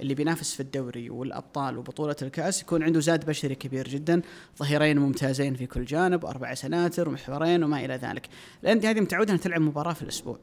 اللي 0.02 0.14
بينافس 0.14 0.54
في 0.54 0.60
الدوري 0.60 1.10
والأبطال 1.10 1.78
وبطولة 1.78 2.16
الكأس 2.22 2.62
يكون 2.62 2.82
عنده 2.82 3.00
زاد 3.00 3.26
بشري 3.26 3.54
كبير 3.54 3.88
جدا 3.88 4.22
ظهيرين 4.58 4.98
ممتازين 4.98 5.54
في 5.54 5.66
كل 5.66 5.84
جانب 5.84 6.24
واربع 6.24 6.54
سناتر 6.54 7.08
ومحورين 7.08 7.64
وما 7.64 7.84
إلى 7.84 7.96
ذلك 7.96 8.28
الأندية 8.62 8.90
هذه 8.90 9.00
متعودة 9.00 9.32
إنها 9.32 9.42
تلعب 9.42 9.60
مباراة 9.60 9.92
في 9.92 10.02
الأسبوع 10.02 10.38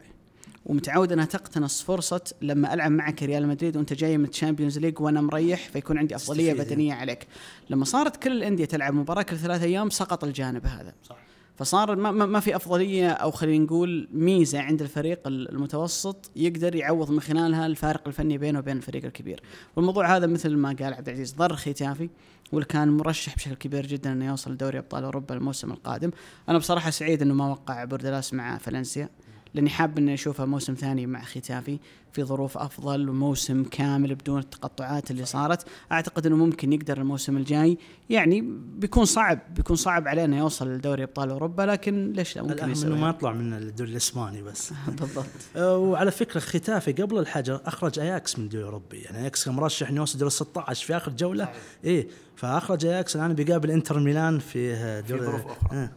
ومتعود 0.66 1.12
إنها 1.12 1.26
تقتنص 1.26 1.82
فرصة 1.82 2.22
لما 2.42 2.74
ألعب 2.74 2.92
معك 2.92 3.24
ريال 3.24 3.48
مدريد 3.48 3.78
وأنت 3.78 3.94
جاي 3.94 4.18
من 4.18 4.26
ال 4.26 4.31
Champions 4.31 4.80
League 4.80 5.00
وأنا 5.02 5.22
مريح 5.22 5.70
فيكون 5.70 5.98
عندي 5.98 6.16
أفضلية 6.16 6.54
تستفيد. 6.54 6.74
بدنية 6.74 6.94
عليك 6.94 7.28
لما 7.70 7.86
صارت 7.86 8.24
كل 8.24 8.32
الأندية 8.32 8.66
تلعب 8.66 8.94
مباراة 8.94 9.22
كل 9.22 9.38
ثلاث 9.38 9.64
أيام 9.64 9.90
سقط 9.90 10.24
الجانب 10.24 10.66
هذا 10.66 10.94
صح. 11.04 11.29
فصار 11.60 11.96
ما, 11.96 12.12
ما 12.12 12.40
في 12.40 12.56
أفضلية 12.56 13.10
أو 13.10 13.32
خلينا 13.32 13.66
نقول 13.66 14.08
ميزة 14.14 14.60
عند 14.60 14.82
الفريق 14.82 15.28
المتوسط 15.28 16.32
يقدر 16.36 16.76
يعوض 16.76 17.12
من 17.12 17.22
خلالها 17.22 17.66
الفارق 17.66 18.08
الفني 18.08 18.38
بينه 18.38 18.60
وبين 18.60 18.78
الفريق 18.78 19.06
الكبير. 19.06 19.42
والموضوع 19.76 20.16
هذا 20.18 20.28
مثل 20.28 20.56
ما 20.56 20.76
قال 20.80 20.94
عبد 20.94 21.10
العزيز 21.10 21.34
ضر 21.34 21.56
ختافي 21.56 22.10
واللي 22.52 22.66
كان 22.66 22.88
مرشح 22.88 23.36
بشكل 23.36 23.56
كبير 23.56 23.86
جدا 23.86 24.12
إنه 24.12 24.28
يوصل 24.28 24.58
دوري 24.58 24.78
أبطال 24.78 25.04
أوروبا 25.04 25.36
الموسم 25.36 25.72
القادم. 25.72 26.12
أنا 26.50 26.58
بصراحة 26.58 26.90
سعيد 26.90 27.22
إنه 27.22 27.34
ما 27.34 27.50
وقع 27.50 27.84
بوردلاس 27.84 28.34
مع 28.34 28.58
فالنسيا 28.58 29.10
لأني 29.54 29.70
حاب 29.70 29.98
إني 29.98 30.14
أشوفه 30.14 30.46
موسم 30.46 30.74
ثاني 30.74 31.06
مع 31.06 31.24
ختافي. 31.24 31.80
في 32.14 32.24
ظروف 32.24 32.58
أفضل 32.58 33.10
وموسم 33.10 33.64
كامل 33.64 34.16
بدون 34.16 34.40
التقطعات 34.40 35.12
اللي 35.12 35.26
صارت. 35.26 35.66
أعتقد 35.92 36.26
إنه 36.26 36.36
ممكن 36.36 36.74
يقدر 36.74 36.98
الموسم 36.98 37.38
الجاي. 37.38 37.78
يعني 38.10 38.42
بيكون 38.78 39.06
صعب 39.06 39.40
بيكون 39.56 39.76
صعب 39.76 40.08
علينا 40.08 40.38
يوصل 40.38 40.70
لدوري 40.70 41.04
أبطال 41.04 41.30
أوروبا 41.30 41.62
لكن 41.62 42.12
ليش 42.12 42.36
لا؟ 42.36 42.42
ممكن 42.42 42.54
الأهم 42.54 42.70
إنه 42.70 42.78
يسوي 42.78 42.98
ما 42.98 43.10
يطلع 43.10 43.32
من 43.32 43.54
الدوري 43.54 43.92
الإسباني 43.92 44.42
بس. 44.42 44.74
بالضبط. 45.00 45.26
آه، 45.56 45.78
وعلى 45.78 46.12
فكرة 46.12 46.40
ختافي 46.40 46.92
قبل 46.92 47.18
الحجر 47.20 47.62
أخرج 47.66 48.00
أياكس 48.00 48.40
من 48.40 48.46
الدوري 48.46 48.64
الأوروبي. 48.64 48.98
يعني 48.98 49.18
أياكس 49.18 49.46
كان 49.46 49.54
مرشح 49.54 49.90
إنه 49.90 49.98
يوصل 49.98 50.20
دور 50.20 50.30
16 50.30 50.86
في 50.86 50.98
آخر 50.98 51.12
جولة. 51.12 51.50
إيه 51.84 52.08
فأخرج 52.36 52.86
أياكس 52.86 53.16
الآن 53.16 53.34
بيقابل 53.34 53.72
إنتر 53.72 54.00
ميلان 54.00 54.40
في 54.40 54.74
آه، 54.74 55.00
دور 55.00 55.20
ظروف 55.20 55.42
أخرى. 55.46 55.78
آه. 55.78 55.90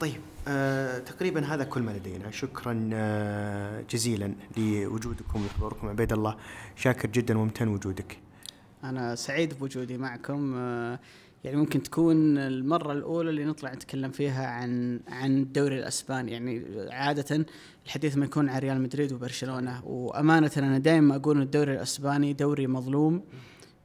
طيب. 0.00 0.20
آه 0.48 0.98
تقريبا 0.98 1.44
هذا 1.44 1.64
كل 1.64 1.82
ما 1.82 1.90
لدينا. 1.90 2.30
شكرا 2.30 2.90
آه 2.92 3.84
جزيلا 3.90 4.34
لوجودكم 4.56 5.46
وحضوركم. 5.46 5.88
عبيد 5.88 6.12
الله 6.12 6.36
شاكر 6.76 7.08
جدا 7.08 7.38
وممتن 7.38 7.68
وجودك. 7.68 8.18
أنا 8.84 9.14
سعيد 9.14 9.58
بوجودي 9.58 9.98
معكم. 9.98 10.54
آه، 10.56 11.00
يعني 11.44 11.56
ممكن 11.56 11.82
تكون 11.82 12.38
المرة 12.38 12.92
الأولى 12.92 13.30
اللي 13.30 13.44
نطلع 13.44 13.74
نتكلم 13.74 14.10
فيها 14.10 14.46
عن 14.46 15.00
عن 15.08 15.36
الدوري 15.36 15.78
الأسباني. 15.78 16.32
يعني 16.32 16.64
عادة 16.90 17.46
الحديث 17.86 18.16
ما 18.16 18.24
يكون 18.24 18.48
عن 18.48 18.58
ريال 18.58 18.82
مدريد 18.82 19.12
وبرشلونة. 19.12 19.86
وأمانة 19.86 20.50
أنا 20.56 20.78
دائما 20.78 21.16
أقول 21.16 21.36
إن 21.36 21.42
الدوري 21.42 21.72
الأسباني 21.72 22.32
دوري 22.32 22.66
مظلوم 22.66 23.22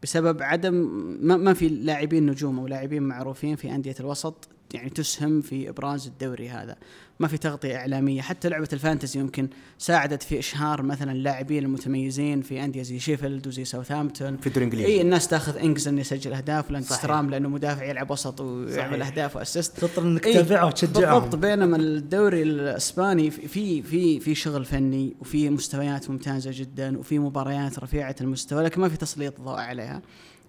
بسبب 0.03 0.41
عدم 0.41 0.73
ما, 1.22 1.38
ما 1.38 1.53
في 1.53 1.68
لاعبين 1.69 2.26
نجوم 2.26 2.60
أو 2.60 2.68
لاعبين 2.68 3.03
معروفين 3.03 3.56
في 3.56 3.76
أندية 3.76 3.95
الوسط. 3.99 4.49
يعني 4.73 4.89
تسهم 4.89 5.41
في 5.41 5.69
إبراز 5.69 6.07
الدوري 6.07 6.49
هذا. 6.49 6.75
ما 7.19 7.27
في 7.27 7.37
تغطية 7.37 7.75
إعلامية. 7.75 8.21
حتى 8.21 8.49
لعبة 8.49 8.67
الفانتسي 8.73 9.19
يمكن 9.19 9.47
ساعدت 9.77 10.23
في 10.23 10.39
إشهار 10.39 10.81
مثلا 10.81 11.11
اللاعبين 11.11 11.63
المتميزين 11.63 12.41
في 12.41 12.63
أندية 12.63 12.81
زي 12.81 12.99
شيفيلد 12.99 13.47
وزي 13.47 13.65
ساوثهامبتون 13.65 14.37
في 14.37 14.47
الدوري 14.47 14.65
الإنجليزي. 14.67 14.93
إي 14.95 15.01
الناس 15.01 15.27
تاخذ 15.27 15.57
إنجز 15.57 15.87
إنه 15.87 16.01
يسجل 16.01 16.33
أهداف 16.33 16.63
صحيح. 16.63 16.71
لاندسترام 16.71 17.29
لأنه 17.29 17.49
مدافع 17.49 17.83
يلعب 17.85 18.11
وسط 18.11 18.41
ويعمل. 18.41 19.01
أهداف 19.01 19.35
و 19.35 19.41
assist. 19.41 19.77
تضطر 19.79 20.01
إنك 20.03 20.23
تتابعه 20.23 20.65
وتشجعهم 20.65 21.19
بالضبط. 21.19 21.41
بينما 21.41 21.77
الدوري 21.77 22.41
الإسباني 22.43 23.31
في- 23.31 23.47
في 23.47 23.81
في 23.81 24.19
في 24.19 24.35
شغل 24.35 24.65
فني 24.65 25.15
وفي 25.19 25.49
مستويات 25.49 26.09
ممتازة 26.09 26.51
جدا 26.53 26.97
وفي 26.97 27.19
مباريات 27.19 27.79
رفيعة 27.79 28.15
المستوى 28.21 28.63
لكن 28.63 28.81
ما 28.81 28.89
في 28.89 28.97
تسليط 28.97 29.41
ضوء 29.41 29.59
عليها. 29.59 30.01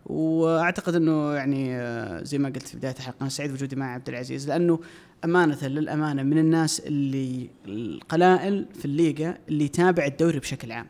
وأعتقد 0.06 0.94
إنه 0.94 1.35
يعني 1.35 1.76
آه، 1.76 2.22
زي 2.22 2.39
ما 2.39 2.48
قلت 2.48 2.68
في 2.68 2.76
بداية 2.76 2.94
الحلقة 2.94 3.16
أنا 3.20 3.28
سعيد 3.28 3.51
بوجودي 3.51 3.76
مع 3.76 3.94
عبد 3.94 4.09
العزيز 4.09 4.48
لأنه 4.48 4.81
أمانة 5.24 5.66
للأمانة 5.66 6.22
من 6.22 6.39
الناس 6.39 6.81
اللي 6.81 7.51
القلائل 7.66 8.66
في 8.74 8.85
الليغا 8.85 9.39
اللي 9.48 9.64
يتابع 9.64 10.05
الدوري 10.06 10.39
بشكل 10.39 10.72
عام. 10.72 10.86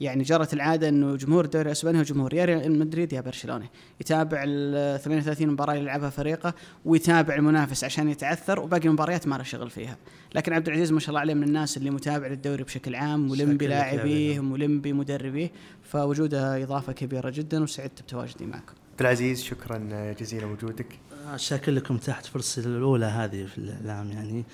يعني 0.00 0.22
جرت 0.22 0.54
العادة 0.54 0.88
إنه 0.88 1.16
جمهور 1.16 1.44
الدوري 1.44 1.66
الأسباني 1.66 1.98
هو 1.98 2.02
جمهور 2.02 2.34
يا 2.34 2.44
ريال 2.44 2.78
مدريد 2.78 3.12
يا 3.12 3.20
برشلونة. 3.20 3.68
يتابع 4.00 4.42
ال 4.46 5.00
38 5.00 5.48
مباراة 5.48 5.72
اللي 5.72 5.84
يلعبها 5.84 6.10
فريقه 6.10 6.54
ويتابع 6.84 7.34
المنافس 7.34 7.84
عشان 7.84 8.08
يتعثر 8.08 8.60
وباقي 8.60 8.88
المباريات 8.88 9.26
ما 9.26 9.36
له 9.36 9.42
شغل 9.42 9.70
فيها. 9.70 9.96
لكن 10.34 10.52
عبد 10.52 10.68
العزيز 10.68 10.92
ما 10.92 11.00
شاء 11.00 11.08
الله 11.08 11.20
عليه 11.20 11.34
من 11.34 11.42
الناس 11.42 11.76
اللي 11.76 11.90
متابع 11.90 12.26
للدوري 12.26 12.62
بشكل 12.62 12.94
عام 12.94 13.28
ملم 13.28 13.56
بلاعبيه 13.56 14.40
ملم 14.40 14.80
بمدربيه 14.80 15.50
فوجوده 15.82 16.62
إضافة 16.62 16.92
كبيرة 16.92 17.30
جدا 17.30 17.62
وسعدت 17.62 18.02
بتواجدي 18.02 18.46
معكم. 18.46 18.74
عبد 18.92 19.00
العزيز 19.00 19.42
شكرا 19.42 20.12
جزيلا 20.20 20.46
وجودك. 20.46 20.98
شاكر 21.36 21.72
لكم 21.72 21.96
تحت 21.96 22.26
فرصة 22.26 22.62
الأولى 22.62 23.06
هذه 23.06 23.46
في 23.46 23.58
الإعلام 23.58 24.10
يعني. 24.10 24.44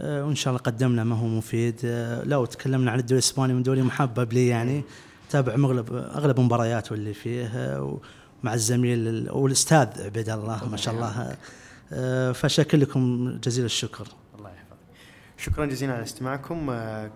آه، 0.00 0.24
وإن 0.24 0.34
شاء 0.34 0.50
الله 0.52 0.62
قدمنا 0.62 1.04
ما 1.04 1.16
هو 1.16 1.26
مفيد. 1.26 1.80
آه، 1.84 2.24
لو 2.24 2.44
تكلمنا 2.44 2.90
عن 2.90 2.98
الدوري 2.98 3.18
الإسباني 3.18 3.54
من 3.54 3.62
دوري 3.62 3.82
محبب 3.82 4.32
لي 4.32 4.46
يعني. 4.48 4.82
تابع 5.30 5.56
مغلب 5.56 5.94
أغلب 5.94 6.40
مبارياته 6.40 6.94
اللي 6.94 7.14
فيه 7.14 7.46
آه، 7.46 7.98
ومع 8.42 8.54
الزميل 8.54 9.08
ال- 9.08 9.30
والأستاذ 9.32 9.88
عبيد 10.04 10.28
الله 10.28 10.68
ما 10.68 10.76
شاء 10.76 10.94
الله. 10.94 11.36
فشاكر 12.32 12.78
لكم 12.78 13.30
جزيل 13.44 13.64
الشكر. 13.64 14.08
الله 14.38 14.50
يحفظك. 14.50 14.78
شكرا 15.36 15.66
جزيلا 15.66 15.92
على 15.92 16.02
استماعكم. 16.02 16.66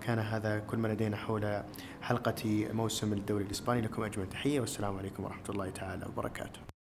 كان 0.05 0.19
هذا 0.19 0.59
كل 0.59 0.77
ما 0.77 0.87
لدينا 0.87 1.17
حول 1.17 1.61
حلقة 2.01 2.67
موسم 2.73 3.13
الدوري 3.13 3.43
الإسباني 3.43 3.81
لكم 3.81 4.03
أجمل 4.03 4.29
تحية. 4.29 4.59
والسلام 4.59 4.97
عليكم 4.97 5.23
ورحمة 5.23 5.49
الله 5.49 5.69
تعالى 5.69 6.05
وبركاته. 6.05 6.59